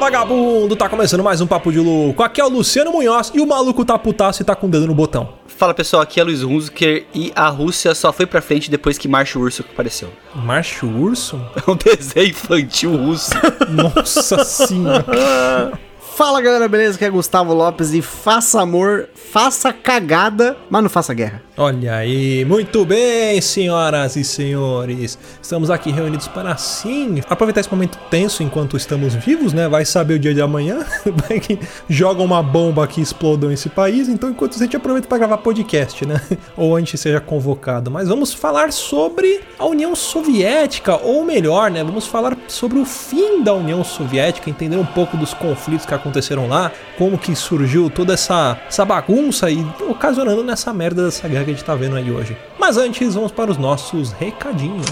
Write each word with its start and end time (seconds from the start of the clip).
vagabundo! 0.00 0.74
Tá 0.74 0.88
começando 0.88 1.22
mais 1.22 1.42
um 1.42 1.46
Papo 1.46 1.70
de 1.70 1.78
Louco. 1.78 2.22
Aqui 2.22 2.40
é 2.40 2.44
o 2.44 2.48
Luciano 2.48 2.90
Munhoz 2.90 3.30
e 3.34 3.40
o 3.40 3.46
maluco 3.46 3.84
tá 3.84 3.98
putaço 3.98 4.40
e 4.40 4.44
tá 4.44 4.56
com 4.56 4.66
o 4.66 4.70
dedo 4.70 4.86
no 4.86 4.94
botão. 4.94 5.34
Fala 5.46 5.74
pessoal, 5.74 6.02
aqui 6.02 6.18
é 6.18 6.24
Luiz 6.24 6.42
Hunziker 6.42 7.04
e 7.14 7.30
a 7.36 7.48
Rússia 7.48 7.94
só 7.94 8.10
foi 8.10 8.24
pra 8.24 8.40
frente 8.40 8.70
depois 8.70 8.96
que 8.96 9.06
Marcho 9.06 9.38
Urso 9.38 9.62
apareceu. 9.70 10.08
Marcho 10.34 10.86
Urso? 10.86 11.38
É 11.54 11.70
um 11.70 11.76
desenho 11.76 12.30
infantil 12.30 12.96
russo. 12.96 13.30
Nossa 13.68 14.42
senhora. 14.42 15.78
Fala 16.20 16.42
galera, 16.42 16.68
beleza? 16.68 16.96
Aqui 16.96 17.06
é 17.06 17.08
Gustavo 17.08 17.54
Lopes 17.54 17.94
e 17.94 18.02
faça 18.02 18.60
amor, 18.60 19.08
faça 19.14 19.72
cagada, 19.72 20.54
mas 20.68 20.82
não 20.82 20.90
faça 20.90 21.14
guerra. 21.14 21.42
Olha 21.56 21.94
aí, 21.94 22.44
muito 22.44 22.84
bem, 22.84 23.40
senhoras 23.40 24.16
e 24.16 24.24
senhores. 24.24 25.18
Estamos 25.40 25.70
aqui 25.70 25.90
reunidos 25.90 26.28
para 26.28 26.54
sim 26.58 27.22
aproveitar 27.28 27.60
esse 27.60 27.70
momento 27.70 27.98
tenso 28.10 28.42
enquanto 28.42 28.76
estamos 28.76 29.14
vivos, 29.14 29.54
né? 29.54 29.66
Vai 29.66 29.86
saber 29.86 30.14
o 30.14 30.18
dia 30.18 30.34
de 30.34 30.42
amanhã, 30.42 30.84
vai 31.26 31.40
que 31.40 31.58
joga 31.88 32.22
uma 32.22 32.42
bomba 32.42 32.86
que 32.86 33.00
explodam 33.00 33.50
esse 33.50 33.70
país. 33.70 34.06
Então, 34.06 34.28
enquanto 34.28 34.56
a 34.56 34.58
gente 34.58 34.76
aproveita 34.76 35.08
para 35.08 35.16
gravar 35.16 35.38
podcast, 35.38 36.04
né? 36.04 36.20
Ou 36.54 36.76
a 36.76 36.80
gente 36.80 36.98
seja 36.98 37.18
convocado. 37.18 37.90
Mas 37.90 38.08
vamos 38.08 38.34
falar 38.34 38.72
sobre 38.72 39.40
a 39.58 39.64
União 39.64 39.96
Soviética, 39.96 40.96
ou 40.96 41.24
melhor, 41.24 41.70
né? 41.70 41.82
Vamos 41.82 42.06
falar 42.06 42.36
sobre 42.46 42.78
o 42.78 42.84
fim 42.84 43.42
da 43.42 43.54
União 43.54 43.82
Soviética, 43.82 44.50
entender 44.50 44.76
um 44.76 44.84
pouco 44.84 45.16
dos 45.16 45.32
conflitos 45.32 45.86
que 45.86 45.94
aconteceram 45.94 46.09
lá, 46.48 46.72
como 46.98 47.16
que 47.18 47.34
surgiu 47.34 47.88
toda 47.90 48.14
essa, 48.14 48.58
essa 48.68 48.84
bagunça 48.84 49.50
e 49.50 49.64
ocasionando 49.88 50.42
nessa 50.42 50.72
merda 50.72 51.04
dessa 51.04 51.28
guerra 51.28 51.44
que 51.44 51.50
a 51.50 51.54
gente 51.54 51.64
tá 51.64 51.74
vendo 51.74 51.96
aí 51.96 52.10
hoje. 52.10 52.36
Mas 52.58 52.76
antes, 52.76 53.14
vamos 53.14 53.32
para 53.32 53.50
os 53.50 53.58
nossos 53.58 54.12
recadinhos. 54.12 54.86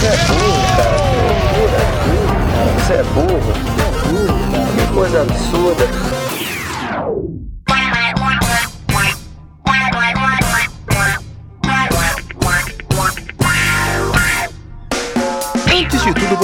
Você 0.00 0.06
é 0.06 0.16
burro, 0.26 0.62
cara. 0.76 0.96
Você 2.78 2.94
é 2.94 3.02
burro. 3.02 3.38
Você 3.38 3.82
é 3.82 3.92
burro. 4.08 4.40
Que 4.76 4.94
coisa 4.94 5.22
absurda. 5.22 6.19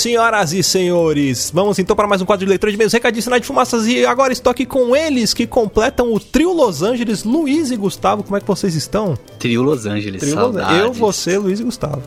senhoras 0.00 0.52
e 0.52 0.62
senhores. 0.62 1.50
Vamos 1.54 1.78
então 1.78 1.94
para 1.94 2.06
mais 2.08 2.20
um 2.22 2.24
quadro 2.24 2.44
de 2.44 2.48
leitura 2.50 2.72
de 2.72 2.78
meios 2.78 2.92
recadinhos 2.92 3.24
sinais 3.24 3.40
de 3.42 3.46
fumaças 3.46 3.86
e 3.86 4.04
agora 4.06 4.32
estou 4.32 4.50
aqui 4.50 4.64
com 4.66 4.94
eles 4.96 5.34
que 5.34 5.46
completam 5.46 6.12
o 6.12 6.18
trio 6.18 6.52
Los 6.52 6.82
Angeles, 6.82 7.24
Luiz 7.24 7.70
e 7.70 7.76
Gustavo. 7.76 8.22
Como 8.22 8.36
é 8.36 8.40
que 8.40 8.46
vocês 8.46 8.74
estão? 8.74 9.16
Trio 9.38 9.62
Los 9.62 9.86
Angeles, 9.86 10.20
Trio 10.20 10.34
saudades. 10.34 10.78
Eu, 10.78 10.92
você, 10.92 11.38
Luiz 11.38 11.60
e 11.60 11.64
Gustavo. 11.64 12.02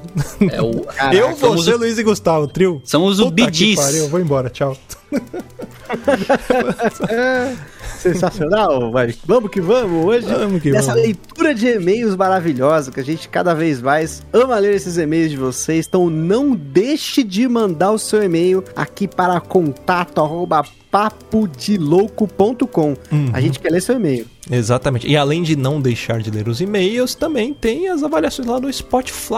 É 0.52 0.62
o... 0.62 0.86
Eu, 1.14 1.36
somos 1.38 1.66
você, 1.66 1.74
o- 1.74 1.78
Luiz 1.78 1.98
e 1.98 2.04
Gustavo, 2.04 2.48
trio. 2.48 2.82
Somos 2.84 3.20
o 3.20 3.24
Puta 3.26 3.36
Bee 3.36 3.48
que 3.52 3.58
Gees. 3.58 3.80
pariu, 3.80 4.04
eu 4.04 4.10
vou 4.10 4.20
embora, 4.20 4.50
tchau. 4.50 4.76
Sensacional, 8.00 8.92
vai. 8.92 9.14
Vamos 9.26 9.50
que 9.52 9.62
vamos 9.62 10.06
hoje. 10.06 10.28
Vamos 10.28 10.62
que 10.62 10.72
nessa 10.72 10.94
vamos. 10.94 11.04
leitura 11.04 11.56
de 11.56 11.68
e-mails 11.68 12.16
maravilhosa 12.16 12.92
que 12.92 13.00
a 13.00 13.04
gente 13.04 13.30
cada 13.30 13.54
vez 13.54 13.80
mais 13.82 14.22
ama 14.34 14.58
ler 14.60 14.76
esses 14.76 14.98
e-mails 14.98 15.32
de 15.32 15.38
vocês. 15.38 15.88
Então 15.88 16.10
não 16.10 16.54
deixe 16.56 17.24
de 17.24 17.48
mandar 17.48 17.92
o 17.92 18.00
seu 18.00 18.24
e-mail 18.24 18.64
aqui 18.76 19.08
para 19.08 19.40
contato 19.40 20.20
arroba 20.20 20.64
papodelouco.com. 20.92 22.96
Uhum. 23.12 23.30
A 23.34 23.42
gente 23.42 23.60
quer 23.60 23.72
ler 23.72 23.82
seu 23.82 23.96
e-mail. 23.96 24.28
Exatamente. 24.50 25.08
E 25.08 25.16
além 25.16 25.42
de 25.42 25.56
não 25.56 25.80
deixar 25.80 26.22
de 26.22 26.30
ler 26.30 26.48
os 26.48 26.60
e-mails, 26.60 27.16
também 27.16 27.54
tem 27.54 27.90
as 27.90 28.04
avaliações 28.04 28.48
lá 28.48 28.60
no 28.60 28.72
Spotify. 28.72 29.34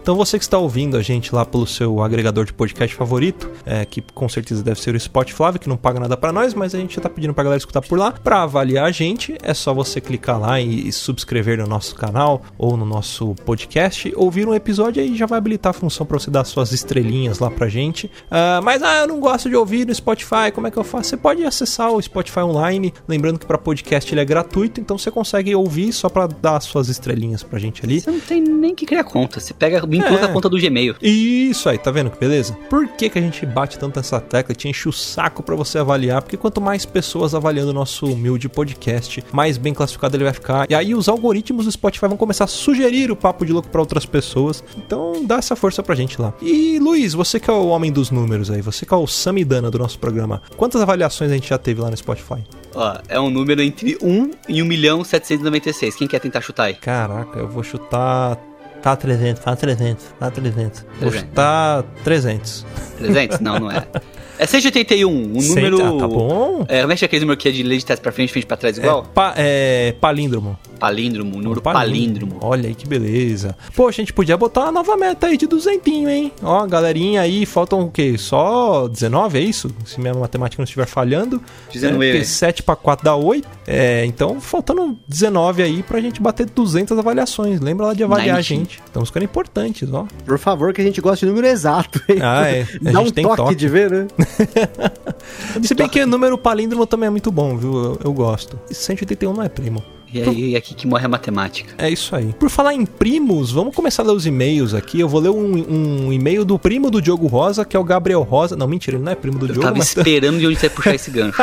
Então 0.00 0.14
você 0.14 0.38
que 0.38 0.44
está 0.44 0.58
ouvindo 0.58 0.96
a 0.96 1.02
gente 1.02 1.34
lá 1.34 1.44
pelo 1.44 1.66
seu 1.66 2.02
agregador 2.02 2.44
de 2.44 2.52
podcast 2.52 2.94
favorito, 2.94 3.50
é, 3.64 3.84
que 3.84 4.02
com 4.14 4.28
certeza 4.28 4.62
deve 4.62 4.80
ser 4.80 4.94
o 4.94 5.00
Spotify, 5.00 5.58
que 5.58 5.68
não 5.68 5.76
paga 5.76 6.00
nada 6.00 6.16
pra 6.16 6.32
nós, 6.32 6.54
mas 6.54 6.74
a 6.74 6.78
gente 6.78 6.96
já 6.96 7.00
tá 7.00 7.08
pedindo 7.08 7.32
pra 7.32 7.44
galera 7.44 7.58
escutar 7.58 7.80
por 7.80 7.98
lá. 7.98 8.12
Pra 8.12 8.42
avaliar 8.42 8.86
a 8.86 8.90
gente, 8.90 9.36
é 9.42 9.54
só 9.54 9.72
você 9.72 10.00
clicar 10.00 10.38
lá 10.38 10.60
e, 10.60 10.88
e 10.88 10.92
subscrever 10.92 11.58
no 11.58 11.66
nosso 11.66 11.94
canal 11.94 12.42
ou 12.58 12.76
no 12.76 12.84
nosso 12.84 13.34
podcast, 13.44 14.12
ouvir 14.16 14.46
um 14.46 14.54
episódio 14.54 15.02
aí 15.02 15.16
já 15.16 15.26
vai 15.26 15.38
habilitar 15.38 15.70
a 15.70 15.72
função 15.72 16.04
pra 16.04 16.18
você 16.18 16.30
dar 16.30 16.44
suas 16.44 16.72
estrelinhas 16.72 17.38
lá 17.38 17.50
pra 17.50 17.68
gente. 17.68 18.10
Ah, 18.30 18.60
mas 18.62 18.82
ah, 18.82 19.00
eu 19.00 19.08
não 19.08 19.20
gosto 19.20 19.48
de 19.48 19.56
ouvir 19.56 19.86
no 19.86 19.94
Spotify, 19.94 20.52
como 20.54 20.66
é 20.66 20.70
que 20.70 20.76
eu 20.76 20.84
faço? 20.84 21.10
Você 21.10 21.16
pode 21.16 21.44
acessar 21.44 21.90
o 21.90 22.02
Spotify 22.02 22.40
online, 22.40 22.92
lembrando 23.08 23.38
que 23.38 23.46
pra 23.46 23.58
podcast 23.58 24.12
ele 24.12 24.20
é 24.20 24.25
gratuito, 24.26 24.80
então 24.80 24.98
você 24.98 25.10
consegue 25.10 25.54
ouvir 25.54 25.92
só 25.92 26.08
pra 26.08 26.26
dar 26.26 26.60
suas 26.60 26.88
estrelinhas 26.88 27.42
pra 27.42 27.58
gente 27.58 27.84
ali. 27.84 28.00
Você 28.00 28.10
não 28.10 28.20
tem 28.20 28.40
nem 28.40 28.74
que 28.74 28.84
criar 28.84 29.04
conta. 29.04 29.40
Você 29.40 29.54
pega, 29.54 29.84
vincula 29.86 30.20
É. 30.20 30.24
a 30.24 30.28
conta 30.28 30.48
do 30.48 30.58
Gmail. 30.58 30.94
Isso 31.00 31.68
aí, 31.68 31.78
tá 31.78 31.90
vendo 31.90 32.10
que 32.10 32.18
beleza? 32.18 32.54
Por 32.68 32.86
que, 32.88 33.08
que 33.08 33.18
a 33.18 33.22
gente 33.22 33.44
bate 33.46 33.78
tanto 33.78 33.96
nessa 33.96 34.20
tecla, 34.20 34.54
te 34.54 34.68
enche 34.68 34.88
o 34.88 34.92
saco 34.92 35.42
pra 35.42 35.54
você 35.54 35.78
avaliar? 35.78 36.22
Porque 36.22 36.36
quanto 36.36 36.60
mais 36.60 36.84
pessoas 36.84 37.34
avaliando 37.34 37.70
o 37.70 37.74
nosso 37.74 38.06
humilde 38.06 38.48
podcast, 38.48 39.22
mais 39.32 39.56
bem 39.58 39.72
classificado 39.72 40.16
ele 40.16 40.24
vai 40.24 40.32
ficar. 40.32 40.66
E 40.70 40.74
aí 40.74 40.94
os 40.94 41.08
algoritmos 41.08 41.64
do 41.64 41.72
Spotify 41.72 42.06
vão 42.08 42.16
começar 42.16 42.44
a 42.44 42.48
sugerir 42.48 43.10
o 43.10 43.16
papo 43.16 43.44
de 43.46 43.52
louco 43.52 43.68
pra 43.68 43.80
outras 43.80 44.04
pessoas. 44.06 44.62
Então 44.76 45.24
dá 45.24 45.36
essa 45.36 45.54
força 45.56 45.82
pra 45.82 45.94
gente 45.94 46.20
lá. 46.20 46.32
E 46.42 46.78
Luiz, 46.78 47.14
você 47.14 47.38
que 47.38 47.50
é 47.50 47.52
o 47.52 47.66
homem 47.68 47.92
dos 47.92 48.10
números 48.10 48.50
aí, 48.50 48.60
você 48.60 48.84
que 48.86 48.92
é 48.92 48.96
o 48.96 49.06
Samidana 49.06 49.70
do 49.70 49.78
nosso 49.78 49.98
programa, 49.98 50.42
quantas 50.56 50.80
avaliações 50.82 51.30
a 51.30 51.34
gente 51.34 51.48
já 51.48 51.58
teve 51.58 51.80
lá 51.80 51.90
no 51.90 51.96
Spotify? 51.96 52.42
Ó, 52.76 52.98
é 53.08 53.18
um 53.18 53.30
número 53.30 53.62
entre 53.62 53.96
1 54.02 54.30
e 54.48 54.62
1 54.62 54.66
milhão 54.66 55.02
796. 55.02 55.96
Quem 55.96 56.06
quer 56.06 56.20
tentar 56.20 56.42
chutar 56.42 56.64
aí? 56.64 56.74
Caraca, 56.74 57.38
eu 57.38 57.48
vou 57.48 57.62
chutar. 57.62 58.36
Tá 58.82 58.94
300, 58.94 59.42
tá 59.42 59.56
300, 59.56 60.04
tá 60.20 60.30
300. 60.30 60.80
Vou 60.82 61.10
300. 61.10 61.20
chutar 61.20 61.82
300. 62.04 62.66
300? 62.98 63.40
Não, 63.40 63.58
não 63.58 63.70
é. 63.70 63.84
É 64.38 64.46
181, 64.46 65.08
um 65.36 65.40
Cento- 65.40 65.54
número. 65.56 65.82
ah, 65.96 65.98
tá 66.00 66.08
bom. 66.08 66.64
É, 66.68 66.80
como 66.82 66.92
é 66.92 66.96
que 66.96 67.04
é 67.04 67.06
aquele 67.06 67.20
número 67.20 67.38
que 67.38 67.48
é 67.48 67.52
de 67.52 67.62
lei 67.62 67.78
de 67.78 67.86
trás 67.86 67.98
pra 68.00 68.12
frente, 68.12 68.32
frente 68.32 68.46
pra 68.46 68.56
trás 68.56 68.78
É, 68.78 68.82
igual? 68.82 69.02
pa- 69.14 69.34
é 69.36 69.94
palíndromo. 70.00 70.58
Palíndromo, 70.78 71.36
um 71.36 71.40
número 71.40 71.62
palíndromo. 71.62 72.36
Olha 72.42 72.68
aí 72.68 72.74
que 72.74 72.86
beleza. 72.86 73.56
Pô, 73.74 73.88
a 73.88 73.92
gente 73.92 74.12
podia 74.12 74.36
botar 74.36 74.64
uma 74.64 74.72
nova 74.72 74.94
meta 74.96 75.26
aí 75.28 75.36
de 75.38 75.46
duzentinho, 75.46 76.08
hein? 76.10 76.30
Ó, 76.42 76.66
galerinha 76.66 77.22
aí, 77.22 77.46
faltam 77.46 77.80
o 77.80 77.90
quê? 77.90 78.16
Só 78.18 78.86
19, 78.86 79.38
é 79.38 79.40
isso? 79.40 79.70
Se 79.86 79.98
minha 80.00 80.12
matemática 80.12 80.60
não 80.60 80.64
estiver 80.64 80.86
falhando. 80.86 81.40
19, 81.72 82.04
é, 82.04 82.10
porque 82.10 82.22
é. 82.22 82.24
7 82.26 82.62
para 82.62 82.76
4 82.76 83.04
dá 83.04 83.16
8. 83.16 83.48
É, 83.66 84.04
então 84.04 84.38
faltando 84.40 84.98
19 85.08 85.62
aí 85.62 85.82
pra 85.82 85.98
gente 86.00 86.20
bater 86.20 86.44
200 86.50 86.98
avaliações. 86.98 87.58
Lembra 87.60 87.86
lá 87.86 87.94
de 87.94 88.04
avaliar 88.04 88.36
a 88.36 88.38
90. 88.38 88.42
gente. 88.42 88.80
Estamos 88.84 89.08
ficando 89.08 89.24
importantes, 89.24 89.90
ó. 89.90 90.06
Por 90.26 90.38
favor, 90.38 90.74
que 90.74 90.82
a 90.82 90.84
gente 90.84 91.00
gosta 91.00 91.24
de 91.24 91.32
número 91.32 91.46
exato. 91.46 92.02
hein? 92.08 92.18
Ah, 92.20 92.46
é. 92.48 92.66
A 92.86 92.92
Dá 92.92 92.98
gente 93.00 93.08
um 93.08 93.12
tem 93.12 93.24
toque, 93.24 93.36
toque. 93.36 93.54
de 93.54 93.68
ver, 93.68 93.90
né? 93.90 94.06
Se 95.62 95.74
bem 95.74 95.88
que 95.88 96.02
o 96.02 96.06
número 96.06 96.36
palíndromo 96.36 96.86
também 96.86 97.06
é 97.08 97.10
muito 97.10 97.30
bom, 97.30 97.56
viu? 97.56 97.74
Eu, 97.74 98.00
eu 98.04 98.12
gosto. 98.12 98.58
E 98.70 98.74
181 98.74 99.32
não 99.32 99.42
é 99.42 99.48
primo. 99.48 99.82
E 100.12 100.22
aí 100.22 100.54
é 100.54 100.58
aqui 100.58 100.74
que 100.74 100.86
morre 100.86 101.04
a 101.04 101.08
matemática. 101.08 101.74
É 101.76 101.90
isso 101.90 102.14
aí. 102.14 102.32
Por 102.32 102.48
falar 102.48 102.74
em 102.74 102.86
primos, 102.86 103.50
vamos 103.50 103.74
começar 103.74 104.02
a 104.02 104.06
ler 104.06 104.12
os 104.12 104.24
e-mails 104.24 104.72
aqui. 104.72 105.00
Eu 105.00 105.08
vou 105.08 105.20
ler 105.20 105.30
um, 105.30 106.06
um 106.06 106.12
e-mail 106.12 106.44
do 106.44 106.58
primo 106.58 106.90
do 106.90 107.02
Diogo 107.02 107.26
Rosa, 107.26 107.64
que 107.64 107.76
é 107.76 107.80
o 107.80 107.84
Gabriel 107.84 108.22
Rosa. 108.22 108.56
Não, 108.56 108.68
mentira, 108.68 108.96
ele 108.96 109.04
não 109.04 109.12
é 109.12 109.14
primo 109.14 109.38
do 109.38 109.46
Eu 109.46 109.52
Diogo, 109.52 109.66
tava 109.66 109.78
mas, 109.78 109.88
esperando 109.88 110.38
de 110.38 110.46
onde 110.46 110.56
você 110.56 110.66
ia 110.66 110.70
puxar 110.70 110.94
esse 110.94 111.10
gancho. 111.12 111.42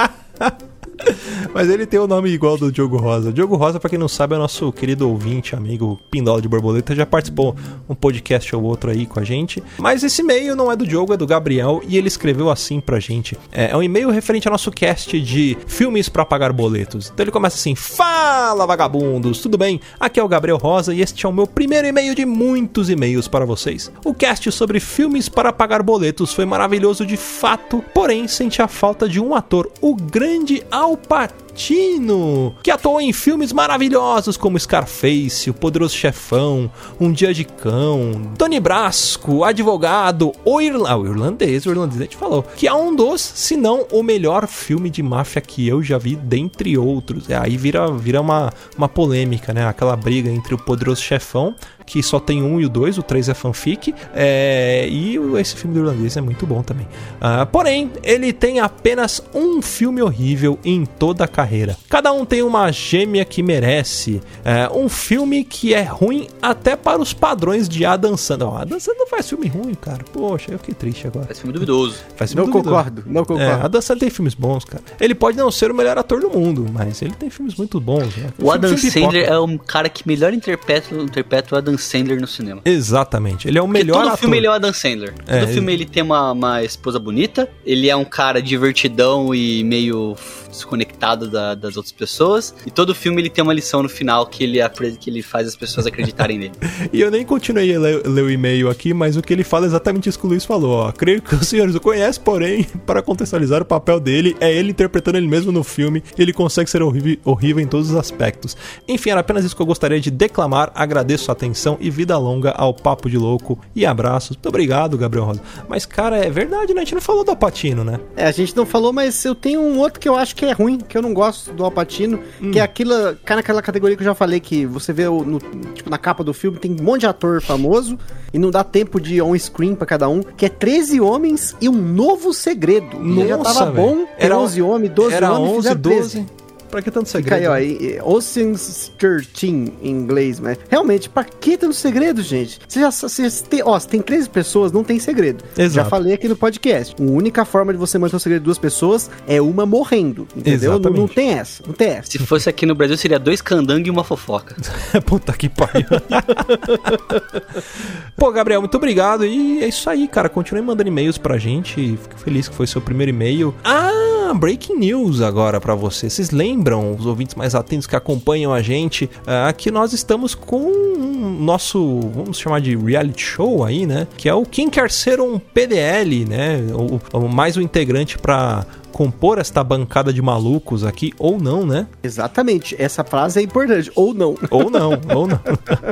mas 1.54 1.70
ele 1.70 1.86
tem 1.86 2.00
o 2.00 2.08
nome 2.08 2.30
igual 2.30 2.58
do 2.58 2.72
Diogo 2.72 2.98
Rosa. 2.98 3.32
Diogo 3.32 3.56
Rosa, 3.56 3.80
pra 3.80 3.90
quem 3.90 4.00
não 4.00 4.08
sabe, 4.08 4.36
é 4.36 4.38
nosso 4.38 4.72
querido 4.72 5.10
ouvinte, 5.10 5.56
amigo 5.56 6.00
Pindola 6.10 6.42
de 6.42 6.48
Borboleta. 6.48 6.96
Já 6.96 7.06
participou 7.06 7.56
um 7.88 7.96
podcast 7.96 8.56
ou 8.56 8.64
outro 8.64 8.92
aí 8.92 9.06
com 9.06 9.20
a 9.20 9.24
gente. 9.24 9.64
Mas 9.78 10.04
esse 10.04 10.22
e-mail 10.22 10.56
não 10.56 10.72
é 10.72 10.76
do 10.76 10.86
Diogo, 10.86 11.14
é 11.14 11.18
do 11.18 11.28
Gabriel. 11.28 11.82
E 11.88 11.98
ele 11.98 12.08
escreveu 12.08 12.50
assim 12.50 12.80
pra 12.80 13.00
gente. 13.00 13.38
É, 13.52 13.72
é 13.72 13.78
um 13.78 13.84
e-mail 13.84 14.10
referente 14.10 14.48
ao 14.48 14.52
nosso 14.52 14.72
cast 14.72 15.20
de 15.20 15.58
filmes 15.68 16.10
pra 16.10 16.26
pagar 16.26 16.52
boletos. 16.54 17.10
Então 17.14 17.24
ele 17.24 17.32
começa 17.32 17.58
assim: 17.58 17.76
Fala, 17.76 18.66
vagabundos! 18.66 19.42
Tudo 19.42 19.58
bem? 19.58 19.80
Aqui 20.00 20.20
é 20.20 20.24
o 20.24 20.28
Gabriel 20.28 20.58
Rosa 20.58 20.94
e 20.94 21.02
este 21.02 21.26
é 21.26 21.30
o 21.30 21.34
meu 21.34 21.48
primeiro 21.48 21.88
e-mail 21.88 22.16
de 22.16 22.26
muitos 22.26 22.90
e-mails 22.90 23.28
para 23.28 23.46
vocês. 23.46 23.92
O 24.06 24.14
cast 24.14 24.52
sobre 24.52 24.80
filmes 24.80 25.30
para 25.30 25.54
pagar 25.54 25.82
boletos 25.82 26.34
foi 26.34 26.46
maravilhoso 26.46 27.06
de 27.06 27.18
fato, 27.18 27.84
porém 27.94 28.28
senti 28.28 28.62
a 28.62 28.68
falta 28.68 29.08
de 29.08 29.20
um 29.20 29.36
ator, 29.36 29.72
o 29.82 29.96
grande 29.96 30.64
Al 30.72 30.93
Palpatine. 30.96 31.43
Pacino, 31.54 32.56
que 32.64 32.72
atuou 32.72 33.00
em 33.00 33.14
filmes 33.14 33.54
maravilhosos 33.54 34.36
como 34.36 34.60
Scarface, 34.60 35.50
O 35.50 35.54
Poderoso 35.54 35.96
Chefão, 35.96 36.70
Um 37.00 37.12
Dia 37.12 37.34
de 37.34 37.46
Cão, 37.46 38.34
Tony 38.38 38.60
Brasco, 38.60 39.44
Advogado, 39.44 40.32
o, 40.44 40.60
Irla... 40.60 40.90
ah, 40.90 40.98
o 40.98 41.06
Irlandês, 41.06 41.66
o 41.66 41.70
Irlandês 41.70 42.02
a 42.02 42.04
gente 42.04 42.18
falou, 42.18 42.44
que 42.56 42.68
é 42.68 42.74
um 42.74 42.96
dos, 42.96 43.22
se 43.22 43.56
não 43.56 43.86
o 43.92 44.02
melhor 44.02 44.48
filme 44.48 44.90
de 44.90 45.04
máfia 45.04 45.42
que 45.42 45.68
eu 45.68 45.82
já 45.84 45.98
vi, 45.98 46.16
dentre 46.16 46.78
outros. 46.78 47.30
É, 47.30 47.38
aí 47.38 47.56
vira, 47.56 47.92
vira 47.92 48.20
uma, 48.20 48.52
uma 48.76 48.90
polêmica, 48.90 49.54
né? 49.54 49.66
Aquela 49.66 49.96
briga 49.96 50.30
entre 50.30 50.56
o 50.56 50.58
Poderoso 50.58 51.02
Chefão, 51.02 51.56
que 51.86 52.02
só 52.02 52.20
tem 52.20 52.42
um 52.42 52.60
e 52.60 52.66
o 52.66 52.70
dois, 52.70 52.98
o 52.98 53.04
três 53.04 53.30
é 53.30 53.34
fanfic, 53.34 53.94
é, 54.14 54.88
e 54.90 55.18
esse 55.40 55.56
filme 55.56 55.76
do 55.76 55.82
irlandês 55.82 56.18
é 56.18 56.22
muito 56.22 56.48
bom 56.48 56.64
também. 56.64 56.88
Ah, 57.20 57.46
porém, 57.46 57.92
ele 58.04 58.34
tem 58.34 58.60
apenas 58.60 59.22
um 59.34 59.62
filme 59.62 60.02
horrível 60.02 60.58
em 60.64 60.86
toda 60.86 61.26
a. 61.26 61.43
Cada 61.90 62.12
um 62.12 62.26
tem 62.26 62.42
uma 62.44 62.72
gêmea 62.72 63.24
que 63.26 63.42
merece. 63.44 64.22
É, 64.44 64.70
um 64.74 64.88
filme 64.90 65.44
que 65.44 65.74
é 65.74 65.82
ruim 65.84 66.28
até 66.42 66.76
para 66.76 67.02
os 67.02 67.14
padrões 67.14 67.68
de 67.70 67.86
Adam 67.86 68.16
Sandler. 68.18 68.50
Ó, 68.50 68.58
Adam 68.58 68.80
Sandler 68.80 69.00
não 69.00 69.08
faz 69.08 69.30
filme 69.30 69.48
ruim, 69.48 69.74
cara. 69.76 70.04
Poxa, 70.12 70.52
eu 70.52 70.60
fiquei 70.60 70.74
triste 70.74 71.08
agora. 71.08 71.26
Parece 71.26 71.42
filme 71.42 71.54
duvidoso. 71.54 71.96
Faz 72.16 72.32
filme 72.34 72.46
Não 72.46 72.52
duvidoso. 72.54 72.76
concordo, 72.76 73.04
não 73.06 73.22
É, 73.22 73.26
concordo. 73.26 73.66
Adam 73.66 73.82
Sandler 73.82 74.00
tem 74.00 74.10
filmes 74.10 74.34
bons, 74.34 74.66
cara. 74.66 74.84
Ele 75.00 75.16
pode 75.16 75.38
não 75.38 75.50
ser 75.52 75.72
o 75.72 75.74
melhor 75.76 75.98
ator 75.98 76.20
do 76.22 76.30
mundo, 76.30 76.66
mas 76.72 77.02
ele 77.02 77.14
tem 77.14 77.30
filmes 77.30 77.56
muito 77.56 77.80
bons. 77.80 78.16
né? 78.18 78.30
O 78.42 78.52
Adam. 78.52 78.78
Sandler 78.78 79.28
é 79.30 79.40
um 79.40 79.58
cara 79.58 79.90
que 79.90 80.08
melhor 80.08 80.34
interpreta, 80.34 80.94
interpreta 80.96 81.56
o 81.56 81.58
Adam 81.58 81.78
Sandler 81.78 82.20
no 82.20 82.28
cinema. 82.28 82.62
Exatamente. 82.66 83.48
Ele 83.48 83.58
é 83.58 83.62
o 83.62 83.66
Porque 83.66 83.80
melhor 83.80 83.98
todo 84.00 84.08
ator. 84.08 84.18
filme 84.20 84.38
ele 84.38 84.48
é 84.48 84.50
o 84.50 84.54
Adam 84.54 84.74
Sandler. 84.74 85.14
É, 85.28 85.40
todo 85.40 85.50
filme 85.50 85.74
ele 85.74 85.86
tem 85.86 86.04
uma, 86.04 86.32
uma 86.32 86.64
esposa 86.64 87.00
bonita, 87.00 87.50
ele 87.66 87.90
é 87.90 87.96
um 87.96 88.06
cara 88.06 88.42
divertidão 88.42 89.34
e 89.34 89.64
meio 89.64 90.16
desconectado 90.50 91.28
da- 91.34 91.56
das 91.56 91.76
outras 91.76 91.92
pessoas. 91.92 92.54
E 92.66 92.72
todo 92.72 92.94
filme 92.96 93.22
ele 93.22 93.30
tem 93.30 93.44
uma 93.44 93.54
lição 93.54 93.84
no 93.84 93.90
final 93.90 94.26
que 94.28 94.44
ele, 94.44 94.60
que 95.00 95.10
ele 95.10 95.22
faz 95.22 95.48
as 95.48 95.56
pessoas 95.56 95.86
acreditarem 95.88 96.38
nele. 96.38 96.54
E 96.94 97.02
eu 97.02 97.10
nem 97.10 97.26
continuei 97.26 97.74
a 97.76 97.80
ler, 97.80 98.08
ler 98.08 98.24
o 98.24 98.30
e-mail 98.30 98.70
aqui, 98.70 98.94
mas 98.94 99.18
o 99.18 99.22
que 99.22 99.34
ele 99.34 99.44
fala 99.44 99.66
é 99.66 99.68
exatamente 99.68 100.08
isso 100.08 100.20
que 100.20 100.26
o 100.26 100.30
Luiz 100.30 100.46
falou. 100.46 100.72
Ó. 100.78 100.92
Creio 100.92 101.22
que 101.22 101.34
os 101.36 101.48
senhores 101.48 101.74
o 101.76 101.80
conhecem, 101.80 102.22
porém, 102.24 102.64
para 102.86 103.02
contextualizar 103.02 103.62
o 103.62 103.66
papel 103.66 104.00
dele, 104.00 104.36
é 104.40 104.54
ele 104.54 104.70
interpretando 104.72 105.18
ele 105.18 105.28
mesmo 105.28 105.52
no 105.52 105.64
filme. 105.64 106.04
Ele 106.18 106.32
consegue 106.32 106.70
ser 106.70 106.84
horrível, 106.84 107.18
horrível 107.26 107.64
em 107.64 107.68
todos 107.68 107.90
os 107.90 107.96
aspectos. 107.96 108.56
Enfim, 108.88 109.10
era 109.10 109.22
apenas 109.22 109.44
isso 109.44 109.56
que 109.56 109.62
eu 109.62 109.66
gostaria 109.66 110.00
de 110.00 110.12
declamar. 110.12 110.72
Agradeço 110.76 111.32
a 111.32 111.34
atenção 111.34 111.78
e 111.80 111.90
vida 111.90 112.18
longa 112.18 112.52
ao 112.52 112.74
Papo 112.74 113.10
de 113.10 113.18
Louco. 113.18 113.58
E 113.76 113.86
abraços. 113.86 114.36
Muito 114.36 114.50
obrigado, 114.50 114.98
Gabriel 114.98 115.26
Rosa. 115.26 115.42
Mas, 115.68 115.86
cara, 115.86 116.18
é 116.18 116.30
verdade, 116.30 116.74
né? 116.74 116.82
A 116.82 116.84
gente 116.84 116.94
não 116.96 117.02
falou 117.02 117.24
do 117.24 117.32
Alpatino, 117.32 117.84
né? 117.84 118.00
É, 118.16 118.26
a 118.26 118.32
gente 118.32 118.56
não 118.56 118.66
falou, 118.66 118.94
mas 118.94 119.24
eu 119.26 119.34
tenho 119.34 119.62
um 119.62 119.80
outro 119.80 120.00
que 120.00 120.08
eu 120.08 120.16
acho 120.16 120.36
que 120.36 120.46
é 120.46 120.52
ruim, 120.52 120.78
que 120.78 120.98
eu 120.98 121.02
não 121.02 121.14
gosto 121.14 121.23
do 121.56 121.64
Alpatino, 121.64 122.20
que 122.52 122.60
é 122.60 122.62
aquilo, 122.62 122.94
cara, 123.24 123.38
naquela 123.40 123.62
categoria 123.62 123.96
que 123.96 124.04
eu 124.04 124.06
já 124.06 124.16
falei, 124.16 124.40
que 124.40 124.66
você 124.66 124.92
vê 124.92 125.06
no, 125.06 125.40
tipo, 125.74 125.90
na 125.90 125.98
capa 125.98 126.24
do 126.24 126.34
filme, 126.34 126.58
tem 126.58 126.72
um 126.72 126.84
monte 126.84 127.02
de 127.02 127.08
ator 127.08 127.42
famoso 127.42 127.98
e 128.34 128.40
não 128.40 128.50
dá 128.52 128.64
tempo 128.64 129.00
de 129.00 129.22
on-screen 129.22 129.76
pra 129.76 129.86
cada 129.86 130.08
um, 130.10 130.22
que 130.22 130.46
é 130.46 130.50
13 130.50 131.00
homens 131.02 131.56
e 131.62 131.70
um 131.70 131.74
novo 131.74 132.34
segredo. 132.34 132.98
E 133.04 133.28
já 133.28 133.38
Nossa, 133.38 133.60
tava 133.60 133.72
velho. 133.72 133.88
bom, 133.88 134.08
Era 134.18 134.38
11 134.38 134.62
homens, 134.62 134.92
12 134.92 135.14
Era 135.16 135.32
homens, 135.34 135.50
11, 135.50 135.58
fizeram 135.58 135.82
13. 135.82 136.18
12. 136.20 136.43
Pra 136.74 136.82
que 136.82 136.90
tanto 136.90 137.08
segredo? 137.08 137.52
aí, 137.52 137.78
e- 137.80 137.86
e- 137.98 138.02
Ocean's 138.02 138.92
13 138.98 139.28
em 139.46 139.72
inglês, 139.92 140.40
mas 140.40 140.58
realmente, 140.68 141.08
pra 141.08 141.24
que 141.24 141.56
tanto 141.56 141.76
segredo, 141.76 142.24
gente? 142.24 142.60
Você 142.68 142.80
já 142.80 142.90
você 142.90 143.30
tem, 143.48 143.62
ó, 143.64 143.78
se 143.80 143.88
tem 143.88 144.02
13 144.02 144.28
pessoas, 144.28 144.72
não 144.72 144.84
tem 144.84 144.98
segredo. 145.00 145.44
Já 145.56 145.64
Exato. 145.64 145.90
falei 145.92 146.14
aqui 146.14 146.28
no 146.28 146.36
podcast. 146.36 146.96
A 147.00 147.04
única 147.06 147.46
forma 147.46 147.72
de 147.74 147.78
você 147.78 148.00
manter 148.00 148.16
o 148.16 148.20
segredo 148.20 148.42
de 148.42 148.46
duas 148.46 148.58
pessoas 148.58 149.08
é 149.28 149.40
uma 149.40 149.68
morrendo, 149.68 150.28
entendeu? 150.36 150.80
Não, 150.80 150.90
não 150.90 151.08
tem 151.08 151.34
essa, 151.34 151.62
não 151.68 151.74
tem 151.76 151.90
essa. 151.90 152.10
Se 152.10 152.18
fosse 152.18 152.50
aqui 152.50 152.66
no 152.66 152.74
Brasil, 152.74 152.98
seria 152.98 153.20
dois 153.20 153.40
candangos 153.40 153.88
e 153.88 153.92
uma 153.92 154.04
fofoca. 154.04 154.56
Puta 155.06 155.32
que 155.34 155.48
pariu. 155.50 155.86
Pô, 158.18 158.32
Gabriel, 158.32 158.62
muito 158.62 158.76
obrigado. 158.78 159.26
E 159.26 159.62
é 159.64 159.68
isso 159.68 159.90
aí, 159.90 160.08
cara. 160.08 160.30
Continue 160.30 160.62
mandando 160.64 160.88
e-mails 160.90 161.18
pra 161.18 161.38
gente. 161.38 161.98
Fico 162.02 162.18
feliz 162.18 162.48
que 162.48 162.56
foi 162.56 162.66
seu 162.66 162.82
primeiro 162.82 163.10
e-mail. 163.12 163.54
Ah, 163.64 164.32
breaking 164.36 164.78
news 164.78 165.22
agora 165.22 165.60
pra 165.60 165.76
você. 165.76 166.10
Vocês 166.10 166.32
lembram, 166.32 166.63
os 166.72 167.06
ouvintes 167.06 167.36
mais 167.36 167.54
atentos 167.56 167.86
que 167.88 167.96
acompanham 167.96 168.54
a 168.54 168.62
gente, 168.62 169.10
ah, 169.28 169.52
que 169.52 169.70
nós 169.72 169.92
estamos 169.94 170.34
com 170.36 170.62
um 170.62 171.40
nosso, 171.40 172.00
vamos 172.14 172.38
chamar 172.40 172.62
de 172.62 172.76
reality 172.76 173.22
show 173.24 173.64
aí, 173.64 173.86
né? 173.86 174.08
Que 174.18 174.30
é 174.30 174.34
o 174.34 174.44
Quem 174.46 174.70
Quer 174.70 174.90
Ser 174.92 175.20
um 175.20 175.40
PDL, 175.40 176.26
né? 176.26 176.60
O, 176.74 177.18
o- 177.18 177.30
mais 177.30 177.58
um 177.58 177.62
integrante 177.62 178.18
pra 178.18 178.66
compor 178.94 179.40
esta 179.40 179.64
bancada 179.64 180.14
de 180.14 180.22
malucos 180.22 180.86
aqui, 180.86 181.12
ou 181.18 181.40
não, 181.40 181.66
né? 181.66 181.88
Exatamente, 182.04 182.76
essa 182.80 183.04
frase 183.04 183.40
é 183.40 183.44
importante, 183.44 183.92
ou 183.96 184.14
não. 184.14 184.38
Ou 184.52 184.70
não, 184.70 184.92
ou 185.14 185.28
não. 185.28 185.40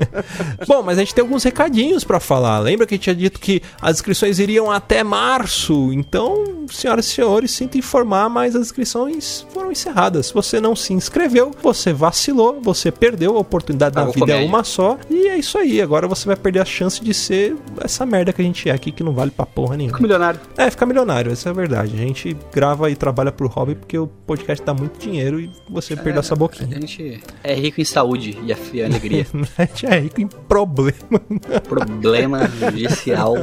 Bom, 0.67 0.83
mas 0.83 0.97
a 0.97 1.01
gente 1.01 1.15
tem 1.15 1.23
alguns 1.23 1.43
recadinhos 1.43 2.03
pra 2.03 2.19
falar. 2.19 2.59
Lembra 2.59 2.85
que 2.85 2.93
a 2.93 2.95
gente 2.95 3.03
tinha 3.03 3.15
dito 3.15 3.39
que 3.39 3.61
as 3.81 3.97
inscrições 3.97 4.37
iriam 4.39 4.71
até 4.71 5.03
março? 5.03 5.91
Então, 5.91 6.65
senhoras 6.69 7.07
e 7.07 7.09
senhores, 7.09 7.51
sinto 7.51 7.77
informar, 7.77 8.29
mas 8.29 8.55
as 8.55 8.67
inscrições 8.67 9.45
foram 9.51 9.71
encerradas. 9.71 10.27
Se 10.27 10.33
você 10.33 10.61
não 10.61 10.75
se 10.75 10.93
inscreveu, 10.93 11.51
você 11.61 11.91
vacilou, 11.91 12.59
você 12.61 12.91
perdeu 12.91 13.35
a 13.35 13.39
oportunidade 13.39 13.95
da 13.95 14.05
vida 14.05 14.33
é 14.33 14.45
uma 14.45 14.63
só. 14.63 14.97
E 15.09 15.27
é 15.27 15.37
isso 15.37 15.57
aí. 15.57 15.81
Agora 15.81 16.07
você 16.07 16.27
vai 16.27 16.35
perder 16.35 16.59
a 16.59 16.65
chance 16.65 17.03
de 17.03 17.13
ser 17.13 17.55
essa 17.83 18.05
merda 18.05 18.31
que 18.31 18.41
a 18.41 18.45
gente 18.45 18.69
é 18.69 18.71
aqui, 18.71 18.91
que 18.91 19.03
não 19.03 19.13
vale 19.13 19.31
pra 19.31 19.45
porra 19.45 19.75
nenhuma. 19.75 19.97
Fico 19.97 20.03
milionário. 20.03 20.39
É, 20.55 20.69
ficar 20.69 20.85
milionário, 20.85 21.31
essa 21.31 21.49
é 21.49 21.51
a 21.51 21.53
verdade. 21.53 21.93
A 21.95 21.97
gente 21.97 22.37
grava 22.53 22.90
e 22.91 22.95
trabalha 22.95 23.31
por 23.31 23.47
hobby 23.47 23.75
porque 23.75 23.97
o 23.97 24.07
podcast 24.07 24.63
dá 24.65 24.73
muito 24.73 24.99
dinheiro 24.99 25.39
e 25.39 25.49
você 25.69 25.95
perdeu 25.95 26.19
essa 26.19 26.33
A 26.33 26.37
boquinha. 26.37 26.79
gente 26.79 27.21
é 27.43 27.53
rico 27.53 27.79
em 27.81 27.85
saúde 27.85 28.37
e 28.45 28.51
a 28.51 28.55
a 28.55 28.85
alegria. 28.85 29.25
A 29.57 29.65
gente 29.65 29.85
é 29.85 29.99
rico 29.99 30.21
em 30.21 30.27
problema. 30.27 31.19
Problema 31.67 32.47
judicial. 32.47 33.35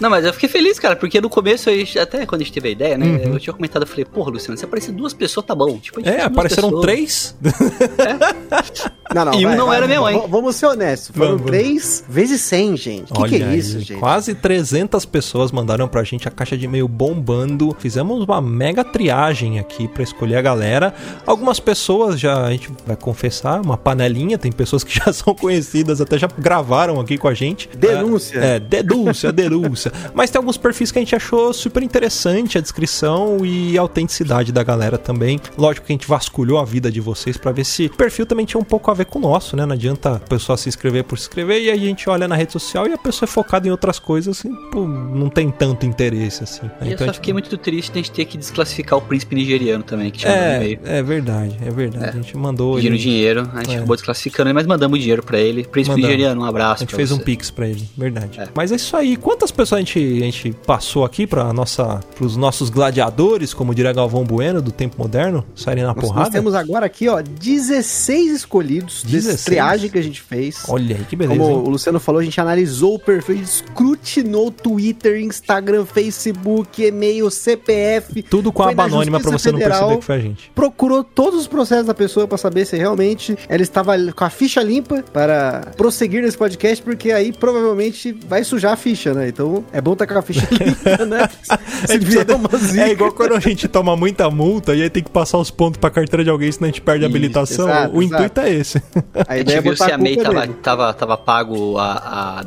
Não, 0.00 0.08
mas 0.10 0.24
eu 0.24 0.32
fiquei 0.32 0.48
feliz, 0.48 0.78
cara, 0.78 0.96
porque 0.96 1.20
no 1.20 1.28
começo, 1.28 1.68
a 1.70 1.72
até 2.02 2.24
quando 2.26 2.40
a 2.40 2.44
gente 2.44 2.52
teve 2.52 2.68
a 2.68 2.72
ideia, 2.72 2.98
né? 2.98 3.20
Eu 3.24 3.38
tinha 3.38 3.52
comentado, 3.54 3.82
eu 3.82 3.86
falei, 3.86 4.04
porra, 4.04 4.30
Luciano, 4.30 4.56
se 4.56 4.64
aparecer 4.64 4.92
duas 4.92 5.12
pessoas, 5.12 5.44
tá 5.46 5.54
bom. 5.54 5.78
Tipo, 5.78 6.00
a 6.00 6.10
É, 6.10 6.22
apareceram 6.22 6.68
pessoas. 6.70 6.82
três. 6.84 7.36
Não, 9.14 9.24
não, 9.26 9.34
E 9.34 9.44
um 9.44 9.48
vai, 9.48 9.56
não 9.56 9.66
vai, 9.66 9.76
era 9.78 9.86
minha 9.86 10.00
vamos- 10.00 10.20
mãe. 10.20 10.30
Vamos 10.30 10.56
ser 10.56 10.66
honestos. 10.66 11.10
Foram 11.16 11.30
Vamos. 11.36 11.46
3 11.46 12.04
vezes 12.08 12.40
100, 12.42 12.76
gente. 12.76 13.12
Que 13.12 13.28
que 13.28 13.36
é 13.42 13.44
aí, 13.46 13.58
isso, 13.58 13.80
gente? 13.80 13.98
Quase 13.98 14.34
300 14.34 15.04
pessoas 15.04 15.50
mandaram 15.52 15.86
pra 15.88 16.02
gente 16.04 16.26
a 16.28 16.30
caixa 16.30 16.56
de 16.56 16.64
e-mail 16.64 16.88
bombando. 16.88 17.74
Fizemos 17.78 18.24
uma 18.24 18.40
mega 18.40 18.82
triagem 18.84 19.58
aqui 19.58 19.86
pra 19.88 20.02
escolher 20.02 20.36
a 20.36 20.42
galera. 20.42 20.94
Algumas 21.26 21.60
pessoas 21.60 22.18
já, 22.18 22.44
a 22.44 22.50
gente 22.50 22.70
vai 22.86 22.96
confessar, 22.96 23.60
uma 23.60 23.76
panelinha. 23.76 24.38
Tem 24.38 24.50
pessoas 24.52 24.82
que 24.84 24.94
já 24.98 25.12
são 25.12 25.34
conhecidas, 25.34 26.00
até 26.00 26.18
já 26.18 26.28
gravaram 26.38 27.00
aqui 27.00 27.16
com 27.18 27.28
a 27.28 27.34
gente. 27.34 27.68
Denúncia. 27.76 28.38
É, 28.38 28.58
denúncia, 28.60 29.30
denúncia. 29.32 29.92
Mas 30.14 30.30
tem 30.30 30.38
alguns 30.38 30.56
perfis 30.56 30.90
que 30.90 30.98
a 30.98 31.02
gente 31.02 31.14
achou 31.14 31.52
super 31.52 31.82
interessante 31.82 32.58
a 32.58 32.60
descrição 32.60 33.44
e 33.44 33.76
a 33.76 33.80
autenticidade 33.80 34.52
da 34.52 34.62
galera 34.62 34.98
também. 34.98 35.40
Lógico 35.56 35.86
que 35.86 35.92
a 35.92 35.94
gente 35.94 36.06
vasculhou 36.08 36.58
a 36.58 36.64
vida 36.64 36.90
de 36.90 37.00
vocês 37.00 37.36
pra 37.36 37.52
ver 37.52 37.64
se 37.64 37.86
o 37.86 37.96
perfil 37.96 38.26
também 38.26 38.44
tinha 38.46 38.60
um 38.60 38.64
pouco 38.64 38.90
a 38.90 38.94
ver 38.94 39.01
com 39.04 39.18
o 39.18 39.22
nosso, 39.22 39.56
né? 39.56 39.64
Não 39.66 39.74
adianta 39.74 40.16
a 40.16 40.18
pessoa 40.18 40.56
se 40.56 40.68
inscrever 40.68 41.04
por 41.04 41.18
se 41.18 41.24
inscrever 41.24 41.62
e 41.62 41.70
aí 41.70 41.80
a 41.82 41.86
gente 41.86 42.08
olha 42.08 42.26
na 42.28 42.34
rede 42.36 42.52
social 42.52 42.86
e 42.86 42.92
a 42.92 42.98
pessoa 42.98 43.26
é 43.26 43.30
focada 43.30 43.66
em 43.66 43.70
outras 43.70 43.98
coisas 43.98 44.44
e 44.44 44.48
pô, 44.70 44.86
não 44.86 45.28
tem 45.28 45.50
tanto 45.50 45.86
interesse 45.86 46.42
assim. 46.44 46.62
né? 46.66 46.72
E 46.82 46.84
eu 46.86 46.92
Então, 46.92 46.98
só 46.98 47.04
a 47.04 47.06
gente- 47.08 47.14
fiquei 47.16 47.32
muito 47.32 47.56
triste 47.58 47.92
de 47.92 47.98
a 47.98 48.02
gente 48.02 48.10
ter 48.12 48.24
que 48.24 48.36
desclassificar 48.38 48.98
o 48.98 49.02
príncipe 49.02 49.34
nigeriano 49.34 49.82
também, 49.82 50.10
que 50.10 50.18
tinha 50.20 50.32
é, 50.32 50.56
e-mail. 50.56 50.80
é 50.84 51.02
verdade, 51.02 51.56
é 51.64 51.70
verdade. 51.70 52.08
A 52.18 52.22
gente 52.22 52.36
mandou 52.36 52.76
Pedindo 52.76 52.92
ele- 52.94 53.02
dinheiro, 53.02 53.50
a 53.54 53.58
gente 53.62 53.72
É. 53.72 53.76
acabou 53.78 53.96
desclassificando 53.96 54.48
ele, 54.48 54.54
mas 54.54 54.66
mandamos 54.66 54.98
dinheiro 54.98 55.22
pra 55.22 55.38
ele. 55.38 55.64
Príncipe 55.64 55.94
Mandamos. 55.96 56.10
nigeriano, 56.10 56.40
um 56.40 56.44
A 56.44 56.48
abraço. 56.48 56.80
gente 56.80 56.88
pra 56.90 56.96
fez 56.96 57.12
um 57.12 57.16
você. 57.16 57.24
pix 57.24 57.50
pra 57.50 57.68
ele, 57.68 57.88
verdade. 57.96 58.40
É. 58.40 58.48
Mas 58.54 58.72
é 58.72 58.76
isso 58.76 58.96
aí. 58.96 59.16
Quantas 59.16 59.50
pessoas 59.50 59.78
a 59.78 59.80
gente, 59.80 59.98
a 59.98 60.24
gente 60.24 60.52
passou 60.66 61.04
aqui 61.04 61.26
para 61.26 61.52
nossa, 61.52 62.00
pros 62.14 62.36
nossos 62.36 62.70
gladiadores, 62.70 63.52
como 63.54 63.74
diria 63.74 63.92
Galvão 63.92 64.24
Bueno 64.24 64.60
do 64.62 64.70
tempo 64.72 64.96
moderno, 64.98 65.44
saírem 65.54 65.84
na 65.84 65.94
Nós, 65.94 66.04
porrada? 66.04 66.20
nós 66.26 66.28
temos 66.32 66.54
agora 66.54 66.86
aqui, 66.86 67.08
ó, 67.08 67.20
16 67.22 68.32
escolhidos 68.32 68.91
16? 69.02 69.24
desse 69.24 69.44
triagem 69.44 69.90
que 69.90 69.98
a 69.98 70.02
gente 70.02 70.20
fez. 70.20 70.64
Olha 70.68 70.96
aí 70.96 71.04
que 71.04 71.16
beleza. 71.16 71.40
Como 71.40 71.50
hein? 71.50 71.64
o 71.66 71.70
Luciano 71.70 72.00
falou, 72.00 72.20
a 72.20 72.24
gente 72.24 72.40
analisou 72.40 72.94
o 72.94 72.98
perfil, 72.98 73.36
escrutinou 73.36 74.50
Twitter, 74.50 75.20
Instagram, 75.20 75.84
Facebook, 75.84 76.84
e-mail, 76.84 77.30
CPF. 77.30 78.22
Tudo 78.22 78.52
com 78.52 78.62
a 78.62 78.70
aba 78.70 78.84
anônima 78.84 79.20
pra 79.20 79.30
você 79.30 79.50
não 79.50 79.58
Federal, 79.58 79.80
perceber 79.80 80.00
que 80.00 80.04
foi 80.04 80.14
a 80.16 80.18
gente. 80.18 80.50
Procurou 80.54 81.04
todos 81.04 81.40
os 81.40 81.46
processos 81.46 81.86
da 81.86 81.94
pessoa 81.94 82.26
pra 82.26 82.36
saber 82.36 82.64
se 82.66 82.76
realmente 82.76 83.36
ela 83.48 83.62
estava 83.62 83.92
com 84.12 84.24
a 84.24 84.30
ficha 84.30 84.62
limpa 84.62 85.04
para 85.12 85.72
prosseguir 85.76 86.22
nesse 86.22 86.36
podcast, 86.36 86.82
porque 86.82 87.12
aí 87.12 87.32
provavelmente 87.32 88.12
vai 88.26 88.44
sujar 88.44 88.72
a 88.72 88.76
ficha, 88.76 89.14
né? 89.14 89.28
Então 89.28 89.64
é 89.72 89.80
bom 89.80 89.92
estar 89.92 90.06
com 90.06 90.18
a 90.18 90.22
ficha 90.22 90.46
limpa, 90.52 91.04
né? 91.06 91.28
Se 91.86 92.32
uma 92.34 92.58
zica. 92.58 92.84
É 92.84 92.90
igual 92.90 93.12
quando 93.12 93.34
a 93.34 93.40
gente 93.40 93.68
toma 93.68 93.96
muita 93.96 94.30
multa 94.30 94.74
e 94.74 94.82
aí 94.82 94.90
tem 94.90 95.02
que 95.02 95.10
passar 95.10 95.38
os 95.38 95.50
pontos 95.50 95.78
pra 95.78 95.90
carteira 95.90 96.24
de 96.24 96.30
alguém, 96.30 96.50
senão 96.50 96.68
a 96.68 96.70
gente 96.70 96.80
perde 96.80 97.04
a 97.04 97.08
habilitação. 97.08 97.68
exato, 97.68 97.96
o 97.96 98.02
exato. 98.02 98.22
intuito 98.22 98.40
é 98.40 98.54
esse. 98.54 98.81
A 99.26 99.32
A 99.32 99.38
ideia 99.38 99.58
é 99.58 99.60
gente 99.60 99.62
viu 99.62 99.72
botar 99.72 99.84
se 99.86 99.92
a 99.92 99.94
a 99.94 99.98
MEI 99.98 100.16
tava, 100.16 100.46
tava, 100.48 100.92
tava 100.94 101.16
pago 101.16 101.78
a, 101.78 101.92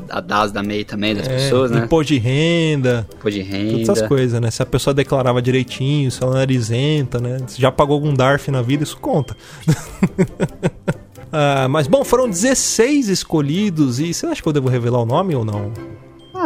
a, 0.10 0.18
a 0.18 0.22
DAS 0.22 0.52
da 0.52 0.62
MEI 0.62 0.84
também, 0.84 1.16
das 1.16 1.28
pessoas, 1.28 1.72
né? 1.72 1.86
Imposto 1.86 2.14
de 2.14 2.20
renda, 2.20 3.08
Pô 3.20 3.30
de 3.30 3.44
todas 3.44 3.54
renda. 3.54 3.92
essas 3.92 4.08
coisas, 4.08 4.40
né? 4.42 4.52
Se 4.52 4.62
a 4.62 4.66
pessoa 4.66 4.94
declarava 4.94 5.42
direitinho, 5.42 6.12
se 6.12 6.22
ela 6.22 6.34
não 6.34 6.40
era 6.40 6.54
isenta, 6.54 7.20
né? 7.20 7.40
Se 7.48 7.60
já 7.60 7.72
pagou 7.72 7.96
algum 7.96 8.14
DARF 8.14 8.52
na 8.52 8.62
vida, 8.62 8.84
isso 8.84 8.98
conta. 8.98 9.36
Ah, 11.38 11.68
mas 11.68 11.86
bom, 11.86 12.02
foram 12.06 12.30
16 12.30 13.10
escolhidos 13.10 14.00
e 14.00 14.14
você 14.14 14.26
acha 14.26 14.42
que 14.42 14.48
eu 14.48 14.54
devo 14.54 14.70
revelar 14.70 15.02
o 15.02 15.06
nome 15.06 15.36
ou 15.36 15.44
não? 15.44 15.74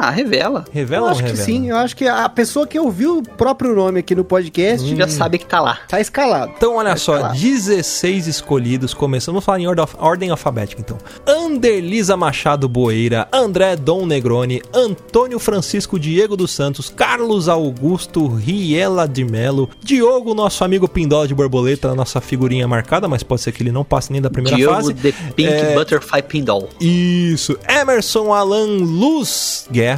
Ah, 0.02 0.10
revela. 0.10 0.66
Revela 0.72 1.02
Eu 1.02 1.06
ou 1.06 1.10
acho 1.12 1.22
não 1.22 1.26
que 1.30 1.38
revela? 1.38 1.46
sim, 1.46 1.70
eu 1.70 1.76
acho 1.78 1.96
que 1.96 2.08
a 2.08 2.28
pessoa 2.30 2.66
que 2.66 2.80
ouviu 2.80 3.18
o 3.20 3.24
próprio 3.24 3.76
nome 3.76 4.00
aqui 4.00 4.16
no 4.16 4.24
podcast 4.24 4.86
A 4.86 4.88
gente 4.90 4.98
já 4.98 5.08
sabe 5.08 5.38
que 5.38 5.46
tá 5.46 5.60
lá. 5.60 5.80
tá 5.88 6.00
escalado. 6.00 6.54
Então, 6.56 6.76
olha 6.76 6.96
só, 6.96 7.16
escalar. 7.16 7.36
16 7.38 8.28
escolhidos, 8.28 8.94
começando, 8.94 9.34
vamos 9.34 9.46
falar 9.46 9.60
em 9.60 9.68
ordem, 9.68 9.86
ordem 9.98 10.30
alfabética, 10.30 10.82
então. 10.82 10.98
Anderlisa 11.28 12.16
Machado 12.18 12.68
Boeira, 12.70 13.28
André 13.32 13.76
Dom 13.76 14.06
Negroni, 14.06 14.62
Antônio 14.74 15.40
Francisco 15.40 16.00
Diego 16.00 16.36
dos 16.38 16.52
Santos, 16.52 16.90
Carlos 16.96 17.48
Augusto 17.50 18.28
Riela 18.28 19.08
de 19.08 19.24
Melo, 19.26 19.70
Diogo, 19.84 20.34
nosso 20.34 20.64
amigo 20.64 20.88
Pindola 20.88 21.28
de 21.28 21.34
Borboleta, 21.36 21.94
nossa 21.96 22.22
figurinha 22.22 22.68
marcada, 22.68 23.08
mas 23.08 23.24
pode 23.24 23.42
ser 23.42 23.52
que 23.52 23.64
ele 23.64 23.72
não 23.72 23.84
passe 23.84 24.12
nem 24.12 24.22
da 24.22 24.30
primeira 24.30 24.56
Diogo 24.58 24.76
fase. 24.76 24.94
The 24.94 25.12
Pink 25.36 25.50
É, 25.50 25.76
Butterfly 25.76 26.22
Pindol. 26.24 26.70
Isso. 26.80 27.58
Emerson 27.68 28.34
Alan 28.34 28.68
Luz 28.84 29.68
Guerra, 29.72 29.89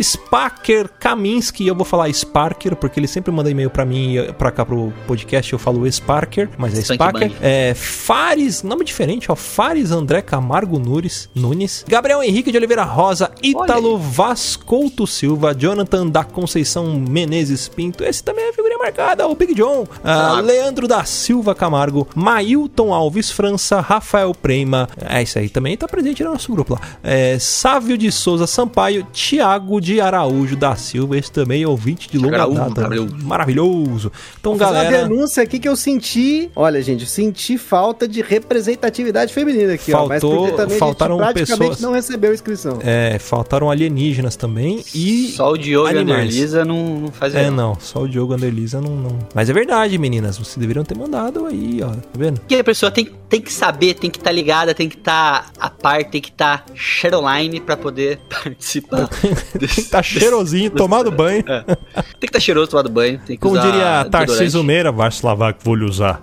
Sparker 0.00 0.88
Kaminski, 0.98 1.66
eu 1.66 1.74
vou 1.74 1.84
falar 1.84 2.12
Sparker 2.12 2.76
porque 2.76 3.00
ele 3.00 3.06
sempre 3.06 3.30
manda 3.32 3.50
e-mail 3.50 3.70
pra 3.70 3.84
mim 3.84 4.16
e 4.16 4.32
pra 4.32 4.50
cá 4.50 4.64
pro 4.64 4.92
podcast, 5.06 5.52
eu 5.52 5.58
falo 5.58 5.90
Sparker, 5.90 6.48
mas 6.58 6.78
é 6.78 6.82
Sparker. 6.82 7.32
É 7.40 7.74
Fares, 7.74 8.62
nome 8.62 8.84
diferente, 8.84 9.30
ó, 9.30 9.34
Fares 9.34 9.90
André 9.90 10.22
Camargo 10.22 10.78
Nunes, 10.78 11.28
Nunes, 11.34 11.84
Gabriel 11.88 12.22
Henrique 12.22 12.50
de 12.50 12.56
Oliveira 12.56 12.84
Rosa, 12.84 13.30
Ítalo 13.42 13.98
Vascouto 13.98 15.06
Silva, 15.06 15.54
Jonathan 15.54 16.06
da 16.06 16.24
Conceição 16.24 16.94
Menezes 17.08 17.68
Pinto, 17.68 18.04
esse 18.04 18.22
também 18.22 18.48
é 18.48 18.52
figurinha 18.52 18.78
marcada, 18.78 19.26
o 19.26 19.34
Big 19.34 19.54
John, 19.54 19.86
ah. 20.04 20.40
Leandro 20.40 20.86
da 20.86 21.04
Silva 21.04 21.54
Camargo, 21.54 22.06
Mailton 22.14 22.92
Alves 22.92 23.30
França, 23.30 23.80
Rafael 23.80 24.34
Prema, 24.34 24.88
é 25.00 25.22
isso 25.22 25.38
aí 25.38 25.48
também 25.48 25.76
tá 25.76 25.88
presente 25.88 26.22
no 26.24 26.32
nosso 26.32 26.52
grupo 26.52 26.74
lá. 26.74 26.80
É, 27.02 27.38
Sávio 27.38 27.96
de 27.96 28.10
Souza 28.12 28.46
Sampaio, 28.46 29.06
Tiago 29.30 29.80
de 29.80 30.00
Araújo 30.00 30.56
da 30.56 30.74
Silva, 30.74 31.16
esse 31.16 31.30
também 31.30 31.62
é 31.62 31.68
ouvinte 31.68 32.08
de 32.10 32.18
longa 32.18 32.36
Araújo, 32.38 32.58
data. 32.58 32.80
maravilhoso. 32.80 33.16
Maravilhoso. 33.22 34.12
Então, 34.40 34.56
Vou 34.56 34.66
fazer 34.66 34.74
galera, 34.84 34.98
uma 35.04 35.08
denúncia 35.08 35.42
aqui 35.42 35.58
que 35.60 35.68
eu 35.68 35.76
senti. 35.76 36.50
Olha, 36.56 36.82
gente, 36.82 37.02
eu 37.02 37.06
senti 37.06 37.56
falta 37.56 38.08
de 38.08 38.22
representatividade 38.22 39.32
feminina 39.32 39.74
aqui, 39.74 39.92
ó. 39.92 40.06
Mas 40.08 40.20
Faltou- 40.20 40.40
porque 40.46 40.56
também 40.56 40.78
faltaram 40.78 41.20
a 41.20 41.24
gente 41.26 41.32
praticamente 41.34 41.70
pessoas- 41.70 41.80
não 41.80 41.92
recebeu 41.92 42.34
inscrição. 42.34 42.78
é, 42.82 43.18
faltaram 43.20 43.70
alienígenas 43.70 44.34
também 44.34 44.82
e 44.94 45.28
Só 45.36 45.52
o 45.52 45.56
Diogo 45.56 45.86
e 45.88 45.96
a 45.96 46.00
animais. 46.00 46.20
Anderlisa 46.24 46.64
não, 46.64 47.00
não 47.00 47.12
faz 47.12 47.32
É, 47.34 47.50
não, 47.50 47.76
só 47.78 48.02
o 48.02 48.08
Diogo 48.08 48.32
Anderlisa 48.34 48.80
não, 48.80 48.96
não. 48.96 49.18
Mas 49.34 49.48
é 49.48 49.52
verdade, 49.52 49.96
meninas. 49.96 50.38
Vocês 50.38 50.56
deveriam 50.56 50.84
ter 50.84 50.96
mandado 50.98 51.46
aí, 51.46 51.80
ó. 51.84 51.90
Tá 51.90 51.96
vendo? 52.18 52.40
Porque 52.40 52.56
a 52.56 52.64
pessoa 52.64 52.90
tem, 52.90 53.10
tem 53.30 53.40
que 53.40 53.52
saber, 53.52 53.94
tem 53.94 54.10
que 54.10 54.18
estar 54.18 54.32
ligada, 54.32 54.74
tem 54.74 54.88
que 54.88 54.96
estar 54.96 55.50
a 55.58 55.70
par, 55.70 56.04
tem 56.04 56.20
que 56.20 56.28
estar 56.30 56.64
Shadowline 56.74 57.60
pra 57.60 57.76
poder 57.76 58.18
participar. 58.28 59.08
desse- 59.58 59.88
Tá 59.88 60.02
cheirosinho, 60.02 60.70
tomado 60.70 61.10
banho. 61.10 61.42
É. 61.48 61.62
Tem 61.62 61.76
que 62.20 62.26
estar 62.26 62.40
cheiroso, 62.40 62.70
tomado 62.72 62.90
banho. 62.90 63.18
Tem 63.24 63.36
que 63.36 63.42
Como 63.42 63.58
diria 63.58 64.04
Tarcísio. 64.10 64.62
Meira, 64.64 64.92
vai 64.92 65.10
se 65.10 65.24
lavar 65.24 65.54
que 65.54 65.64
vou 65.64 65.74
lhe 65.74 65.84
usar. 65.84 66.20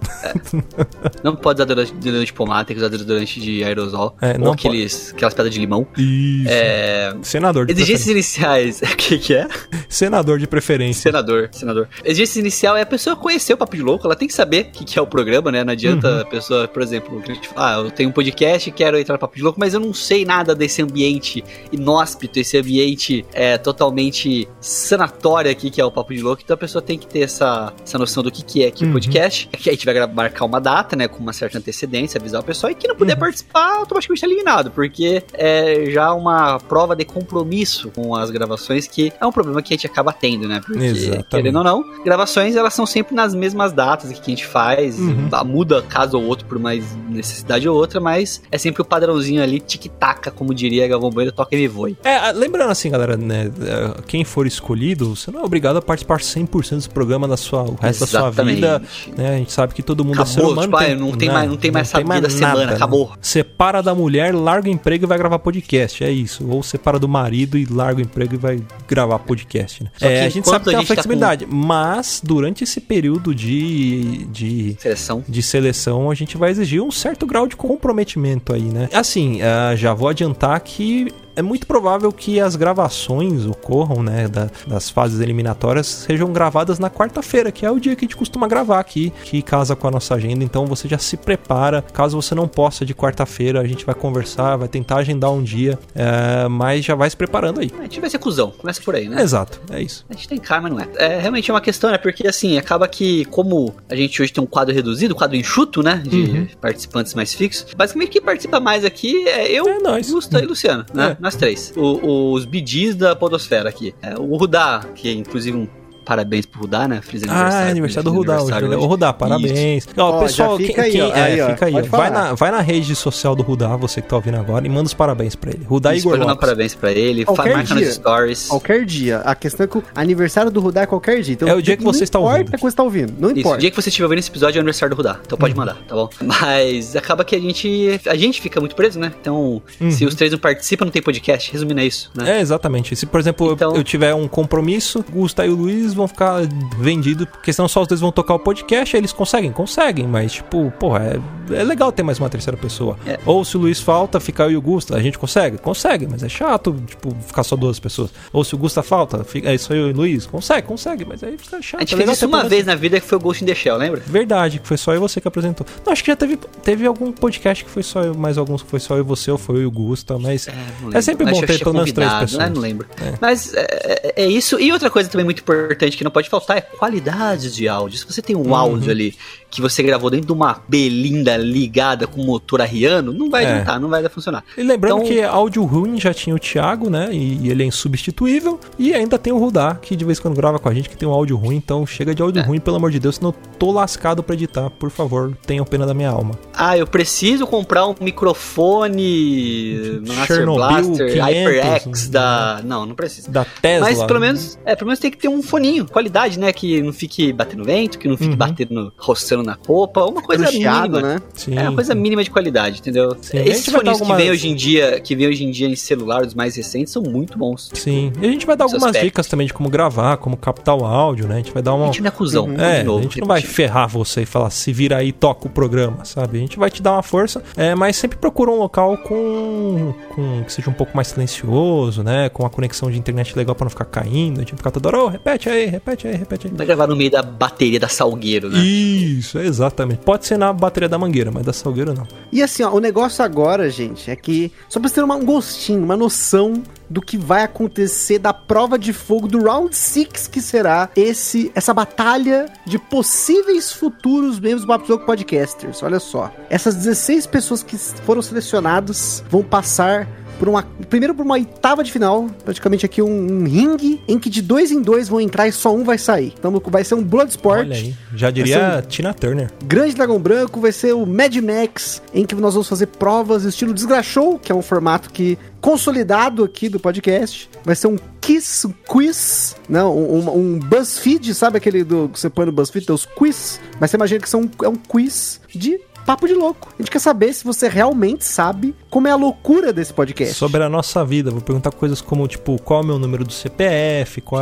Não 1.24 1.36
pode 1.36 1.58
usar 1.62 1.66
desodorante 1.66 1.94
desodorante 1.94 2.26
de 2.28 2.34
pomada, 2.34 2.66
tem 2.66 2.76
que 2.76 2.82
usar 2.82 2.90
desodorante 2.90 3.40
de 3.40 3.64
aerosol. 3.64 4.16
É, 4.22 4.36
ou 4.40 4.52
aqueles, 4.52 5.12
aquelas 5.14 5.34
pedras 5.34 5.54
de 5.54 5.60
limão. 5.60 5.88
Isso. 5.98 6.48
É, 6.50 7.16
Senador 7.22 7.66
de 7.66 7.72
exigências 7.74 8.08
iniciais. 8.10 8.82
O 8.88 8.96
que, 8.98 9.18
que 9.20 9.34
é? 9.34 9.48
Senador 9.88 10.38
de 10.40 10.48
preferência. 10.48 11.04
Senador, 11.04 11.50
senador. 11.52 11.88
Exigência 12.04 12.40
inicial 12.40 12.76
é 12.76 12.82
a 12.82 12.86
pessoa 12.86 13.16
conhecer 13.16 13.54
o 13.54 13.58
Papo 13.58 13.76
de 13.76 13.82
Louco, 13.82 14.06
ela 14.06 14.16
tem 14.16 14.28
que 14.28 14.34
saber 14.34 14.66
o 14.66 14.72
que, 14.72 14.86
que 14.86 15.00
é 15.00 15.02
o 15.02 15.08
programa, 15.08 15.52
né? 15.52 15.64
Não 15.64 15.72
adianta 15.72 16.08
Uhum. 16.10 16.22
a 16.22 16.26
pessoa, 16.26 16.68
por 16.68 16.82
exemplo, 16.82 16.97
que 17.02 17.32
a 17.32 17.36
gente 17.36 17.48
fala, 17.48 17.76
ah, 17.76 17.86
eu 17.86 17.92
tenho 17.92 18.10
um 18.10 18.12
podcast 18.12 18.70
e 18.70 18.72
quero 18.72 18.98
entrar 19.00 19.14
no 19.16 19.20
Papo 19.20 19.36
de 19.36 19.42
Louco, 19.44 19.60
mas 19.60 19.74
eu 19.74 19.80
não 19.80 19.94
sei 19.94 20.26
nada 20.26 20.54
desse 20.56 20.82
ambiente 20.82 21.44
inóspito, 21.72 22.40
esse 22.40 22.58
ambiente 22.58 23.26
é, 23.34 23.58
totalmente 23.58 24.48
sanatório 24.60 25.52
aqui, 25.52 25.70
que 25.70 25.80
é 25.82 25.86
o 25.86 25.92
Papo 25.92 26.14
de 26.14 26.22
Louco. 26.22 26.42
Então 26.44 26.54
a 26.54 26.58
pessoa 26.58 26.82
tem 26.82 26.98
que 26.98 27.08
ter 27.08 27.22
essa, 27.22 27.74
essa 27.84 27.98
noção 27.98 28.24
do 28.24 28.32
que, 28.32 28.44
que 28.44 28.64
é 28.64 28.68
aqui 28.68 28.84
Uhum. 28.84 28.92
o 28.92 28.94
podcast. 28.94 29.48
Que 29.48 29.70
a 29.70 29.74
gente 29.74 29.86
vai 29.86 30.08
marcar 30.08 30.46
uma 30.46 30.62
data, 30.62 30.96
né? 30.96 31.08
Com 31.08 31.18
uma 31.20 31.34
certa 31.34 31.58
antecedência, 31.58 32.20
avisar 32.20 32.42
o 32.42 32.44
pessoal. 32.44 32.72
E 32.72 32.76
quem 32.76 32.88
não 32.88 32.96
puder 32.96 33.14
Uhum. 33.14 33.20
participar, 33.20 33.78
automaticamente 33.78 34.24
é 34.24 34.28
eliminado, 34.28 34.72
porque 34.72 35.24
é 35.34 35.90
já 35.90 36.14
uma 36.14 36.60
prova 36.60 36.96
de 36.96 37.04
compromisso 37.06 37.92
com 37.92 38.16
as 38.16 38.30
gravações, 38.30 38.88
que 38.88 39.12
é 39.20 39.26
um 39.26 39.32
problema 39.32 39.62
que 39.62 39.74
a 39.74 39.76
gente 39.78 39.88
acaba 39.88 40.14
tendo, 40.14 40.48
né? 40.48 40.62
Porque, 40.66 40.84
Exatamente. 40.86 41.28
querendo 41.30 41.58
ou 41.58 41.64
não, 41.64 41.84
gravações 42.04 42.56
elas 42.56 42.74
são 42.74 42.86
sempre 42.86 43.16
nas 43.16 43.34
mesmas 43.36 43.74
datas 43.74 44.12
que 44.12 44.20
a 44.20 44.30
gente 44.30 44.46
faz, 44.46 44.98
Uhum. 45.00 45.28
muda 45.46 45.82
caso 45.82 46.18
ou 46.18 46.26
outro 46.26 46.46
por 46.48 46.60
mais 46.60 46.87
necessidade 47.10 47.68
ou 47.68 47.76
outra, 47.76 48.00
mas 48.00 48.42
é 48.52 48.58
sempre 48.58 48.82
o 48.82 48.86
padrãozinho 48.86 49.42
ali, 49.42 49.60
tic-tac, 49.60 50.32
como 50.32 50.54
diria 50.54 50.88
Galvão 50.88 51.10
Bueno, 51.10 51.32
toca 51.32 51.56
e 51.56 51.60
me 51.60 51.68
voe. 51.68 51.98
É, 52.04 52.32
lembrando 52.32 52.72
assim, 52.72 52.90
galera, 52.90 53.18
né, 53.18 53.52
é, 53.62 54.02
quem 54.08 54.24
for 54.24 54.46
escolhido, 54.48 55.16
você 55.16 55.32
não 55.32 55.42
é 55.42 55.44
obrigado 55.44 55.78
a 55.78 55.82
participar 55.82 56.20
100% 56.20 56.84
do 56.88 56.90
programa 56.92 57.28
da 57.28 57.38
sua, 57.38 57.64
o 57.64 57.76
resto 57.76 58.02
da 58.02 58.08
sua 58.08 58.30
vida. 58.32 58.82
Né? 59.16 59.36
A 59.36 59.38
gente 59.38 59.52
sabe 59.52 59.74
que 59.74 59.82
todo 59.84 60.04
mundo 60.04 60.22
é 60.22 60.26
ser 60.26 60.40
Acabou, 60.40 60.52
humano. 60.54 60.68
tipo, 60.78 60.78
ah, 60.78 60.96
não 60.96 61.12
tem 61.18 61.30
mais- 61.30 61.50
não 61.50 61.58
tem 61.58 61.72
mais 61.72 61.88
essa 61.88 62.00
vida 62.00 62.22
da 62.22 62.30
semana, 62.30 62.74
acabou. 62.74 63.12
Separa 63.22 63.82
da 63.82 63.94
mulher, 63.96 64.34
larga 64.34 64.68
o 64.70 64.72
emprego 64.72 65.06
e 65.06 65.08
vai 65.08 65.18
gravar 65.18 65.40
podcast, 65.40 66.04
é 66.04 66.12
isso. 66.12 66.48
Ou 66.50 66.62
separa 66.64 67.00
do 67.00 67.08
marido 67.08 67.58
e 67.58 67.66
larga 67.66 68.00
o 68.00 68.04
emprego 68.04 68.36
e 68.36 68.38
vai 68.38 68.62
gravar 68.88 69.20
podcast, 69.20 69.84
né? 69.84 69.92
É, 70.02 70.26
a 70.26 70.30
gente 70.30 70.48
sabe 70.48 70.66
que 70.66 70.70
tem 70.70 70.76
a 70.76 70.78
uma 70.78 70.82
gente 70.82 70.88
tá 70.88 70.94
flexibilidade, 70.96 71.46
mas 71.46 72.22
durante 72.24 72.64
esse 72.64 72.80
período 72.80 73.34
de, 73.34 74.26
de 74.28 74.76
Seleção. 74.80 75.24
de 75.28 75.44
seleção, 75.44 76.10
a 76.10 76.16
gente 76.16 76.38
vai 76.38 76.52
exigir 76.52 76.82
um 76.82 76.92
certo 76.92 77.26
grau 77.26 77.48
de 77.48 77.56
comprometimento 77.56 78.54
aí, 78.54 78.64
né? 78.64 78.90
Assim, 78.94 79.42
ah, 79.42 79.76
já 79.76 79.94
vou 79.94 80.10
adiantar 80.10 80.60
que 80.62 81.08
é 81.38 81.42
muito 81.42 81.66
provável 81.68 82.12
que 82.12 82.40
as 82.40 82.56
gravações 82.56 83.46
ocorram, 83.46 84.02
né, 84.04 84.28
da- 84.28 84.50
das 84.68 84.90
fases 84.90 85.20
eliminatórias, 85.20 85.88
sejam 85.88 86.32
gravadas 86.34 86.80
na 86.80 86.90
quarta-feira, 86.90 87.52
que 87.52 87.66
é 87.66 87.72
o 87.72 87.80
dia 87.80 87.96
que 87.96 88.04
a 88.04 88.08
gente 88.08 88.18
costuma 88.18 88.48
gravar 88.48 88.80
aqui, 88.80 89.14
que 89.24 89.42
casa 89.42 89.76
com 89.76 89.88
a 89.88 89.92
nossa 89.92 90.16
agenda. 90.16 90.44
Então 90.44 90.66
você 90.66 90.88
já 90.88 90.98
se 90.98 91.16
prepara. 91.16 91.82
Caso 91.94 92.20
você 92.22 92.34
não 92.36 92.48
possa 92.48 92.86
de 92.86 92.94
quarta-feira, 92.94 93.62
a 93.62 93.68
gente 93.68 93.86
vai 93.86 93.96
conversar, 93.96 94.56
vai 94.58 94.68
tentar 94.68 94.98
agendar 94.98 95.32
um 95.32 95.42
dia, 95.44 95.78
é, 95.96 96.48
mas 96.48 96.84
já 96.84 96.96
vai 96.96 97.10
se 97.10 97.16
preparando 97.16 97.60
aí. 97.62 97.72
A 97.80 97.84
gente 97.84 98.00
vai 98.02 98.10
ser 98.10 98.18
cuzão, 98.20 98.52
começa 98.52 98.82
por 98.82 98.96
aí, 98.96 99.08
né? 99.08 99.22
Exato, 99.22 99.62
é 99.72 99.82
isso. 99.82 100.06
A 100.10 100.14
gente 100.14 100.28
tem 100.28 100.38
cara, 100.38 100.62
mas 100.62 100.72
não 100.72 100.80
é. 100.80 100.88
É 100.98 101.20
realmente 101.20 101.50
é 101.50 101.54
uma 101.54 101.62
questão, 101.62 101.92
né? 101.92 101.98
Porque 101.98 102.28
assim, 102.28 102.58
acaba 102.58 102.88
que, 102.88 103.26
como 103.26 103.74
a 103.90 103.96
gente 103.96 104.22
hoje 104.22 104.34
tem 104.34 104.44
um 104.44 104.48
quadro 104.48 104.74
reduzido, 104.74 105.14
um 105.14 105.18
quadro 105.18 105.36
enxuto, 105.38 105.84
né? 105.84 106.02
De 106.04 106.18
Uhum. 106.18 106.48
participantes 106.60 107.14
mais 107.14 107.34
fixos. 107.34 107.74
Basicamente, 107.76 108.10
quem 108.10 108.22
participa 108.22 108.60
mais 108.60 108.84
aqui 108.84 109.28
é 109.28 109.52
eu, 109.52 109.68
É 109.68 109.80
nós. 109.80 110.10
Gusta 110.10 110.40
e 110.42 110.46
Luciano, 110.46 110.86
né? 110.94 111.16
É. 111.20 111.27
Três. 111.36 111.74
O- 111.76 112.32
os 112.34 112.46
bidis 112.46 112.96
da 112.96 113.16
Podosfera 113.16 113.70
aqui. 113.70 113.94
É, 114.02 114.16
o 114.18 114.36
Rudá, 114.36 114.86
que 114.96 115.10
é 115.10 115.12
inclusive 115.14 115.58
um 115.58 115.68
parabéns 116.08 116.46
pro 116.46 116.62
Rudá, 116.62 116.88
né? 116.88 117.02
Feliz 117.02 117.24
Ah, 117.28 117.66
é 117.66 117.70
aniversário 117.72 118.10
do 118.10 118.16
Rudá 118.16 118.34
hoje. 118.36 118.52
aniversário 118.54 118.70
né? 118.70 118.78
Ô, 118.78 118.86
Rudá, 118.88 119.12
parabéns. 119.12 119.88
Ó, 119.98 120.04
Ó, 120.10 120.20
pessoal, 120.24 120.58
fica 120.58 120.84
quem, 120.84 120.84
aí, 120.84 121.02
ó. 121.02 121.12
quem- 121.12 121.22
é, 121.22 121.24
Aí, 121.26 121.42
ó, 121.42 121.50
fica 121.50 121.66
aí. 121.66 121.82
Vai 121.82 122.10
na, 122.10 122.34
vai 122.34 122.52
na 122.52 122.62
rede 122.62 122.96
social 122.96 123.36
do 123.36 123.44
Rudá, 123.44 123.76
você 123.76 124.02
que 124.02 124.08
tá 124.08 124.16
ouvindo 124.16 124.38
agora, 124.38 124.66
e 124.66 124.70
manda 124.70 124.86
os 124.86 124.94
parabéns 124.94 125.36
pra 125.36 125.52
ele. 125.52 125.66
Rudá 125.66 125.94
Isso, 125.94 126.04
Igor 126.04 126.12
pode 126.14 126.20
mandar 126.22 126.32
Lopes. 126.34 126.48
parabéns 126.48 126.76
pra 126.76 126.92
ele, 126.92 127.26
Qualquer 127.26 127.54
marca 127.56 127.76
dia. 127.76 127.86
nas 127.86 127.96
stories. 127.96 128.48
Qualquer 128.48 128.86
dia. 128.86 129.18
A 129.20 129.36
questão 129.36 129.66
é 129.66 129.68
que 129.68 129.78
o 129.78 129.84
aniversário 129.94 130.50
do 130.50 130.62
Rudá 130.62 130.82
é 130.82 130.86
qualquer 130.86 131.22
dia. 131.22 131.34
Então, 131.34 131.48
É 131.48 131.54
o 131.54 131.62
dia 131.62 131.76
que 131.76 131.84
você 131.84 132.04
está 132.06 132.18
Não 132.20 132.26
ouvindo. 132.26 132.42
importa 132.42 132.58
que 132.58 132.62
você 132.64 132.68
está 132.70 132.84
ouvindo. 132.84 133.14
Não 133.20 133.30
Isso, 133.30 133.38
o 133.38 133.40
importa. 133.42 133.60
dia 133.60 133.70
que 133.70 133.76
você 133.76 133.90
estiver 133.90 134.06
ouvindo 134.06 134.20
esse 134.20 134.30
episódio 134.30 134.58
é 134.58 134.60
o 134.60 134.62
aniversário 134.62 134.96
do 134.96 134.98
Rudá. 134.98 135.20
Então 135.26 135.38
pode 135.38 135.54
Uhum. 135.54 135.60
mandar, 135.60 135.76
tá 135.88 135.96
bom? 135.96 136.10
Mas 136.24 136.96
acaba 136.96 137.26
que 137.26 137.36
a 137.36 137.40
gente. 137.40 138.00
A 138.08 138.16
gente 138.16 138.42
fica 138.42 138.60
muito 138.60 138.76
preso, 138.76 138.98
né? 139.00 139.12
Então, 139.20 139.62
se 139.92 140.04
Uhum. 140.04 140.08
os 140.10 140.16
três 140.16 140.32
não 140.32 140.40
participam, 140.40 140.86
não 140.86 140.92
tem 140.92 141.02
podcast. 141.02 141.52
Resumindo, 141.52 141.82
é 141.82 141.86
isso, 141.86 142.12
né? 142.16 142.38
É, 142.38 142.42
exatamente. 142.42 142.96
Se, 142.96 143.06
por 143.06 143.20
exemplo, 143.20 143.48
eu- 143.48 143.54
Então- 143.54 143.76
eu 143.76 143.84
tiver 143.84 144.14
um 144.14 144.28
compromisso, 144.28 145.04
o 145.14 145.22
Gustavo 145.22 145.50
e 145.50 145.52
o 145.52 145.56
Luiz 145.56 145.94
vão 145.98 146.08
ficar 146.08 146.42
vendidos, 146.78 147.28
porque 147.30 147.52
senão 147.52 147.68
só 147.68 147.82
os 147.82 147.88
dois 147.88 148.00
vão 148.00 148.12
tocar 148.12 148.36
o 148.36 148.40
podcast, 148.40 148.96
aí 148.96 149.00
eles 149.02 149.12
conseguem? 149.12 149.52
Conseguem, 149.52 150.08
mas, 150.08 150.34
tipo, 150.34 150.72
porra, 150.80 151.20
é, 151.50 151.56
é 151.60 151.64
legal 151.64 151.92
ter 151.92 152.04
mais 152.04 152.20
uma 152.20 152.30
terceira 152.30 152.58
pessoa. 152.58 152.98
É. 153.06 153.20
Ou 153.26 153.44
se 153.44 153.58
o 153.58 153.60
Luiz 153.60 153.80
falta, 153.82 154.20
ficar 154.20 154.46
eu 154.46 154.52
e 154.52 154.58
o 154.58 154.62
Gusta, 154.62 154.96
a 154.96 155.02
gente 155.02 155.18
consegue? 155.18 155.58
Consegue, 155.58 156.08
mas 156.10 156.24
é 156.24 156.30
chato, 156.30 156.76
tipo, 156.88 157.16
ficar 157.26 157.44
só 157.44 157.56
duas 157.56 157.80
pessoas. 157.80 158.12
Ou 158.32 158.44
se 158.44 158.56
o 158.56 158.58
Gusta 158.58 158.82
falta, 158.84 159.24
fica, 159.24 159.52
é 159.52 159.58
só 159.58 159.74
eu 159.74 159.90
e 159.90 159.92
o 159.92 159.96
Luiz? 159.96 160.26
Consegue, 160.26 160.68
consegue, 160.68 161.04
mas 161.06 161.24
aí 161.24 161.38
fica 161.38 161.62
chato. 161.62 161.82
A 161.82 161.84
gente 161.84 161.94
é 161.96 161.98
fez 161.98 162.10
isso 162.12 162.26
uma 162.28 162.44
vez 162.44 162.66
na 162.66 162.76
vida 162.76 163.00
que 163.00 163.06
foi 163.08 163.18
o 163.18 163.22
Ghost 163.22 163.44
in 163.44 163.48
the 163.48 163.56
Shell, 163.56 163.78
lembra? 163.78 164.02
Verdade, 164.06 164.60
que 164.60 164.68
foi 164.68 164.78
só 164.78 164.92
eu 164.94 164.98
e 164.98 165.00
você 165.00 165.20
que 165.20 165.28
apresentou. 165.28 165.66
Não, 165.86 165.92
acho 165.94 166.04
que 166.04 166.12
já 166.12 166.16
teve, 166.16 166.38
teve 166.64 166.86
algum 166.86 167.12
podcast 167.12 167.64
que 167.66 167.70
foi 167.72 167.84
só 167.84 168.04
eu, 168.04 168.14
mais 168.16 168.38
alguns 168.38 168.62
que 168.62 168.70
foi 168.70 168.80
só 168.80 168.96
eu 168.96 169.00
e 169.00 169.04
você, 169.04 169.32
ou 169.32 169.38
foi 169.38 169.58
eu 169.58 169.62
e 169.64 169.66
o 169.66 169.72
Gusta, 169.72 170.18
mas 170.18 170.48
é, 170.48 170.54
lembro. 170.84 171.02
sempre 171.02 171.26
bom 171.26 171.42
ter 171.42 171.60
pelo 171.60 171.74
menos 171.74 171.92
três 171.92 172.10
convidado, 172.10 172.26
pessoas. 172.26 172.44
né? 172.44 172.52
Não 172.54 172.62
lembro. 172.62 172.88
É. 173.02 173.14
Mas 173.20 173.54
é, 173.54 174.14
é- 174.16 174.24
é 174.24 174.28
isso. 174.28 174.60
E 174.60 174.72
outra 174.72 174.90
coisa 174.90 175.10
também 175.10 175.24
muito 175.26 175.40
importante 175.40 175.87
que 175.96 176.04
não 176.04 176.12
pode 176.12 176.28
faltar 176.30 176.58
é 176.58 176.62
qualidade 176.62 177.54
de 177.54 177.68
áudio. 177.68 178.00
Se 178.00 178.06
você 178.06 178.22
tem 178.22 178.36
um 178.36 178.48
Uhum. 178.48 178.56
áudio 178.56 178.92
ali 178.92 179.16
que 179.50 179.62
você 179.62 179.82
gravou 179.82 180.10
dentro 180.10 180.28
de 180.28 180.34
uma 180.34 180.62
belinda 180.68 181.38
ligada 181.38 182.06
com 182.06 182.22
motor 182.24 182.62
arriano, 182.62 183.14
não 183.14 183.30
vai 183.30 183.46
É. 183.46 183.52
adiantar, 183.52 183.80
não 183.80 183.90
vai 183.90 184.08
funcionar. 184.10 184.44
E 184.58 184.62
lembrando 184.64 184.98
Então- 185.04 185.08
que 185.08 185.24
áudio 185.24 185.64
ruim 185.64 186.00
já 186.00 186.14
tinha 186.14 186.36
o 186.36 186.40
Thiago, 186.40 186.90
né? 186.90 187.10
E, 187.12 187.46
e 187.46 187.50
ele 187.50 187.64
é 187.64 187.66
insubstituível. 187.66 188.60
E 188.78 188.94
ainda 188.94 189.18
tem 189.18 189.32
o 189.34 189.38
Rudá, 189.38 189.76
que 189.76 189.96
de 189.96 190.06
vez 190.06 190.20
em 190.20 190.22
quando 190.22 190.36
grava 190.36 190.60
com 190.60 190.70
a 190.70 190.74
gente, 190.74 190.90
que 190.90 190.98
tem 190.98 191.08
um 191.08 191.12
áudio 191.12 191.36
ruim. 191.38 191.56
Então 191.56 191.86
chega 191.86 192.14
de 192.14 192.22
áudio 192.22 192.42
É. 192.42 192.46
ruim, 192.46 192.60
pelo 192.60 192.78
amor 192.78 192.92
de 192.92 193.00
Deus, 193.00 193.16
senão 193.16 193.30
eu 193.30 193.36
tô 193.58 193.72
lascado 193.72 194.22
pra 194.22 194.36
editar. 194.36 194.70
Por 194.70 194.92
favor, 194.92 195.36
tenham 195.46 195.66
pena 195.66 195.86
da 195.86 195.94
minha 195.94 196.10
alma. 196.10 196.36
Ah, 196.54 196.78
eu 196.78 196.86
preciso 196.86 197.48
comprar 197.48 197.88
um 197.88 197.96
microfone 198.00 200.02
Master 200.08 200.46
Blaster 200.46 201.14
500, 201.14 201.16
HyperX 201.16 202.10
da... 202.10 202.62
Não, 202.64 202.86
não 202.86 202.96
precisa. 202.96 203.32
Da 203.32 203.46
Tesla. 203.46 203.88
Mas 203.90 204.04
pelo 204.04 204.20
menos, 204.20 204.60
é, 204.66 204.76
pelo 204.76 204.88
menos 204.88 205.00
tem 205.00 205.12
que 205.12 205.18
ter 205.18 205.28
um 205.28 205.42
foninho, 205.42 205.86
qualidade, 205.86 206.40
né? 206.40 206.52
Que 206.52 206.82
não 206.82 206.94
fique 206.94 207.32
batendo 207.34 207.64
vento, 207.64 207.98
que 207.98 208.08
não 208.08 208.18
fique 208.18 208.32
Uhum. 208.32 208.38
batendo, 208.38 208.94
roçando 208.98 209.44
na 209.48 209.58
roupa, 209.68 210.04
uma 210.06 210.22
coisa 210.22 210.48
chiado, 210.48 210.92
mínima. 210.98 211.14
né? 211.16 211.22
Sim. 211.34 211.58
É 211.58 211.64
uma 211.64 211.74
coisa 211.74 211.96
mínima 211.96 212.24
de 212.24 212.30
qualidade, 212.30 212.80
entendeu? 212.80 213.16
Sim, 213.22 213.38
a 213.40 213.42
Esses 213.46 213.66
fones 213.66 213.82
que 213.84 213.90
algumas- 213.90 214.18
vem 214.18 214.30
hoje 214.32 214.48
em 214.50 214.56
dia, 214.56 215.00
que 215.00 215.16
vem 215.16 215.28
hoje 215.28 215.44
em 215.44 215.52
dia 215.52 215.68
em 215.68 215.76
celular, 215.76 216.26
os 216.26 216.34
mais 216.34 216.56
recentes, 216.56 216.92
são 216.94 217.02
muito 217.02 217.38
bons. 217.38 217.70
Sim. 217.74 218.12
E 218.22 218.26
a 218.28 218.30
gente 218.30 218.46
vai 218.46 218.56
dar 218.56 218.66
algumas 218.66 218.84
aspectos. 218.84 219.08
dicas 219.08 219.28
também 219.28 219.48
de 219.48 219.54
como 219.54 219.70
gravar, 219.70 220.18
como 220.18 220.38
captar 220.38 220.76
o 220.76 220.86
áudio, 220.86 221.28
né? 221.28 221.36
A 221.36 221.38
gente 221.38 221.52
vai 221.54 221.64
dar 221.64 221.72
A 221.72 221.76
uma. 221.76 221.86
gente 221.88 222.02
não 222.02 222.08
é 222.08 222.12
cuzão, 222.12 222.46
Uhum. 222.46 222.60
É, 222.62 222.80
de 222.80 222.84
novo, 222.86 223.00
a 223.00 223.04
gente 223.04 223.20
não 223.20 223.28
vai 223.28 223.42
ferrar 223.42 223.88
você 223.88 224.22
e 224.22 224.26
falar 224.26 224.50
se 224.50 224.72
vira 224.74 224.98
aí 224.98 225.08
e 225.10 225.12
toca 225.12 225.48
o 225.48 225.50
programa, 225.50 226.04
sabe? 226.06 226.38
A 226.38 226.42
gente 226.42 226.60
vai 226.60 226.70
te 226.70 226.82
dar 226.82 226.94
uma 226.94 227.04
força, 227.04 227.42
é, 227.56 227.74
mas 227.76 227.96
sempre 227.96 228.18
procura 228.18 228.52
um 228.52 228.58
local 228.60 228.98
com, 229.00 229.94
com 230.14 230.44
que 230.44 230.52
seja 230.54 230.70
um 230.70 230.74
pouco 230.74 230.96
mais 230.96 231.08
silencioso, 231.10 232.04
né? 232.04 232.30
Com 232.30 232.44
uma 232.44 232.50
conexão 232.50 232.92
de 232.92 232.98
internet 232.98 233.36
legal 233.36 233.56
pra 233.56 233.66
não 233.66 233.70
ficar 233.70 233.86
caindo. 233.86 234.38
A 234.38 234.40
gente 234.42 234.56
ficar 234.56 234.72
toda 234.72 234.88
hora, 234.90 235.04
"Ô, 235.04 235.08
repete 235.08 235.50
aí, 235.50 235.66
repete 235.66 236.08
aí, 236.08 236.16
repete 236.16 236.48
aí. 236.48 236.54
Vai 236.56 236.66
gravar 236.66 236.88
no 236.88 236.96
meio 236.96 237.12
da 237.12 237.22
bateria 237.22 237.80
da 237.80 237.88
Salgueiro, 237.88 238.50
né? 238.50 238.60
Isso, 238.60 239.27
exatamente. 239.36 240.00
Pode 240.00 240.26
ser 240.26 240.38
na 240.38 240.52
bateria 240.54 240.90
da 240.90 240.98
mangueira, 240.98 241.32
mas 241.32 241.46
da 241.46 241.54
salgueira 241.54 241.94
não. 241.94 242.08
E 242.32 242.42
assim, 242.42 242.64
ó, 242.64 242.72
o 242.72 242.80
negócio 242.80 243.24
agora, 243.24 243.70
gente, 243.70 244.10
é 244.10 244.16
que 244.16 244.52
só 244.70 244.80
pra 244.80 244.90
você 244.90 244.96
ter 244.96 245.04
um 245.04 245.26
gostinho, 245.26 245.84
uma 245.84 245.98
noção 245.98 246.62
do 246.90 247.02
que 247.02 247.18
vai 247.18 247.44
acontecer 247.44 248.20
da 248.20 248.34
prova 248.34 248.78
de 248.78 248.94
fogo 248.94 249.28
do 249.28 249.44
Round 249.44 249.76
6, 249.76 250.28
que 250.28 250.42
será 250.42 250.90
esse 250.96 251.52
essa 251.54 251.74
batalha 251.74 252.46
de 252.66 252.80
possíveis 252.80 253.72
futuros 253.74 254.40
membros 254.40 254.62
do 254.62 254.68
Papo 254.68 254.98
Podcasters. 255.00 255.84
Olha 255.84 256.00
só. 256.00 256.32
Essas 256.50 256.76
16 256.76 257.28
pessoas 257.28 257.64
que 257.64 257.78
foram 257.78 258.22
selecionadas 258.22 259.24
vão 259.30 259.44
passar 259.44 260.08
por 260.40 260.48
uma, 260.50 260.64
primeiro 260.90 261.14
por 261.16 261.24
uma 261.26 261.36
oitava 261.36 261.84
de 261.84 261.92
final, 261.92 262.28
praticamente 262.46 262.86
aqui 262.86 263.02
um, 263.02 263.42
um 263.42 263.44
ringue 263.46 264.02
em 264.08 264.18
que 264.20 264.30
de 264.30 264.42
dois 264.42 264.72
em 264.72 264.82
dois 264.82 265.08
vão 265.10 265.20
entrar 265.22 265.48
e 265.48 265.52
só 265.52 265.74
um 265.76 265.84
vai 265.84 265.98
sair. 265.98 266.34
Então 266.38 266.52
vai 266.68 266.84
ser 266.84 266.96
um 266.96 267.04
Bloodsport. 267.04 267.60
Olha 267.60 267.76
aí. 267.76 267.96
Já 268.16 268.30
diria 268.30 268.82
Tina 268.88 269.14
Turner. 269.14 269.52
Grande 269.66 269.96
Dragão 269.96 270.20
Branco 270.20 270.60
vai 270.60 270.72
ser 270.72 270.94
o 270.94 271.06
Mad 271.06 271.36
Max, 271.38 272.02
em 272.14 272.26
que 272.26 272.36
nós 272.36 272.54
vamos 272.54 272.68
fazer 272.70 272.88
provas 272.88 273.44
estilo 273.44 273.74
Desgrachou, 273.74 274.38
que 274.40 274.52
é 274.52 274.56
um 274.56 274.62
formato 274.62 275.10
que 275.12 275.38
consolidado 275.60 276.44
aqui 276.44 276.70
do 276.70 276.80
podcast. 276.80 277.50
Vai 277.64 277.76
ser 277.76 277.88
um 277.88 277.98
Kiss, 278.22 278.68
um 278.68 278.74
quiz, 278.88 279.56
não, 279.70 279.96
um, 279.98 280.18
um- 280.20 280.38
um 280.56 280.60
BuzzFeed, 280.60 281.34
sabe 281.34 281.58
aquele 281.58 281.84
do 281.84 282.10
que 282.10 282.20
você 282.20 282.30
põe 282.30 282.46
no 282.46 282.52
BuzzFeed, 282.52 282.86
tem 282.86 282.94
os 282.94 283.06
quiz? 283.06 283.60
Mas 283.80 283.90
você 283.90 283.96
imagina 283.98 284.20
que 284.20 284.28
são, 284.30 284.50
é 284.64 284.68
um 284.68 284.76
quiz 284.76 285.40
de 285.54 285.80
papo 286.08 286.26
de 286.26 286.34
louco. 286.34 286.70
A 286.74 286.82
gente 286.82 286.90
quer 286.90 287.00
saber 287.00 287.34
se 287.34 287.44
você 287.44 287.68
realmente 287.68 288.24
sabe 288.24 288.74
como 288.90 289.10
é 289.10 289.12
a 289.12 289.16
loucura 289.18 289.74
desse 289.74 289.94
podcast. 289.94 290.34
Sobre 290.36 290.64
a 290.64 290.70
nossa 290.70 291.04
vida, 291.04 291.30
vou 291.30 291.42
perguntar 291.42 291.70
coisas 291.72 292.00
como, 292.00 292.26
tipo, 292.30 292.60
qual 292.62 292.80
é 292.80 292.84
o 292.84 292.86
meu 292.86 292.98
número 292.98 293.26
do 293.26 293.34
CPF, 293.34 294.22
qual 294.22 294.42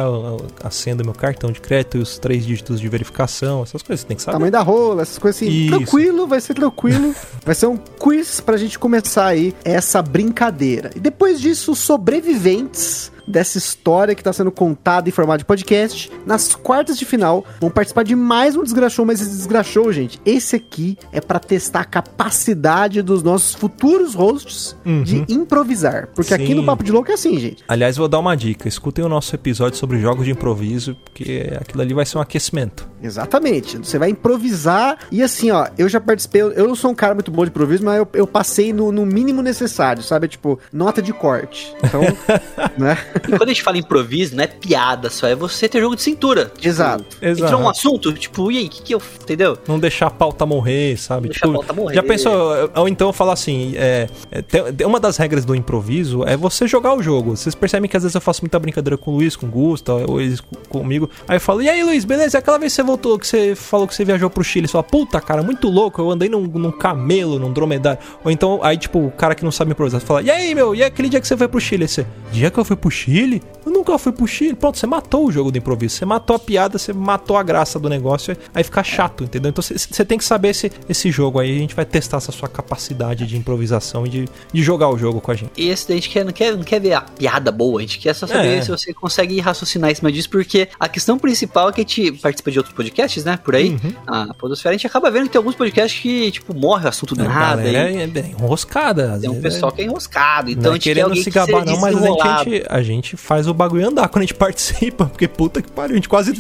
é 0.64 0.68
a 0.68 0.70
senha 0.70 0.96
do 0.96 1.04
meu 1.04 1.16
cartão 1.16 1.52
de 1.52 1.60
crédito 1.60 1.98
e 1.98 2.02
os 2.02 2.20
três 2.20 2.46
dígitos 2.46 2.80
de 2.80 2.88
verificação, 2.88 3.64
essas 3.64 3.82
coisas 3.82 4.02
você 4.02 4.08
tem 4.08 4.16
que 4.16 4.22
saber. 4.22 4.36
Tamanho 4.36 4.52
da 4.52 4.62
rola, 4.62 5.02
essas 5.02 5.18
coisas 5.18 5.42
assim. 5.42 5.52
Isso. 5.52 5.76
Tranquilo, 5.76 6.28
vai 6.28 6.40
ser 6.40 6.54
tranquilo. 6.54 7.16
vai 7.44 7.56
ser 7.56 7.66
um 7.66 7.78
quiz 7.78 8.40
pra 8.40 8.58
gente 8.58 8.78
começar 8.78 9.26
aí 9.26 9.56
essa 9.64 10.04
brincadeira. 10.04 10.92
E 10.96 11.00
depois 11.00 11.42
disso, 11.42 11.74
sobreviventes 11.74 13.12
dessa 13.28 13.58
história 13.58 14.16
que 14.16 14.24
tá 14.24 14.32
sendo 14.32 14.52
contada 14.52 15.10
em 15.10 15.12
formato 15.12 15.40
de 15.40 15.46
podcast, 15.46 16.12
nas 16.26 16.56
quartas 16.56 16.98
de 16.98 17.06
final, 17.06 17.46
vão 17.60 17.70
participar 17.70 18.04
de 18.04 18.16
mais 18.16 18.56
um 18.56 18.64
Desgrachou, 18.64 19.06
mas 19.06 19.22
esse 19.22 19.32
Desgrachou, 19.32 19.92
gente, 19.92 20.20
esse 20.26 20.56
aqui 20.56 20.98
é 21.12 21.22
pra 21.22 21.40
testar 21.40 21.82
a 21.82 21.86
capacidade 21.86 23.02
dos 23.02 23.24
nossos 23.24 23.54
futuros 23.54 24.14
hosts 24.14 24.76
de 25.04 25.26
improvisar. 25.30 26.08
Porque 26.16 26.34
aqui 26.34 26.48
Sim. 26.48 26.56
no 26.56 26.66
Papo 26.66 26.84
de 26.84 26.92
Louco 26.92 27.12
é 27.12 27.14
assim, 27.14 27.40
gente. 27.40 27.64
Aliás, 27.68 27.98
vou 27.98 28.08
dar 28.08 28.20
uma 28.20 28.36
dica. 28.36 28.68
Escutem 28.68 29.04
o 29.04 29.10
nosso 29.10 29.36
episódio 29.36 29.78
sobre 29.78 30.00
jogos 30.00 30.26
de 30.26 30.32
improviso, 30.32 30.96
porque 31.04 31.52
aquilo 31.60 31.82
ali 31.82 31.94
vai 31.94 32.06
ser 32.06 32.18
um 32.18 32.22
aquecimento. 32.22 32.88
Exatamente. 33.06 33.78
Você 33.78 33.98
vai 33.98 34.10
improvisar. 34.10 34.98
E 35.12 35.22
assim, 35.24 35.52
ó, 35.52 35.68
eu 35.78 35.88
já 35.88 36.00
participei. 36.02 36.42
Eu 36.42 36.66
eu 36.66 36.68
não 36.68 36.76
sou 36.76 36.90
um 36.92 36.96
cara 36.96 37.14
muito 37.14 37.30
bom 37.32 37.44
de 37.44 37.50
improviso, 37.50 37.84
mas 37.86 37.98
eu, 37.98 38.08
eu 38.14 38.26
passei 38.26 38.74
no, 38.74 38.92
no 38.92 39.06
mínimo 39.06 39.42
necessário, 39.44 40.02
sabe? 40.02 40.28
Tipo, 40.28 40.60
nota 40.74 41.02
de 41.02 41.14
corte. 41.14 41.74
Então, 41.84 42.02
né? 42.78 42.98
E 43.28 43.32
quando 43.32 43.44
a 43.44 43.48
gente 43.48 43.62
fala 43.62 43.78
improviso, 43.78 44.36
não 44.36 44.44
é 44.44 44.48
piada 44.48 45.10
só, 45.10 45.28
é 45.28 45.36
você 45.36 45.70
ter 45.70 45.80
jogo 45.80 45.96
de 45.96 46.02
cintura. 46.02 46.46
Tipo, 46.56 46.68
Exato. 46.68 47.06
Exato. 47.22 47.44
Entrou 47.46 47.62
um 47.62 47.70
assunto, 47.70 48.12
tipo, 48.14 48.52
e 48.52 48.58
aí, 48.58 48.66
o 48.66 48.70
que, 48.70 48.82
que 48.82 48.96
eu. 48.96 49.02
Entendeu? 49.22 49.58
Não 49.68 49.80
deixar 49.80 50.08
a 50.08 50.12
pauta 50.12 50.46
morrer, 50.46 50.98
sabe? 50.98 51.30
Deixar 51.30 51.48
a 51.48 51.52
pauta 51.52 51.74
morrer. 51.74 51.96
Já 51.96 52.04
pensou? 52.04 52.72
Ou 52.76 52.88
então 52.88 53.14
falar 53.14 53.34
assim: 53.34 53.74
é, 53.76 54.08
é, 54.32 54.86
uma 54.88 55.00
das 55.00 55.18
regras 55.18 55.46
do 55.46 55.54
improviso 55.56 56.24
é 56.24 56.36
você 56.36 56.68
jogar 56.68 56.94
o 56.96 57.02
jogo. 57.04 57.36
Vocês 57.36 57.54
percebem 57.54 57.90
que 57.90 57.96
às 57.98 58.04
vezes 58.04 58.16
eu 58.16 58.22
faço 58.22 58.42
muita 58.42 58.58
brincadeira 58.60 58.98
com 58.98 59.12
o 59.12 59.16
Luiz, 59.16 59.36
com 59.36 59.46
o 59.46 59.50
Gusta, 59.50 59.94
ou 59.94 60.20
eles 60.20 60.42
co- 60.42 60.58
comigo. 60.70 61.10
Aí 61.28 61.36
eu 61.38 61.42
falo: 61.42 61.62
E 61.62 61.70
aí, 61.70 61.84
Luiz, 61.84 62.06
beleza? 62.06 62.38
Aquela 62.40 62.58
vez 62.58 62.74
você 62.74 62.82
voltou, 62.82 62.95
que 62.98 63.28
você 63.28 63.56
falou 63.56 63.88
que 63.88 63.96
você 63.96 64.06
viajou 64.06 64.30
pro 64.30 64.44
Chile. 64.44 64.68
Fala: 64.68 64.84
Puta, 64.84 65.20
cara, 65.22 65.44
muito 65.44 65.68
louco. 65.70 66.02
Eu 66.02 66.12
andei 66.12 66.30
num, 66.30 66.42
num 66.42 66.72
camelo, 66.72 67.40
num 67.40 67.52
dromedário. 67.52 68.00
Ou 68.24 68.32
então, 68.32 68.60
aí, 68.64 68.78
tipo, 68.78 69.00
o 69.00 69.12
cara 69.12 69.36
que 69.36 69.44
não 69.44 69.52
sabe 69.52 69.72
improvisar 69.72 70.02
fala: 70.02 70.22
E 70.22 70.30
aí, 70.30 70.56
meu? 70.56 70.74
E 70.76 70.84
aquele 70.84 71.10
dia 71.10 71.22
que 71.22 71.28
você 71.28 71.38
foi 71.38 71.48
pro 71.48 71.60
Chile? 71.60 71.88
Você. 71.88 72.06
dia 72.32 72.50
que 72.50 72.58
eu 72.58 72.66
fui 72.66 72.76
pro 72.76 72.90
Chile, 72.90 73.42
eu 73.66 73.72
nunca 73.86 74.00
fui 74.00 74.12
pro 74.12 74.28
Chile. 74.28 74.54
Pronto, 74.56 74.78
você 74.78 74.88
matou 74.88 75.26
o 75.28 75.32
jogo 75.32 75.52
do 75.52 75.58
improviso. 75.58 75.96
Você 75.96 76.06
matou 76.06 76.36
a 76.36 76.40
piada, 76.40 76.78
você 76.78 76.92
matou 76.92 77.38
a 77.38 77.44
graça 77.44 77.80
do 77.80 77.88
negócio. 77.90 78.36
Aí 78.54 78.64
fica 78.64 78.84
chato, 78.84 79.24
entendeu? 79.24 79.50
Então 79.50 79.62
você 79.62 80.04
tem 80.06 80.18
que 80.18 80.26
saber 80.26 80.50
esse, 80.50 80.72
esse 80.90 81.12
jogo 81.12 81.40
aí. 81.40 81.56
A 81.56 81.60
gente 81.60 81.76
vai 81.76 81.86
testar 81.86 82.18
essa 82.18 82.32
sua 82.32 82.50
capacidade 82.50 83.26
de 83.28 83.38
improvisação 83.38 84.06
e 84.06 84.10
de, 84.10 84.30
de 84.52 84.64
jogar 84.64 84.90
o 84.90 84.98
jogo 84.98 85.22
com 85.22 85.32
a 85.32 85.36
gente. 85.36 85.52
E 85.58 85.70
esse 85.70 85.88
daí 85.88 85.98
a 85.98 86.02
gente 86.02 86.10
quer, 86.10 86.26
não, 86.26 86.32
quer, 86.34 86.56
não 86.56 86.64
quer 86.64 86.80
ver 86.82 86.94
a 86.94 87.02
piada 87.02 87.52
boa, 87.52 87.80
a 87.80 87.82
gente 87.82 88.00
quer 88.00 88.14
só 88.14 88.26
saber 88.28 88.58
É. 88.58 88.62
se 88.62 88.70
você 88.72 88.94
consegue 88.94 89.40
raciocinar 89.40 89.92
em 89.92 89.96
cima 89.96 90.12
disso, 90.12 90.30
porque 90.30 90.68
a 90.80 90.88
questão 90.88 91.18
principal 91.20 91.70
é 91.70 91.72
que 91.72 91.82
a 91.82 91.84
gente 91.84 92.12
participa 92.14 92.52
de 92.52 92.58
outros 92.60 92.76
podcasts, 92.76 93.24
né? 93.24 93.38
Por 93.44 93.56
aí, 93.56 93.70
Uhum. 93.72 93.94
a 94.08 94.34
Podosfera, 94.34 94.74
a 94.74 94.78
gente 94.78 94.88
acaba 94.88 95.10
vendo 95.12 95.24
que 95.26 95.30
tem 95.32 95.40
alguns 95.40 95.56
podcasts 95.56 96.00
que, 96.00 96.32
tipo, 96.32 96.54
morre 96.56 96.86
o 96.86 96.90
assunto 96.90 97.16
do 97.16 97.24
A 97.24 97.28
nada. 97.28 97.62
galera 97.64 97.92
e 97.92 97.98
é, 97.98 98.04
é 98.04 98.28
enroscada. 98.30 99.18
tem 99.20 99.30
um 99.30 99.34
vezes 99.34 99.56
pessoal 99.56 99.72
que 99.72 99.82
é 99.82 99.86
enroscado, 99.86 100.50
então 100.50 100.64
não 100.64 100.72
a 100.72 100.76
é 100.76 100.80
gente 100.80 100.94
quer 100.94 101.02
alguém 101.02 101.24
se 101.24 101.32
que 101.32 101.36
gabar, 101.36 101.66
não, 101.66 101.80
mas 101.80 101.96
a 101.96 102.00
gente, 102.44 102.66
a 102.70 102.82
gente 102.84 103.18
faz 103.18 103.48
o 103.48 103.54
bagulho 103.54 103.75
andar 103.84 104.08
quando 104.10 104.24
a 104.24 104.26
gente 104.26 104.34
participa, 104.36 105.06
porque 105.06 105.28
puta 105.28 105.62
que 105.62 105.72
pariu, 105.72 105.94
a 105.94 105.98
gente 105.98 106.10
quase 106.10 106.34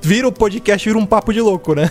vira 0.00 0.26
o 0.28 0.32
podcast, 0.32 0.88
vira 0.88 0.98
um 0.98 1.06
papo 1.06 1.32
de 1.32 1.40
louco, 1.40 1.74
né? 1.74 1.88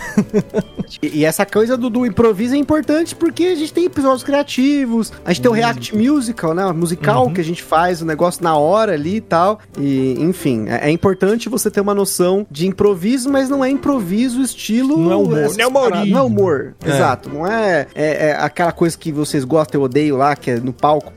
E, 1.02 1.18
e 1.20 1.24
essa 1.24 1.44
coisa 1.44 1.76
do, 1.76 1.90
do 1.90 2.06
improviso 2.06 2.54
é 2.54 2.58
importante 2.58 3.14
porque 3.14 3.44
a 3.44 3.54
gente 3.54 3.72
tem 3.72 3.84
episódios 3.84 4.22
criativos, 4.22 5.12
a 5.24 5.32
gente 5.32 5.42
tem 5.42 5.50
o 5.50 5.54
React 5.54 5.96
Musical, 5.96 6.54
né? 6.54 6.70
Musical 6.72 7.30
que 7.30 7.40
a 7.40 7.44
gente 7.44 7.62
faz, 7.62 8.00
o 8.02 8.06
negócio 8.06 8.42
na 8.42 8.56
hora 8.56 8.92
ali 8.94 9.16
e 9.16 9.20
tal. 9.20 9.58
E, 9.78 10.14
enfim, 10.18 10.66
é, 10.68 10.88
é 10.88 10.90
importante 10.90 11.48
você 11.48 11.70
ter 11.70 11.80
uma 11.80 11.94
noção 11.94 12.46
de 12.50 12.66
improviso, 12.66 13.28
mas 13.30 13.48
não 13.48 13.64
é 13.64 13.68
improviso 13.70 14.40
estilo. 14.40 14.96
Não 14.98 15.12
é 15.12 15.16
humor, 15.16 15.56
não 15.56 15.66
é 15.66 15.70
paradas, 15.70 16.08
Não 16.08 16.18
é 16.18 16.22
humor, 16.22 16.74
É. 16.84 16.88
exato. 16.90 17.28
Não 17.28 17.46
é, 17.46 17.86
é- 17.94 18.28
é 18.30 18.36
aquela 18.38 18.72
coisa 18.72 18.96
que 18.96 19.12
vocês 19.12 19.44
gostam 19.44 19.80
e 19.80 19.84
odeiam 19.84 20.16
lá, 20.16 20.34
que 20.34 20.50
é 20.52 20.56
no 20.60 20.72
palco. 20.72 21.12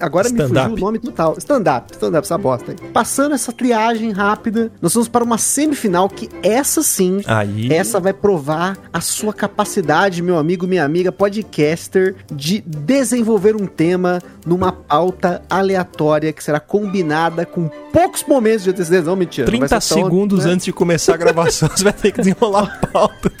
Agora 0.00 0.28
me 0.28 0.40
fugiu 0.48 0.72
o 0.74 0.76
nome 0.76 0.98
total. 0.98 1.36
Stand-up, 1.38 1.92
stand-up, 1.92 2.24
essa 2.26 2.36
bosta 2.36 2.72
aí. 2.72 2.88
Passando 2.92 3.21
essa 3.30 3.52
triagem 3.52 4.10
rápida, 4.10 4.72
nós 4.80 4.94
vamos 4.94 5.08
para 5.08 5.22
uma 5.22 5.38
semifinal 5.38 6.08
que 6.08 6.28
essa 6.42 6.82
sim 6.82 7.20
Aí. 7.26 7.72
essa 7.72 8.00
vai 8.00 8.12
provar 8.12 8.76
a 8.92 9.00
sua 9.00 9.32
capacidade, 9.32 10.22
meu 10.22 10.38
amigo, 10.38 10.66
minha 10.66 10.84
amiga, 10.84 11.12
podcaster, 11.12 12.16
de 12.32 12.60
desenvolver 12.60 13.54
um 13.54 13.66
tema 13.66 14.20
numa 14.46 14.72
pauta 14.72 15.42
aleatória 15.48 16.32
que 16.32 16.42
será 16.42 16.58
combinada 16.58 17.46
com 17.46 17.68
poucos 17.92 18.24
momentos 18.24 18.64
de 18.64 18.70
antecedência. 18.70 19.06
Não, 19.06 19.16
mentira. 19.16 19.50
não 19.50 19.58
vai 19.58 19.68
30 19.68 19.80
ser 19.80 19.94
tão, 19.94 20.04
segundos 20.04 20.44
né? 20.44 20.52
antes 20.52 20.64
de 20.64 20.72
começar 20.72 21.14
a 21.14 21.16
gravação, 21.16 21.68
você 21.74 21.84
vai 21.84 21.92
ter 21.92 22.12
que 22.12 22.18
desenrolar 22.18 22.78
a 22.82 22.86
pauta. 22.86 23.32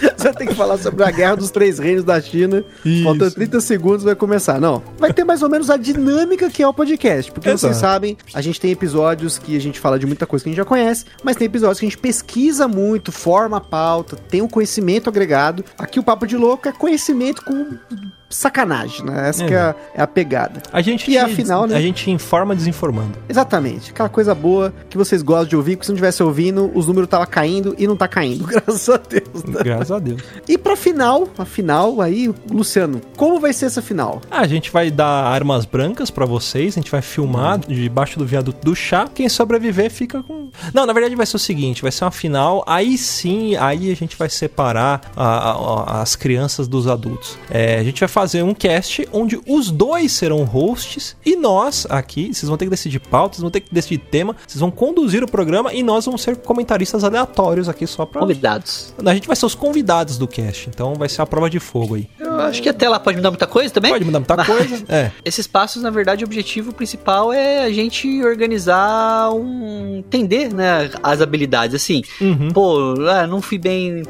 Você 0.16 0.24
vai 0.24 0.34
ter 0.34 0.46
que 0.46 0.54
falar 0.54 0.78
sobre 0.78 1.04
a 1.04 1.10
Guerra 1.10 1.36
dos 1.36 1.50
Três 1.50 1.78
Reinos 1.78 2.04
da 2.04 2.20
China. 2.20 2.64
Isso. 2.84 3.04
Faltando 3.04 3.30
30 3.32 3.60
segundos 3.60 4.04
vai 4.04 4.14
começar. 4.14 4.60
Não. 4.60 4.82
Vai 4.98 5.12
ter 5.12 5.24
mais 5.24 5.42
ou 5.42 5.48
menos 5.48 5.70
a 5.70 5.76
dinâmica 5.76 6.50
que 6.50 6.62
é 6.62 6.68
o 6.68 6.74
podcast. 6.74 7.30
Porque 7.32 7.48
vocês 7.48 7.64
Exato. 7.64 7.80
sabem, 7.80 8.16
a 8.32 8.40
gente 8.40 8.60
tem 8.60 8.70
episódios 8.70 9.38
que 9.38 9.56
a 9.56 9.60
gente 9.60 9.78
fala 9.78 9.98
de 9.98 10.06
muita 10.06 10.26
coisa 10.26 10.42
que 10.42 10.48
a 10.48 10.52
gente 10.52 10.58
já 10.58 10.64
conhece, 10.64 11.04
mas 11.22 11.36
tem 11.36 11.46
episódios 11.46 11.78
que 11.78 11.86
a 11.86 11.88
gente 11.88 11.98
pesquisa 11.98 12.66
muito, 12.66 13.12
forma 13.12 13.58
a 13.58 13.60
pauta, 13.60 14.16
tem 14.16 14.42
um 14.42 14.48
conhecimento 14.48 15.08
agregado. 15.08 15.64
Aqui 15.78 15.98
o 15.98 16.02
Papo 16.02 16.26
de 16.26 16.36
Louco 16.36 16.68
é 16.68 16.72
conhecimento 16.72 17.44
com 17.44 17.76
sacanagem, 18.34 19.04
né? 19.04 19.28
Essa 19.28 19.44
que 19.46 19.54
é 19.54 19.58
a, 19.58 19.74
é 19.94 20.02
a 20.02 20.06
pegada. 20.06 20.62
A 20.72 20.80
gente, 20.82 21.10
E 21.10 21.16
afinal, 21.18 21.66
né? 21.66 21.76
a 21.76 21.80
gente 21.80 22.10
informa 22.10 22.54
desinformando. 22.54 23.12
Exatamente. 23.28 23.90
Aquela 23.90 24.08
coisa 24.08 24.34
boa 24.34 24.72
que 24.90 24.96
vocês 24.96 25.22
gostam 25.22 25.46
de 25.48 25.56
ouvir, 25.56 25.76
que 25.76 25.84
se 25.86 25.90
não 25.92 25.96
tivesse 25.96 26.22
ouvindo, 26.22 26.70
os 26.74 26.86
números 26.86 27.08
tava 27.08 27.26
caindo 27.26 27.74
e 27.78 27.86
não 27.86 27.96
tá 27.96 28.08
caindo. 28.08 28.44
Graças 28.46 28.88
a 28.88 28.96
Deus. 28.96 29.44
né? 29.44 29.60
Graças 29.62 29.90
a 29.90 29.98
Deus. 29.98 30.22
E 30.48 30.58
pra 30.58 30.76
final, 30.76 31.28
a 31.38 31.44
final 31.44 32.00
aí, 32.00 32.32
Luciano, 32.50 33.00
como 33.16 33.38
vai 33.40 33.52
ser 33.52 33.66
essa 33.66 33.80
final? 33.82 34.20
Ah, 34.30 34.40
a 34.40 34.46
gente 34.46 34.70
vai 34.70 34.90
dar 34.90 35.06
armas 35.06 35.64
brancas 35.64 36.10
pra 36.10 36.26
vocês, 36.26 36.74
a 36.74 36.80
gente 36.80 36.90
vai 36.90 37.02
filmar 37.02 37.58
debaixo 37.58 38.18
do 38.18 38.26
viaduto 38.26 38.64
do 38.64 38.74
chá. 38.74 39.08
Quem 39.14 39.28
sobreviver 39.28 39.90
fica 39.90 40.22
com. 40.22 40.48
Não, 40.72 40.86
na 40.86 40.92
verdade 40.92 41.14
vai 41.14 41.26
ser 41.26 41.36
o 41.36 41.38
seguinte: 41.38 41.82
vai 41.82 41.92
ser 41.92 42.04
uma 42.04 42.10
final. 42.10 42.64
Aí 42.66 42.96
sim, 42.98 43.56
aí 43.56 43.90
a 43.92 43.96
gente 43.96 44.16
vai 44.16 44.28
separar 44.28 45.00
a- 45.16 45.50
a- 45.52 46.02
as 46.02 46.16
crianças 46.16 46.66
dos 46.68 46.86
adultos. 46.86 47.38
É, 47.50 47.78
a 47.78 47.84
gente 47.84 48.00
vai 48.00 48.08
fazer 48.08 48.23
um 48.42 48.54
cast 48.54 49.06
onde 49.12 49.40
os 49.46 49.70
dois 49.70 50.12
serão 50.12 50.44
hosts 50.44 51.16
e 51.24 51.36
nós 51.36 51.86
aqui, 51.90 52.32
vocês 52.32 52.48
vão 52.48 52.56
ter 52.56 52.66
que 52.66 52.70
decidir 52.70 53.00
pauta, 53.00 53.34
vocês 53.34 53.42
vão 53.42 53.50
ter 53.50 53.60
que 53.60 53.74
decidir 53.74 53.98
tema, 53.98 54.36
vocês 54.46 54.60
vão 54.60 54.70
conduzir 54.70 55.22
o 55.22 55.28
programa 55.28 55.72
e 55.72 55.82
nós 55.82 56.04
vamos 56.06 56.22
ser 56.22 56.36
comentaristas 56.36 57.04
aleatórios 57.04 57.68
aqui 57.68 57.86
só 57.86 58.06
pra. 58.06 58.20
Convidados. 58.20 58.94
A 59.04 59.14
gente 59.14 59.26
vai 59.26 59.36
ser 59.36 59.46
os 59.46 59.54
convidados 59.54 60.16
do 60.16 60.26
cast, 60.26 60.68
então 60.68 60.94
vai 60.94 61.08
ser 61.08 61.22
a 61.22 61.26
prova 61.26 61.50
de 61.50 61.60
fogo 61.60 61.96
aí. 61.96 62.08
Eu 62.18 62.33
acho 62.40 62.62
que 62.62 62.68
até 62.68 62.88
lá 62.88 62.98
pode 63.00 63.16
mudar 63.16 63.30
muita 63.30 63.46
coisa 63.46 63.72
também. 63.72 63.90
Pode 63.92 64.04
mudar 64.04 64.18
muita 64.20 64.44
coisa. 64.44 64.84
É. 64.88 65.10
Esses 65.24 65.46
passos, 65.46 65.82
na 65.82 65.90
verdade, 65.90 66.24
o 66.24 66.26
objetivo 66.26 66.72
principal 66.72 67.32
é 67.32 67.64
a 67.64 67.72
gente 67.72 68.22
organizar 68.24 69.30
um. 69.32 69.96
entender, 69.98 70.52
né, 70.52 70.90
as 71.02 71.20
habilidades. 71.20 71.74
Assim, 71.74 72.02
Uhum. 72.20 72.50
pô, 72.50 72.94
ah, 73.08 73.26
não 73.26 73.40
fui 73.40 73.58
bem. 73.58 74.02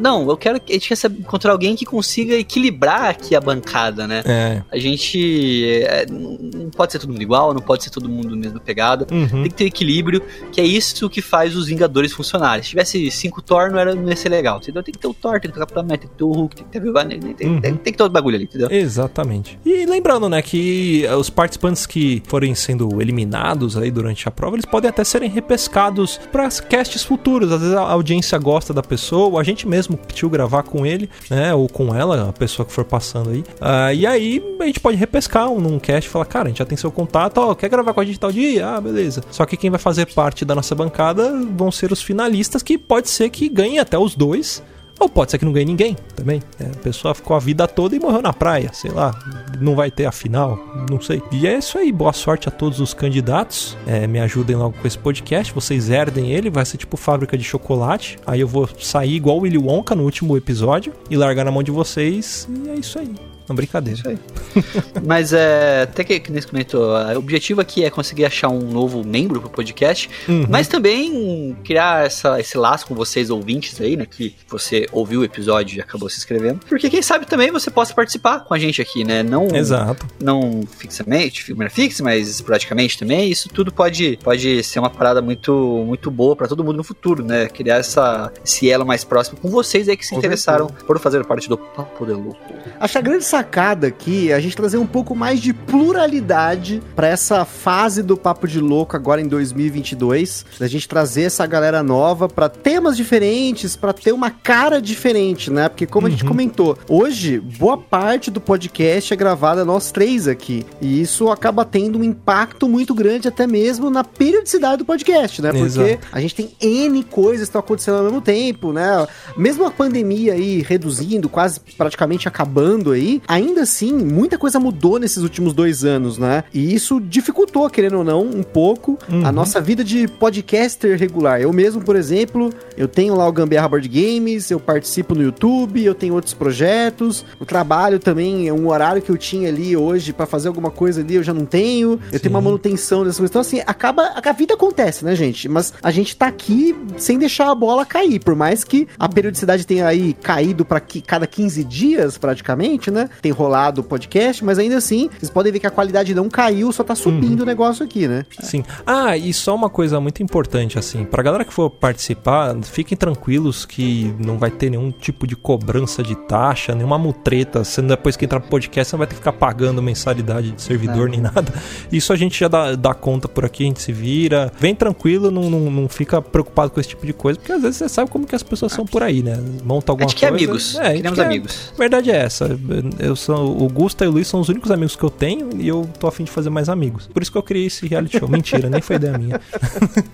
Não, 0.00 0.28
eu 0.28 0.36
quero. 0.36 0.60
A 0.68 0.72
gente 0.72 0.88
quer 0.88 1.10
encontrar 1.10 1.52
alguém 1.52 1.76
que 1.76 1.84
consiga 1.84 2.34
equilibrar 2.34 3.06
aqui 3.10 3.34
a 3.36 3.40
bancada, 3.40 4.06
né? 4.06 4.22
É. 4.24 4.62
A 4.72 4.78
gente. 4.78 5.82
é, 5.84 6.06
não 6.08 6.70
pode 6.70 6.92
ser 6.92 6.98
todo 6.98 7.10
mundo 7.10 7.22
igual, 7.22 7.52
não 7.54 7.60
pode 7.60 7.84
ser 7.84 7.90
todo 7.90 8.08
mundo 8.08 8.36
mesma 8.36 8.60
pegada. 8.60 9.06
Uhum. 9.12 9.28
Tem 9.28 9.42
que 9.44 9.54
ter 9.54 9.64
equilíbrio, 9.66 10.22
que 10.52 10.60
é 10.60 10.64
isso 10.64 11.08
que 11.10 11.20
faz 11.22 11.54
os 11.56 11.66
Vingadores 11.66 12.12
funcionarem. 12.12 12.62
Se 12.62 12.70
tivesse 12.70 13.10
cinco 13.10 13.42
Thor, 13.42 13.70
não, 13.70 13.78
era, 13.78 13.94
não 13.94 14.08
ia 14.08 14.16
ser 14.16 14.28
legal. 14.28 14.58
Entendeu? 14.58 14.82
Tem 14.82 14.92
que 14.92 14.98
ter 14.98 15.08
o 15.08 15.14
Thor, 15.14 15.32
tem 15.40 15.42
que 15.42 15.48
ter 15.48 15.56
o 15.56 15.60
Capitão 15.60 15.82
América, 15.82 16.06
tem 16.06 16.10
que 16.12 16.18
ter 16.18 16.24
o 16.24 16.32
Hulk, 16.32 16.56
tem 16.56 16.64
que 16.64 16.70
ter 16.72 16.78
a 16.78 16.82
Viúva 16.82 17.04
Negra, 17.04 17.28
tem, 17.28 17.34
tem, 17.34 17.48
Uhum. 17.54 17.60
Tem, 17.64 17.74
tem 17.76 17.92
que 17.92 17.98
ter 17.98 18.08
bagulho 18.10 18.36
ali, 18.36 18.44
entendeu? 18.44 18.68
Exatamente. 18.70 19.58
E 19.64 19.86
lembrando, 19.86 20.28
né, 20.28 20.42
que 20.42 21.04
eh, 21.06 21.16
os 21.16 21.30
participantes 21.30 21.86
que 21.86 22.22
forem 22.26 22.54
sendo 22.54 23.00
eliminados 23.00 23.76
aí 23.76 23.90
durante 23.90 24.28
a 24.28 24.30
prova, 24.30 24.56
eles 24.56 24.66
podem 24.66 24.90
até 24.90 25.02
serem 25.02 25.30
repescados 25.30 26.20
para 26.30 26.48
casts 26.68 27.02
futuros. 27.02 27.50
Às 27.50 27.60
vezes 27.60 27.74
a 27.74 27.80
audiência 27.80 28.36
gosta 28.38 28.74
da 28.74 28.82
pessoa, 28.82 29.40
a 29.40 29.44
gente 29.44 29.66
mesmo 29.66 29.96
pediu 29.96 30.28
gravar 30.28 30.62
com 30.62 30.84
ele, 30.84 31.08
né, 31.30 31.54
ou 31.54 31.68
com 31.68 31.94
ela, 31.94 32.28
a 32.28 32.32
pessoa 32.32 32.66
que 32.66 32.72
for 32.72 32.84
passando 32.84 33.30
aí. 33.30 33.44
Ah, 33.60 33.92
e 33.94 34.06
aí 34.06 34.42
a 34.60 34.66
gente 34.66 34.80
pode 34.80 34.96
repescar 34.96 35.48
um, 35.50 35.58
num 35.58 35.78
cast 35.78 36.08
e 36.08 36.12
falar, 36.12 36.26
cara, 36.26 36.46
a 36.46 36.48
gente 36.48 36.58
já 36.58 36.66
tem 36.66 36.76
seu 36.76 36.90
contato, 36.90 37.38
ó, 37.38 37.54
quer 37.54 37.70
gravar 37.70 37.94
com 37.94 38.00
a 38.00 38.04
gente 38.04 38.20
tal 38.20 38.30
dia? 38.30 38.68
Ah, 38.68 38.80
beleza. 38.80 39.22
Só 39.30 39.46
que 39.46 39.56
quem 39.56 39.70
vai 39.70 39.80
fazer 39.80 40.06
parte 40.12 40.44
da 40.44 40.54
nossa 40.54 40.74
bancada 40.74 41.32
vão 41.56 41.72
ser 41.72 41.92
os 41.92 42.02
finalistas, 42.02 42.62
que 42.62 42.76
pode 42.76 43.08
ser 43.08 43.30
que 43.30 43.48
ganhem 43.48 43.78
até 43.78 43.98
os 43.98 44.14
dois. 44.14 44.62
Ou 44.98 45.08
pode 45.08 45.30
ser 45.30 45.38
que 45.38 45.44
não 45.44 45.52
ganhe 45.52 45.66
ninguém 45.66 45.96
também. 46.14 46.40
É, 46.58 46.64
a 46.64 46.82
pessoa 46.82 47.14
ficou 47.14 47.36
a 47.36 47.38
vida 47.38 47.66
toda 47.66 47.96
e 47.96 48.00
morreu 48.00 48.22
na 48.22 48.32
praia, 48.32 48.70
sei 48.72 48.90
lá. 48.90 49.12
Não 49.60 49.74
vai 49.74 49.90
ter 49.90 50.06
a 50.06 50.12
final, 50.12 50.58
não 50.88 51.00
sei. 51.00 51.22
E 51.32 51.46
é 51.46 51.58
isso 51.58 51.78
aí. 51.78 51.90
Boa 51.90 52.12
sorte 52.12 52.48
a 52.48 52.52
todos 52.52 52.80
os 52.80 52.94
candidatos. 52.94 53.76
É, 53.86 54.06
me 54.06 54.20
ajudem 54.20 54.56
logo 54.56 54.76
com 54.78 54.86
esse 54.86 54.98
podcast. 54.98 55.52
Vocês 55.52 55.90
herdem 55.90 56.30
ele, 56.30 56.48
vai 56.48 56.64
ser 56.64 56.76
tipo 56.76 56.96
fábrica 56.96 57.36
de 57.36 57.44
chocolate. 57.44 58.18
Aí 58.26 58.40
eu 58.40 58.48
vou 58.48 58.68
sair 58.78 59.14
igual 59.14 59.38
o 59.38 59.40
Willy 59.40 59.58
Wonka 59.58 59.94
no 59.94 60.04
último 60.04 60.36
episódio 60.36 60.92
e 61.10 61.16
largar 61.16 61.44
na 61.44 61.50
mão 61.50 61.62
de 61.62 61.70
vocês. 61.70 62.48
E 62.48 62.70
é 62.70 62.74
isso 62.74 62.98
aí. 62.98 63.33
Não, 63.48 63.54
brincadeira. 63.54 63.98
Isso 63.98 64.08
aí. 64.08 64.18
Mas 65.04 65.32
é, 65.32 65.82
até 65.82 66.02
que, 66.04 66.18
que 66.20 66.32
nesse 66.32 66.46
comentou, 66.46 66.90
o 66.94 67.18
objetivo 67.18 67.60
aqui 67.60 67.84
é 67.84 67.90
conseguir 67.90 68.24
achar 68.24 68.48
um 68.48 68.60
novo 68.60 69.04
membro 69.04 69.40
pro 69.40 69.50
podcast, 69.50 70.08
Uhum. 70.28 70.46
mas 70.48 70.68
também 70.68 71.56
criar 71.64 72.06
essa, 72.06 72.38
esse 72.40 72.56
laço 72.56 72.86
com 72.86 72.94
vocês 72.94 73.30
ouvintes 73.30 73.78
aí, 73.80 73.96
né? 73.96 74.06
Que 74.06 74.34
você 74.48 74.86
ouviu 74.92 75.20
o 75.20 75.24
episódio 75.24 75.76
e 75.78 75.80
acabou 75.80 76.08
se 76.08 76.18
inscrevendo. 76.18 76.60
Porque 76.68 76.88
quem 76.88 77.02
sabe 77.02 77.26
também 77.26 77.50
você 77.50 77.70
possa 77.70 77.92
participar 77.94 78.40
com 78.40 78.54
a 78.54 78.58
gente 78.58 78.80
aqui, 78.80 79.04
né? 79.04 79.22
Não, 79.22 79.46
Exato. 79.54 80.06
não 80.22 80.62
fixamente, 80.78 81.50
maneira 81.52 81.74
fixa, 81.74 82.02
mas 82.02 82.28
esporadicamente 82.28 82.98
também. 82.98 83.30
Isso 83.30 83.48
tudo 83.48 83.72
pode, 83.72 84.18
pode 84.22 84.62
ser 84.62 84.78
uma 84.78 84.90
parada 84.90 85.20
muito, 85.20 85.52
muito 85.86 86.10
boa 86.10 86.34
pra 86.36 86.46
todo 86.48 86.62
mundo 86.64 86.76
no 86.76 86.84
futuro, 86.84 87.24
né? 87.24 87.46
Criar 87.48 87.76
essa, 87.76 88.32
esse 88.44 88.70
elo 88.70 88.86
mais 88.86 89.04
próximo 89.04 89.38
com 89.40 89.48
vocês 89.48 89.88
aí 89.88 89.96
que 89.96 90.04
se 90.06 90.12
Com 90.12 90.18
interessaram 90.18 90.66
por 90.86 90.98
fazer 90.98 91.24
parte 91.24 91.48
do 91.48 91.58
Papo 91.58 92.06
de 92.06 92.12
Louco. 92.12 92.38
Acho 92.80 92.98
a 92.98 93.00
grande 93.00 93.24
sacada 93.34 93.88
aqui 93.88 94.30
é 94.30 94.34
a 94.34 94.38
gente 94.38 94.54
trazer 94.56 94.78
um 94.78 94.86
pouco 94.86 95.12
mais 95.12 95.40
de 95.40 95.52
pluralidade 95.52 96.80
pra 96.94 97.08
essa 97.08 97.44
fase 97.44 98.00
do 98.00 98.16
Papo 98.16 98.46
de 98.46 98.60
Louco 98.60 98.94
agora 98.94 99.20
em 99.20 99.26
2022. 99.26 100.46
Da 100.56 100.68
gente 100.68 100.88
trazer 100.88 101.22
essa 101.22 101.44
galera 101.44 101.82
nova 101.82 102.28
pra 102.28 102.48
temas 102.48 102.96
diferentes, 102.96 103.74
pra 103.74 103.92
ter 103.92 104.12
uma 104.12 104.30
cara 104.30 104.80
diferente, 104.80 105.50
né? 105.50 105.68
Porque 105.68 105.84
como 105.84 106.06
a 106.06 106.10
gente 106.10 106.22
Uhum. 106.22 106.28
comentou, 106.28 106.78
hoje 106.88 107.40
boa 107.40 107.76
parte 107.76 108.30
do 108.30 108.40
podcast 108.40 109.12
é 109.12 109.16
gravada 109.16 109.64
nós 109.64 109.90
três 109.90 110.28
aqui. 110.28 110.64
E 110.80 111.00
isso 111.00 111.28
acaba 111.28 111.64
tendo 111.64 111.98
um 111.98 112.04
impacto 112.04 112.68
muito 112.68 112.94
grande 112.94 113.26
até 113.26 113.48
mesmo 113.48 113.90
na 113.90 114.04
periodicidade 114.04 114.76
do 114.78 114.84
podcast, 114.84 115.42
né? 115.42 115.50
Porque 115.50 115.64
Exato. 115.64 115.98
a 116.12 116.20
gente 116.20 116.36
tem 116.36 116.50
N 116.60 117.02
coisas 117.02 117.40
que 117.40 117.44
estão 117.48 117.58
acontecendo 117.60 117.96
ao 117.96 118.04
mesmo 118.04 118.20
tempo, 118.20 118.72
né? 118.72 119.04
Mesmo 119.36 119.66
a 119.66 119.72
pandemia 119.72 120.34
aí 120.34 120.62
reduzindo, 120.62 121.28
quase 121.28 121.58
praticamente 121.76 122.28
acabando 122.28 122.92
aí, 122.92 123.20
ainda 123.26 123.62
assim, 123.62 123.92
muita 123.92 124.38
coisa 124.38 124.58
mudou 124.58 124.98
nesses 124.98 125.22
últimos 125.22 125.52
dois 125.52 125.84
anos, 125.84 126.18
né? 126.18 126.44
E 126.52 126.74
isso 126.74 127.00
dificultou, 127.00 127.68
querendo 127.68 127.98
ou 127.98 128.04
não, 128.04 128.22
um 128.22 128.42
pouco 128.42 128.98
a 129.24 129.32
nossa 129.32 129.60
vida 129.60 129.82
de 129.84 130.06
podcaster 130.06 130.98
regular. 130.98 131.40
Eu 131.40 131.52
mesmo, 131.52 131.82
por 131.82 131.96
exemplo, 131.96 132.50
eu 132.76 132.88
tenho 132.88 133.14
lá 133.14 133.28
o 133.28 133.32
Gambiarra 133.32 133.68
Board 133.68 133.88
Games, 133.88 134.50
eu 134.50 134.60
participo 134.60 135.14
no 135.14 135.22
YouTube, 135.22 135.82
eu 135.82 135.94
tenho 135.94 136.14
outros 136.14 136.34
projetos, 136.34 137.24
o 137.38 137.44
trabalho 137.44 137.98
também 137.98 138.48
é 138.48 138.52
um 138.52 138.68
horário 138.68 139.02
que 139.02 139.10
eu 139.10 139.16
tinha 139.16 139.48
ali 139.48 139.76
hoje 139.76 140.12
pra 140.12 140.26
fazer 140.26 140.48
alguma 140.48 140.70
coisa 140.70 141.00
ali, 141.00 141.14
eu 141.14 141.22
já 141.22 141.34
não 141.34 141.44
tenho. 141.44 142.00
Eu 142.12 142.20
tenho 142.20 142.34
uma 142.34 142.40
manutenção 142.40 143.04
dessas 143.04 143.18
coisas. 143.18 143.30
Então, 143.30 143.40
assim, 143.40 143.62
acaba. 143.66 144.14
A 144.24 144.32
vida 144.32 144.54
acontece, 144.54 145.04
né, 145.04 145.14
gente? 145.14 145.48
Mas 145.48 145.72
a 145.82 145.90
gente 145.90 146.16
tá 146.16 146.26
aqui 146.26 146.74
sem 146.96 147.18
deixar 147.18 147.50
a 147.50 147.54
bola 147.54 147.84
cair. 147.84 148.20
Por 148.20 148.34
mais 148.34 148.64
que 148.64 148.88
a 148.98 149.08
periodicidade 149.08 149.66
tenha 149.66 149.86
aí 149.86 150.14
caído 150.14 150.64
pra 150.64 150.80
que, 150.80 151.00
cada 151.00 151.26
15 151.26 151.64
dias, 151.64 152.18
praticamente, 152.18 152.90
né? 152.90 153.08
Tem 153.22 153.32
rolado 153.32 153.80
o 153.80 153.84
podcast, 153.84 154.44
mas 154.44 154.58
ainda 154.58 154.76
assim, 154.76 155.08
vocês 155.18 155.30
podem 155.30 155.52
ver 155.52 155.58
que 155.60 155.66
a 155.66 155.70
qualidade 155.70 156.14
não 156.14 156.28
caiu, 156.28 156.70
só 156.72 156.82
tá 156.84 156.94
subindo 156.94 157.40
o 157.40 157.46
negócio 157.46 157.84
aqui, 157.84 158.06
né? 158.08 158.24
Sim. 158.40 158.62
Ah, 158.86 159.16
e 159.16 159.32
só 159.32 159.54
uma 159.54 159.68
coisa 159.70 160.00
muito 160.00 160.22
importante, 160.22 160.78
assim, 160.78 161.04
pra 161.04 161.22
galera 161.22 161.44
que 161.44 161.52
for 161.52 161.70
participar, 161.70 162.54
fiquem 162.62 162.96
tranquilos 162.96 163.64
que 163.64 164.14
não 164.18 164.38
vai 164.38 164.50
ter 164.50 164.70
nenhum 164.70 164.90
tipo 164.90 165.26
de 165.26 165.36
cobrança 165.36 166.02
de 166.02 166.14
taxa, 166.14 166.74
nenhuma 166.74 166.98
mutreta. 166.98 167.64
Você 167.64 167.80
depois 167.82 168.16
que 168.16 168.24
entrar 168.24 168.40
pro 168.40 168.50
podcast, 168.50 168.90
você 168.90 168.96
não 168.96 168.98
vai 168.98 169.06
ter 169.06 169.14
que 169.14 169.18
ficar 169.20 169.32
pagando 169.32 169.82
mensalidade 169.82 170.52
de 170.52 170.62
servidor 170.62 171.08
nem 171.08 171.20
nada. 171.20 171.52
Isso 171.92 172.12
a 172.12 172.16
gente 172.16 172.38
já 172.38 172.48
dá, 172.48 172.74
dá 172.74 172.94
conta 172.94 173.28
por 173.28 173.44
aqui, 173.44 173.64
a 173.64 173.66
gente 173.66 173.80
se 173.82 173.92
vira. 173.92 174.52
Vem 174.58 174.74
tranquilo, 174.74 175.30
não, 175.30 175.48
não, 175.50 175.70
não 175.70 175.88
fica 175.88 176.20
preocupado 176.20 176.70
com 176.70 176.80
esse 176.80 176.88
tipo 176.90 177.06
de 177.06 177.12
coisa, 177.12 177.38
porque 177.38 177.52
às 177.52 177.62
vezes 177.62 177.76
você 177.76 177.88
sabe 177.88 178.10
como 178.10 178.26
que 178.26 178.34
as 178.34 178.42
pessoas 178.42 178.72
são 178.72 178.84
por 178.84 179.02
aí, 179.02 179.22
né? 179.22 179.38
Monta 179.64 179.90
A 179.90 179.92
alguma 179.92 180.08
gente 180.08 180.18
quer 180.18 180.28
coisa. 180.30 180.44
amigos. 180.44 180.74
É, 180.76 180.80
a 180.80 180.84
gente 180.88 180.96
Queremos 180.96 181.18
quer- 181.18 181.26
amigos. 181.26 181.72
a 181.74 181.78
verdade 181.78 182.10
é 182.10 182.16
essa. 182.16 182.58
Eu 183.04 183.14
sou, 183.14 183.62
o 183.62 183.68
Gusta 183.68 184.04
e 184.04 184.08
o 184.08 184.10
Luiz 184.10 184.26
são 184.26 184.40
os 184.40 184.48
únicos 184.48 184.70
amigos 184.70 184.96
que 184.96 185.02
eu 185.02 185.10
tenho 185.10 185.50
e 185.60 185.68
eu 185.68 185.88
tô 186.00 186.06
afim 186.06 186.24
de 186.24 186.30
fazer 186.30 186.48
mais 186.48 186.68
amigos. 186.68 187.06
Por 187.06 187.22
isso 187.22 187.30
que 187.30 187.36
eu 187.36 187.42
criei 187.42 187.66
esse 187.66 187.86
reality 187.86 188.18
show. 188.18 188.28
Mentira, 188.28 188.70
nem 188.70 188.80
foi 188.80 188.96
ideia 188.96 189.18
minha. 189.18 189.40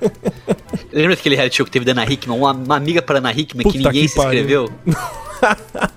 Lembra 0.93 1.15
daquele 1.15 1.37
reality 1.37 1.57
show 1.57 1.65
que 1.67 1.71
teve 1.71 1.85
da 1.85 1.93
Ana 1.93 2.05
Hickman? 2.05 2.37
Uma, 2.37 2.53
uma 2.53 2.77
amiga 2.77 3.01
para 3.01 3.19
Ana 3.19 3.31
Hickman 3.33 3.65
que 3.65 3.79
Puta 3.79 3.89
ninguém 3.89 4.03
que 4.03 4.09
se 4.09 4.17
pariu. 4.17 4.41
inscreveu? 4.41 4.69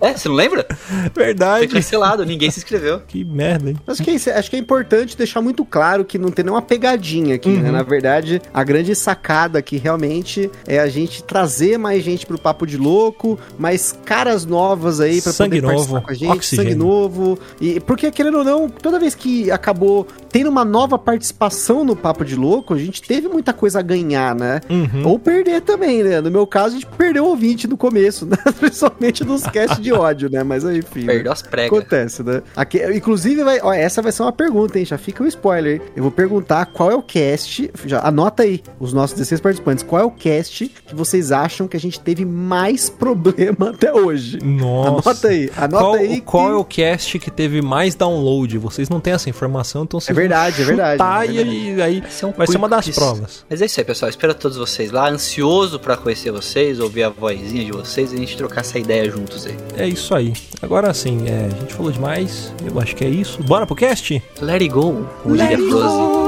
é, 0.01 0.13
você 0.13 0.27
não 0.27 0.36
lembra? 0.36 0.65
Foi 1.13 1.23
Verdade. 1.23 1.67
cancelado, 1.67 2.25
ninguém 2.25 2.49
se 2.51 2.60
inscreveu. 2.60 3.01
Que 3.08 3.23
merda, 3.23 3.69
hein? 3.69 3.77
Acho 3.88 4.03
que, 4.03 4.10
é, 4.10 4.13
isso, 4.13 4.29
acho 4.29 4.49
que 4.49 4.56
é 4.56 4.60
importante 4.60 5.17
deixar 5.17 5.41
muito 5.41 5.65
claro 5.65 6.06
que 6.06 6.17
não 6.17 6.32
tem 6.32 6.45
nenhuma 6.45 6.62
pegadinha 6.62 7.36
aqui, 7.36 7.49
né? 7.49 7.71
Na 7.71 7.84
verdade, 7.84 8.41
a 8.53 8.63
grande 8.63 8.95
sacada 8.95 9.60
aqui 9.60 9.77
realmente 9.77 10.49
é 10.67 10.79
a 10.79 10.88
gente 10.88 11.23
trazer 11.23 11.77
mais 11.77 12.03
gente 12.03 12.25
pro 12.25 12.38
Papo 12.38 12.65
de 12.65 12.77
Louco, 12.77 13.39
mais 13.58 13.97
caras 14.06 14.45
novas 14.45 14.99
aí 14.99 15.21
pra 15.21 15.32
Sangue 15.32 15.62
poder 15.62 15.67
participar 15.67 15.93
novo, 15.93 16.06
com 16.06 16.12
a 16.12 16.13
gente, 16.13 16.32
oxigênio. 16.32 16.71
sangue 16.71 16.75
novo. 16.75 17.39
E 17.60 17.79
porque, 17.79 18.12
querendo 18.12 18.39
ou 18.39 18.43
não, 18.43 18.69
toda 18.69 18.99
vez 18.99 19.15
que 19.15 19.51
acabou 19.51 20.08
tendo 20.29 20.49
uma 20.49 20.65
nova 20.65 20.97
participação 20.97 21.84
no 21.84 21.95
Papo 21.95 22.25
de 22.25 22.36
Louco, 22.36 22.73
a 22.73 22.77
gente 22.77 23.01
teve 23.01 23.27
muita 23.27 23.53
coisa 23.53 23.79
a 23.79 23.82
ganhar, 23.82 24.36
né? 24.36 24.62
Uhum. 24.69 25.08
Ou 25.08 25.19
perder 25.19 25.62
também, 25.62 26.03
né? 26.03 26.21
No 26.21 26.32
meu 26.32 26.45
caso, 26.47 26.75
a 26.75 26.79
gente 26.79 26.88
perdeu 26.97 27.25
o 27.25 27.29
ouvinte 27.29 27.67
no 27.67 27.77
começo, 27.77 28.25
né? 28.25 28.38
Principalmente 28.60 29.23
nos 29.34 29.43
casts 29.43 29.80
de 29.80 29.91
ódio, 29.93 30.30
né? 30.30 30.43
Mas 30.43 30.63
enfim. 30.63 31.02
né? 31.02 31.13
Perdeu 31.13 31.32
as 31.32 31.41
pregas. 31.41 31.78
Acontece, 31.78 32.24
né? 32.24 32.41
Aqui, 32.56 32.82
inclusive, 32.96 33.43
vai, 33.43 33.60
ó, 33.62 33.74
essa 33.74 34.02
vai 34.02 34.12
ser 34.12 34.24
uma 34.24 34.32
pergunta, 34.32 34.80
hein? 34.80 34.86
Já 34.86 34.98
fica 34.98 35.24
o 35.24 35.28
spoiler. 35.28 35.82
Eu 35.96 36.04
vou 36.04 36.12
perguntar 36.12 36.65
qual 36.67 36.91
é 36.91 36.96
o 36.96 37.02
cast. 37.02 37.69
Já 37.86 38.00
anota 38.02 38.43
aí, 38.43 38.62
os 38.80 38.93
nossos 38.93 39.15
16 39.17 39.41
participantes. 39.41 39.84
Qual 39.84 40.02
é 40.02 40.06
o 40.06 40.12
cast 40.12 40.67
que 40.88 40.96
vocês 40.96 41.32
acham 41.32 41.67
que 41.67 41.76
a 41.78 41.80
gente 41.80 42.00
teve 42.00 42.26
mais 42.26 42.89
problema 42.89 43.69
até 43.69 43.93
hoje? 43.93 44.39
Nossa. 44.43 45.10
Anota 45.12 45.28
aí, 45.28 45.52
anota 45.58 45.84
qual, 45.84 45.93
aí. 45.96 46.22
Qual 46.22 46.46
que- 46.48 46.52
é 46.54 46.56
o 46.56 46.65
cast 46.65 47.19
que 47.19 47.32
teve 47.32 47.62
mais 47.62 47.96
download? 47.96 48.58
Vocês 48.58 48.89
não 48.89 49.00
têm 49.00 49.13
essa 49.13 49.30
informação, 49.30 49.84
então 49.84 50.00
vocês 50.00 50.15
É 50.15 50.19
verdade, 50.19 50.56
vão 50.58 50.63
é 50.63 50.67
verdade, 50.67 50.93
chutar 50.93 51.26
é 51.30 51.32
e 51.32 51.82
aí 51.82 52.02
Vai 52.02 52.12
ser 52.12 52.26
um 52.26 52.32
vai 52.32 52.48
ser 52.48 52.58
uma 52.58 52.69
das 52.69 52.89
provas. 52.89 53.46
Mas 53.50 53.62
é 53.62 53.65
isso 53.65 53.80
aí, 53.80 53.86
pessoal. 53.86 54.10
Espero 54.10 54.34
todos 54.34 54.58
vocês 54.58 54.91
lá, 54.91 55.10
ansioso 55.10 55.80
pra 55.80 55.96
conhecer 55.98 56.32
vocês, 56.32 56.80
ouvir 56.80 57.04
a 57.04 57.10
vozinha 57.10 57.65
de 57.65 57.72
vocês 57.72 58.12
e 58.12 58.15
a 58.15 58.17
gente 58.19 58.38
trocar 58.38 58.62
essa 58.62 58.78
ideia 58.80 59.10
juntos 59.24 59.48
aí. 59.48 59.58
É 59.78 59.88
isso 59.88 60.14
aí. 60.14 60.34
Agora 60.62 60.94
sim, 60.94 61.28
é, 61.28 61.48
a 61.48 61.60
gente 61.60 61.74
falou 61.74 61.92
demais. 61.92 62.54
Eu 62.66 62.80
acho 62.80 62.96
que 62.96 63.04
é 63.04 63.10
isso. 63.10 63.42
Bora 63.44 63.66
pro 63.66 63.76
cast? 63.76 64.22
Let 64.42 64.62
it 64.62 64.70
go, 64.70 65.08
como 65.22 65.38
diria 65.38 65.58
Frozen. 65.58 66.24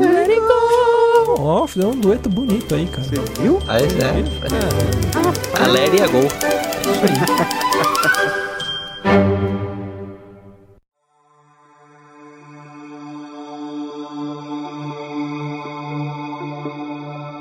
Let 0.00 0.30
it 0.30 0.40
go. 0.40 1.34
Ó, 1.38 1.66
fizeram 1.66 1.90
um 1.90 2.00
dueto 2.00 2.28
bonito 2.28 2.74
aí, 2.74 2.86
cara. 2.86 3.02
Você 3.02 3.42
viu? 3.42 3.60
Ah, 3.68 3.78
é, 3.78 3.82
é. 3.82 5.62
A 5.62 5.66
let 5.66 5.92
it 5.92 6.08
go. 6.08 6.28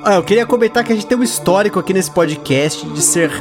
Ah, 0.08 0.16
eu 0.16 0.24
queria 0.24 0.46
comentar 0.46 0.84
que 0.84 0.94
a 0.94 0.96
gente 0.96 1.08
tem 1.08 1.18
um 1.18 1.24
histórico 1.24 1.80
aqui 1.80 1.92
nesse 1.92 2.12
podcast 2.12 2.86
de 2.88 3.02
ser 3.02 3.32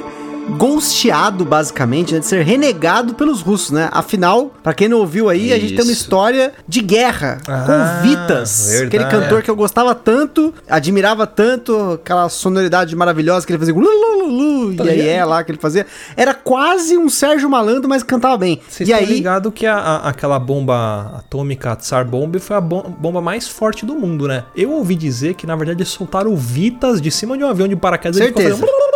ghosteado, 0.51 1.45
basicamente, 1.45 2.15
né? 2.15 2.21
de 2.21 2.27
ser 2.27 2.43
renegado 2.45 3.15
pelos 3.15 3.41
russos, 3.41 3.71
né? 3.71 3.89
Afinal, 3.93 4.53
pra 4.63 4.73
quem 4.75 4.89
não 4.89 4.99
ouviu 4.99 5.29
aí, 5.29 5.53
a 5.53 5.59
gente 5.59 5.75
tem 5.75 5.85
uma 5.85 5.93
Isso. 5.93 6.03
história 6.03 6.53
de 6.67 6.81
guerra 6.81 7.39
Ah, 7.49 7.65
com 8.01 8.09
Vitas, 8.09 8.67
verdade. 8.71 8.87
aquele 8.87 9.05
cantor 9.23 9.43
que 9.43 9.51
eu 9.51 9.57
gostava 9.57 9.95
tanto, 9.95 10.53
admirava 10.69 11.27
tanto, 11.27 11.93
aquela 11.93 12.29
sonoridade 12.29 12.95
maravilhosa 12.95 13.47
que 13.47 13.53
ele 13.53 13.59
fazia, 13.59 13.75
lulululu, 13.75 14.77
Tá 14.77 14.85
e 14.85 14.89
aí 14.91 14.97
ligado? 14.97 15.09
é 15.17 15.25
lá 15.25 15.45
que 15.45 15.51
ele 15.53 15.59
fazia. 15.59 15.87
Era 16.17 16.35
quase 16.35 16.97
um 16.97 17.09
Sérgio 17.09 17.49
Malandro, 17.49 17.89
mas 17.89 18.03
cantava 18.03 18.37
bem. 18.37 18.61
Vocês 18.69 18.89
e 18.89 18.93
estão 18.93 19.09
aí, 19.09 19.15
ligados 19.15 19.53
que 19.55 19.67
a- 19.67 19.77
a- 19.77 20.09
aquela 20.09 20.39
bomba 20.39 21.15
atômica, 21.19 21.73
a 21.73 21.77
Tsar 21.77 22.05
Bomb, 22.07 22.39
foi 22.39 22.57
a 22.57 22.61
bom- 22.61 22.95
bomba 22.99 23.21
mais 23.21 23.49
forte 23.49 23.85
do 23.85 23.95
mundo, 23.95 24.27
né? 24.29 24.45
Eu 24.57 24.71
ouvi 24.73 24.95
dizer 24.95 25.35
que, 25.35 25.47
na 25.47 25.57
verdade, 25.57 25.79
eles 25.83 25.89
soltaram 25.93 26.35
Vitas 26.37 27.01
de 27.01 27.11
cima 27.11 27.37
de 27.39 27.45
um 27.45 27.49
avião 27.49 27.67
de 27.69 27.77
paraquedas. 27.77 28.17
ele 28.19 28.29
ficou 28.29 28.43
Certeza. 28.43 28.61
fazendo 28.67 28.94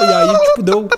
E 0.00 0.12
aí, 0.12 0.28
tipo, 0.46 0.62
deu 0.62 0.88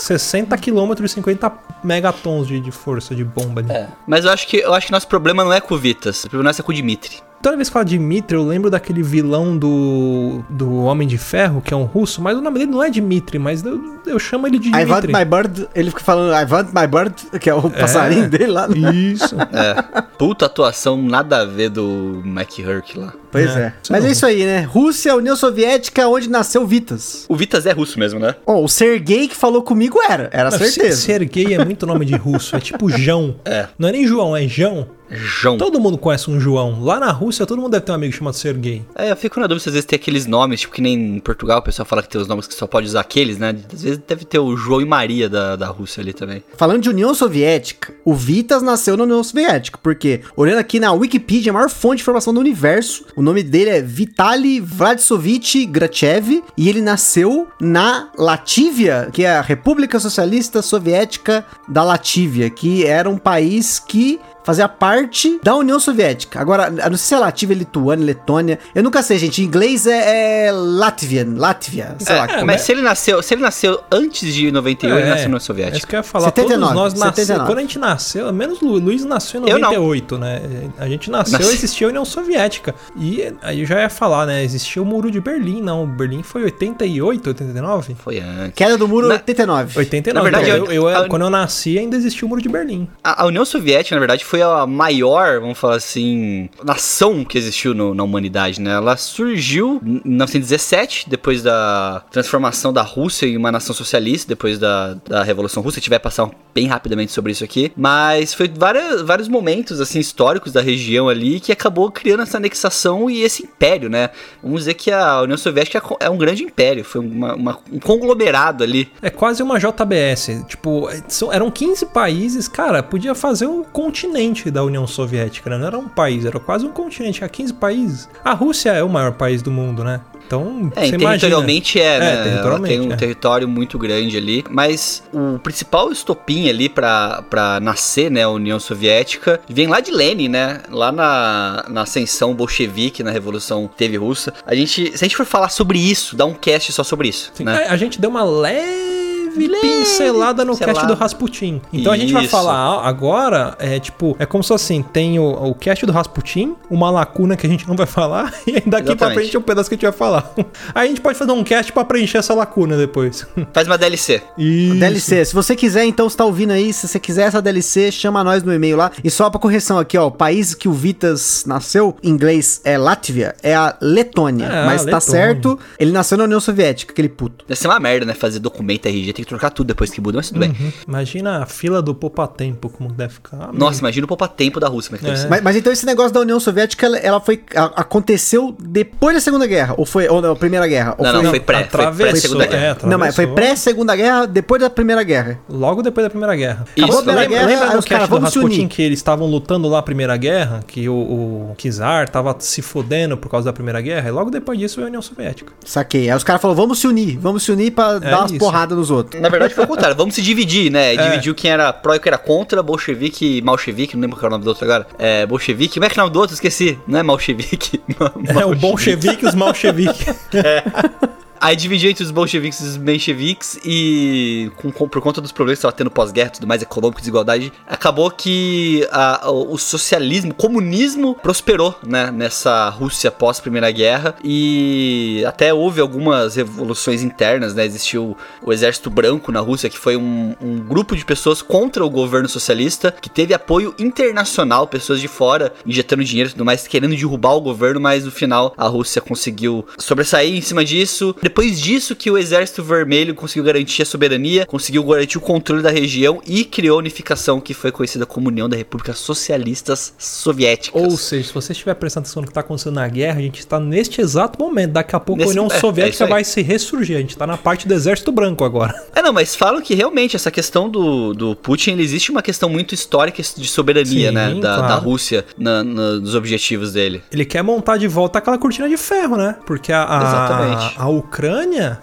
60 0.00 0.56
km 0.58 0.92
e 1.02 1.08
50 1.08 1.52
megatons 1.82 2.46
de, 2.46 2.60
de 2.60 2.70
força 2.70 3.14
de 3.14 3.24
bomba 3.24 3.60
ali. 3.60 3.70
É. 3.72 3.88
Mas 4.06 4.24
eu 4.24 4.30
acho 4.30 4.46
que 4.46 4.58
eu 4.58 4.74
acho 4.74 4.86
que 4.86 4.92
nosso 4.92 5.08
problema 5.08 5.44
não 5.44 5.52
é 5.52 5.60
com 5.60 5.74
o 5.74 5.78
Vitas, 5.78 6.24
o 6.24 6.28
problema 6.30 6.48
nosso 6.48 6.60
é 6.60 6.64
com 6.64 6.72
o 6.72 6.74
Dimitri. 6.74 7.22
Toda 7.42 7.56
vez 7.56 7.68
que 7.68 7.72
fala 7.72 7.84
Dimitri, 7.86 8.36
eu 8.36 8.46
lembro 8.46 8.68
daquele 8.70 9.02
vilão 9.02 9.56
do, 9.56 10.42
do 10.50 10.82
Homem 10.84 11.08
de 11.08 11.16
Ferro, 11.16 11.62
que 11.62 11.72
é 11.72 11.76
um 11.76 11.84
russo, 11.84 12.20
mas 12.20 12.36
o 12.36 12.40
nome 12.42 12.58
dele 12.58 12.70
não 12.70 12.82
é 12.82 12.90
Dimitri, 12.90 13.38
mas 13.38 13.64
eu, 13.64 13.80
eu 14.06 14.18
chamo 14.18 14.46
ele 14.46 14.58
de 14.58 14.68
I 14.68 14.84
want 14.84 15.04
my 15.06 15.24
bird, 15.24 15.66
ele 15.74 15.88
fica 15.88 16.02
falando 16.02 16.32
I 16.34 16.52
want 16.52 16.68
my 16.74 16.86
bird, 16.86 17.14
que 17.40 17.48
é 17.48 17.54
o 17.54 17.70
passarinho 17.70 18.28
dele 18.28 18.48
lá. 18.48 18.68
né? 18.68 18.76
Isso. 18.94 19.36
É. 19.52 20.02
Puta 20.18 20.46
atuação 20.46 21.00
nada 21.00 21.38
a 21.40 21.44
ver 21.44 21.70
do 21.70 22.20
Mike 22.24 22.62
Hurk 22.62 22.98
lá. 22.98 23.12
Pois 23.32 23.50
É. 23.56 23.60
é. 23.60 23.72
Mas 23.88 24.04
é 24.04 24.10
isso 24.10 24.26
aí, 24.26 24.44
né? 24.44 24.60
Rússia, 24.60 25.14
União 25.16 25.34
Soviética, 25.34 26.06
onde 26.08 26.28
nasceu 26.28 26.66
Vitas. 26.66 27.24
O 27.28 27.34
Vitas 27.36 27.64
é 27.66 27.72
russo 27.72 27.98
mesmo, 27.98 28.20
né? 28.20 28.34
Ó, 28.46 28.62
o 28.62 28.68
Sergei 28.68 29.28
que 29.28 29.34
falou 29.36 29.62
comigo 29.62 29.98
era, 30.02 30.28
era 30.32 30.50
certeza. 30.50 30.96
Se- 30.96 31.02
Sergei 31.02 31.54
é 31.54 31.64
muito 31.64 31.86
nome 31.86 32.04
de 32.04 32.14
russo, 32.16 32.54
é 32.54 32.60
tipo 32.60 32.88
João. 32.90 33.34
É. 33.44 33.66
Não 33.78 33.88
é 33.88 33.92
nem 33.92 34.06
João, 34.06 34.36
é 34.36 34.46
João. 34.46 34.86
João. 35.10 35.58
Todo 35.58 35.80
mundo 35.80 35.98
conhece 35.98 36.30
um 36.30 36.40
João. 36.40 36.82
Lá 36.82 37.00
na 37.00 37.10
Rússia, 37.10 37.46
todo 37.46 37.60
mundo 37.60 37.72
deve 37.72 37.84
ter 37.84 37.92
um 37.92 37.94
amigo 37.94 38.12
chamado 38.12 38.34
Sergei. 38.34 38.84
É, 38.94 39.10
eu 39.10 39.16
fico 39.16 39.40
na 39.40 39.46
dúvida 39.46 39.62
se 39.62 39.68
às 39.68 39.74
vezes 39.74 39.86
tem 39.86 39.96
aqueles 39.96 40.26
nomes, 40.26 40.60
tipo 40.60 40.74
que 40.74 40.80
nem 40.80 41.16
em 41.16 41.20
Portugal 41.20 41.58
o 41.58 41.62
pessoal 41.62 41.86
fala 41.86 42.02
que 42.02 42.08
tem 42.08 42.20
os 42.20 42.28
nomes 42.28 42.46
que 42.46 42.54
só 42.54 42.66
pode 42.66 42.86
usar 42.86 43.00
aqueles, 43.00 43.38
né? 43.38 43.56
Às 43.72 43.82
vezes 43.82 44.00
deve 44.06 44.24
ter 44.24 44.38
o 44.38 44.56
João 44.56 44.80
e 44.80 44.84
Maria 44.84 45.28
da, 45.28 45.56
da 45.56 45.66
Rússia 45.66 46.00
ali 46.00 46.12
também. 46.12 46.42
Falando 46.56 46.82
de 46.82 46.88
União 46.88 47.14
Soviética, 47.14 47.92
o 48.04 48.14
Vitas 48.14 48.62
nasceu 48.62 48.96
na 48.96 49.04
União 49.04 49.22
Soviética, 49.22 49.78
porque, 49.82 50.20
olhando 50.36 50.58
aqui 50.58 50.78
na 50.78 50.92
Wikipedia, 50.92 51.50
a 51.50 51.54
maior 51.54 51.70
fonte 51.70 51.96
de 51.96 52.02
informação 52.02 52.32
do 52.32 52.40
universo, 52.40 53.04
o 53.16 53.22
nome 53.22 53.42
dele 53.42 53.70
é 53.70 53.82
Vitaly 53.82 54.60
Vladisovich 54.60 55.66
Grachev, 55.66 56.42
e 56.56 56.68
ele 56.68 56.80
nasceu 56.80 57.48
na 57.60 58.10
Latívia, 58.16 59.08
que 59.12 59.24
é 59.24 59.36
a 59.36 59.40
República 59.40 59.98
Socialista 59.98 60.62
Soviética 60.62 61.44
da 61.68 61.82
Latívia, 61.82 62.50
que 62.50 62.84
era 62.84 63.08
um 63.08 63.18
país 63.18 63.78
que 63.78 64.20
fazia 64.50 64.68
parte 64.68 65.38
da 65.42 65.54
União 65.56 65.78
Soviética. 65.78 66.40
Agora, 66.40 66.64
eu 66.66 66.90
não 66.90 66.96
sei 66.96 67.08
se 67.08 67.14
é 67.14 67.18
Latívia, 67.18 67.54
Lituânia, 67.54 68.04
Letônia. 68.04 68.58
Eu 68.74 68.82
nunca 68.82 69.02
sei, 69.02 69.18
gente. 69.18 69.40
Em 69.42 69.44
inglês 69.44 69.86
é, 69.86 70.46
é 70.48 70.52
Latvian, 70.52 71.34
Latvia, 71.36 71.94
sei 71.98 72.16
lá. 72.16 72.24
É, 72.24 72.28
como 72.34 72.46
mas 72.46 72.56
é. 72.62 72.64
se 72.64 72.72
ele 72.72 72.82
nasceu, 72.82 73.22
se 73.22 73.34
ele 73.34 73.42
nasceu 73.42 73.80
antes 73.90 74.34
de 74.34 74.50
91, 74.50 74.98
ele 74.98 75.08
nasceu 75.08 75.28
na 75.28 75.34
É 75.34 75.38
isso 75.38 75.46
Soviética. 75.46 75.86
que 75.86 75.94
eu 75.94 75.98
ia 75.98 76.02
falar. 76.02 76.24
79, 76.26 76.60
Todos 76.74 76.74
nós 76.74 76.94
nascemos. 76.94 77.14
79. 77.16 77.46
Quando 77.50 77.58
a 77.58 77.60
gente 77.62 77.78
nasceu, 77.78 78.32
menos 78.32 78.60
Lu, 78.60 78.78
Luiz 78.78 79.04
nasceu 79.04 79.40
em 79.40 79.48
Eu 79.48 79.58
não. 79.58 79.70
98, 79.70 80.18
né? 80.18 80.42
A 80.78 80.88
gente 80.88 81.10
nasceu, 81.10 81.38
Nasci. 81.38 81.52
existia 81.54 81.86
a 81.86 81.90
União 81.90 82.04
Soviética. 82.04 82.74
E 82.96 83.32
aí 83.42 83.60
eu 83.60 83.66
já 83.66 83.80
ia 83.80 83.88
falar, 83.90 84.26
né? 84.26 84.42
Existia 84.42 84.82
o 84.82 84.84
Muro 84.84 85.10
de 85.10 85.20
Berlim, 85.20 85.60
não. 85.62 85.86
Berlim 85.86 86.22
foi 86.22 86.42
88, 86.44 87.28
89? 87.28 87.94
Foi 87.94 88.18
antes. 88.18 88.54
Queda 88.54 88.76
do 88.76 88.88
muro 88.88 89.06
Na- 89.08 89.14
89. 89.14 89.78
89. 89.78 90.14
Na 90.14 90.22
verdade, 90.22 90.50
Então, 90.50 90.72
eu, 90.72 90.88
eu- 90.90 90.96
a- 90.96 91.08
quando 91.08 91.22
eu 91.22 91.30
nasci, 91.30 91.78
ainda 91.78 91.96
existia 91.96 92.26
o 92.26 92.28
Muro 92.28 92.42
de 92.42 92.48
Berlim. 92.48 92.88
A, 93.02 93.22
a 93.22 93.26
União 93.26 93.44
Soviética, 93.44 93.94
na 93.94 94.00
verdade, 94.00 94.24
foi 94.24 94.39
foi 94.40 94.60
a 94.62 94.66
maior, 94.66 95.40
vamos 95.40 95.58
falar 95.58 95.76
assim, 95.76 96.48
nação 96.64 97.24
que 97.24 97.36
existiu 97.36 97.74
no- 97.74 97.94
na 97.94 98.02
humanidade, 98.02 98.60
né? 98.60 98.72
Ela 98.72 98.96
surgiu 98.96 99.80
em 99.84 100.00
1917, 100.04 101.08
depois 101.08 101.42
da 101.42 102.02
transformação 102.10 102.72
da 102.72 102.82
Rússia 102.82 103.26
em 103.26 103.36
uma 103.36 103.52
nação 103.52 103.74
socialista, 103.74 104.28
depois 104.28 104.58
da, 104.58 104.94
da 105.06 105.22
Revolução 105.22 105.62
Russa. 105.62 105.78
A 105.78 105.80
gente 105.80 105.90
vai 105.90 105.98
passar 105.98 106.30
bem 106.54 106.66
rapidamente 106.66 107.12
sobre 107.12 107.32
isso 107.32 107.44
aqui. 107.44 107.70
Mas 107.76 108.32
foi 108.34 108.48
várias, 108.48 109.02
vários 109.02 109.28
momentos, 109.28 109.80
assim, 109.80 109.98
históricos 110.00 110.52
da 110.52 110.60
região 110.60 111.08
ali 111.08 111.38
que 111.40 111.52
acabou 111.52 111.90
criando 111.90 112.22
essa 112.22 112.38
anexação 112.38 113.08
e 113.10 113.22
esse 113.22 113.44
império, 113.44 113.88
né? 113.88 114.10
Vamos 114.42 114.60
dizer 114.60 114.74
que 114.74 114.90
a 114.90 115.20
União 115.22 115.36
Soviética 115.36 115.82
é 116.00 116.08
um 116.10 116.16
grande 116.16 116.42
império, 116.42 116.84
foi 116.84 117.00
uma- 117.00 117.34
uma- 117.34 117.58
um 117.72 117.78
conglomerado 117.78 118.64
ali. 118.64 118.90
É 119.02 119.10
quase 119.10 119.42
uma 119.42 119.58
JBS. 119.58 120.44
Tipo, 120.48 120.88
eram 121.30 121.50
15 121.50 121.86
países, 121.86 122.48
cara, 122.48 122.82
podia 122.82 123.14
fazer 123.14 123.46
um 123.46 123.62
continente 123.62 124.19
da 124.50 124.62
União 124.62 124.86
Soviética, 124.86 125.48
né? 125.48 125.56
Não 125.56 125.66
era 125.66 125.78
um 125.78 125.88
país, 125.88 126.24
era 126.24 126.38
quase 126.38 126.66
um 126.66 126.70
continente. 126.70 127.18
Tinha 127.18 127.28
15 127.28 127.54
países. 127.54 128.08
A 128.24 128.32
Rússia 128.34 128.70
é 128.70 128.82
o 128.82 128.88
maior 128.88 129.12
país 129.12 129.40
do 129.42 129.50
mundo, 129.50 129.82
né? 129.82 130.00
Então, 130.26 130.70
É, 130.76 130.86
você 130.86 130.96
territorialmente 130.96 131.80
é, 131.80 131.96
É, 131.96 131.98
né? 131.98 132.12
Ela 132.14 132.22
territorialmente, 132.22 132.78
tem 132.78 132.88
um 132.88 132.92
é. 132.92 132.96
território 132.96 133.48
muito 133.48 133.76
grande 133.78 134.16
ali. 134.16 134.44
Mas 134.48 135.02
o 135.12 135.38
principal 135.40 135.90
estopim 135.90 136.48
ali 136.48 136.68
pra, 136.68 137.22
pra 137.28 137.58
nascer, 137.58 138.10
né, 138.10 138.22
a 138.22 138.28
União 138.28 138.60
Soviética, 138.60 139.40
vem 139.48 139.66
lá 139.66 139.80
de 139.80 139.90
Lenin, 139.90 140.28
né? 140.28 140.60
Lá 140.70 140.92
na, 140.92 141.64
na 141.68 141.82
ascensão 141.82 142.32
bolchevique, 142.32 143.02
na 143.02 143.10
Revolução 143.10 143.68
teve 143.76 143.96
russa. 143.96 144.32
A 144.46 144.54
gente, 144.54 144.96
se 144.96 145.04
a 145.04 145.08
gente 145.08 145.16
for 145.16 145.26
falar 145.26 145.48
sobre 145.48 145.78
isso, 145.80 146.14
dá 146.14 146.24
um 146.26 146.34
cast 146.34 146.72
só 146.72 146.84
sobre 146.84 147.08
isso, 147.08 147.32
Sim, 147.34 147.44
né? 147.44 147.64
é, 147.64 147.68
a 147.68 147.76
gente 147.76 148.00
deu 148.00 148.10
uma 148.10 148.22
leve, 148.22 148.89
Leve 149.38 149.60
pincelada 149.60 150.44
no 150.44 150.52
pincelada. 150.52 150.74
cast 150.74 150.86
do 150.86 150.94
Rasputin. 150.94 151.60
Então 151.72 151.92
a 151.92 151.96
gente 151.96 152.12
vai 152.12 152.22
Isso. 152.22 152.30
falar 152.30 152.86
agora, 152.86 153.56
é 153.58 153.78
tipo, 153.78 154.16
é 154.18 154.26
como 154.26 154.42
se 154.42 154.52
assim, 154.52 154.82
tem 154.82 155.18
o, 155.18 155.24
o 155.24 155.54
cast 155.54 155.84
do 155.86 155.92
Rasputin, 155.92 156.54
uma 156.68 156.90
lacuna 156.90 157.36
que 157.36 157.46
a 157.46 157.50
gente 157.50 157.66
não 157.68 157.76
vai 157.76 157.86
falar, 157.86 158.32
e 158.46 158.52
daqui 158.52 158.66
pra 158.66 158.80
Exatamente. 158.92 159.14
frente 159.14 159.36
é 159.36 159.38
um 159.38 159.42
pedaço 159.42 159.68
que 159.68 159.74
a 159.74 159.76
gente 159.76 159.84
vai 159.84 159.92
falar. 159.92 160.32
Aí 160.74 160.86
a 160.86 160.88
gente 160.88 161.00
pode 161.00 161.18
fazer 161.18 161.32
um 161.32 161.44
cast 161.44 161.72
pra 161.72 161.84
preencher 161.84 162.18
essa 162.18 162.34
lacuna 162.34 162.76
depois. 162.76 163.26
Faz 163.52 163.66
uma 163.66 163.78
DLC. 163.78 164.22
Isso. 164.36 164.74
DLC. 164.76 165.24
Se 165.24 165.34
você 165.34 165.56
quiser, 165.56 165.84
então, 165.84 166.08
você 166.08 166.16
tá 166.16 166.24
ouvindo 166.24 166.52
aí, 166.52 166.72
se 166.72 166.86
você 166.88 166.98
quiser 166.98 167.26
essa 167.26 167.40
DLC, 167.42 167.90
chama 167.90 168.22
nós 168.24 168.42
no 168.42 168.52
e-mail 168.52 168.76
lá. 168.76 168.90
E 169.02 169.10
só 169.10 169.28
pra 169.30 169.40
correção 169.40 169.78
aqui, 169.78 169.96
ó, 169.96 170.06
o 170.06 170.10
país 170.10 170.54
que 170.54 170.68
o 170.68 170.72
Vitas 170.72 171.44
nasceu, 171.46 171.96
em 172.02 172.10
inglês 172.10 172.60
é 172.64 172.76
Látvia, 172.78 173.34
é 173.42 173.54
a 173.54 173.76
Letônia. 173.80 174.46
É, 174.46 174.66
mas 174.66 174.82
a 174.82 174.90
tá 174.90 174.96
Letônia. 174.96 175.00
certo, 175.00 175.58
ele 175.78 175.92
nasceu 175.92 176.18
na 176.18 176.24
União 176.24 176.40
Soviética, 176.40 176.92
aquele 176.92 177.08
puto. 177.08 177.44
Deve 177.46 177.58
ser 177.58 177.68
uma 177.68 177.80
merda, 177.80 178.06
né? 178.06 178.14
Fazer 178.14 178.38
documento 178.38 178.86
RG, 178.86 179.12
tem 179.20 179.24
que 179.24 179.28
trocar 179.28 179.50
tudo 179.50 179.66
depois 179.68 179.90
que 179.90 180.00
muda, 180.00 180.16
mas 180.18 180.28
tudo 180.28 180.40
bem. 180.40 180.50
Uhum. 180.50 180.72
Imagina 180.88 181.42
a 181.42 181.46
fila 181.46 181.80
do 181.82 181.94
poupa-tempo, 181.94 182.68
como 182.68 182.92
deve 182.92 183.14
ficar. 183.14 183.50
Nossa, 183.52 183.80
imagina 183.80 184.04
o 184.04 184.08
poupa-tempo 184.08 184.58
da 184.58 184.68
Rússia, 184.68 184.90
mas 185.00 185.04
É. 185.10 185.16
ser. 185.16 185.28
Mas, 185.28 185.42
mas 185.42 185.56
então 185.56 185.72
esse 185.72 185.84
negócio 185.86 186.12
da 186.12 186.20
União 186.20 186.38
Soviética, 186.40 186.86
ela, 186.86 186.98
ela 186.98 187.20
foi. 187.20 187.42
a- 187.54 187.80
aconteceu 187.80 188.54
depois 188.58 189.14
da 189.14 189.20
Segunda 189.20 189.46
Guerra? 189.46 189.74
Ou 189.76 189.84
foi. 189.84 190.08
Ou 190.08 190.20
não, 190.22 190.34
Primeira 190.34 190.66
Guerra? 190.66 190.94
Ou 190.98 191.04
Não, 191.04 191.12
não, 191.14 191.20
foi, 191.22 191.30
foi 191.30 191.40
pré, 191.40 191.68
foi 191.70 191.92
pré-segunda 191.92 192.44
é, 192.44 192.48
guerra. 192.48 192.78
Não, 192.84 192.98
mas 192.98 193.14
foi 193.14 193.26
pré-Segunda 193.26 193.94
Guerra, 193.96 194.26
depois 194.26 194.60
da 194.60 194.70
Primeira 194.70 195.02
Guerra. 195.02 195.38
Logo 195.48 195.82
depois 195.82 196.04
da 196.04 196.10
Primeira 196.10 196.34
Guerra. 196.36 196.64
Isso, 196.76 196.84
Acabou 196.84 197.00
a 197.00 197.02
Primeira 197.02 197.20
lembra, 197.22 197.38
Guerra, 197.38 197.48
lembra 197.50 197.70
aí 197.72 197.78
os 197.78 197.84
caras, 197.84 198.08
do 198.08 198.14
vamos 198.14 198.30
se 198.30 198.38
Rasputin 198.38 198.60
unir. 198.60 198.68
que 198.68 198.82
eles 198.82 198.98
estavam 198.98 199.26
lutando 199.26 199.68
lá 199.68 199.78
a 199.78 199.82
Primeira 199.82 200.16
Guerra? 200.16 200.60
Que 200.66 200.88
o, 200.88 200.94
o 200.94 201.54
Kizar 201.56 202.08
tava 202.08 202.34
se 202.38 202.62
fodendo 202.62 203.16
por 203.16 203.28
causa 203.28 203.46
da 203.46 203.52
Primeira 203.52 203.80
Guerra? 203.80 204.08
E 204.08 204.12
logo 204.12 204.30
depois 204.30 204.58
disso 204.58 204.76
veio 204.76 204.86
a 204.86 204.88
União 204.88 205.02
Soviética. 205.02 205.52
Saquei. 205.64 206.10
Aí 206.10 206.16
os 206.16 206.24
caras 206.24 206.40
falaram, 206.40 206.56
vamos 206.60 206.78
se 206.78 206.86
unir, 206.86 207.18
vamos 207.18 207.42
se 207.42 207.52
unir 207.52 207.70
pra 207.72 207.98
dar 207.98 208.20
umas 208.20 208.30
isso. 208.30 208.38
porradas 208.40 208.76
nos 208.76 208.90
outros. 208.90 209.09
Na 209.18 209.28
verdade 209.28 209.54
foi 209.54 209.64
o 209.64 209.66
contrário, 209.66 209.96
vamos 209.96 210.14
se 210.14 210.22
dividir, 210.22 210.70
né? 210.70 210.94
É. 210.94 210.96
Dividiu 210.96 211.34
quem 211.34 211.50
era 211.50 211.72
pró 211.72 211.94
e 211.94 211.98
quem 211.98 212.10
era 212.10 212.18
contra, 212.18 212.62
bolchevique 212.62 213.38
e 213.38 213.42
malchevique, 213.42 213.96
não 213.96 214.02
lembro 214.02 214.16
qual 214.16 214.24
é 214.24 214.28
o 214.28 214.30
nome 214.32 214.44
do 214.44 214.48
outro 214.48 214.64
agora. 214.64 214.86
É, 214.98 215.26
bolchevique, 215.26 215.74
como 215.74 215.86
é 215.86 215.88
que 215.88 215.98
é 215.98 216.02
o 216.02 216.04
nome 216.04 216.12
do 216.12 216.20
outro? 216.20 216.34
Esqueci, 216.34 216.78
não 216.86 216.98
é 216.98 217.02
malchevique? 217.02 217.80
É 218.40 218.44
o 218.44 218.54
bolchevique 218.54 219.24
e 219.24 219.28
os 219.28 219.34
malcheviques. 219.34 220.06
Aí 221.40 221.56
dividiu 221.56 221.90
entre 221.90 222.04
os 222.04 222.10
bolcheviques 222.10 222.60
e 222.60 222.64
os 222.64 222.76
mencheviques 222.76 223.58
e 223.64 224.50
com, 224.56 224.70
com- 224.70 224.86
por 224.88 225.00
conta 225.00 225.20
dos 225.22 225.32
problemas 225.32 225.58
que 225.58 225.60
estava 225.60 225.72
tendo 225.72 225.90
pós-guerra, 225.90 226.30
tudo 226.30 226.46
mais, 226.46 226.60
econômico, 226.60 227.00
desigualdade, 227.00 227.50
acabou 227.66 228.10
que 228.10 228.86
a- 228.92 229.30
o, 229.30 229.56
socialismo, 229.56 230.32
o 230.32 230.34
comunismo 230.34 231.14
prosperou, 231.14 231.74
né, 231.82 232.10
nessa 232.10 232.68
Rússia 232.68 233.10
pós-Primeira 233.10 233.70
Guerra 233.70 234.14
e 234.22 235.24
até 235.26 235.52
houve 235.54 235.80
algumas 235.80 236.36
revoluções 236.36 237.02
internas, 237.02 237.54
né, 237.54 237.64
existiu 237.64 238.16
o 238.42 238.52
Exército 238.52 238.90
Branco 238.90 239.32
na 239.32 239.40
Rússia, 239.40 239.70
que 239.70 239.78
foi 239.78 239.96
um, 239.96 240.34
um 240.42 240.58
grupo 240.58 240.94
de 240.94 241.04
pessoas 241.06 241.40
contra 241.40 241.82
o 241.84 241.88
governo 241.88 242.28
socialista, 242.28 242.92
que 243.00 243.08
teve 243.08 243.32
apoio 243.32 243.74
internacional, 243.78 244.66
pessoas 244.66 245.00
de 245.00 245.08
fora 245.08 245.52
injetando 245.64 246.04
dinheiro 246.04 246.28
e 246.28 246.32
tudo 246.32 246.44
mais, 246.44 246.66
querendo 246.66 246.94
derrubar 246.94 247.32
o 247.34 247.40
governo, 247.40 247.80
mas 247.80 248.04
no 248.04 248.10
final 248.10 248.52
a 248.58 248.66
Rússia 248.68 249.00
conseguiu 249.00 249.66
sobressair 249.78 250.34
em 250.36 250.42
cima 250.42 250.62
disso. 250.64 251.14
Depois 251.30 251.60
disso 251.60 251.94
que 251.94 252.10
o 252.10 252.18
Exército 252.18 252.60
Vermelho 252.62 253.14
conseguiu 253.14 253.44
garantir 253.44 253.82
a 253.82 253.84
soberania, 253.84 254.44
conseguiu 254.46 254.82
garantir 254.82 255.16
o 255.16 255.20
controle 255.20 255.62
da 255.62 255.70
região 255.70 256.20
e 256.26 256.44
criou 256.44 256.74
a 256.76 256.78
unificação 256.80 257.40
que 257.40 257.54
foi 257.54 257.70
conhecida 257.70 258.04
como 258.04 258.26
União 258.28 258.48
das 258.48 258.58
Repúblicas 258.58 258.98
Socialistas 258.98 259.94
Soviéticas. 259.96 260.82
Ou 260.82 260.90
seja, 260.96 261.28
se 261.28 261.32
você 261.34 261.52
estiver 261.52 261.74
prestando 261.74 262.04
atenção 262.04 262.20
no 262.22 262.26
que 262.26 262.32
está 262.32 262.40
acontecendo 262.40 262.74
na 262.74 262.88
guerra, 262.88 263.18
a 263.20 263.22
gente 263.22 263.38
está 263.38 263.60
neste 263.60 264.00
exato 264.00 264.38
momento. 264.42 264.72
Daqui 264.72 264.96
a 264.96 265.00
pouco 265.00 265.20
Nesse- 265.22 265.38
a 265.38 265.42
União 265.42 265.54
é, 265.54 265.56
é 265.56 265.60
Soviética 265.60 266.04
aí. 266.04 266.10
vai 266.10 266.24
se 266.24 266.42
ressurgir. 266.42 266.96
A 266.96 267.00
gente 267.00 267.10
está 267.10 267.26
na 267.28 267.36
parte 267.36 267.68
do 267.68 267.74
Exército 267.74 268.10
Branco 268.10 268.44
agora. 268.44 268.74
É, 269.00 269.02
não, 269.02 269.12
mas 269.14 269.34
falam 269.34 269.62
que 269.62 269.74
realmente 269.74 270.14
essa 270.16 270.30
questão 270.30 270.68
do, 270.68 271.14
do 271.14 271.34
Putin, 271.34 271.70
ele 271.70 271.82
existe 271.82 272.10
uma 272.10 272.20
questão 272.20 272.50
muito 272.50 272.74
histórica 272.74 273.22
de 273.22 273.48
soberania, 273.48 274.08
Sim, 274.08 274.14
né, 274.14 274.34
da, 274.34 274.40
claro. 274.56 274.62
da 274.62 274.74
Rússia 274.74 275.24
na- 275.38 275.64
na- 275.64 275.92
nos 275.92 276.14
objetivos 276.14 276.72
dele. 276.72 277.02
Ele 277.10 277.24
quer 277.24 277.42
montar 277.42 277.76
de 277.78 277.86
volta 277.88 278.18
aquela 278.18 278.36
cortina 278.36 278.68
de 278.68 278.76
ferro, 278.76 279.16
né? 279.16 279.36
Porque 279.46 279.72
a, 279.72 279.84
a, 279.84 280.02
Exatamente. 280.02 280.74
a 280.76 280.88
Ucrânia 280.88 281.19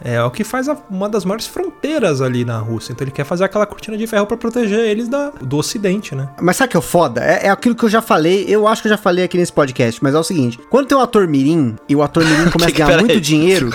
é 0.04 0.23
o 0.23 0.32
que 0.32 0.43
faz 0.43 0.67
a- 0.69 0.78
uma 0.89 1.08
das 1.10 1.26
maiores 1.26 1.45
fronteiras 1.47 2.21
ali 2.21 2.43
na 2.45 2.58
Rússia. 2.60 2.91
Então 2.93 3.04
ele 3.06 3.12
quer 3.12 3.23
fazer 3.26 3.43
aquela 3.43 3.65
cortina 3.65 3.97
de 3.97 4.08
ferro 4.08 4.26
para 4.26 4.38
proteger 4.38 4.80
eles 4.80 5.08
da, 5.08 5.30
do 5.41 5.58
Ocidente, 5.58 6.15
né? 6.15 6.30
Mas 6.41 6.58
sabe 6.58 6.67
o 6.67 6.71
que 6.71 6.78
é 6.78 6.80
o 6.80 6.84
foda? 6.84 7.21
É, 7.23 7.47
é 7.47 7.50
aquilo 7.50 7.76
que 7.76 7.84
eu 7.86 7.89
já 7.89 8.02
falei, 8.02 8.45
eu 8.47 8.67
acho 8.67 8.82
que 8.82 8.88
eu 8.88 8.91
já 8.91 8.97
falei 8.97 9.23
aqui 9.23 9.38
nesse 9.38 9.52
podcast, 9.54 10.02
mas 10.04 10.13
é 10.15 10.19
o 10.19 10.23
seguinte: 10.23 10.60
quando 10.69 10.88
tem 10.88 10.97
um 10.97 11.02
ator 11.02 11.28
mirim 11.28 11.76
e 11.88 11.95
o 11.95 12.02
ator 12.04 12.23
mirim 12.23 12.50
começa 12.52 12.69
a 12.69 12.71
Que- 12.71 12.78
ganhar 12.78 12.88
pera 12.88 13.00
muito 13.02 13.12
aí. 13.13 13.19
dinheiro, 13.21 13.69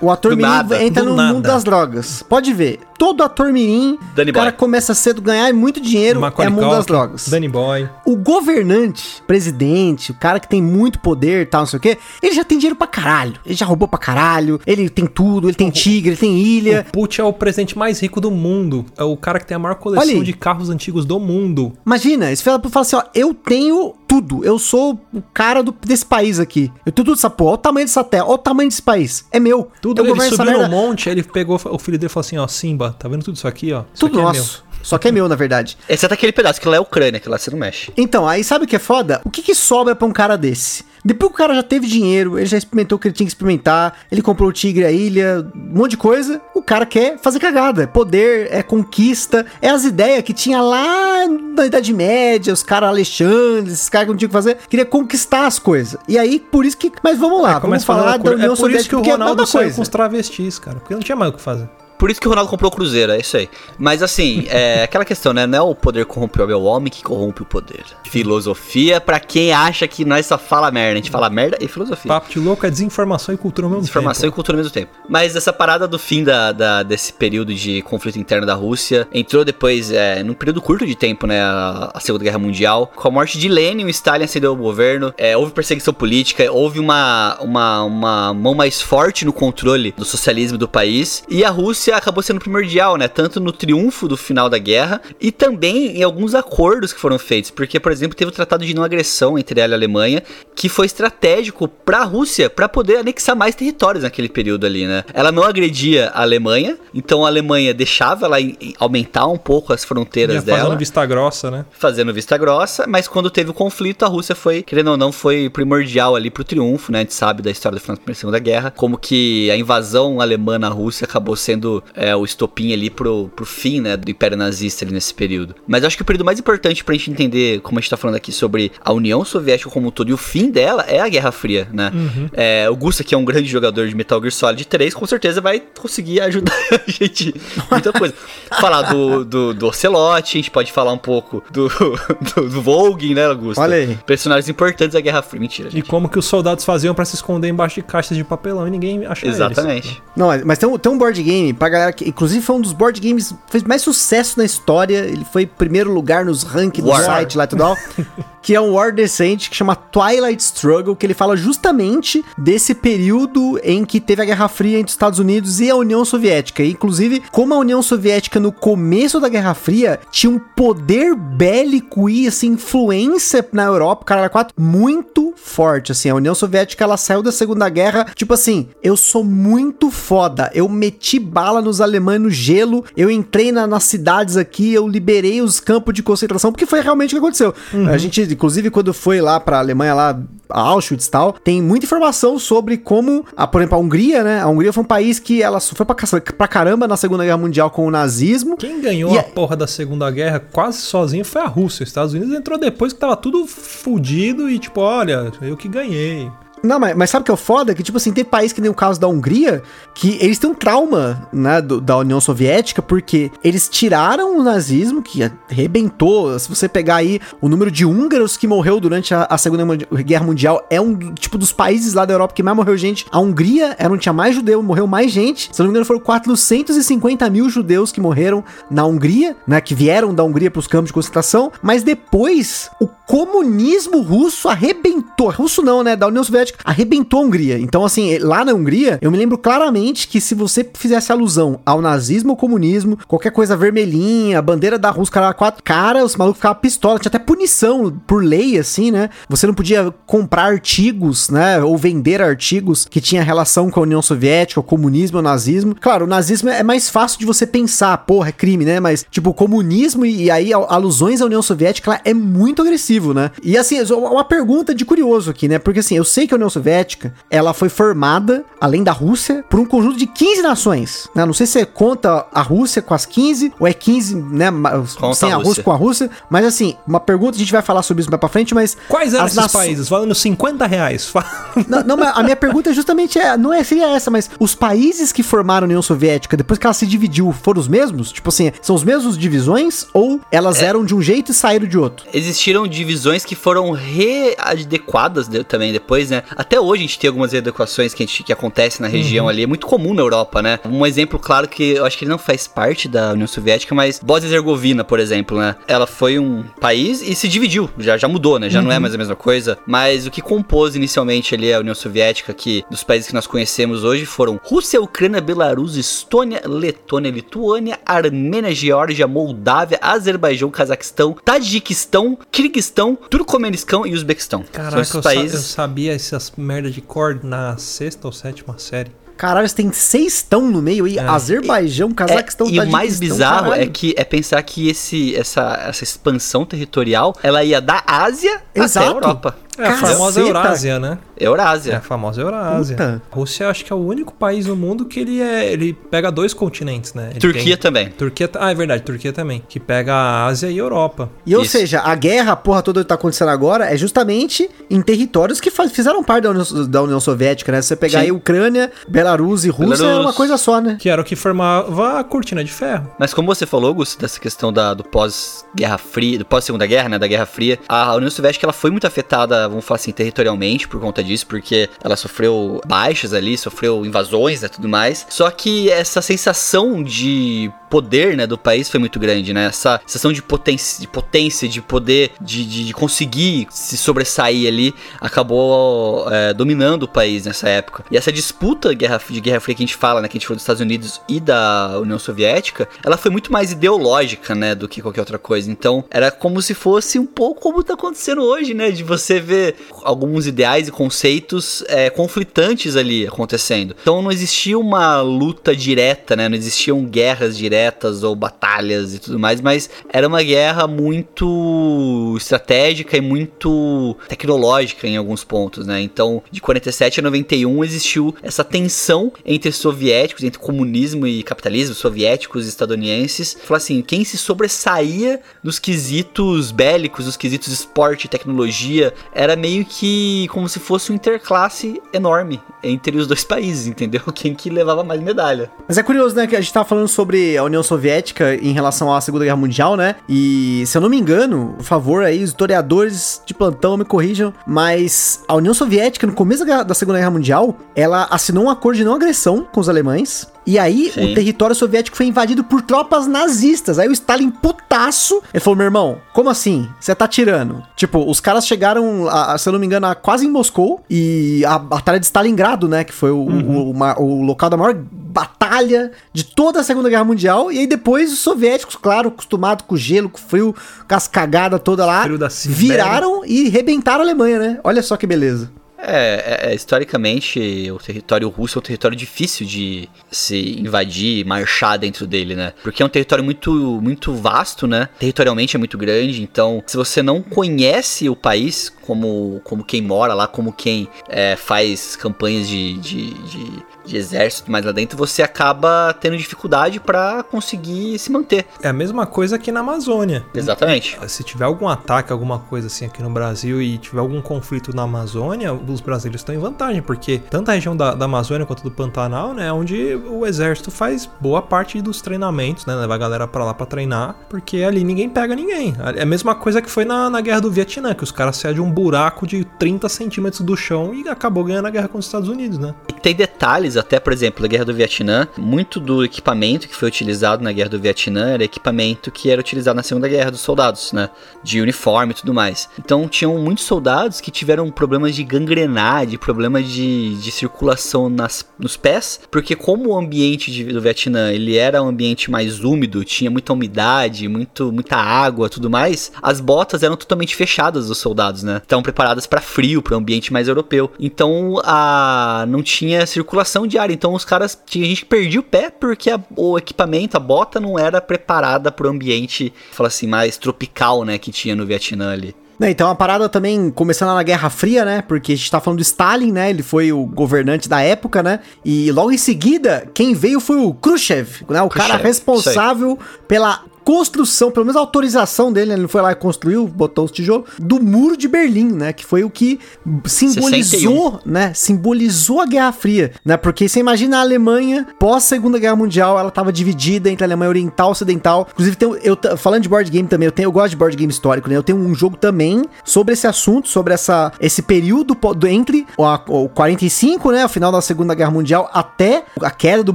o 0.00 0.10
ator 0.10 0.32
Do 0.32 0.36
mirim 0.36 0.48
nada, 0.48 0.82
entra 0.82 1.02
no 1.02 1.14
nada. 1.14 1.32
mundo 1.34 1.44
das 1.44 1.62
drogas. 1.64 2.22
Pode 2.28 2.52
ver, 2.52 2.80
todo 2.98 3.22
ator 3.22 3.52
mirim, 3.52 3.98
Danny 4.14 4.30
o 4.30 4.34
cara 4.34 4.50
Boy. 4.50 4.58
começa 4.58 4.94
cedo 4.94 5.20
a 5.20 5.24
ganhar 5.24 5.52
muito 5.52 5.80
dinheiro, 5.80 6.20
Macaulay 6.20 6.46
é 6.46 6.50
mundo 6.54 6.70
das 6.70 6.86
drogas. 6.86 7.28
Danny 7.28 7.48
Boy. 7.48 7.88
O 8.04 8.16
governante, 8.16 9.22
presidente, 9.26 10.10
o 10.12 10.14
cara 10.14 10.40
que 10.40 10.48
tem 10.48 10.60
muito 10.62 10.98
poder 10.98 11.42
e 11.42 11.46
tal, 11.46 11.60
não 11.62 11.66
sei 11.66 11.76
o 11.78 11.80
quê, 11.80 11.98
ele 12.22 12.34
já 12.34 12.44
tem 12.44 12.58
dinheiro 12.58 12.76
pra 12.76 12.86
caralho. 12.86 13.34
Ele 13.44 13.54
já 13.54 13.66
roubou 13.66 13.86
pra 13.88 13.98
caralho, 13.98 14.60
ele 14.66 14.88
tem 15.02 15.06
tudo, 15.06 15.48
ele 15.48 15.54
tem 15.54 15.70
tigre, 15.70 16.10
ele 16.10 16.16
tem 16.16 16.38
ilha. 16.38 16.84
O 16.88 16.92
Putin 16.92 17.20
é 17.20 17.24
o 17.24 17.32
presidente 17.32 17.76
mais 17.78 18.00
rico 18.00 18.20
do 18.20 18.30
mundo. 18.30 18.84
É 18.96 19.04
o 19.04 19.16
cara 19.16 19.38
que 19.38 19.46
tem 19.46 19.54
a 19.54 19.58
maior 19.58 19.74
coleção 19.76 20.14
Olha 20.16 20.24
de 20.24 20.32
carros 20.32 20.70
antigos 20.70 21.04
do 21.04 21.18
mundo. 21.20 21.72
Imagina, 21.86 22.30
esse 22.32 22.42
fala 22.42 22.60
assim, 22.74 22.96
ó, 22.96 23.02
eu 23.14 23.32
tenho 23.34 23.94
tudo, 24.06 24.44
eu 24.44 24.58
sou 24.58 24.98
o 25.12 25.20
cara 25.34 25.62
do- 25.62 25.74
desse 25.86 26.04
país 26.04 26.40
aqui. 26.40 26.72
Eu 26.86 26.92
tenho 26.92 27.04
tudo 27.04 27.14
essa 27.16 27.28
porra, 27.30 27.50
olha 27.50 27.54
o 27.54 27.58
tamanho 27.58 27.86
dessa 27.86 28.02
terra, 28.02 28.24
olha 28.24 28.34
o 28.34 28.38
tamanho 28.38 28.68
desse 28.68 28.82
país, 28.82 29.24
é 29.30 29.38
meu. 29.38 29.70
Tudo 29.82 30.00
eu 30.00 30.06
ele 30.06 30.18
essa 30.20 30.36
subiu 30.36 30.52
no 30.52 30.58
merda, 30.60 30.74
monte, 30.76 31.08
ele 31.08 31.22
pegou 31.22 31.60
o 31.70 31.78
filho 31.78 31.98
dele 31.98 32.06
e 32.06 32.12
falou 32.12 32.24
assim: 32.26 32.38
ó, 32.38 32.46
Simba, 32.48 32.96
tá 32.98 33.08
vendo 33.08 33.22
tudo 33.24 33.36
isso 33.36 33.46
aqui, 33.46 33.72
ó? 33.72 33.80
Isso 33.92 34.06
tudo 34.08 34.18
aqui 34.20 34.36
é 34.36 34.38
nosso. 34.40 34.64
Só 34.88 34.96
que 34.96 35.06
é 35.06 35.12
meu, 35.12 35.28
na 35.28 35.36
verdade. 35.36 35.76
Exceto 35.86 36.14
aquele 36.14 36.32
pedaço, 36.32 36.58
que 36.58 36.66
lá 36.66 36.76
é 36.76 36.80
Ucrânia, 36.80 37.20
que 37.20 37.28
lá 37.28 37.36
você 37.36 37.50
não 37.50 37.58
mexe. 37.58 37.92
Então, 37.94 38.26
aí 38.26 38.42
sabe 38.42 38.64
o 38.64 38.66
que 38.66 38.74
é 38.74 38.78
foda? 38.78 39.20
O 39.22 39.28
que 39.28 39.42
que 39.42 39.54
sobra 39.54 39.94
pra 39.94 40.08
um 40.08 40.12
cara 40.12 40.34
desse? 40.34 40.82
Depois 41.04 41.28
que 41.28 41.34
o 41.34 41.38
cara 41.38 41.54
já 41.54 41.62
teve 41.62 41.86
dinheiro, 41.86 42.38
ele 42.38 42.46
já 42.46 42.56
experimentou 42.56 42.96
o 42.96 42.98
que 42.98 43.06
ele 43.06 43.14
tinha 43.14 43.26
que 43.26 43.30
experimentar, 43.30 43.98
ele 44.10 44.22
comprou 44.22 44.48
o 44.48 44.52
tigre, 44.52 44.86
a 44.86 44.90
ilha, 44.90 45.46
um 45.54 45.78
monte 45.78 45.90
de 45.90 45.96
coisa, 45.98 46.40
o 46.54 46.62
cara 46.62 46.86
quer 46.86 47.18
fazer 47.18 47.38
cagada. 47.38 47.82
É 47.82 47.86
poder, 47.86 48.48
é 48.50 48.62
conquista, 48.62 49.44
é 49.60 49.68
as 49.68 49.84
ideias 49.84 50.22
que 50.22 50.32
tinha 50.32 50.58
lá 50.62 51.26
na 51.28 51.66
Idade 51.66 51.92
Média, 51.92 52.50
os 52.50 52.62
caras 52.62 52.88
Alexandre, 52.88 53.70
esses 53.70 53.90
caras 53.90 54.06
que 54.06 54.12
não 54.12 54.16
tinham 54.16 54.28
o 54.28 54.30
que 54.30 54.32
fazer, 54.32 54.56
queria 54.70 54.86
conquistar 54.86 55.46
as 55.46 55.58
coisas. 55.58 56.00
E 56.08 56.18
aí, 56.18 56.40
por 56.40 56.64
isso 56.64 56.78
que... 56.78 56.90
Mas 57.02 57.18
vamos 57.18 57.42
lá, 57.42 57.58
vamos 57.58 57.62
Começa 57.62 57.84
a 57.84 57.86
fazer 57.86 58.00
falar 58.00 58.16
da. 58.16 58.30
União 58.30 58.44
É 58.44 58.46
por 58.46 58.52
isso 58.54 58.62
Soviética, 58.62 58.96
que 59.02 59.02
o 59.02 59.10
é 59.10 59.12
a 59.12 59.16
Ronaldo 59.18 59.46
saiu 59.46 59.62
coisa. 59.64 59.76
com 59.76 59.82
os 59.82 59.88
travestis, 59.88 60.58
cara. 60.58 60.78
Porque 60.78 60.94
não 60.94 61.02
tinha 61.02 61.14
mais 61.14 61.30
o 61.30 61.34
que 61.34 61.42
fazer. 61.42 61.68
Por 61.98 62.10
isso 62.10 62.20
que 62.20 62.26
o 62.26 62.30
Ronaldo 62.30 62.50
comprou 62.50 62.70
o 62.70 62.74
Cruzeiro, 62.74 63.12
é 63.12 63.18
isso 63.18 63.36
aí. 63.36 63.48
Mas 63.78 64.02
assim, 64.02 64.46
é 64.50 64.82
aquela 64.84 65.04
questão, 65.04 65.32
né? 65.32 65.46
Não 65.46 65.58
é 65.58 65.62
o 65.62 65.74
poder 65.74 66.06
corrompe 66.06 66.38
o 66.40 66.42
homem, 66.44 66.54
é 66.54 66.56
o 66.56 66.62
homem 66.62 66.90
que 66.90 67.02
corrompe 67.02 67.42
o 67.42 67.44
poder. 67.44 67.84
Filosofia 68.28 69.00
pra 69.00 69.18
quem 69.18 69.52
acha 69.52 69.88
que 69.88 70.04
nós 70.04 70.26
só 70.26 70.36
fala 70.38 70.70
merda. 70.70 70.92
A 70.92 70.96
gente 70.96 71.10
fala 71.10 71.30
merda 71.30 71.56
e 71.60 71.66
filosofia. 71.68 72.08
Papo 72.08 72.28
de 72.30 72.38
louco 72.38 72.66
é 72.66 72.70
desinformação 72.70 73.34
e 73.34 73.38
cultura 73.38 73.66
ao 73.66 73.70
mesmo 73.72 73.84
Informação 73.86 74.22
e 74.22 74.26
tempo. 74.26 74.34
cultura 74.34 74.56
ao 74.56 74.62
mesmo 74.62 74.72
tempo. 74.72 74.92
Mas 75.08 75.34
essa 75.34 75.52
parada 75.52 75.88
do 75.88 75.98
fim 75.98 76.22
da, 76.22 76.52
da- 76.52 76.82
desse 76.82 77.12
período 77.12 77.54
de 77.54 77.80
conflito 77.82 78.18
interno 78.18 78.46
da 78.46 78.54
Rússia 78.54 79.08
entrou 79.12 79.44
depois, 79.44 79.90
é, 79.90 80.22
num 80.22 80.34
período 80.34 80.60
curto 80.60 80.86
de 80.86 80.94
tempo, 80.94 81.26
né? 81.26 81.40
A, 81.42 81.90
a 81.94 82.00
Segunda 82.00 82.22
Guerra 82.24 82.38
Mundial. 82.38 82.92
Com 82.94 83.08
a 83.08 83.10
morte 83.10 83.38
de 83.38 83.48
Lenin, 83.48 83.84
o 83.84 83.88
Stalin 83.88 84.24
ascendeu 84.24 84.50
ao 84.50 84.56
governo. 84.56 85.12
é, 85.16 85.36
houve 85.36 85.52
perseguição 85.52 85.94
política, 85.94 86.50
houve 86.52 86.78
uma, 86.78 87.36
uma, 87.40 87.82
uma 87.84 88.34
mão 88.34 88.54
mais 88.54 88.80
forte 88.82 89.24
no 89.24 89.32
controle 89.32 89.92
do 89.96 90.04
socialismo 90.04 90.58
do 90.58 90.68
país. 90.68 91.24
E 91.28 91.44
a 91.44 91.50
Rússia 91.50 91.87
Acabou 91.92 92.22
sendo 92.22 92.40
primordial, 92.40 92.96
né? 92.96 93.08
Tanto 93.08 93.40
no 93.40 93.52
triunfo 93.52 94.08
do 94.08 94.16
final 94.16 94.48
da 94.48 94.58
guerra 94.58 95.00
e 95.20 95.32
também 95.32 95.98
em 95.98 96.02
alguns 96.02 96.34
acordos 96.34 96.92
que 96.92 97.00
foram 97.00 97.18
feitos. 97.18 97.50
Porque, 97.50 97.80
por 97.80 97.92
exemplo, 97.92 98.16
teve 98.16 98.30
o 98.30 98.34
tratado 98.34 98.64
de 98.64 98.74
não 98.74 98.82
agressão 98.82 99.38
entre 99.38 99.60
ela 99.60 99.72
e 99.72 99.74
a 99.74 99.76
Alemanha, 99.76 100.22
que 100.54 100.68
foi 100.68 100.86
estratégico 100.86 101.68
para 101.68 101.98
a 101.98 102.04
Rússia 102.04 102.50
para 102.50 102.68
poder 102.68 102.98
anexar 102.98 103.36
mais 103.36 103.54
territórios 103.54 104.04
naquele 104.04 104.28
período 104.28 104.66
ali, 104.66 104.86
né? 104.86 105.04
Ela 105.12 105.32
não 105.32 105.42
agredia 105.42 106.08
a 106.08 106.22
Alemanha, 106.22 106.76
então 106.94 107.24
a 107.24 107.28
Alemanha 107.28 107.72
deixava 107.72 108.26
ela 108.26 108.36
aumentar 108.78 109.26
um 109.26 109.38
pouco 109.38 109.72
as 109.72 109.84
fronteiras 109.84 110.36
Ia 110.36 110.42
dela 110.42 110.58
fazendo 110.60 110.78
vista 110.78 111.06
grossa, 111.06 111.50
né? 111.50 111.64
fazendo 111.70 112.12
vista 112.12 112.36
grossa, 112.36 112.86
mas 112.86 113.08
quando 113.08 113.30
teve 113.30 113.50
o 113.50 113.54
conflito, 113.54 114.04
a 114.04 114.08
Rússia 114.08 114.34
foi, 114.34 114.62
querendo 114.62 114.90
ou 114.90 114.96
não, 114.96 115.12
foi 115.12 115.48
primordial 115.48 116.16
ali 116.16 116.30
pro 116.30 116.44
triunfo, 116.44 116.92
né? 116.92 116.98
A 116.98 117.02
gente 117.02 117.14
sabe 117.14 117.42
da 117.42 117.50
história 117.50 117.78
do 117.78 117.80
final 117.80 117.98
da 118.04 118.14
Segunda 118.14 118.38
Guerra, 118.38 118.72
como 118.76 118.98
que 118.98 119.50
a 119.50 119.56
invasão 119.56 120.20
alemã 120.20 120.58
na 120.58 120.68
Rússia 120.68 121.04
acabou 121.04 121.36
sendo 121.36 121.77
é, 121.94 122.14
o 122.14 122.24
estopim 122.24 122.72
ali 122.72 122.90
pro, 122.90 123.30
pro 123.34 123.44
fim, 123.44 123.80
né, 123.80 123.96
do 123.96 124.10
Império 124.10 124.36
Nazista 124.36 124.84
ali 124.84 124.92
nesse 124.92 125.12
período. 125.14 125.54
Mas 125.66 125.84
acho 125.84 125.96
que 125.96 126.02
o 126.02 126.04
período 126.04 126.24
mais 126.24 126.38
importante 126.38 126.84
pra 126.84 126.94
gente 126.94 127.10
entender, 127.10 127.60
como 127.60 127.78
a 127.78 127.80
gente 127.80 127.90
tá 127.90 127.96
falando 127.96 128.16
aqui 128.16 128.32
sobre 128.32 128.72
a 128.84 128.92
União 128.92 129.24
Soviética 129.24 129.70
como 129.70 129.88
um 129.88 129.90
todo 129.90 130.08
e 130.10 130.12
o 130.12 130.16
fim 130.16 130.50
dela, 130.50 130.82
é 130.82 131.00
a 131.00 131.08
Guerra 131.08 131.32
Fria, 131.32 131.68
né? 131.72 131.92
É, 132.32 132.68
o 132.70 132.76
Gusta, 132.76 133.02
que 133.04 133.14
é 133.14 133.18
um 133.18 133.24
grande 133.24 133.48
jogador 133.48 133.88
de 133.88 133.94
Metal 133.94 134.20
Gear 134.20 134.32
Solid 134.32 134.64
3, 134.66 134.94
com 134.94 135.06
certeza 135.06 135.40
vai 135.40 135.62
conseguir 135.78 136.20
ajudar 136.20 136.54
a 136.86 136.90
gente 136.90 137.34
muita 137.70 137.92
coisa. 137.92 138.14
Falar 138.60 138.82
do, 138.82 139.24
do, 139.24 139.54
do 139.54 139.66
Ocelote, 139.66 140.36
a 140.36 140.40
gente 140.40 140.50
pode 140.50 140.72
falar 140.72 140.92
um 140.92 140.98
pouco 140.98 141.42
do, 141.50 141.68
do, 142.34 142.48
do 142.48 142.62
Volgin, 142.62 143.14
né, 143.14 143.26
Augusto? 143.26 143.60
Olha 143.60 143.76
aí. 143.76 143.98
Personagens 144.06 144.48
importantes 144.48 144.94
da 144.94 145.00
Guerra 145.00 145.22
Fria. 145.22 145.40
Mentira, 145.40 145.68
E 145.68 145.72
gente. 145.72 145.86
como 145.88 146.08
que 146.08 146.18
os 146.18 146.24
soldados 146.26 146.64
faziam 146.64 146.94
pra 146.94 147.04
se 147.04 147.14
esconder 147.14 147.48
embaixo 147.48 147.76
de 147.76 147.82
caixas 147.82 148.16
de 148.16 148.24
papelão 148.24 148.66
e 148.66 148.70
ninguém 148.70 149.06
achava 149.06 149.32
Exatamente. 149.32 150.02
Não, 150.16 150.28
mas 150.44 150.58
tem 150.58 150.68
um, 150.68 150.78
tem 150.78 150.90
um 150.90 150.98
board 150.98 151.22
game 151.22 151.52
galera 151.68 151.92
que, 151.92 152.08
inclusive, 152.08 152.44
foi 152.44 152.56
um 152.56 152.60
dos 152.60 152.72
board 152.72 153.00
games 153.00 153.32
que 153.32 153.52
fez 153.52 153.64
mais 153.64 153.82
sucesso 153.82 154.38
na 154.38 154.44
história. 154.44 154.98
Ele 154.98 155.24
foi 155.32 155.46
primeiro 155.46 155.92
lugar 155.92 156.24
nos 156.24 156.42
rankings 156.42 156.82
do 156.82 157.04
site 157.04 157.36
lá 157.36 157.44
e 157.44 157.46
tudo. 157.46 157.64
que 158.48 158.54
é 158.54 158.60
um 158.60 158.72
War 158.72 158.92
Decente 158.94 159.50
que 159.50 159.56
chama 159.56 159.76
Twilight 159.76 160.42
Struggle, 160.42 160.96
que 160.96 161.04
ele 161.04 161.12
fala 161.12 161.36
justamente 161.36 162.24
desse 162.38 162.74
período 162.74 163.60
em 163.62 163.84
que 163.84 164.00
teve 164.00 164.22
a 164.22 164.24
Guerra 164.24 164.48
Fria 164.48 164.78
entre 164.78 164.88
os 164.88 164.94
Estados 164.94 165.18
Unidos 165.18 165.60
e 165.60 165.68
a 165.68 165.76
União 165.76 166.02
Soviética. 166.02 166.62
E, 166.62 166.70
inclusive, 166.70 167.22
como 167.30 167.52
a 167.52 167.58
União 167.58 167.82
Soviética 167.82 168.40
no 168.40 168.50
começo 168.50 169.20
da 169.20 169.28
Guerra 169.28 169.52
Fria 169.52 170.00
tinha 170.10 170.30
um 170.30 170.38
poder 170.38 171.14
bélico 171.14 172.08
e 172.08 172.26
assim 172.26 172.48
influência 172.48 173.46
na 173.52 173.64
Europa, 173.64 174.06
cara, 174.06 174.28
quatro 174.30 174.54
muito 174.58 175.34
forte, 175.36 175.92
assim. 175.92 176.08
A 176.08 176.14
União 176.14 176.34
Soviética 176.34 176.84
ela 176.84 176.96
saiu 176.96 177.22
da 177.22 177.30
Segunda 177.30 177.68
Guerra, 177.68 178.06
tipo 178.14 178.32
assim, 178.32 178.68
eu 178.82 178.96
sou 178.96 179.22
muito 179.22 179.90
foda. 179.90 180.50
Eu 180.54 180.68
meti 180.68 181.18
bala 181.18 181.57
nos 181.60 181.80
alemães 181.80 182.20
no 182.20 182.30
gelo, 182.30 182.84
eu 182.96 183.10
entrei 183.10 183.52
na- 183.52 183.66
nas 183.66 183.84
cidades 183.84 184.36
aqui, 184.36 184.72
eu 184.74 184.86
liberei 184.88 185.40
os 185.40 185.60
campos 185.60 185.94
de 185.94 186.02
concentração, 186.02 186.50
porque 186.52 186.66
foi 186.66 186.80
realmente 186.80 187.10
o 187.14 187.18
que 187.18 187.24
aconteceu. 187.24 187.54
A 187.90 187.96
gente, 187.98 188.20
inclusive, 188.22 188.70
quando 188.70 188.92
foi 188.94 189.20
lá 189.20 189.38
pra 189.40 189.58
Alemanha, 189.58 189.94
lá, 189.94 190.20
a 190.50 190.60
Auschwitz 190.60 191.06
e 191.06 191.10
tal, 191.10 191.32
tem 191.32 191.60
muita 191.62 191.84
informação 191.86 192.38
sobre 192.38 192.76
como, 192.78 193.24
a, 193.36 193.46
por 193.46 193.60
exemplo, 193.60 193.76
a 193.76 193.80
Hungria, 193.80 194.24
né? 194.24 194.40
A 194.40 194.46
Hungria 194.48 194.72
foi 194.72 194.82
um 194.82 194.86
país 194.86 195.18
que 195.18 195.42
ela 195.42 195.60
sofreu 195.60 195.84
pra, 195.86 195.94
pra 196.36 196.48
caramba 196.48 196.88
na 196.88 196.96
Segunda 196.96 197.24
Guerra 197.24 197.36
Mundial 197.36 197.70
com 197.70 197.86
o 197.86 197.90
nazismo. 197.90 198.56
Quem 198.56 198.80
ganhou 198.80 199.12
E 199.12 199.18
a 199.18 199.20
a- 199.20 199.24
porra 199.24 199.56
da 199.56 199.66
Segunda 199.66 200.10
Guerra 200.10 200.40
quase 200.52 200.78
sozinho 200.78 201.24
foi 201.24 201.42
a 201.42 201.46
Rússia. 201.46 201.82
Os 201.84 201.88
Estados 201.90 202.14
Unidos 202.14 202.34
entrou 202.34 202.58
depois 202.58 202.92
que 202.92 202.98
tava 202.98 203.16
tudo 203.16 203.46
fudido 203.46 204.48
e 204.50 204.58
tipo, 204.58 204.80
olha, 204.80 205.30
eu 205.42 205.56
que 205.56 205.68
ganhei. 205.68 206.30
Não, 206.62 206.78
mas, 206.78 206.96
mas 206.96 207.10
sabe 207.10 207.22
o 207.22 207.24
que 207.24 207.30
é 207.30 207.34
o 207.34 207.36
foda? 207.36 207.74
Que, 207.74 207.82
tipo 207.82 207.96
assim, 207.98 208.12
tem 208.12 208.24
país 208.24 208.52
que 208.52 208.60
nem 208.60 208.70
o 208.70 208.74
caso 208.74 209.00
da 209.00 209.06
Hungria, 209.08 209.62
que 209.94 210.18
eles 210.20 210.38
têm 210.38 210.50
um 210.50 210.54
trauma, 210.54 211.28
né, 211.32 211.60
do- 211.60 211.80
da 211.80 211.96
União 211.98 212.20
Soviética, 212.20 212.80
porque 212.82 213.30
eles 213.42 213.68
tiraram 213.68 214.38
o 214.38 214.42
nazismo, 214.42 215.02
que 215.02 215.22
arrebentou. 215.50 216.38
Se 216.38 216.48
você 216.48 216.68
pegar 216.68 216.96
aí 216.96 217.20
o 217.40 217.48
número 217.48 217.70
de 217.70 217.84
húngaros 217.84 218.36
que 218.36 218.46
morreu 218.46 218.80
durante 218.80 219.14
a, 219.14 219.26
a 219.30 219.38
Segunda 219.38 219.64
Guerra 220.02 220.24
Mundial, 220.24 220.64
é 220.70 220.80
um, 220.80 220.96
tipo, 221.14 221.36
dos 221.38 221.52
países 221.52 221.94
lá 221.94 222.04
da 222.04 222.14
Europa 222.14 222.34
que 222.34 222.42
mais 222.42 222.56
morreu 222.56 222.76
gente. 222.76 223.06
A 223.10 223.18
Hungria 223.20 223.74
era 223.78 223.92
onde 223.92 224.02
tinha 224.02 224.12
mais 224.12 224.34
judeu, 224.34 224.62
morreu 224.62 224.86
mais 224.86 225.10
gente. 225.12 225.50
Se 225.52 225.58
não 225.60 225.66
me 225.66 225.70
engano, 225.70 225.84
foram 225.86 226.00
450 226.00 227.28
mil 227.30 227.48
judeus 227.48 227.92
que 227.92 228.00
morreram 228.00 228.42
na 228.70 228.84
Hungria, 228.84 229.36
né, 229.46 229.60
que 229.60 229.74
vieram 229.74 230.14
da 230.14 230.24
Hungria 230.24 230.50
para 230.50 230.60
os 230.60 230.66
campos 230.66 230.88
de 230.88 230.92
concentração. 230.92 231.52
Mas 231.62 231.82
depois, 231.82 232.70
o 232.80 232.88
comunismo 233.08 234.02
russo 234.02 234.50
arrebentou. 234.50 235.30
Russo 235.30 235.62
não, 235.62 235.82
né? 235.82 235.96
Da 235.96 236.06
União 236.06 236.22
Soviética 236.22 236.58
arrebentou 236.62 237.20
a 237.20 237.22
Hungria. 237.24 237.58
Então, 237.58 237.82
assim, 237.82 238.18
lá 238.18 238.44
na 238.44 238.52
Hungria, 238.52 238.98
eu 239.00 239.10
me 239.10 239.16
lembro 239.16 239.38
claramente 239.38 240.06
que 240.06 240.20
se 240.20 240.34
você 240.34 240.68
fizesse 240.74 241.10
alusão 241.10 241.58
ao 241.64 241.80
nazismo 241.80 242.32
ou 242.32 242.36
comunismo, 242.36 242.98
qualquer 243.08 243.30
coisa 243.32 243.56
vermelhinha, 243.56 244.42
bandeira 244.42 244.78
da 244.78 244.90
Rússia, 244.90 245.14
cara, 245.14 245.32
quatro, 245.32 245.64
cara, 245.64 246.04
os 246.04 246.16
malucos 246.16 246.38
ficavam 246.38 246.60
pistola. 246.60 246.98
Tinha 246.98 247.08
até 247.08 247.18
punição 247.18 247.90
por 248.06 248.22
lei, 248.22 248.58
assim, 248.58 248.90
né? 248.90 249.08
Você 249.26 249.46
não 249.46 249.54
podia 249.54 249.92
comprar 250.04 250.44
artigos, 250.44 251.30
né? 251.30 251.62
Ou 251.62 251.78
vender 251.78 252.20
artigos 252.20 252.84
que 252.84 253.00
tinha 253.00 253.22
relação 253.22 253.70
com 253.70 253.80
a 253.80 253.84
União 253.84 254.02
Soviética, 254.02 254.60
o 254.60 254.62
comunismo, 254.62 255.20
o 255.20 255.22
nazismo. 255.22 255.74
Claro, 255.80 256.04
o 256.04 256.08
nazismo 256.08 256.50
é 256.50 256.62
mais 256.62 256.90
fácil 256.90 257.18
de 257.18 257.24
você 257.24 257.46
pensar, 257.46 257.96
porra, 257.98 258.28
é 258.28 258.32
crime, 258.32 258.66
né? 258.66 258.80
Mas, 258.80 259.06
tipo, 259.10 259.30
o 259.30 259.34
comunismo 259.34 260.04
e, 260.04 260.30
aí 260.30 260.52
alusões 260.52 261.22
à 261.22 261.24
União 261.24 261.40
Soviética 261.40 261.90
ela 261.90 262.00
é 262.04 262.12
muito 262.12 262.62
agressivo, 262.98 263.14
né? 263.14 263.30
E 263.42 263.56
assim, 263.56 263.84
só 263.84 263.98
uma 263.98 264.24
pergunta 264.24 264.74
de 264.74 264.84
curioso 264.84 265.30
aqui, 265.30 265.48
né? 265.48 265.58
Porque 265.58 265.80
assim, 265.80 265.96
eu 265.96 266.04
sei 266.04 266.26
que 266.26 266.34
a 266.34 266.36
União 266.36 266.50
Soviética, 266.50 267.14
ela 267.30 267.54
foi 267.54 267.68
formada, 267.68 268.44
além 268.60 268.82
da 268.82 268.92
Rússia, 268.92 269.44
por 269.48 269.60
um 269.60 269.64
conjunto 269.64 269.96
de 269.96 270.06
15 270.06 270.42
nações, 270.42 271.08
né? 271.14 271.24
Não 271.24 271.32
sei 271.32 271.46
se 271.46 271.64
conta 271.66 272.26
a 272.32 272.42
Rússia 272.42 272.82
com 272.82 272.94
as 272.94 273.06
15, 273.06 273.52
ou 273.58 273.66
é 273.66 273.72
15, 273.72 274.16
né? 274.16 274.50
Conta 274.98 275.14
Sem 275.14 275.30
a 275.30 275.34
a 275.34 275.36
Rússia. 275.36 275.48
Rússia 275.48 275.62
com 275.62 275.72
a 275.72 275.76
Rússia. 275.76 276.10
Mas 276.28 276.44
assim, 276.44 276.76
uma 276.86 277.00
pergunta, 277.00 277.36
a 277.36 277.38
gente 277.38 277.52
vai 277.52 277.62
falar 277.62 277.82
sobre 277.82 278.00
isso 278.02 278.10
mais 278.10 278.20
pra 278.20 278.28
frente, 278.28 278.54
mas... 278.54 278.76
Quais 278.88 279.14
eram 279.14 279.26
esses 279.26 279.46
países? 279.48 279.88
Valendo 279.88 280.14
50 280.14 280.66
reais. 280.66 281.12
Não, 281.68 281.82
não, 281.82 281.96
mas 281.96 282.16
a 282.16 282.22
minha 282.22 282.36
pergunta 282.36 282.70
é 282.70 282.72
justamente 282.72 283.18
é, 283.18 283.36
não 283.36 283.52
é 283.52 283.62
seria 283.64 283.88
essa, 283.88 284.10
mas 284.10 284.30
os 284.38 284.54
países 284.54 285.12
que 285.12 285.22
formaram 285.22 285.64
a 285.64 285.66
União 285.66 285.82
Soviética 285.82 286.36
depois 286.36 286.58
que 286.58 286.66
ela 286.66 286.74
se 286.74 286.86
dividiu 286.86 287.32
foram 287.32 287.60
os 287.60 287.68
mesmos? 287.68 288.12
Tipo 288.12 288.28
assim, 288.28 288.52
são 288.62 288.74
os 288.76 288.84
mesmos 288.84 289.18
divisões 289.18 289.86
ou 289.92 290.20
elas 290.30 290.62
eram 290.62 290.84
de 290.84 290.94
um 290.94 291.02
jeito 291.02 291.32
e 291.32 291.34
saíram 291.34 291.66
de 291.66 291.76
outro? 291.76 292.06
Existiram 292.12 292.66
divisões 292.66 292.87
que 293.26 293.34
foram 293.34 293.70
readequadas 293.70 295.28
de- 295.28 295.44
também 295.44 295.72
depois, 295.72 296.10
né? 296.10 296.22
Até 296.36 296.60
hoje 296.60 296.82
a 296.82 296.86
gente 296.86 296.98
tem 296.98 297.08
algumas 297.08 297.32
readequações 297.32 297.94
que, 297.94 298.02
a 298.02 298.06
gente, 298.06 298.22
que 298.22 298.32
acontecem 298.32 298.80
na 298.82 298.88
região 298.88 299.28
ali. 299.28 299.42
É 299.42 299.46
muito 299.46 299.66
comum 299.66 299.94
na 299.94 300.02
Europa, 300.02 300.42
né? 300.42 300.58
Um 300.64 300.84
exemplo 300.86 301.18
claro 301.18 301.48
que 301.48 301.72
eu 301.74 301.84
acho 301.84 301.96
que 301.98 302.04
ele 302.04 302.10
não 302.10 302.18
faz 302.18 302.46
parte 302.46 302.88
da 302.88 303.12
União 303.12 303.26
Soviética, 303.26 303.74
mas 303.74 304.00
Bósnia 304.02 304.28
e 304.28 304.32
Herzegovina, 304.32 304.84
por 304.84 304.98
exemplo, 305.00 305.38
né? 305.38 305.56
Ela 305.66 305.86
foi 305.86 306.18
um 306.18 306.42
país 306.60 307.02
e 307.02 307.14
se 307.14 307.28
dividiu. 307.28 307.68
Já, 307.78 307.96
já 307.96 308.08
mudou, 308.08 308.38
né? 308.38 308.48
Já 308.50 308.62
não 308.62 308.72
é 308.72 308.78
mais 308.78 308.94
a 308.94 308.98
mesma 308.98 309.16
coisa. 309.16 309.58
Mas 309.66 310.06
o 310.06 310.10
que 310.10 310.20
compôs 310.20 310.76
inicialmente 310.76 311.34
ali 311.34 311.52
a 311.52 311.60
União 311.60 311.74
Soviética, 311.74 312.32
que 312.32 312.64
dos 312.70 312.82
países 312.84 313.08
que 313.08 313.14
nós 313.14 313.26
conhecemos 313.26 313.84
hoje, 313.84 314.04
foram 314.06 314.40
Rússia, 314.42 314.80
Ucrânia, 314.80 315.20
Belarus, 315.20 315.76
Estônia, 315.76 316.42
Letônia, 316.44 317.10
Lituânia, 317.10 317.78
Armênia, 317.84 318.54
Geórgia, 318.54 319.06
Moldávia, 319.06 319.78
Azerbaijão, 319.82 320.50
Cazaquistão, 320.50 321.16
Tadiquistão, 321.24 322.18
Kirguistão, 322.30 322.68
Turcomenistão 322.96 323.86
e 323.86 323.94
Uzbequistão. 323.94 324.40
São 324.44 324.52
Caraca, 324.52 324.80
esses 324.80 324.94
eu, 324.94 325.02
sa- 325.02 325.14
eu 325.14 325.18
países. 325.20 325.44
sabia 325.46 325.94
essas 325.94 326.32
merda 326.36 326.70
de 326.70 326.80
cor 326.80 327.20
na 327.22 327.56
sexta 327.56 328.06
ou 328.06 328.12
sétima 328.12 328.58
série. 328.58 328.90
Caralho, 329.16 329.52
tem 329.52 329.72
seis 329.72 330.22
tão 330.22 330.48
no 330.48 330.62
meio 330.62 330.84
aí, 330.84 330.96
Azerbaijão, 330.96 331.88
É, 331.90 331.94
Cazaquistão, 331.94 332.48
e 332.48 332.60
o 332.60 332.70
mais 332.70 333.00
bizarro 333.00 333.50
caralho. 333.50 333.62
é 333.64 333.66
que 333.66 333.92
é 333.96 334.04
pensar 334.04 334.40
que 334.44 334.68
esse, 334.68 335.16
essa, 335.16 335.64
essa 335.66 335.82
expansão 335.82 336.44
territorial 336.44 337.12
ela 337.20 337.42
ia 337.42 337.60
da 337.60 337.82
Ásia 337.84 338.40
Exato. 338.54 338.78
até 338.86 338.86
a 338.86 338.96
Europa. 338.96 339.36
É 339.58 339.66
a 339.66 339.76
famosa. 339.76 340.20
Eurásia, 340.20 340.78
né? 340.78 340.98
É 341.18 341.26
Eurásia. 341.26 341.78
a 341.78 341.80
famosa 341.80 342.20
Eurásia. 342.20 342.76
Puta. 342.76 343.02
A 343.10 343.14
Rússia 343.14 343.48
acho 343.48 343.64
que 343.64 343.72
é 343.72 343.76
o 343.76 343.78
único 343.78 344.12
país 344.14 344.46
no 344.46 344.56
mundo 344.56 344.84
que 344.84 345.00
ele 345.00 345.20
é. 345.20 345.52
Ele 345.52 345.72
pega 345.72 346.10
dois 346.10 346.32
continentes, 346.32 346.94
né? 346.94 347.08
Ele 347.10 347.20
Turquia 347.20 347.42
tem- 347.44 347.56
também. 347.56 347.88
Turquia. 347.90 348.30
Ah, 348.38 348.50
é 348.50 348.54
verdade, 348.54 348.82
Turquia 348.82 349.12
também. 349.12 349.42
Que 349.48 349.58
pega 349.58 349.92
a 349.94 350.26
Ásia 350.26 350.48
e 350.50 350.54
a 350.54 350.62
Europa. 350.62 351.10
E 351.26 351.34
ou 351.34 351.42
Isso. 351.42 351.52
seja, 351.52 351.80
a 351.80 351.94
guerra, 351.94 352.32
a 352.32 352.36
porra 352.36 352.62
toda 352.62 352.80
que 352.82 352.86
tá 352.88 352.94
acontecendo 352.94 353.28
agora 353.30 353.66
é 353.72 353.76
justamente 353.76 354.48
em 354.70 354.80
territórios 354.80 355.40
que 355.40 355.50
fizeram 355.50 356.02
parte 356.04 356.24
da 356.24 356.30
União, 356.30 356.44
da 356.68 356.82
União 356.82 357.00
Soviética, 357.00 357.50
né? 357.52 357.60
Se 357.62 357.68
você 357.68 357.76
pegar 357.76 357.98
Sim. 358.00 358.04
aí 358.06 358.12
Ucrânia, 358.12 358.70
Belarus 358.88 359.44
e 359.44 359.48
Rússia, 359.48 359.74
é 359.84 359.86
Belarus. 359.86 360.06
uma 360.06 360.12
coisa 360.12 360.36
só, 360.36 360.60
né? 360.60 360.76
Que 360.78 360.88
era 360.88 361.00
o 361.00 361.04
que 361.04 361.16
formava 361.16 361.98
a 361.98 362.04
cortina 362.04 362.44
de 362.44 362.52
ferro. 362.52 362.90
Mas 362.98 363.12
como 363.14 363.26
você 363.26 363.46
falou, 363.46 363.68
Augusto, 363.68 363.98
dessa 364.00 364.18
questão 364.20 364.52
da, 364.52 364.74
do 364.74 364.84
pós-Guerra 364.84 365.78
Fria, 365.78 366.18
do 366.18 366.24
pós-Segunda 366.24 366.66
Guerra, 366.66 366.88
né, 366.90 366.98
da 366.98 367.06
Guerra 367.06 367.26
Fria, 367.26 367.58
a 367.68 367.94
União 367.94 368.10
Soviética 368.10 368.44
ela 368.46 368.52
foi 368.52 368.70
muito 368.70 368.86
afetada, 368.86 369.47
vamos 369.48 369.64
falar 369.64 369.76
assim, 369.76 369.92
territorialmente 369.92 370.68
por 370.68 370.80
conta 370.80 371.02
disso, 371.02 371.26
porque 371.26 371.68
ela 371.82 371.96
sofreu 371.96 372.60
baixas 372.66 373.12
ali, 373.12 373.36
sofreu 373.36 373.84
invasões 373.84 374.40
e 374.40 374.42
né, 374.42 374.48
tudo 374.48 374.68
mais. 374.68 375.06
Só 375.08 375.30
que 375.30 375.70
essa 375.70 376.00
sensação 376.02 376.82
de 376.82 377.50
poder, 377.68 378.16
né, 378.16 378.26
do 378.26 378.38
país 378.38 378.68
foi 378.68 378.80
muito 378.80 378.98
grande, 378.98 379.32
né? 379.32 379.46
Essa 379.46 379.80
sensação 379.86 380.12
de 380.12 380.22
potência, 380.22 380.80
de 380.80 380.88
potência, 380.88 381.48
de 381.48 381.60
poder, 381.60 382.12
de, 382.20 382.44
de, 382.44 382.66
de 382.66 382.72
conseguir 382.72 383.46
se 383.50 383.76
sobressair 383.76 384.48
ali, 384.48 384.74
acabou 385.00 386.10
é, 386.10 386.32
dominando 386.32 386.84
o 386.84 386.88
país 386.88 387.26
nessa 387.26 387.48
época. 387.48 387.84
E 387.90 387.96
essa 387.96 388.10
disputa 388.10 388.72
guerra, 388.72 389.00
de 389.08 389.20
Guerra 389.20 389.40
Fria 389.40 389.54
que 389.54 389.62
a 389.62 389.66
gente 389.66 389.76
fala, 389.76 390.00
né, 390.00 390.08
que 390.08 390.16
a 390.16 390.18
gente 390.18 390.26
falou 390.26 390.36
dos 390.36 390.42
Estados 390.42 390.62
Unidos 390.62 391.00
e 391.08 391.20
da 391.20 391.78
União 391.80 391.98
Soviética, 391.98 392.68
ela 392.84 392.96
foi 392.96 393.10
muito 393.10 393.32
mais 393.32 393.52
ideológica, 393.52 394.34
né, 394.34 394.54
do 394.54 394.68
que 394.68 394.80
qualquer 394.80 395.00
outra 395.00 395.18
coisa. 395.18 395.50
Então, 395.50 395.84
era 395.90 396.10
como 396.10 396.40
se 396.40 396.54
fosse 396.54 396.98
um 396.98 397.06
pouco 397.06 397.40
como 397.40 397.62
tá 397.62 397.74
acontecendo 397.74 398.22
hoje, 398.22 398.54
né, 398.54 398.70
de 398.70 398.82
você 398.82 399.20
ver 399.20 399.37
alguns 399.82 400.26
ideais 400.26 400.68
e 400.68 400.70
conceitos 400.70 401.64
é, 401.68 401.90
conflitantes 401.90 402.76
ali 402.76 403.06
acontecendo. 403.06 403.74
Então, 403.80 404.02
não 404.02 404.10
existia 404.10 404.58
uma 404.58 405.00
luta 405.00 405.54
direta, 405.54 406.16
né, 406.16 406.28
não 406.28 406.36
existiam 406.36 406.84
guerras 406.84 407.36
diretas 407.36 408.02
ou 408.02 408.14
batalhas 408.14 408.94
e 408.94 408.98
tudo 408.98 409.18
mais, 409.18 409.40
mas 409.40 409.70
era 409.88 410.06
uma 410.06 410.22
guerra 410.22 410.66
muito 410.66 412.14
estratégica 412.16 412.96
e 412.96 413.00
muito 413.00 413.96
tecnológica 414.08 414.86
em 414.86 414.96
alguns 414.96 415.24
pontos, 415.24 415.66
né? 415.66 415.80
Então, 415.80 416.22
de 416.30 416.40
47 416.40 417.00
a 417.00 417.02
91 417.02 417.64
existiu 417.64 418.14
essa 418.22 418.44
tensão 418.44 419.12
entre 419.24 419.52
soviéticos, 419.52 420.24
entre 420.24 420.38
comunismo 420.38 421.06
e 421.06 421.22
capitalismo, 421.22 421.74
soviéticos 421.74 422.46
e 422.46 422.48
estadunidenses. 422.48 423.36
Falar 423.44 423.58
assim, 423.58 423.82
quem 423.82 424.04
se 424.04 424.16
sobressaía 424.16 425.20
nos 425.42 425.58
quesitos 425.58 426.50
bélicos, 426.50 427.06
nos 427.06 427.16
quesitos 427.16 427.52
esporte 427.52 428.04
e 428.04 428.08
tecnologia, 428.08 428.92
era 429.14 429.27
meio 429.36 429.64
que 429.64 430.26
como 430.28 430.48
se 430.48 430.58
fosse 430.58 430.92
um 430.92 430.94
interclasse 430.94 431.80
enorme 431.92 432.40
entre 432.62 432.96
os 432.96 433.06
dois 433.06 433.22
países, 433.24 433.66
entendeu? 433.66 434.00
Quem 434.14 434.34
que 434.34 434.50
levava 434.50 434.82
mais 434.82 435.00
medalha. 435.00 435.50
Mas 435.66 435.78
é 435.78 435.82
curioso, 435.82 436.14
né, 436.14 436.26
que 436.26 436.36
a 436.36 436.40
gente 436.40 436.52
tava 436.52 436.68
falando 436.68 436.88
sobre 436.88 437.36
a 437.36 437.44
União 437.44 437.62
Soviética 437.62 438.34
em 438.34 438.52
relação 438.52 438.92
à 438.92 439.00
Segunda 439.00 439.24
Guerra 439.24 439.36
Mundial, 439.36 439.76
né? 439.76 439.96
E 440.08 440.64
se 440.66 440.76
eu 440.76 440.82
não 440.82 440.88
me 440.88 440.98
engano, 440.98 441.54
por 441.56 441.64
favor, 441.64 442.04
aí 442.04 442.22
os 442.22 442.30
historiadores 442.30 443.22
de 443.24 443.34
plantão 443.34 443.76
me 443.76 443.84
corrijam, 443.84 444.32
mas 444.46 445.22
a 445.28 445.34
União 445.34 445.54
Soviética 445.54 446.06
no 446.06 446.12
começo 446.12 446.44
da 446.44 446.74
Segunda 446.74 446.98
Guerra 446.98 447.10
Mundial, 447.10 447.56
ela 447.74 448.06
assinou 448.10 448.44
um 448.44 448.50
acordo 448.50 448.78
de 448.78 448.84
não 448.84 448.94
agressão 448.94 449.46
com 449.52 449.60
os 449.60 449.68
alemães 449.68 450.26
e 450.48 450.58
aí 450.58 450.90
Sim. 450.90 451.12
o 451.12 451.14
território 451.14 451.54
soviético 451.54 451.94
foi 451.94 452.06
invadido 452.06 452.42
por 452.42 452.62
tropas 452.62 453.06
nazistas. 453.06 453.78
Aí 453.78 453.86
o 453.86 453.92
Stalin 453.92 454.30
putaço, 454.30 455.22
ele 455.34 455.44
falou: 455.44 455.58
"Meu 455.58 455.66
irmão, 455.66 455.98
como 456.14 456.30
assim? 456.30 456.66
Você 456.80 456.94
tá 456.94 457.06
tirando?" 457.06 457.62
Tipo, 457.76 458.10
os 458.10 458.18
caras 458.18 458.46
chegaram, 458.46 459.06
a, 459.10 459.36
se 459.36 459.46
eu 459.46 459.52
não 459.52 459.60
me 459.60 459.66
engano, 459.66 459.86
a, 459.86 459.94
quase 459.94 460.24
em 460.24 460.30
Moscou 460.30 460.82
e 460.88 461.44
a 461.44 461.58
batalha 461.58 462.00
de 462.00 462.06
Stalingrado, 462.06 462.66
né, 462.66 462.82
que 462.82 462.94
foi 462.94 463.10
o, 463.10 463.18
uhum. 463.18 463.72
o, 463.72 463.78
o, 463.78 464.02
o 464.02 464.22
local 464.22 464.48
da 464.48 464.56
maior 464.56 464.74
batalha 464.74 465.92
de 466.14 466.24
toda 466.24 466.60
a 466.60 466.64
Segunda 466.64 466.88
Guerra 466.88 467.04
Mundial. 467.04 467.52
E 467.52 467.58
aí 467.58 467.66
depois 467.66 468.10
os 468.10 468.20
soviéticos, 468.20 468.74
claro, 468.74 469.08
acostumados 469.08 469.66
com 469.66 469.74
o 469.74 469.78
gelo, 469.78 470.08
com 470.08 470.16
o 470.16 470.20
frio, 470.22 470.56
com 470.88 470.94
as 470.94 471.06
cagadas 471.06 471.60
toda 471.62 471.84
lá, 471.84 472.06
viraram 472.46 473.22
e 473.22 473.50
rebentaram 473.50 474.00
a 474.00 474.04
Alemanha, 474.04 474.38
né? 474.38 474.60
Olha 474.64 474.82
só 474.82 474.96
que 474.96 475.06
beleza. 475.06 475.50
É, 475.78 476.46
é, 476.46 476.50
é, 476.50 476.54
historicamente, 476.54 477.70
o 477.70 477.78
território 477.78 478.28
russo 478.28 478.58
é 478.58 478.60
um 478.60 478.62
território 478.62 478.96
difícil 478.96 479.46
de 479.46 479.88
se 480.10 480.58
invadir, 480.58 481.24
marchar 481.24 481.78
dentro 481.78 482.06
dele, 482.06 482.34
né? 482.34 482.52
Porque 482.62 482.82
é 482.82 482.86
um 482.86 482.88
território 482.88 483.24
muito, 483.24 483.52
muito 483.80 484.12
vasto, 484.12 484.66
né? 484.66 484.88
Territorialmente 484.98 485.54
é 485.56 485.58
muito 485.58 485.78
grande, 485.78 486.22
então 486.22 486.62
se 486.66 486.76
você 486.76 487.00
não 487.02 487.22
conhece 487.22 488.08
o 488.08 488.16
país 488.16 488.72
como, 488.82 489.40
como 489.44 489.62
quem 489.62 489.80
mora 489.80 490.14
lá, 490.14 490.26
como 490.26 490.52
quem 490.52 490.88
é, 491.08 491.36
faz 491.36 491.94
campanhas 491.94 492.48
de, 492.48 492.74
de, 492.78 493.10
de 493.14 493.62
de 493.88 493.96
exército 493.96 494.50
mais 494.50 494.64
lá 494.64 494.72
dentro, 494.72 494.96
você 494.96 495.22
acaba 495.22 495.92
tendo 495.92 496.16
dificuldade 496.16 496.78
para 496.78 497.22
conseguir 497.22 497.98
se 497.98 498.12
manter. 498.12 498.46
É 498.62 498.68
a 498.68 498.72
mesma 498.72 499.06
coisa 499.06 499.36
aqui 499.36 499.50
na 499.50 499.60
Amazônia. 499.60 500.24
Exatamente. 500.34 500.98
Se 501.08 501.24
tiver 501.24 501.44
algum 501.44 501.68
ataque, 501.68 502.12
alguma 502.12 502.38
coisa 502.38 502.66
assim 502.66 502.84
aqui 502.84 503.02
no 503.02 503.10
Brasil 503.10 503.60
e 503.60 503.78
tiver 503.78 504.00
algum 504.00 504.20
conflito 504.20 504.74
na 504.74 504.82
Amazônia, 504.82 505.52
os 505.52 505.80
brasileiros 505.80 506.20
estão 506.20 506.34
em 506.34 506.38
vantagem, 506.38 506.82
porque 506.82 507.20
tanto 507.30 507.50
a 507.50 507.54
região 507.54 507.76
da, 507.76 507.94
da 507.94 508.04
Amazônia 508.04 508.46
quanto 508.46 508.62
do 508.62 508.70
Pantanal, 508.70 509.32
né, 509.34 509.48
é 509.48 509.52
onde 509.52 509.94
o 509.94 510.26
exército 510.26 510.70
faz 510.70 511.08
boa 511.20 511.40
parte 511.40 511.80
dos 511.80 512.02
treinamentos, 512.02 512.66
né, 512.66 512.74
leva 512.74 512.94
a 512.94 512.98
galera 512.98 513.26
para 513.26 513.44
lá 513.44 513.54
para 513.54 513.66
treinar, 513.66 514.16
porque 514.28 514.58
ali 514.58 514.84
ninguém 514.84 515.08
pega 515.08 515.34
ninguém. 515.34 515.74
É 515.96 516.02
a 516.02 516.06
mesma 516.06 516.34
coisa 516.34 516.60
que 516.60 516.70
foi 516.70 516.84
na, 516.84 517.08
na 517.08 517.20
guerra 517.20 517.40
do 517.40 517.50
Vietnã, 517.50 517.94
que 517.94 518.04
os 518.04 518.12
caras 518.12 518.36
saíram 518.36 518.62
de 518.64 518.68
um 518.68 518.70
buraco 518.70 519.26
de 519.26 519.44
30 519.44 519.88
centímetros 519.88 520.42
do 520.42 520.56
chão 520.56 520.94
e 520.94 521.08
acabou 521.08 521.44
ganhando 521.44 521.66
a 521.66 521.70
guerra 521.70 521.86
contra 521.86 522.00
os 522.00 522.06
Estados 522.06 522.28
Unidos, 522.28 522.58
né? 522.58 522.74
E 522.88 522.92
tem 522.94 523.14
detalhes 523.14 523.76
até, 523.78 524.00
por 524.00 524.12
exemplo, 524.12 524.42
na 524.42 524.48
Guerra 524.48 524.64
do 524.64 524.74
Vietnã, 524.74 525.28
muito 525.36 525.80
do 525.80 526.04
equipamento 526.04 526.68
que 526.68 526.74
foi 526.74 526.88
utilizado 526.88 527.42
na 527.42 527.52
Guerra 527.52 527.70
do 527.70 527.80
Vietnã 527.80 528.30
era 528.30 528.44
equipamento 528.44 529.10
que 529.10 529.30
era 529.30 529.40
utilizado 529.40 529.76
na 529.76 529.82
Segunda 529.82 530.08
Guerra 530.08 530.30
dos 530.30 530.40
soldados, 530.40 530.92
né? 530.92 531.10
De 531.42 531.60
uniforme 531.60 532.12
e 532.12 532.16
tudo 532.16 532.34
mais. 532.34 532.68
Então 532.78 533.08
tinham 533.08 533.36
muitos 533.38 533.64
soldados 533.64 534.20
que 534.20 534.30
tiveram 534.30 534.70
problemas 534.70 535.14
de 535.14 535.24
gangrenar, 535.24 536.06
de 536.06 536.18
problema 536.18 536.62
de, 536.62 537.16
de 537.16 537.30
circulação 537.30 538.08
nas, 538.08 538.44
nos 538.58 538.76
pés, 538.76 539.20
porque 539.30 539.54
como 539.54 539.90
o 539.90 539.98
ambiente 539.98 540.50
de, 540.50 540.64
do 540.64 540.80
Vietnã 540.80 541.32
ele 541.32 541.56
era 541.56 541.82
um 541.82 541.88
ambiente 541.88 542.30
mais 542.30 542.64
úmido, 542.64 543.04
tinha 543.04 543.30
muita 543.30 543.52
umidade, 543.52 544.28
muito, 544.28 544.72
muita 544.72 544.96
água 544.96 545.48
tudo 545.48 545.70
mais, 545.70 546.12
as 546.22 546.40
botas 546.40 546.82
eram 546.82 546.96
totalmente 546.96 547.34
fechadas 547.36 547.88
dos 547.88 547.98
soldados, 547.98 548.42
né? 548.42 548.60
Estavam 548.62 548.82
preparadas 548.82 549.26
para 549.26 549.40
frio, 549.40 549.82
para 549.82 549.94
um 549.94 549.98
ambiente 549.98 550.32
mais 550.32 550.48
europeu. 550.48 550.90
Então 550.98 551.60
a 551.64 552.44
não 552.48 552.62
tinha 552.62 553.06
circulação 553.06 553.66
ar. 553.76 553.90
Então 553.90 554.14
os 554.14 554.24
caras. 554.24 554.58
Tinha 554.64 554.86
gente 554.86 555.02
que 555.02 555.06
perdia 555.06 555.40
o 555.40 555.42
pé 555.42 555.70
porque 555.70 556.10
a, 556.10 556.20
o 556.36 556.56
equipamento, 556.56 557.16
a 557.16 557.20
bota, 557.20 557.58
não 557.58 557.78
era 557.78 558.00
preparada 558.00 558.70
para 558.70 558.86
o 558.86 558.90
ambiente, 558.90 559.52
fala 559.72 559.88
assim, 559.88 560.06
mais 560.06 560.36
tropical, 560.36 561.04
né? 561.04 561.18
Que 561.18 561.32
tinha 561.32 561.56
no 561.56 561.66
Vietnã 561.66 562.12
ali. 562.12 562.34
Então 562.60 562.90
a 562.90 562.94
parada 562.94 563.28
também 563.28 563.70
começando 563.70 564.14
na 564.14 564.22
Guerra 564.22 564.50
Fria, 564.50 564.84
né? 564.84 565.02
Porque 565.02 565.32
a 565.32 565.36
gente 565.36 565.50
tá 565.50 565.60
falando 565.60 565.78
do 565.78 565.82
Stalin, 565.82 566.32
né? 566.32 566.50
Ele 566.50 566.62
foi 566.62 566.92
o 566.92 567.04
governante 567.04 567.68
da 567.68 567.80
época, 567.80 568.22
né? 568.22 568.40
E 568.64 568.90
logo 568.90 569.12
em 569.12 569.18
seguida, 569.18 569.88
quem 569.94 570.12
veio 570.12 570.40
foi 570.40 570.56
o 570.56 570.74
Khrushchev, 570.74 571.44
né? 571.48 571.62
O 571.62 571.68
Khrushchev, 571.68 571.92
cara 571.92 572.02
responsável 572.02 572.98
pela 573.28 573.62
construção, 573.88 574.50
pelo 574.50 574.66
menos 574.66 574.76
a 574.76 574.80
autorização 574.80 575.50
dele, 575.50 575.70
né? 575.70 575.78
ele 575.78 575.88
foi 575.88 576.02
lá 576.02 576.12
e 576.12 576.14
construiu, 576.14 576.68
botou 576.68 577.06
os 577.06 577.10
tijolos, 577.10 577.48
do 577.58 577.82
muro 577.82 578.18
de 578.18 578.28
Berlim, 578.28 578.70
né? 578.70 578.92
Que 578.92 579.02
foi 579.02 579.24
o 579.24 579.30
que 579.30 579.58
simbolizou, 580.04 581.12
61. 581.12 581.18
né? 581.24 581.54
Simbolizou 581.54 582.42
a 582.42 582.44
Guerra 582.44 582.70
Fria, 582.70 583.12
né? 583.24 583.38
Porque 583.38 583.66
você 583.66 583.80
imagina 583.80 584.18
a 584.18 584.20
Alemanha 584.20 584.86
pós 584.98 585.24
Segunda 585.24 585.58
Guerra 585.58 585.74
Mundial, 585.74 586.18
ela 586.18 586.30
tava 586.30 586.52
dividida 586.52 587.08
entre 587.08 587.24
a 587.24 587.26
Alemanha 587.26 587.48
Oriental 587.48 587.88
e 587.88 587.92
Ocidental. 587.92 588.46
Inclusive, 588.52 588.76
tem, 588.76 588.94
eu 589.02 589.18
falando 589.38 589.62
de 589.62 589.70
board 589.70 589.90
game 589.90 590.06
também, 590.06 590.26
eu, 590.26 590.32
tenho, 590.32 590.48
eu 590.48 590.52
gosto 590.52 590.68
de 590.68 590.76
board 590.76 590.94
game 590.94 591.10
histórico, 591.10 591.48
né? 591.48 591.56
Eu 591.56 591.62
tenho 591.62 591.78
um 591.78 591.94
jogo 591.94 592.18
também 592.18 592.66
sobre 592.84 593.14
esse 593.14 593.26
assunto, 593.26 593.70
sobre 593.70 593.94
essa, 593.94 594.30
esse 594.38 594.60
período 594.60 595.16
entre 595.48 595.86
o, 595.96 596.04
o 596.44 596.48
45, 596.50 597.30
né? 597.30 597.42
O 597.42 597.48
final 597.48 597.72
da 597.72 597.80
Segunda 597.80 598.14
Guerra 598.14 598.32
Mundial 598.32 598.68
até 598.70 599.24
a 599.40 599.50
queda 599.50 599.82
do 599.82 599.94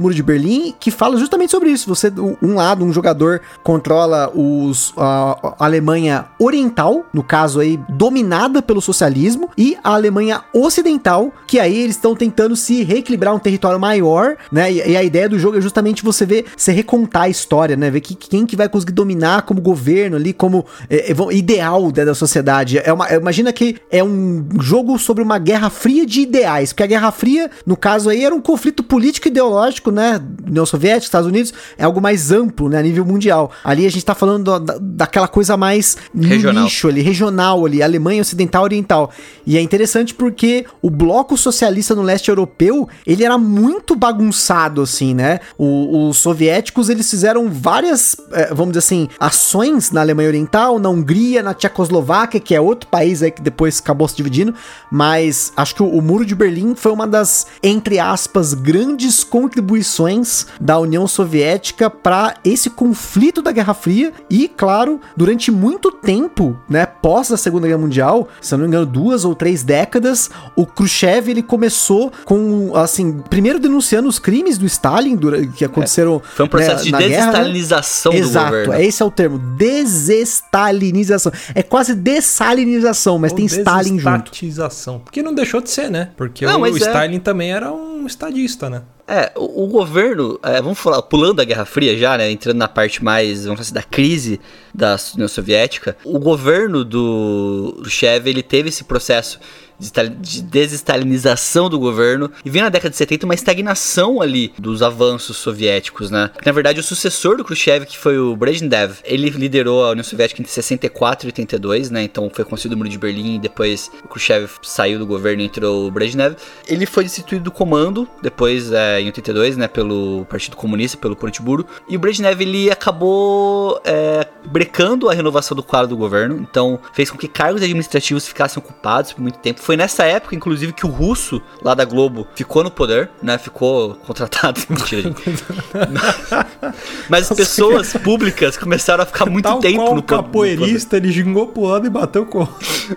muro 0.00 0.12
de 0.12 0.22
Berlim, 0.24 0.74
que 0.80 0.90
fala 0.90 1.16
justamente 1.16 1.52
sobre 1.52 1.70
isso. 1.70 1.88
Você, 1.88 2.12
um 2.42 2.56
lado, 2.56 2.84
um 2.84 2.92
jogador 2.92 3.40
contra 3.62 3.83
controla 3.84 4.30
os, 4.34 4.94
a, 4.96 5.54
a 5.58 5.64
Alemanha 5.66 6.24
Oriental, 6.38 7.04
no 7.12 7.22
caso 7.22 7.60
aí, 7.60 7.78
dominada 7.90 8.62
pelo 8.62 8.80
socialismo, 8.80 9.50
e 9.58 9.76
a 9.84 9.92
Alemanha 9.92 10.42
Ocidental, 10.54 11.30
que 11.46 11.60
aí 11.60 11.76
eles 11.76 11.96
estão 11.96 12.16
tentando 12.16 12.56
se 12.56 12.82
reequilibrar 12.82 13.34
um 13.34 13.38
território 13.38 13.78
maior, 13.78 14.38
né? 14.50 14.72
E, 14.72 14.92
e, 14.92 14.96
a 14.96 15.02
ideia 15.02 15.28
do 15.28 15.38
jogo 15.38 15.58
é 15.58 15.60
justamente 15.60 16.02
você 16.02 16.24
ver, 16.24 16.46
você 16.56 16.72
recontar 16.72 17.24
a 17.24 17.28
história, 17.28 17.76
né? 17.76 17.90
Ver 17.90 18.00
que, 18.00 18.14
quem 18.14 18.46
que 18.46 18.56
vai 18.56 18.70
conseguir 18.70 18.92
dominar 18.92 19.42
como 19.42 19.60
governo 19.60 20.16
ali, 20.16 20.32
como 20.32 20.64
é, 20.88 21.12
é, 21.12 21.34
ideal 21.34 21.92
né, 21.94 22.06
da 22.06 22.14
sociedade. 22.14 22.78
É 22.78 22.90
uma, 22.90 23.12
imagina 23.12 23.52
que 23.52 23.76
é 23.90 24.02
um 24.02 24.48
jogo 24.60 24.98
sobre 24.98 25.22
uma 25.22 25.38
guerra 25.38 25.68
fria 25.68 26.06
de 26.06 26.22
ideais, 26.22 26.72
porque 26.72 26.84
a 26.84 26.86
Guerra 26.86 27.12
Fria, 27.12 27.50
no 27.66 27.76
caso 27.76 28.08
aí, 28.08 28.24
era 28.24 28.34
um 28.34 28.40
conflito 28.40 28.82
político 28.82 29.28
e 29.28 29.30
ideológico, 29.30 29.90
né? 29.90 30.18
União 30.46 30.64
Soviética, 30.64 31.04
Estados 31.04 31.28
Unidos, 31.28 31.52
é 31.76 31.84
algo 31.84 32.00
mais 32.00 32.32
amplo, 32.32 32.70
né? 32.70 32.78
A 32.78 32.82
nível 32.82 33.04
mundial. 33.04 33.50
A 33.62 33.73
Ali 33.74 33.86
a 33.86 33.90
gente 33.90 34.04
tá 34.04 34.14
falando 34.14 34.60
da, 34.60 34.76
daquela 34.80 35.26
coisa 35.26 35.56
mais 35.56 35.96
regional. 36.14 36.62
nicho 36.64 36.86
ali, 36.86 37.02
regional 37.02 37.66
ali, 37.66 37.82
Alemanha 37.82 38.22
Ocidental 38.22 38.62
Oriental. 38.62 39.10
E 39.44 39.58
é 39.58 39.60
interessante 39.60 40.14
porque 40.14 40.64
o 40.80 40.88
bloco 40.88 41.36
socialista 41.36 41.94
no 41.94 42.02
leste 42.02 42.28
europeu, 42.28 42.88
ele 43.04 43.24
era 43.24 43.36
muito 43.36 43.96
bagunçado, 43.96 44.80
assim, 44.80 45.12
né? 45.12 45.40
O, 45.58 46.08
os 46.08 46.18
soviéticos, 46.18 46.88
eles 46.88 47.10
fizeram 47.10 47.50
várias, 47.50 48.16
é, 48.32 48.54
vamos 48.54 48.68
dizer 48.72 48.78
assim, 48.78 49.08
ações 49.18 49.90
na 49.90 50.00
Alemanha 50.00 50.28
Oriental, 50.28 50.78
na 50.78 50.88
Hungria, 50.88 51.42
na 51.42 51.52
Tchecoslováquia, 51.52 52.38
que 52.38 52.54
é 52.54 52.60
outro 52.60 52.88
país 52.88 53.22
aí 53.22 53.30
que 53.30 53.42
depois 53.42 53.80
acabou 53.80 54.06
se 54.06 54.16
dividindo, 54.16 54.54
mas 54.90 55.52
acho 55.56 55.74
que 55.74 55.82
o, 55.82 55.88
o 55.88 56.00
Muro 56.00 56.24
de 56.24 56.34
Berlim 56.34 56.76
foi 56.76 56.92
uma 56.92 57.06
das, 57.06 57.48
entre 57.62 57.98
aspas, 57.98 58.54
grandes 58.54 59.24
contribuições 59.24 60.46
da 60.60 60.78
União 60.78 61.08
Soviética 61.08 61.90
para 61.90 62.36
esse 62.44 62.70
conflito 62.70 63.42
da 63.42 63.50
Guerra 63.54 63.72
Fria 63.74 64.12
e, 64.28 64.48
claro, 64.48 65.00
durante 65.16 65.50
muito 65.50 65.90
tempo, 65.90 66.58
né, 66.68 66.84
pós 66.84 67.32
a 67.32 67.36
Segunda 67.36 67.66
Guerra 67.66 67.78
Mundial, 67.78 68.28
se 68.40 68.52
eu 68.52 68.58
não 68.58 68.64
me 68.64 68.68
engano, 68.68 68.84
duas 68.86 69.24
ou 69.24 69.34
três 69.34 69.62
décadas, 69.62 70.30
o 70.56 70.66
Khrushchev 70.66 71.30
ele 71.30 71.42
começou 71.42 72.12
com, 72.24 72.72
assim, 72.76 73.20
primeiro 73.30 73.58
denunciando 73.58 74.08
os 74.08 74.18
crimes 74.18 74.58
do 74.58 74.66
Stalin 74.66 75.18
que 75.56 75.64
aconteceram 75.64 76.20
Foi 76.34 76.44
um 76.44 76.48
processo 76.48 76.90
né, 76.90 76.98
de 76.98 77.08
guerra, 77.08 77.08
né? 77.08 77.16
desestalinização 77.16 78.12
do 78.12 78.18
Exato, 78.18 78.50
governo. 78.50 78.72
é 78.74 78.84
esse 78.84 79.02
é 79.02 79.06
o 79.06 79.10
termo, 79.10 79.38
desestalinização. 79.56 81.32
É 81.54 81.62
quase 81.62 81.94
dessalinização, 81.94 83.18
mas 83.18 83.32
Ou 83.32 83.36
tem 83.36 83.46
Stalin 83.46 83.98
junto. 83.98 84.30
desestatização. 84.30 84.98
Porque 85.00 85.22
não 85.22 85.34
deixou 85.34 85.60
de 85.60 85.70
ser, 85.70 85.90
né? 85.90 86.10
Porque 86.16 86.44
Não, 86.44 86.58
o 86.58 86.60
mas 86.60 86.74
é. 86.76 86.78
Stalin 86.78 87.18
também 87.20 87.52
era 87.52 87.72
um 87.72 88.06
estadista, 88.06 88.68
né? 88.68 88.82
É, 89.06 89.32
o, 89.36 89.64
o 89.64 89.66
governo, 89.66 90.38
é, 90.42 90.62
vamos 90.62 90.78
falar, 90.78 91.02
pulando 91.02 91.40
a 91.40 91.44
Guerra 91.44 91.66
Fria 91.66 91.96
já, 91.96 92.16
né, 92.16 92.30
entrando 92.30 92.56
na 92.56 92.68
parte 92.68 93.04
mais, 93.04 93.44
vamos 93.44 93.60
dizer, 93.60 93.62
assim, 93.62 93.74
da 93.74 93.82
crise 93.82 94.40
da 94.72 94.96
União 95.14 95.28
Soviética, 95.28 95.96
o 96.04 96.18
governo 96.18 96.84
do 96.84 97.76
Khrushchev, 97.82 98.28
ele 98.28 98.42
teve 98.42 98.70
esse 98.70 98.84
processo 98.84 99.38
de 99.84 99.88
estali- 99.88 100.16
de 100.20 100.42
desestalinização 100.42 101.68
do 101.68 101.78
governo 101.78 102.30
e 102.44 102.50
vem 102.50 102.62
na 102.62 102.68
década 102.68 102.90
de 102.90 102.96
70 102.96 103.24
uma 103.26 103.34
estagnação 103.34 104.20
ali 104.20 104.52
dos 104.58 104.82
avanços 104.82 105.36
soviéticos, 105.36 106.10
né? 106.10 106.30
Na 106.44 106.52
verdade, 106.52 106.80
o 106.80 106.82
sucessor 106.82 107.36
do 107.36 107.44
Khrushchev, 107.44 107.84
que 107.86 107.98
foi 107.98 108.18
o 108.18 108.34
Brezhnev, 108.36 108.94
ele 109.04 109.28
liderou 109.30 109.84
a 109.84 109.90
União 109.90 110.04
Soviética 110.04 110.40
entre 110.40 110.52
64 110.52 111.26
e 111.26 111.28
82, 111.28 111.90
né? 111.90 112.02
Então 112.02 112.30
foi 112.32 112.44
construído 112.44 112.74
o 112.74 112.76
Muro 112.76 112.88
de 112.88 112.98
Berlim 112.98 113.36
e 113.36 113.38
depois 113.38 113.90
o 114.04 114.08
Khrushchev 114.08 114.50
saiu 114.62 114.98
do 114.98 115.06
governo 115.06 115.42
e 115.42 115.46
entrou 115.46 115.86
o 115.86 115.90
Brezhnev. 115.90 116.36
Ele 116.66 116.86
foi 116.86 117.04
destituído 117.04 117.44
do 117.44 117.50
comando 117.50 118.08
depois 118.22 118.72
é, 118.72 119.00
em 119.00 119.06
82, 119.06 119.56
né, 119.56 119.68
pelo 119.68 120.24
Partido 120.28 120.56
Comunista, 120.56 120.96
pelo 120.96 121.16
Politburo, 121.16 121.66
e 121.88 121.96
o 121.96 121.98
Brezhnev 121.98 122.40
ele 122.40 122.70
acabou 122.70 123.80
é, 123.84 124.26
brecando 124.46 125.08
a 125.08 125.14
renovação 125.14 125.54
do 125.56 125.62
quadro 125.62 125.88
do 125.88 125.96
governo, 125.96 126.36
então 126.38 126.78
fez 126.92 127.10
com 127.10 127.18
que 127.18 127.28
cargos 127.28 127.62
administrativos 127.62 128.26
ficassem 128.26 128.62
ocupados 128.62 129.12
por 129.12 129.20
muito 129.20 129.38
tempo. 129.38 129.60
Foi 129.60 129.73
nessa 129.76 130.04
época, 130.04 130.34
inclusive, 130.34 130.72
que 130.72 130.86
o 130.86 130.88
russo 130.90 131.40
lá 131.62 131.74
da 131.74 131.84
Globo 131.84 132.26
ficou 132.34 132.62
no 132.64 132.70
poder, 132.70 133.10
né, 133.22 133.38
ficou 133.38 133.94
contratado, 134.06 134.60
mentira, 134.68 135.02
gente. 135.02 135.22
Mas 137.08 137.28
pessoas 137.28 137.92
públicas 137.94 138.56
começaram 138.56 139.02
a 139.02 139.06
ficar 139.06 139.26
muito 139.26 139.44
Tal 139.44 139.60
tempo 139.60 139.76
qual 139.76 139.94
no 139.94 140.00
o 140.00 140.02
po- 140.02 140.16
no 140.16 140.22
poder. 140.22 140.56
capoeirista, 140.56 140.96
ele 140.96 141.10
gingou 141.12 141.48
pro 141.48 141.62
lado 141.64 141.86
e 141.86 141.90
bateu 141.90 142.26
com 142.26 142.42
o. 142.44 142.48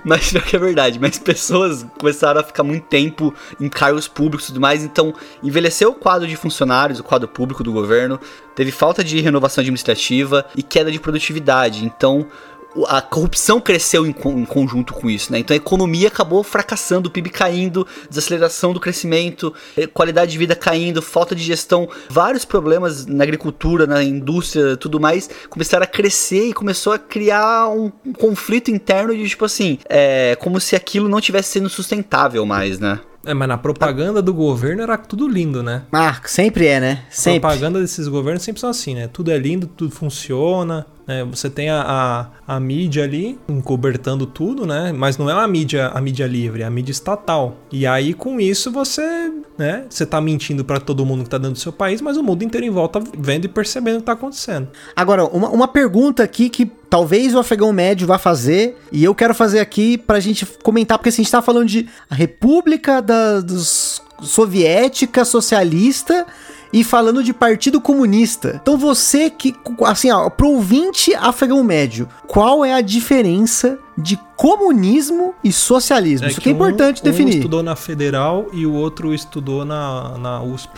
Mas 0.03 0.31
pior 0.31 0.43
que 0.43 0.55
é 0.55 0.59
verdade, 0.59 0.99
mas 0.99 1.17
pessoas 1.19 1.85
começaram 1.97 2.39
a 2.39 2.43
ficar 2.43 2.63
muito 2.63 2.85
tempo 2.85 3.33
em 3.59 3.69
cargos 3.69 4.07
públicos 4.07 4.45
e 4.45 4.47
tudo 4.49 4.61
mais, 4.61 4.83
então 4.83 5.13
envelheceu 5.43 5.89
o 5.91 5.93
quadro 5.93 6.27
de 6.27 6.35
funcionários, 6.35 6.99
o 6.99 7.03
quadro 7.03 7.27
público 7.27 7.63
do 7.63 7.71
governo, 7.71 8.19
teve 8.55 8.71
falta 8.71 9.03
de 9.03 9.19
renovação 9.21 9.61
administrativa 9.61 10.45
e 10.55 10.63
queda 10.63 10.91
de 10.91 10.99
produtividade, 10.99 11.85
então 11.85 12.25
o- 12.56 12.56
a 12.85 13.01
corrupção 13.01 13.59
cresceu 13.59 14.05
em, 14.05 14.09
em 14.09 14.45
conjunto 14.45 14.93
com 14.93 15.09
isso, 15.09 15.31
né? 15.31 15.39
Então 15.39 15.53
a 15.53 15.57
economia 15.57 16.07
acabou 16.07 16.43
fracassando, 16.43 17.09
o 17.09 17.11
PIB 17.11 17.29
caindo, 17.29 17.87
desaceleração 18.09 18.73
do 18.73 18.79
crescimento, 18.79 19.53
eh, 19.75 19.87
qualidade 19.87 20.31
de 20.31 20.37
vida 20.37 20.55
caindo, 20.55 21.01
falta 21.01 21.35
de 21.35 21.43
gestão, 21.43 21.89
vários 22.09 22.45
problemas 22.45 23.05
na 23.05 23.23
agricultura, 23.23 23.87
na 23.87 24.03
indústria, 24.03 24.77
tudo 24.77 24.99
mais, 24.99 25.29
começaram 25.49 25.83
a 25.83 25.87
crescer 25.87 26.49
e 26.49 26.53
começou 26.53 26.93
a 26.93 26.99
criar 26.99 27.69
um, 27.69 27.91
um 28.05 28.13
conflito 28.13 28.69
interno 28.69 29.15
de 29.15 29.27
tipo 29.27 29.45
assim, 29.45 29.79
é 29.89 30.35
como 30.39 30.59
se 30.59 30.75
aquilo 30.75 31.09
não 31.09 31.21
tivesse 31.21 31.49
sendo 31.49 31.69
sustentável 31.69 32.45
mais, 32.45 32.79
né? 32.79 32.99
É, 33.25 33.33
mas 33.33 33.47
na 33.49 33.57
propaganda 33.57 34.21
do 34.21 34.33
governo 34.33 34.81
era 34.81 34.97
tudo 34.97 35.27
lindo, 35.27 35.61
né? 35.61 35.83
Ah, 35.91 36.17
sempre 36.23 36.65
é, 36.65 36.79
né? 36.79 37.03
Sempre. 37.09 37.41
propaganda 37.41 37.81
desses 37.81 38.07
governos 38.07 38.41
sempre 38.41 38.61
são 38.61 38.69
assim, 38.69 38.95
né? 38.95 39.09
Tudo 39.11 39.31
é 39.31 39.37
lindo, 39.37 39.67
tudo 39.67 39.91
funciona, 39.93 40.85
né? 41.07 41.23
Você 41.23 41.49
tem 41.49 41.69
a, 41.69 41.81
a, 42.47 42.55
a 42.55 42.59
mídia 42.59 43.03
ali 43.03 43.39
encobertando 43.47 44.27
tudo, 44.27 44.65
né? 44.67 44.91
Mas 44.91 45.17
não 45.17 45.29
é 45.29 45.33
uma 45.33 45.47
mídia, 45.47 45.87
a 45.87 46.01
mídia 46.01 46.27
livre, 46.27 46.63
é 46.63 46.65
a 46.65 46.69
mídia 46.69 46.91
estatal. 46.91 47.55
E 47.71 47.87
aí 47.87 48.13
com 48.13 48.39
isso 48.39 48.71
você, 48.71 49.31
né? 49.57 49.85
Você 49.89 50.05
tá 50.05 50.19
mentindo 50.19 50.65
pra 50.65 50.79
todo 50.79 51.05
mundo 51.05 51.23
que 51.23 51.29
tá 51.29 51.37
dentro 51.37 51.53
do 51.53 51.59
seu 51.59 51.71
país, 51.71 52.01
mas 52.01 52.17
o 52.17 52.23
mundo 52.23 52.43
inteiro 52.43 52.65
em 52.65 52.69
volta 52.69 53.01
vendo 53.17 53.45
e 53.45 53.47
percebendo 53.47 53.97
o 53.97 53.99
que 53.99 54.05
tá 54.05 54.11
acontecendo. 54.11 54.67
Agora, 54.95 55.25
uma, 55.25 55.49
uma 55.49 55.67
pergunta 55.67 56.23
aqui 56.23 56.49
que 56.49 56.65
talvez 56.65 57.33
o 57.33 57.39
afegão 57.39 57.71
médio 57.71 58.07
vá 58.07 58.17
fazer, 58.17 58.77
e 58.91 59.03
eu 59.03 59.15
quero 59.15 59.33
fazer 59.33 59.59
aqui 59.59 59.97
pra 59.97 60.19
gente 60.19 60.45
comentar, 60.63 60.97
porque 60.97 61.09
assim, 61.09 61.21
a 61.21 61.23
gente 61.23 61.31
tá 61.31 61.41
falando 61.41 61.67
de 61.67 61.87
a 62.09 62.15
República 62.15 63.01
da, 63.01 63.39
dos 63.39 64.01
Soviética 64.21 65.23
Socialista 65.23 66.25
e 66.71 66.83
falando 66.83 67.23
de 67.23 67.33
Partido 67.33 67.79
Comunista. 67.79 68.59
Então 68.61 68.77
você 68.77 69.29
que, 69.29 69.55
assim, 69.85 70.11
ó, 70.11 70.29
pro 70.29 70.49
ouvinte 70.49 71.13
afegão 71.15 71.63
médio, 71.63 72.07
qual 72.27 72.63
é 72.63 72.73
a 72.73 72.81
diferença 72.81 73.79
de 73.97 74.17
comunismo 74.35 75.33
e 75.43 75.51
socialismo? 75.51 76.27
Isso 76.27 76.39
que 76.41 76.49
é 76.49 76.51
um- 76.51 76.55
importante 76.55 77.01
Um 77.01 77.03
definir. 77.03 77.35
estudou 77.37 77.63
na 77.63 77.75
Federal 77.75 78.47
e 78.53 78.65
o 78.65 78.73
outro 78.73 79.13
estudou 79.13 79.65
na, 79.65 80.17
na 80.17 80.41
USP. 80.41 80.69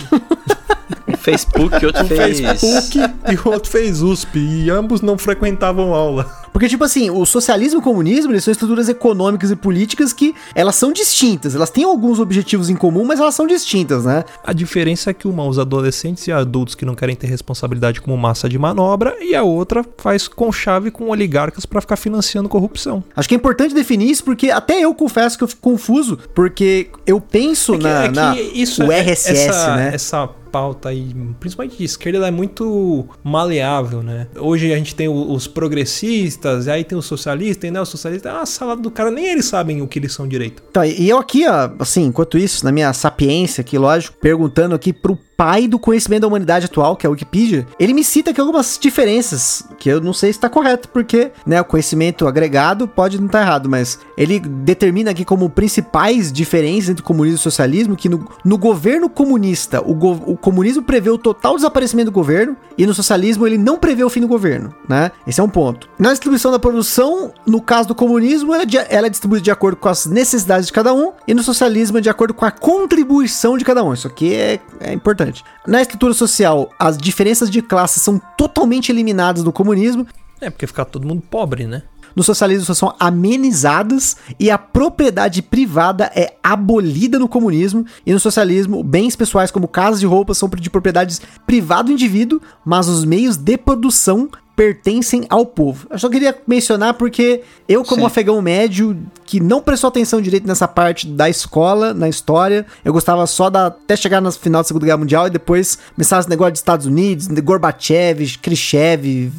Um 1.07 1.17
Facebook, 1.17 1.73
outro 1.85 2.03
Um 2.05 2.07
fez. 2.07 2.39
fez 2.39 2.59
PUC 2.61 2.97
e 3.31 3.35
o 3.47 3.51
outro 3.51 3.69
fez 3.71 4.01
USP. 4.01 4.39
E 4.39 4.69
ambos 4.69 5.01
não 5.01 5.17
frequentavam 5.17 5.93
aula. 5.93 6.37
Porque, 6.51 6.67
tipo 6.67 6.83
assim, 6.83 7.11
o 7.11 7.25
socialismo 7.27 7.77
e 7.77 7.79
o 7.79 7.83
comunismo, 7.83 8.31
eles 8.31 8.43
são 8.43 8.51
estruturas 8.51 8.89
econômicas 8.89 9.51
e 9.51 9.55
políticas 9.55 10.11
que 10.11 10.33
elas 10.55 10.75
são 10.75 10.91
distintas. 10.91 11.53
Elas 11.55 11.69
têm 11.69 11.83
alguns 11.83 12.19
objetivos 12.19 12.69
em 12.71 12.75
comum, 12.75 13.05
mas 13.05 13.19
elas 13.19 13.35
são 13.35 13.45
distintas, 13.45 14.03
né? 14.05 14.25
A 14.43 14.51
diferença 14.51 15.11
é 15.11 15.13
que 15.13 15.27
uma 15.27 15.43
usa 15.43 15.61
adolescentes 15.61 16.25
e 16.27 16.31
adultos 16.31 16.73
que 16.73 16.85
não 16.85 16.95
querem 16.95 17.15
ter 17.15 17.27
responsabilidade 17.27 18.01
como 18.01 18.17
massa 18.17 18.49
de 18.49 18.57
manobra, 18.57 19.15
e 19.21 19.35
a 19.35 19.43
outra 19.43 19.85
faz 19.97 20.27
conchave 20.27 20.89
com 20.89 21.09
oligarcas 21.09 21.65
pra 21.67 21.79
ficar 21.81 21.95
financiando 21.95 22.49
corrupção. 22.49 23.03
Acho 23.15 23.27
que 23.27 23.35
é 23.35 23.37
importante 23.37 23.73
definir 23.75 24.09
isso, 24.09 24.23
porque 24.23 24.49
até 24.51 24.79
eu 24.79 24.93
confesso 24.93 25.37
que 25.37 25.43
eu 25.43 25.47
fico 25.47 25.61
confuso, 25.61 26.17
porque 26.33 26.87
eu 27.05 27.19
penso 27.19 27.73
É 27.73 27.77
que- 27.77 27.83
na, 27.83 28.03
é 28.03 28.07
que 28.07 28.15
na- 28.15 28.35
isso 28.53 28.83
o 28.85 28.91
é- 28.91 28.99
RSS, 29.01 29.47
essa, 29.49 29.75
né? 29.75 29.91
Essa 29.93 30.29
pauta 30.51 30.89
aí, 30.89 31.15
principalmente 31.39 31.77
de 31.77 31.83
esquerda, 31.83 32.17
ela 32.19 32.27
é 32.27 32.31
muito 32.31 33.05
maleável, 33.23 34.01
né? 34.03 34.27
Hoje 34.37 34.71
a 34.73 34.77
gente 34.77 34.95
tem 34.95 35.07
os 35.07 35.47
progressistas, 35.47 36.67
e 36.67 36.71
aí 36.71 36.83
tem 36.83 36.97
os 36.97 37.05
socialistas, 37.05 37.71
né, 37.71 37.81
os 37.81 37.89
socialistas, 37.89 38.31
é 38.31 38.35
uma 38.35 38.45
salada 38.45 38.81
do 38.81 38.91
cara, 38.91 39.11
nem 39.11 39.25
eles 39.27 39.45
sabem 39.45 39.81
o 39.81 39.87
que 39.87 39.99
eles 39.99 40.13
são 40.13 40.27
direito. 40.27 40.63
Então, 40.69 40.83
e 40.83 41.09
eu 41.09 41.17
aqui, 41.17 41.47
ó, 41.47 41.69
assim, 41.79 42.05
enquanto 42.05 42.37
isso, 42.37 42.65
na 42.65 42.71
minha 42.71 42.91
sapiência 42.93 43.61
aqui, 43.61 43.77
lógico, 43.77 44.17
perguntando 44.19 44.75
aqui 44.75 44.91
pro 44.93 45.17
pai 45.37 45.69
do 45.69 45.79
conhecimento 45.79 46.21
da 46.23 46.27
humanidade 46.27 46.65
atual, 46.65 46.97
que 46.97 47.05
é 47.05 47.07
a 47.07 47.11
Wikipedia, 47.11 47.65
ele 47.79 47.93
me 47.93 48.03
cita 48.03 48.31
aqui 48.31 48.41
algumas 48.41 48.77
diferenças, 48.77 49.63
que 49.79 49.87
eu 49.89 50.01
não 50.01 50.11
sei 50.11 50.33
se 50.33 50.39
tá 50.39 50.49
correto, 50.49 50.89
porque, 50.89 51.31
né, 51.45 51.61
o 51.61 51.63
conhecimento 51.65 52.27
agregado 52.27 52.87
pode 52.89 53.17
não 53.17 53.27
estar 53.27 53.41
errado, 53.41 53.69
mas 53.69 53.99
ele 54.17 54.37
determina 54.39 55.11
aqui 55.11 55.23
como 55.23 55.49
principais 55.49 56.29
diferenças 56.31 56.89
entre 56.89 57.03
comunismo 57.03 57.37
e 57.37 57.41
socialismo, 57.41 57.95
que 57.95 58.09
no, 58.09 58.27
no 58.43 58.57
governo 58.57 59.09
comunista, 59.09 59.81
o, 59.81 59.93
go- 59.95 60.21
o 60.25 60.35
comunismo 60.39 60.83
prevê 60.83 61.09
o 61.09 61.17
total 61.17 61.55
desaparecimento 61.55 62.11
do 62.11 62.13
governo, 62.13 62.55
e 62.77 62.85
no 62.85 62.93
socialismo 62.93 63.45
ele 63.45 63.57
não 63.57 63.77
prevê 63.77 64.03
o 64.03 64.09
fim 64.09 64.21
do 64.21 64.27
governo, 64.27 64.73
né? 64.87 65.11
Esse 65.27 65.39
é 65.39 65.43
um 65.43 65.49
ponto. 65.49 65.89
Na 65.97 66.09
distribuição 66.09 66.51
da 66.51 66.59
produção, 66.59 67.33
no 67.45 67.61
caso 67.61 67.89
do 67.89 67.95
comunismo, 67.95 68.53
ela 68.53 68.63
é, 68.63 68.87
ela 68.89 69.07
é 69.07 69.09
distribuída 69.09 69.43
de 69.43 69.51
acordo 69.51 69.77
com 69.77 69.89
as 69.89 70.05
necessidades 70.05 70.67
de 70.67 70.73
cada 70.73 70.93
um, 70.93 71.11
e 71.27 71.33
no 71.33 71.43
socialismo 71.43 71.97
é 71.97 72.01
de 72.01 72.09
acordo 72.09 72.33
com 72.33 72.45
a 72.45 72.51
contribuição 72.51 73.57
de 73.57 73.65
cada 73.65 73.83
um. 73.83 73.93
Isso 73.93 74.07
aqui 74.07 74.33
é, 74.33 74.59
é 74.79 74.93
importante. 74.93 75.43
Na 75.67 75.81
estrutura 75.81 76.13
social, 76.13 76.69
as 76.79 76.97
diferenças 76.97 77.49
de 77.49 77.61
classe 77.61 77.99
são 77.99 78.19
totalmente 78.37 78.91
eliminadas 78.91 79.43
no 79.43 79.51
comunismo, 79.51 80.07
É, 80.41 80.49
porque 80.49 80.65
fica 80.65 80.85
todo 80.85 81.05
mundo 81.05 81.21
pobre, 81.29 81.67
né? 81.67 81.83
No 82.15 82.23
socialismo 82.23 82.73
são 82.73 82.95
amenizadas 82.99 84.17
e 84.39 84.49
a 84.49 84.57
propriedade 84.57 85.41
privada 85.41 86.11
é 86.15 86.35
abolida 86.43 87.19
no 87.19 87.27
comunismo. 87.27 87.85
E 88.05 88.11
no 88.11 88.19
socialismo 88.19 88.83
bens 88.83 89.15
pessoais 89.15 89.51
como 89.51 89.67
casas 89.67 89.99
de 89.99 90.05
roupas 90.05 90.37
são 90.37 90.49
de 90.49 90.69
propriedades 90.69 91.21
privada 91.45 91.83
do 91.83 91.91
indivíduo, 91.91 92.41
mas 92.65 92.87
os 92.87 93.05
meios 93.05 93.37
de 93.37 93.57
produção 93.57 94.29
pertencem 94.59 95.25
ao 95.29 95.45
povo. 95.45 95.87
Eu 95.89 95.97
só 95.97 96.09
queria 96.09 96.35
mencionar 96.45 96.93
porque 96.95 97.43
eu 97.65 97.81
como 97.81 98.01
Sim. 98.01 98.07
afegão 98.07 98.41
médio 98.41 99.01
que 99.25 99.39
não 99.39 99.61
prestou 99.61 99.87
atenção 99.87 100.21
direito 100.21 100.45
nessa 100.45 100.67
parte 100.67 101.07
da 101.07 101.29
escola, 101.29 101.93
na 101.93 102.09
história, 102.09 102.65
eu 102.83 102.91
gostava 102.91 103.25
só 103.25 103.49
da 103.49 103.67
até 103.67 103.95
chegar 103.95 104.19
no 104.19 104.29
final 104.33 104.61
da 104.61 104.67
Segunda 104.67 104.85
Guerra 104.85 104.97
Mundial 104.97 105.27
e 105.27 105.29
depois 105.29 105.77
começar 105.95 106.19
esse 106.19 106.29
negócio 106.29 106.51
dos 106.51 106.59
Estados 106.59 106.85
Unidos, 106.85 107.27
de 107.27 107.39
Gorbachev, 107.39 108.37
Khrushchev, 108.41 109.31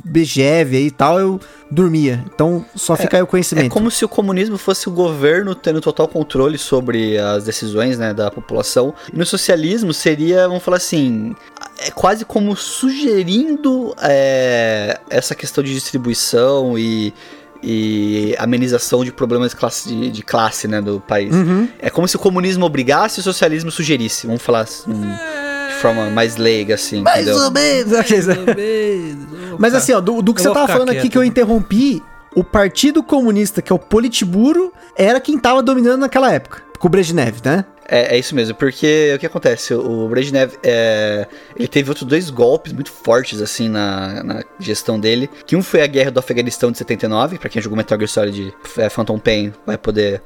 aí 0.75 0.87
e 0.87 0.91
tal, 0.91 1.21
eu 1.21 1.39
dormia. 1.71 2.25
Então 2.35 2.65
só 2.75 2.97
fica 2.97 3.19
aí 3.19 3.23
o 3.23 3.25
É 3.25 3.27
conhecimento. 3.27 3.71
como 3.73 3.91
se 3.91 4.05
o 4.05 4.09
comunismo 4.09 4.57
fosse 4.57 4.89
o 4.89 4.91
governo 4.91 5.55
tendo 5.55 5.83
total 5.83 6.09
controle 6.09 6.57
sobre 6.57 7.19
as 7.19 7.45
decisões 7.45 7.99
né, 7.99 8.15
da 8.15 8.31
população. 8.31 8.95
E 9.13 9.19
no 9.19 9.27
socialismo 9.27 9.93
seria, 9.93 10.49
vamos 10.49 10.63
falar 10.63 10.79
assim, 10.79 11.35
é 11.81 11.91
quase 11.91 12.25
como 12.25 12.55
sugerindo 12.57 13.95
é, 14.03 15.01
essa 15.09 15.35
questão 15.35 15.65
de 15.65 15.73
distribuição 15.73 16.79
e, 16.79 17.13
e 17.63 18.35
amenização 18.39 19.05
de 19.05 19.11
problemas 19.11 19.51
de 19.51 19.57
classe, 19.57 19.89
de, 19.89 20.11
de 20.11 20.23
classe 20.23 20.69
né, 20.69 20.81
do 20.81 21.01
país. 21.01 21.35
Uhum. 21.35 21.69
É 21.79 21.89
como 21.89 22.07
se 22.07 22.17
o 22.17 22.19
comunismo 22.19 22.65
obrigasse 22.67 23.19
e 23.19 23.21
o 23.21 23.25
socialismo 23.25 23.71
sugerisse, 23.71 24.27
vamos 24.27 24.43
falar 24.43 24.61
assim, 24.61 24.93
de 24.93 25.75
forma 25.81 26.11
mais 26.11 26.37
leiga, 26.37 26.75
assim, 26.75 27.03
Mais 27.03 27.27
entendeu? 27.27 27.45
ou 27.45 27.51
menos. 27.51 27.99
Mas 29.59 29.75
assim, 29.75 29.93
ó, 29.93 30.01
do, 30.01 30.21
do 30.21 30.35
que 30.35 30.41
Eu 30.41 30.45
você 30.45 30.55
tava 30.55 30.69
falando 30.69 30.91
aqui 30.91 31.01
quieto. 31.03 31.13
que 31.13 31.19
eu 31.19 31.25
interrompi, 31.25 32.03
o 32.35 32.45
Partido 32.45 33.03
Comunista, 33.03 33.63
que 33.63 33.73
é 33.73 33.75
o 33.75 33.79
Politburo, 33.79 34.73
era 34.95 35.19
quem 35.19 35.39
tava 35.39 35.63
dominando 35.63 36.01
naquela 36.01 36.33
época. 36.33 36.70
Com 36.81 36.89
o 36.89 36.91
Brezhnev, 36.91 37.43
né? 37.45 37.67
É, 37.87 38.17
é 38.17 38.19
isso 38.19 38.35
mesmo, 38.35 38.55
porque 38.55 39.13
o 39.15 39.19
que 39.19 39.27
acontece? 39.27 39.75
O 39.75 40.09
Brezhnev, 40.09 40.55
é, 40.63 41.27
ele 41.55 41.69
teve 41.69 41.91
outros 41.91 42.09
dois 42.09 42.31
golpes 42.31 42.73
muito 42.73 42.91
fortes, 42.91 43.43
assim, 43.43 43.69
na, 43.69 44.25
na 44.25 44.43
gestão 44.59 44.99
dele. 44.99 45.29
Que 45.47 45.55
um 45.55 45.63
foi 45.63 45.83
a 45.83 45.87
Guerra 45.87 46.11
do 46.11 46.19
Afeganistão 46.19 46.73
de 46.73 46.79
79, 46.79 47.39
pra 47.39 47.51
quem 47.51 47.61
jogou 47.61 47.77
Metal 47.77 47.99
Gear 47.99 48.09
Solid 48.09 48.55
é, 48.79 48.89
Phantom 48.89 49.19
Pain 49.19 49.53
vai 49.67 49.77
poder 49.77 50.23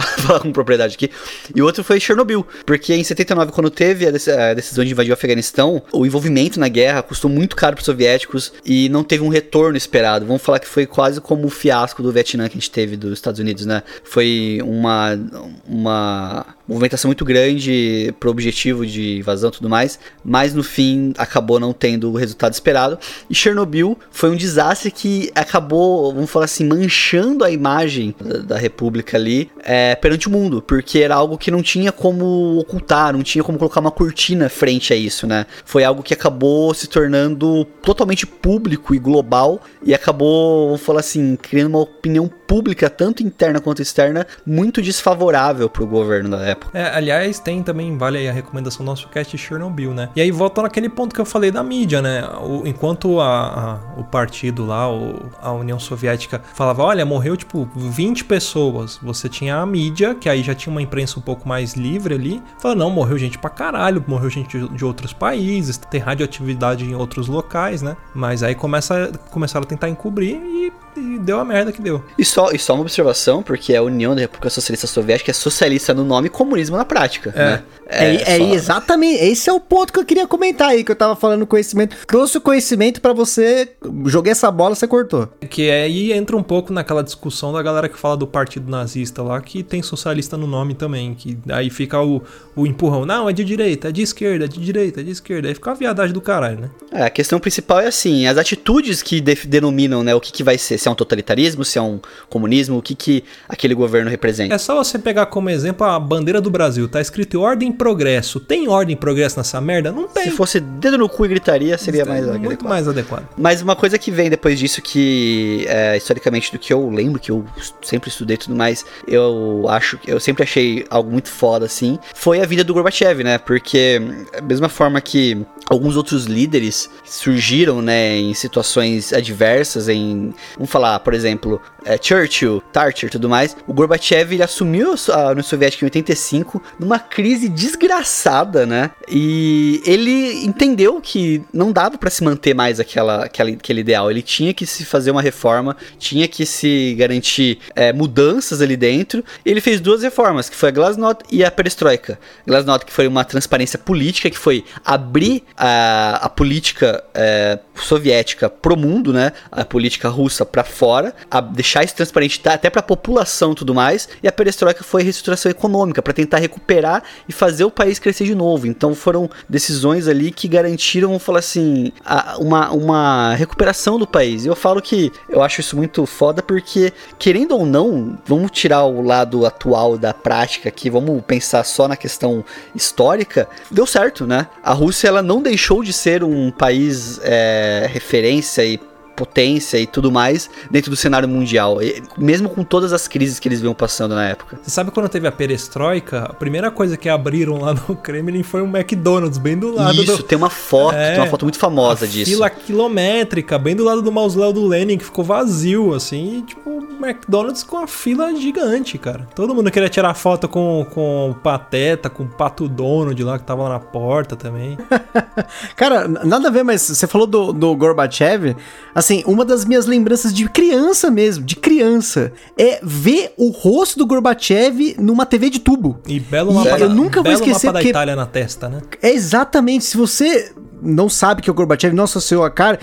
falar 0.00 0.40
com 0.40 0.52
propriedade 0.52 0.94
aqui. 0.94 1.10
E 1.54 1.60
o 1.60 1.64
outro 1.64 1.84
foi 1.84 2.00
Chernobyl, 2.00 2.46
porque 2.64 2.94
em 2.94 3.04
79, 3.04 3.52
quando 3.52 3.70
teve 3.70 4.06
a, 4.06 4.10
dec- 4.10 4.28
a 4.28 4.54
decisão 4.54 4.84
de 4.84 4.90
invadir 4.92 5.10
o 5.10 5.14
Afeganistão, 5.14 5.82
o 5.92 6.06
envolvimento 6.06 6.58
na 6.58 6.68
guerra 6.68 7.02
custou 7.02 7.30
muito 7.30 7.54
caro 7.56 7.74
para 7.76 7.80
os 7.82 7.86
soviéticos 7.86 8.52
e 8.64 8.88
não 8.88 9.04
teve 9.04 9.22
um 9.22 9.28
retorno 9.28 9.76
esperado. 9.76 10.26
Vamos 10.26 10.42
falar 10.42 10.58
que 10.58 10.68
foi 10.68 10.86
quase 10.86 11.20
como 11.20 11.46
o 11.46 11.50
fiasco 11.50 12.02
do 12.02 12.12
Vietnã 12.12 12.48
que 12.48 12.56
a 12.56 12.60
gente 12.60 12.70
teve 12.70 12.96
dos 12.96 13.12
Estados 13.12 13.40
Unidos, 13.40 13.66
né? 13.66 13.82
Foi 14.04 14.60
uma, 14.64 15.18
uma 15.66 16.46
movimentação 16.66 17.08
muito 17.08 17.24
grande 17.24 18.14
pro 18.18 18.30
objetivo 18.30 18.86
de 18.86 19.18
invasão 19.18 19.50
e 19.50 19.52
tudo 19.52 19.68
mais, 19.68 19.98
mas 20.24 20.54
no 20.54 20.62
fim 20.62 21.12
acabou 21.18 21.58
não 21.58 21.72
tendo 21.72 22.10
o 22.10 22.16
resultado 22.16 22.52
esperado. 22.52 22.98
E 23.28 23.34
Chernobyl 23.34 23.98
foi 24.10 24.30
um 24.30 24.36
desastre 24.36 24.90
que 24.90 25.30
acabou, 25.34 26.12
vamos 26.14 26.30
falar 26.30 26.46
assim, 26.46 26.64
manchando 26.64 27.44
a 27.44 27.50
imagem 27.50 28.14
da, 28.20 28.38
da 28.38 28.58
República 28.58 29.16
ali 29.16 29.50
é, 29.64 29.94
perante 29.94 30.28
o 30.28 30.30
mundo, 30.30 30.62
porque 30.62 31.00
era 31.00 31.14
algo 31.14 31.36
que 31.36 31.50
não 31.50 31.62
tinha 31.62 31.92
como 31.92 32.58
ocultar, 32.58 33.12
não 33.12 33.22
tinha 33.22 33.42
como 33.42 33.58
colocar 33.58 33.80
uma 33.80 33.90
cortina 33.90 34.48
frente 34.48 34.92
a 34.92 34.96
isso, 34.96 35.26
né? 35.26 35.46
Foi 35.64 35.84
algo 35.84 36.02
que 36.02 36.14
acabou 36.14 36.72
se 36.74 36.86
tornando 36.86 37.64
totalmente 37.82 38.26
público 38.26 38.94
e 38.94 38.98
global 38.98 39.60
e 39.84 39.94
acabou, 39.94 40.66
vamos 40.66 40.82
falar 40.82 41.00
assim, 41.00 41.36
criando 41.40 41.70
uma 41.70 41.80
opinião 41.80 42.30
pública, 42.52 42.90
tanto 42.90 43.22
interna 43.22 43.62
quanto 43.62 43.80
externa, 43.80 44.26
muito 44.46 44.82
desfavorável 44.82 45.70
pro 45.70 45.86
governo 45.86 46.28
da 46.36 46.42
época. 46.44 46.78
É, 46.78 46.94
aliás, 46.94 47.38
tem 47.38 47.62
também, 47.62 47.96
vale 47.96 48.18
aí 48.18 48.28
a 48.28 48.32
recomendação 48.32 48.84
do 48.84 48.90
nosso 48.90 49.08
cast 49.08 49.38
Chernobyl, 49.38 49.94
né? 49.94 50.10
E 50.14 50.20
aí 50.20 50.30
volta 50.30 50.60
naquele 50.60 50.90
ponto 50.90 51.14
que 51.14 51.20
eu 51.20 51.24
falei 51.24 51.50
da 51.50 51.62
mídia, 51.62 52.02
né? 52.02 52.22
O- 52.42 52.66
enquanto 52.66 53.20
a, 53.20 53.78
a- 53.96 53.98
o 53.98 54.04
partido 54.04 54.66
lá, 54.66 54.92
o- 54.92 55.30
a 55.40 55.50
União 55.52 55.78
Soviética, 55.78 56.42
falava, 56.52 56.82
olha, 56.82 57.06
morreu 57.06 57.38
tipo 57.38 57.66
20 57.74 58.24
pessoas. 58.26 58.98
Você 59.02 59.30
tinha 59.30 59.56
a 59.56 59.64
mídia, 59.64 60.14
que 60.14 60.28
aí 60.28 60.42
já 60.42 60.54
tinha 60.54 60.70
uma 60.70 60.82
imprensa 60.82 61.18
um 61.18 61.22
pouco 61.22 61.48
mais 61.48 61.72
livre 61.72 62.14
ali, 62.14 62.42
falando, 62.58 62.80
não, 62.80 62.90
morreu 62.90 63.16
gente 63.16 63.38
pra 63.38 63.48
caralho, 63.48 64.04
morreu 64.06 64.28
gente 64.28 64.58
de, 64.58 64.68
de 64.76 64.84
outros 64.84 65.14
países, 65.14 65.78
tem 65.78 66.00
radioatividade 66.02 66.84
em 66.84 66.94
outros 66.94 67.28
locais, 67.28 67.80
né? 67.80 67.96
Mas 68.14 68.42
aí 68.42 68.54
começa, 68.54 69.10
começaram 69.30 69.64
a 69.64 69.66
tentar 69.66 69.88
encobrir 69.88 70.36
e, 70.36 70.70
e 70.96 71.18
deu 71.18 71.38
a 71.40 71.44
merda 71.44 71.72
que 71.72 71.80
deu. 71.80 72.02
E 72.18 72.24
só, 72.24 72.50
e 72.52 72.58
só 72.58 72.74
uma 72.74 72.82
observação, 72.82 73.42
porque 73.42 73.74
a 73.74 73.82
União 73.82 74.14
da 74.14 74.20
República 74.20 74.50
Socialista 74.50 74.86
Soviética 74.86 75.30
é 75.30 75.34
socialista 75.34 75.92
no 75.94 76.04
nome 76.04 76.26
e 76.26 76.30
comunismo 76.30 76.76
na 76.76 76.84
prática, 76.84 77.32
né? 77.36 77.62
É, 77.94 78.14
é 78.36 78.38
só- 78.38 78.54
exatamente, 78.54 79.22
esse 79.22 79.50
é 79.50 79.52
o 79.52 79.60
ponto 79.60 79.92
que 79.92 79.98
eu 79.98 80.04
queria 80.04 80.26
comentar 80.26 80.70
aí, 80.70 80.82
que 80.82 80.90
eu 80.90 80.96
tava 80.96 81.14
falando 81.14 81.46
conhecimento. 81.46 81.94
Trouxe 82.06 82.38
o 82.38 82.40
conhecimento 82.40 83.00
pra 83.02 83.12
você, 83.12 83.68
joguei 84.06 84.32
essa 84.32 84.50
bola, 84.50 84.74
você 84.74 84.86
cortou. 84.86 85.28
Que 85.50 85.70
aí 85.70 86.12
entra 86.12 86.34
um 86.36 86.42
pouco 86.42 86.72
naquela 86.72 87.02
discussão 87.02 87.52
da 87.52 87.62
galera 87.62 87.88
que 87.90 87.98
fala 87.98 88.16
do 88.16 88.26
partido 88.26 88.70
nazista 88.70 89.22
lá, 89.22 89.38
que 89.42 89.62
tem 89.62 89.82
socialista 89.82 90.36
no 90.38 90.46
nome 90.46 90.74
também, 90.74 91.14
que 91.14 91.36
aí 91.50 91.68
fica 91.68 92.00
o, 92.00 92.22
o 92.56 92.66
empurrão. 92.66 93.04
Não, 93.04 93.28
é 93.28 93.32
de 93.32 93.44
direita, 93.44 93.88
é 93.88 93.92
de 93.92 94.00
esquerda, 94.00 94.46
é 94.46 94.48
de 94.48 94.58
direita, 94.60 95.00
é 95.00 95.04
de 95.04 95.10
esquerda. 95.10 95.48
Aí 95.48 95.54
fica 95.54 95.68
uma 95.68 95.76
viadagem 95.76 96.14
do 96.14 96.20
caralho, 96.20 96.60
né? 96.60 96.70
É, 96.90 97.02
a 97.04 97.10
questão 97.10 97.38
principal 97.38 97.80
é 97.80 97.88
assim, 97.88 98.26
as 98.26 98.38
atitudes 98.38 99.02
que 99.02 99.20
denominam, 99.20 100.02
né, 100.02 100.14
o 100.14 100.20
que, 100.20 100.32
que 100.32 100.42
vai 100.42 100.56
ser, 100.56 100.78
se 100.82 100.88
é 100.88 100.90
um 100.90 100.94
totalitarismo, 100.94 101.64
se 101.64 101.78
é 101.78 101.82
um 101.82 102.00
comunismo, 102.28 102.78
o 102.78 102.82
que, 102.82 102.94
que 102.94 103.24
aquele 103.48 103.74
governo 103.74 104.10
representa. 104.10 104.54
É 104.54 104.58
só 104.58 104.74
você 104.74 104.98
pegar 104.98 105.26
como 105.26 105.48
exemplo 105.50 105.86
a 105.86 105.98
bandeira 105.98 106.40
do 106.40 106.50
Brasil, 106.50 106.88
tá 106.88 107.00
escrito 107.00 107.40
ordem 107.40 107.70
e 107.70 107.72
progresso. 107.72 108.40
Tem 108.40 108.68
ordem 108.68 108.94
e 108.94 108.98
progresso 108.98 109.38
nessa 109.38 109.60
merda? 109.60 109.92
Não 109.92 110.08
tem. 110.08 110.24
Se 110.24 110.30
fosse 110.30 110.60
dedo 110.60 110.98
no 110.98 111.08
cu 111.08 111.24
e 111.24 111.28
gritaria, 111.28 111.78
seria 111.78 112.04
mais 112.04 112.26
muito 112.26 112.46
adequado. 112.46 112.68
mais 112.68 112.88
adequado. 112.88 113.28
Mas 113.36 113.62
uma 113.62 113.76
coisa 113.76 113.98
que 113.98 114.10
vem 114.10 114.28
depois 114.28 114.58
disso, 114.58 114.82
que 114.82 115.64
é, 115.68 115.96
historicamente 115.96 116.52
do 116.52 116.58
que 116.58 116.72
eu 116.72 116.90
lembro, 116.90 117.20
que 117.20 117.30
eu 117.30 117.44
sempre 117.82 118.08
estudei 118.08 118.34
e 118.34 118.38
tudo 118.38 118.54
mais, 118.54 118.84
eu 119.06 119.66
acho, 119.68 119.98
eu 120.06 120.18
sempre 120.18 120.42
achei 120.42 120.84
algo 120.90 121.10
muito 121.10 121.28
foda 121.28 121.66
assim, 121.66 121.98
foi 122.14 122.40
a 122.40 122.46
vida 122.46 122.64
do 122.64 122.74
Gorbachev, 122.74 123.22
né? 123.22 123.38
Porque, 123.38 124.00
da 124.34 124.42
mesma 124.42 124.68
forma 124.68 125.00
que 125.00 125.44
alguns 125.68 125.96
outros 125.96 126.24
líderes 126.24 126.90
surgiram, 127.04 127.80
né, 127.80 128.16
em 128.16 128.34
situações 128.34 129.12
adversas, 129.12 129.88
em, 129.88 130.34
vamos 130.54 130.70
falar, 130.72 130.98
por 131.00 131.12
exemplo, 131.12 131.60
é, 131.84 131.98
Churchill, 132.00 132.62
Thatcher 132.72 133.08
e 133.08 133.12
tudo 133.12 133.28
mais, 133.28 133.54
o 133.66 133.74
Gorbachev 133.74 134.32
ele 134.32 134.42
assumiu 134.42 134.94
a 135.10 135.30
União 135.30 135.42
Soviética 135.42 135.84
em 135.84 135.86
85 135.86 136.62
numa 136.78 136.98
crise 136.98 137.48
desgraçada, 137.48 138.64
né? 138.64 138.90
E 139.06 139.82
ele 139.84 140.44
entendeu 140.44 140.98
que 141.00 141.42
não 141.52 141.70
dava 141.70 141.98
pra 141.98 142.08
se 142.08 142.24
manter 142.24 142.54
mais 142.54 142.80
aquela, 142.80 143.24
aquela, 143.24 143.50
aquele 143.50 143.80
ideal. 143.80 144.10
Ele 144.10 144.22
tinha 144.22 144.54
que 144.54 144.64
se 144.64 144.84
fazer 144.84 145.10
uma 145.10 145.20
reforma, 145.20 145.76
tinha 145.98 146.26
que 146.26 146.46
se 146.46 146.94
garantir 146.98 147.58
é, 147.76 147.92
mudanças 147.92 148.62
ali 148.62 148.76
dentro. 148.76 149.22
Ele 149.44 149.60
fez 149.60 149.78
duas 149.78 150.02
reformas, 150.02 150.48
que 150.48 150.56
foi 150.56 150.70
a 150.70 150.72
Glasnost 150.72 151.22
e 151.30 151.44
a 151.44 151.50
Perestroika. 151.50 152.18
Glasnost 152.46 152.86
que 152.86 152.92
foi 152.92 153.06
uma 153.06 153.24
transparência 153.24 153.78
política, 153.78 154.30
que 154.30 154.38
foi 154.38 154.64
abrir 154.84 155.42
a, 155.56 156.20
a 156.22 156.28
política 156.30 157.04
é, 157.12 157.58
soviética 157.74 158.48
pro 158.50 158.76
mundo, 158.76 159.12
né? 159.12 159.32
A 159.50 159.64
política 159.64 160.08
russa 160.08 160.44
pra 160.44 160.64
fora, 160.64 161.14
a 161.30 161.40
deixar 161.40 161.84
isso 161.84 161.94
transparente 161.94 162.40
tá, 162.40 162.54
até 162.54 162.68
pra 162.70 162.82
população 162.82 163.52
e 163.52 163.54
tudo 163.54 163.74
mais. 163.74 164.08
E 164.22 164.28
a 164.28 164.32
Perestroika 164.32 164.84
foi 164.84 165.02
a 165.02 165.04
reestruturação 165.04 165.50
econômica 165.50 166.02
pra 166.02 166.12
tentar 166.12 166.38
recuperar 166.38 167.02
e 167.28 167.32
fazer 167.32 167.64
o 167.64 167.70
país 167.70 167.98
crescer 167.98 168.24
de 168.24 168.34
novo. 168.34 168.66
Então 168.66 168.94
foram 168.94 169.28
decisões 169.48 170.08
ali 170.08 170.30
que 170.30 170.46
garantiram, 170.48 171.08
vamos 171.08 171.22
falar 171.22 171.38
assim, 171.40 171.92
a- 172.04 172.36
uma, 172.38 172.70
uma 172.72 173.34
recuperação 173.34 173.98
do 173.98 174.06
país. 174.06 174.44
E 174.44 174.48
eu 174.48 174.56
falo 174.56 174.80
que 174.82 175.10
eu 175.28 175.42
acho 175.42 175.60
isso 175.60 175.76
muito 175.76 176.04
foda 176.06 176.42
porque, 176.42 176.92
querendo 177.18 177.52
ou 177.56 177.64
não, 177.66 178.18
vamos 178.26 178.50
tirar 178.50 178.84
o 178.84 179.02
lado 179.02 179.44
atual 179.46 179.96
da 179.96 180.12
prática 180.12 180.68
aqui, 180.68 180.90
vamos 180.90 181.22
pensar 181.26 181.64
só 181.64 181.88
na 181.88 181.96
questão 181.96 182.44
histórica, 182.74 183.48
deu 183.70 183.86
certo, 183.86 184.26
né? 184.26 184.46
A 184.62 184.72
Rússia 184.72 185.08
ela 185.08 185.22
não 185.22 185.42
deixou 185.42 185.82
de 185.82 185.92
ser 185.92 186.22
um 186.24 186.50
país 186.50 187.20
é, 187.22 187.61
referência 187.86 188.64
e 188.64 188.78
potência 189.16 189.78
e 189.78 189.86
tudo 189.86 190.10
mais 190.10 190.48
dentro 190.70 190.90
do 190.90 190.96
cenário 190.96 191.28
mundial, 191.28 191.82
e- 191.82 192.02
mesmo 192.18 192.48
com 192.48 192.64
todas 192.64 192.92
as 192.92 193.06
crises 193.08 193.38
que 193.38 193.48
eles 193.48 193.60
vinham 193.60 193.74
passando 193.74 194.14
na 194.14 194.26
época. 194.28 194.58
Você 194.62 194.70
sabe 194.70 194.90
quando 194.90 195.08
teve 195.08 195.26
a 195.26 195.32
perestroika, 195.32 196.24
a 196.24 196.32
primeira 196.32 196.70
coisa 196.70 196.96
que 196.96 197.08
abriram 197.08 197.58
lá 197.60 197.74
no 197.88 197.96
Kremlin 197.96 198.42
foi 198.42 198.62
um 198.62 198.68
McDonald's, 198.76 199.38
bem 199.38 199.56
do 199.56 199.74
lado 199.74 200.02
Isso, 200.02 200.18
do... 200.18 200.22
tem 200.22 200.36
uma 200.38 200.50
foto, 200.50 200.94
É, 200.96 201.12
tem 201.12 201.20
uma 201.20 201.26
foto 201.30 201.44
muito 201.44 201.58
famosa 201.58 202.04
a 202.04 202.08
disso. 202.08 202.30
Fila 202.30 202.48
quilométrica, 202.50 203.58
bem 203.58 203.76
do 203.76 203.84
lado 203.84 204.02
do 204.02 204.10
mausoléu 204.10 204.52
do 204.52 204.66
Lenin, 204.66 204.98
que 204.98 205.04
ficou 205.04 205.24
vazio, 205.24 205.94
assim, 205.94 206.38
e, 206.38 206.42
tipo, 206.42 206.70
o 206.70 207.04
McDonald's 207.04 207.62
com 207.62 207.78
a 207.78 207.86
fila 207.86 208.34
gigante, 208.34 208.98
cara. 208.98 209.26
Todo 209.34 209.54
mundo 209.54 209.70
queria 209.70 209.88
tirar 209.88 210.14
foto 210.14 210.48
com, 210.48 210.86
com 210.90 211.30
o 211.30 211.34
Pateta, 211.34 212.08
com 212.10 212.24
o 212.24 212.28
Pato 212.28 212.68
Donald 212.68 213.22
lá, 213.22 213.38
que 213.38 213.44
tava 213.44 213.62
lá 213.64 213.68
na 213.70 213.80
porta 213.80 214.36
também. 214.36 214.78
Cara, 215.76 216.06
nada 216.08 216.48
a 216.48 216.50
ver, 216.50 216.62
mas 216.62 216.82
você 216.82 217.06
falou 217.06 217.26
do, 217.26 217.52
do 217.52 217.74
Gorbachev. 217.74 218.56
Assim, 219.02 219.24
uma 219.26 219.44
das 219.44 219.64
minhas 219.64 219.84
lembranças 219.86 220.32
de 220.32 220.48
criança 220.48 221.10
mesmo, 221.10 221.44
de 221.44 221.56
criança, 221.56 222.32
é 222.56 222.78
ver 222.82 223.32
o 223.36 223.48
rosto 223.50 223.98
do 223.98 224.06
Gorbachev 224.06 224.94
numa 224.98 225.26
TV 225.26 225.50
de 225.50 225.58
tubo. 225.58 225.98
E 226.06 226.20
belo 226.20 226.52
E 226.52 226.54
mapa, 226.54 226.78
eu 226.78 226.88
da, 226.88 226.94
nunca 226.94 227.16
vou 227.22 227.24
belo 227.24 227.34
esquecer 227.34 227.66
mapa 227.66 227.72
da 227.72 227.78
porque- 227.80 227.90
Itália 227.90 228.14
na 228.16 228.26
testa, 228.26 228.68
né? 228.68 228.80
É 229.02 229.10
exatamente, 229.12 229.84
se 229.84 229.96
você 229.96 230.52
não 230.84 231.08
sabe 231.08 231.42
que 231.42 231.48
é 231.48 231.52
o 231.52 231.54
Gorbachev, 231.54 231.94
não 231.94 232.02
associou 232.04 232.42
a 232.44 232.50
cara, 232.50 232.78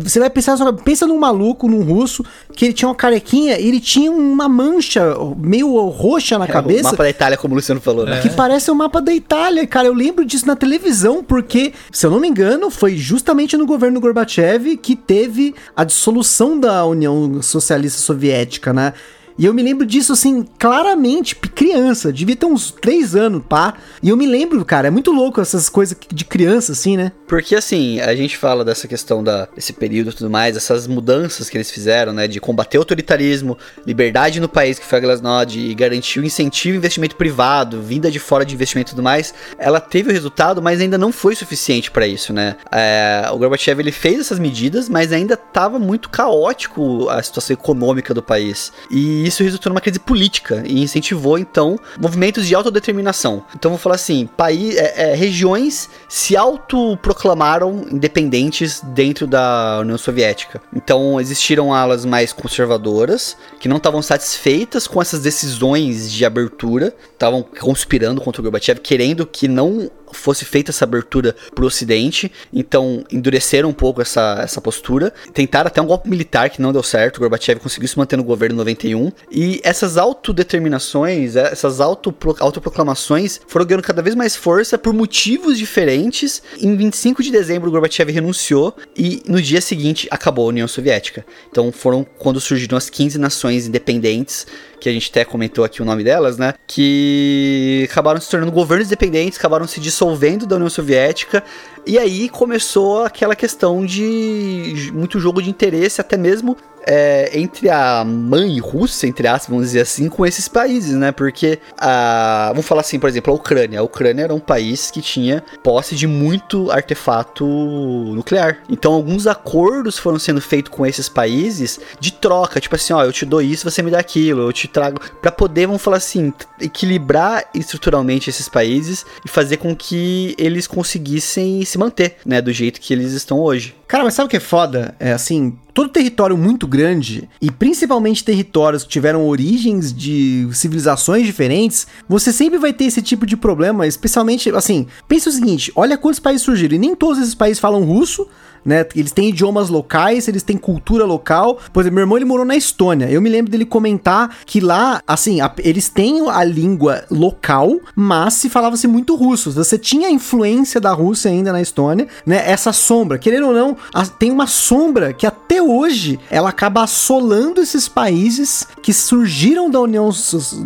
você 0.00 0.20
vai 0.20 0.30
pensar 0.30 0.56
só, 0.56 0.72
pensa 0.72 1.04
num 1.04 1.18
maluco, 1.18 1.66
num 1.68 1.82
russo, 1.82 2.24
que 2.54 2.64
ele 2.64 2.72
tinha 2.72 2.88
uma 2.88 2.94
carequinha 2.94 3.58
e 3.58 3.66
ele 3.66 3.80
tinha 3.80 4.10
uma 4.12 4.48
mancha 4.48 5.02
meio 5.36 5.76
roxa 5.88 6.38
na 6.38 6.44
É, 6.44 6.48
cabeça. 6.48 6.88
O 6.88 6.92
mapa 6.92 7.02
da 7.02 7.10
Itália, 7.10 7.36
como 7.36 7.54
o 7.54 7.56
Luciano 7.56 7.80
falou, 7.80 8.06
né? 8.06 8.20
Que 8.20 8.30
parece 8.30 8.70
o 8.70 8.74
mapa 8.74 9.00
da 9.00 9.12
Itália, 9.12 9.66
cara. 9.66 9.88
Eu 9.88 9.94
lembro 9.94 10.24
disso 10.24 10.46
na 10.46 10.54
televisão, 10.54 11.24
porque, 11.24 11.72
se 11.90 12.06
eu 12.06 12.10
não 12.12 12.20
me 12.20 12.28
engano, 12.28 12.70
foi 12.70 12.96
justamente 12.96 13.56
no 13.56 13.66
governo 13.66 14.00
Gorbachev 14.00 14.76
que 14.76 14.94
teve 14.94 15.52
a 15.74 15.84
dissolução 15.84 16.58
da 16.58 16.84
União 16.84 17.40
Socialista 17.42 18.00
Soviética, 18.00 18.72
né? 18.72 18.92
E 19.38 19.46
eu 19.46 19.54
me 19.54 19.62
lembro 19.62 19.86
disso, 19.86 20.12
assim, 20.12 20.46
claramente, 20.58 21.34
criança, 21.34 22.12
devia 22.12 22.36
ter 22.36 22.46
uns 22.46 22.70
três 22.70 23.14
anos, 23.14 23.42
pá. 23.48 23.74
E 24.02 24.08
eu 24.08 24.16
me 24.16 24.26
lembro, 24.26 24.64
cara, 24.64 24.88
é 24.88 24.90
muito 24.90 25.12
louco 25.12 25.40
essas 25.40 25.68
coisas 25.68 25.96
de 26.12 26.24
criança, 26.24 26.72
assim, 26.72 26.96
né? 26.96 27.12
Porque 27.26 27.54
assim, 27.54 28.00
a 28.00 28.14
gente 28.14 28.36
fala 28.36 28.64
dessa 28.64 28.88
questão 28.88 29.22
da, 29.22 29.46
desse 29.54 29.72
período 29.72 30.10
e 30.10 30.14
tudo 30.14 30.30
mais, 30.30 30.56
essas 30.56 30.86
mudanças 30.86 31.48
que 31.48 31.56
eles 31.56 31.70
fizeram, 31.70 32.12
né? 32.12 32.26
De 32.26 32.40
combater 32.40 32.78
o 32.78 32.80
autoritarismo, 32.80 33.56
liberdade 33.86 34.40
no 34.40 34.48
país, 34.48 34.78
que 34.78 34.84
foi 34.84 34.98
a 34.98 35.00
Glasnost, 35.00 35.58
e 35.58 35.74
garantir 35.74 36.20
o 36.20 36.24
incentivo 36.24 36.74
ao 36.74 36.78
investimento 36.78 37.16
privado, 37.16 37.80
vinda 37.80 38.10
de 38.10 38.18
fora 38.18 38.44
de 38.44 38.54
investimento 38.54 38.90
e 38.90 38.92
tudo 38.92 39.02
mais, 39.02 39.32
ela 39.58 39.80
teve 39.80 40.10
o 40.10 40.12
resultado, 40.12 40.60
mas 40.60 40.80
ainda 40.80 40.98
não 40.98 41.12
foi 41.12 41.34
suficiente 41.34 41.90
para 41.90 42.06
isso, 42.06 42.32
né? 42.32 42.56
É, 42.70 43.28
o 43.32 43.38
Gorbachev 43.38 43.80
ele 43.80 43.92
fez 43.92 44.20
essas 44.20 44.38
medidas, 44.38 44.88
mas 44.88 45.12
ainda 45.12 45.34
estava 45.34 45.78
muito 45.78 46.08
caótico 46.08 47.08
a 47.08 47.22
situação 47.22 47.54
econômica 47.54 48.12
do 48.12 48.22
país. 48.22 48.72
E 48.90 49.29
isso 49.30 49.42
resultou 49.42 49.70
numa 49.70 49.80
crise 49.80 49.98
política 49.98 50.62
e 50.66 50.80
incentivou, 50.80 51.38
então, 51.38 51.78
movimentos 51.98 52.46
de 52.46 52.54
autodeterminação. 52.54 53.44
Então, 53.56 53.70
vou 53.70 53.78
falar 53.78 53.94
assim: 53.94 54.28
país, 54.36 54.76
é, 54.76 55.12
é, 55.12 55.14
regiões 55.14 55.88
se 56.08 56.36
autoproclamaram 56.36 57.86
independentes 57.90 58.82
dentro 58.84 59.26
da 59.26 59.78
União 59.80 59.96
Soviética. 59.96 60.60
Então, 60.74 61.20
existiram 61.20 61.72
alas 61.72 62.04
mais 62.04 62.32
conservadoras, 62.32 63.36
que 63.58 63.68
não 63.68 63.78
estavam 63.78 64.02
satisfeitas 64.02 64.86
com 64.86 65.00
essas 65.00 65.20
decisões 65.20 66.10
de 66.10 66.24
abertura, 66.24 66.94
estavam 67.12 67.42
conspirando 67.42 68.20
contra 68.20 68.40
o 68.40 68.42
Gorbachev, 68.42 68.80
querendo 68.80 69.26
que 69.26 69.48
não 69.48 69.90
fosse 70.16 70.44
feita 70.44 70.70
essa 70.70 70.84
abertura 70.84 71.34
pro 71.54 71.66
ocidente, 71.66 72.30
então 72.52 73.04
endureceram 73.10 73.68
um 73.68 73.72
pouco 73.72 74.00
essa, 74.00 74.40
essa 74.42 74.60
postura, 74.60 75.12
tentaram 75.32 75.68
até 75.68 75.80
um 75.80 75.86
golpe 75.86 76.08
militar 76.08 76.50
que 76.50 76.62
não 76.62 76.72
deu 76.72 76.82
certo, 76.82 77.20
Gorbachev 77.20 77.60
conseguiu 77.60 77.88
se 77.88 77.98
manter 77.98 78.16
no 78.16 78.24
governo 78.24 78.54
em 78.54 78.58
91, 78.58 79.12
e 79.30 79.60
essas 79.62 79.96
autodeterminações, 79.96 81.36
essas 81.36 81.80
autopro, 81.80 82.36
autoproclamações 82.38 83.40
foram 83.46 83.66
ganhando 83.66 83.82
cada 83.82 84.02
vez 84.02 84.14
mais 84.14 84.36
força 84.36 84.78
por 84.78 84.92
motivos 84.92 85.58
diferentes. 85.58 86.42
Em 86.58 86.76
25 86.76 87.22
de 87.22 87.30
dezembro, 87.30 87.70
Gorbachev 87.70 88.10
renunciou 88.10 88.74
e 88.96 89.22
no 89.26 89.40
dia 89.40 89.60
seguinte 89.60 90.08
acabou 90.10 90.46
a 90.46 90.48
União 90.48 90.68
Soviética. 90.68 91.24
Então 91.50 91.70
foram 91.72 92.06
quando 92.18 92.40
surgiram 92.40 92.76
as 92.76 92.90
15 92.90 93.18
nações 93.18 93.66
independentes 93.66 94.46
que 94.80 94.88
a 94.88 94.92
gente 94.92 95.10
até 95.10 95.24
comentou 95.24 95.62
aqui 95.62 95.82
o 95.82 95.84
nome 95.84 96.02
delas, 96.02 96.38
né? 96.38 96.54
Que 96.66 97.86
acabaram 97.90 98.20
se 98.20 98.30
tornando 98.30 98.50
governos 98.50 98.86
independentes, 98.86 99.38
acabaram 99.38 99.66
se 99.66 99.78
dissolvendo 99.78 99.99
da 100.46 100.56
União 100.56 100.70
Soviética. 100.70 101.44
E 101.86 101.98
aí 101.98 102.28
começou 102.28 103.04
aquela 103.04 103.34
questão 103.34 103.84
de 103.84 104.90
muito 104.92 105.18
jogo 105.18 105.42
de 105.42 105.50
interesse, 105.50 106.00
até 106.00 106.16
mesmo 106.16 106.56
é, 106.86 107.30
entre 107.38 107.68
a 107.68 108.04
mãe 108.04 108.58
Rússia, 108.58 109.06
entre 109.06 109.26
aspas, 109.26 109.48
vamos 109.48 109.66
dizer 109.66 109.80
assim, 109.80 110.08
com 110.08 110.24
esses 110.24 110.48
países, 110.48 110.94
né? 110.94 111.12
Porque, 111.12 111.58
a, 111.78 112.48
vamos 112.50 112.66
falar 112.66 112.80
assim, 112.80 112.98
por 112.98 113.08
exemplo, 113.08 113.32
a 113.32 113.36
Ucrânia. 113.36 113.80
A 113.80 113.82
Ucrânia 113.82 114.24
era 114.24 114.34
um 114.34 114.40
país 114.40 114.90
que 114.90 115.00
tinha 115.00 115.42
posse 115.62 115.94
de 115.94 116.06
muito 116.06 116.70
artefato 116.70 117.44
nuclear. 117.46 118.62
Então, 118.68 118.92
alguns 118.92 119.26
acordos 119.26 119.98
foram 119.98 120.18
sendo 120.18 120.40
feitos 120.40 120.72
com 120.72 120.86
esses 120.86 121.08
países 121.08 121.80
de 121.98 122.12
troca, 122.12 122.60
tipo 122.60 122.74
assim, 122.74 122.92
ó, 122.92 123.04
eu 123.04 123.12
te 123.12 123.24
dou 123.24 123.42
isso, 123.42 123.68
você 123.68 123.82
me 123.82 123.90
dá 123.90 123.98
aquilo, 123.98 124.42
eu 124.42 124.52
te 124.52 124.68
trago, 124.68 125.00
para 125.20 125.30
poder, 125.30 125.66
vamos 125.66 125.82
falar 125.82 125.98
assim, 125.98 126.32
equilibrar 126.60 127.44
estruturalmente 127.54 128.30
esses 128.30 128.48
países 128.48 129.04
e 129.24 129.28
fazer 129.28 129.56
com 129.58 129.74
que 129.74 130.34
eles 130.38 130.66
conseguissem 130.66 131.64
se 131.64 131.78
manter, 131.78 132.16
né, 132.24 132.40
do 132.40 132.52
jeito 132.52 132.80
que 132.80 132.92
eles 132.92 133.12
estão 133.12 133.38
hoje. 133.38 133.74
Cara, 133.86 134.04
mas 134.04 134.14
sabe 134.14 134.26
o 134.26 134.30
que 134.30 134.36
é 134.36 134.40
foda? 134.40 134.94
É 135.00 135.12
assim, 135.12 135.58
todo 135.72 135.88
território 135.88 136.36
muito 136.36 136.66
grande, 136.66 137.28
e 137.40 137.50
principalmente 137.50 138.24
territórios 138.24 138.82
que 138.82 138.90
tiveram 138.90 139.26
origens 139.26 139.92
de 139.92 140.48
civilizações 140.52 141.24
diferentes, 141.24 141.86
você 142.08 142.32
sempre 142.32 142.58
vai 142.58 142.72
ter 142.72 142.84
esse 142.84 143.02
tipo 143.02 143.26
de 143.26 143.36
problema, 143.36 143.86
especialmente, 143.86 144.50
assim, 144.50 144.86
pensa 145.08 145.30
o 145.30 145.32
seguinte, 145.32 145.72
olha 145.74 145.98
quantos 145.98 146.20
países 146.20 146.42
surgiram, 146.42 146.76
e 146.76 146.78
nem 146.78 146.94
todos 146.94 147.18
esses 147.18 147.34
países 147.34 147.58
falam 147.58 147.84
russo, 147.84 148.26
né? 148.64 148.84
Eles 148.94 149.12
têm 149.12 149.28
idiomas 149.30 149.68
locais, 149.68 150.28
eles 150.28 150.42
têm 150.42 150.56
cultura 150.56 151.04
local. 151.04 151.58
Por 151.72 151.80
exemplo, 151.80 151.94
meu 151.96 152.02
irmão 152.02 152.16
ele 152.18 152.24
morou 152.24 152.44
na 152.44 152.56
Estônia. 152.56 153.10
Eu 153.10 153.20
me 153.20 153.28
lembro 153.28 153.50
dele 153.50 153.64
comentar 153.64 154.36
que 154.46 154.60
lá, 154.60 155.00
assim, 155.06 155.40
a- 155.40 155.52
eles 155.58 155.88
têm 155.88 156.28
a 156.28 156.44
língua 156.44 157.04
local, 157.10 157.78
mas 157.94 158.34
se 158.34 158.48
falava-se 158.48 158.86
muito 158.86 159.14
russo. 159.16 159.50
Você 159.52 159.78
tinha 159.78 160.08
a 160.08 160.10
influência 160.10 160.80
da 160.80 160.92
Rússia 160.92 161.30
ainda 161.30 161.52
na 161.52 161.60
Estônia, 161.60 162.06
né? 162.26 162.42
Essa 162.50 162.72
sombra, 162.72 163.18
querendo 163.18 163.48
ou 163.48 163.52
não, 163.54 163.76
a- 163.94 164.06
tem 164.06 164.30
uma 164.30 164.46
sombra 164.46 165.12
que 165.12 165.26
até 165.26 165.62
hoje 165.62 166.18
ela 166.30 166.48
acaba 166.50 166.82
assolando 166.82 167.60
esses 167.60 167.88
países 167.88 168.66
que 168.82 168.92
surgiram 168.92 169.70
da 169.70 169.80
União, 169.80 170.10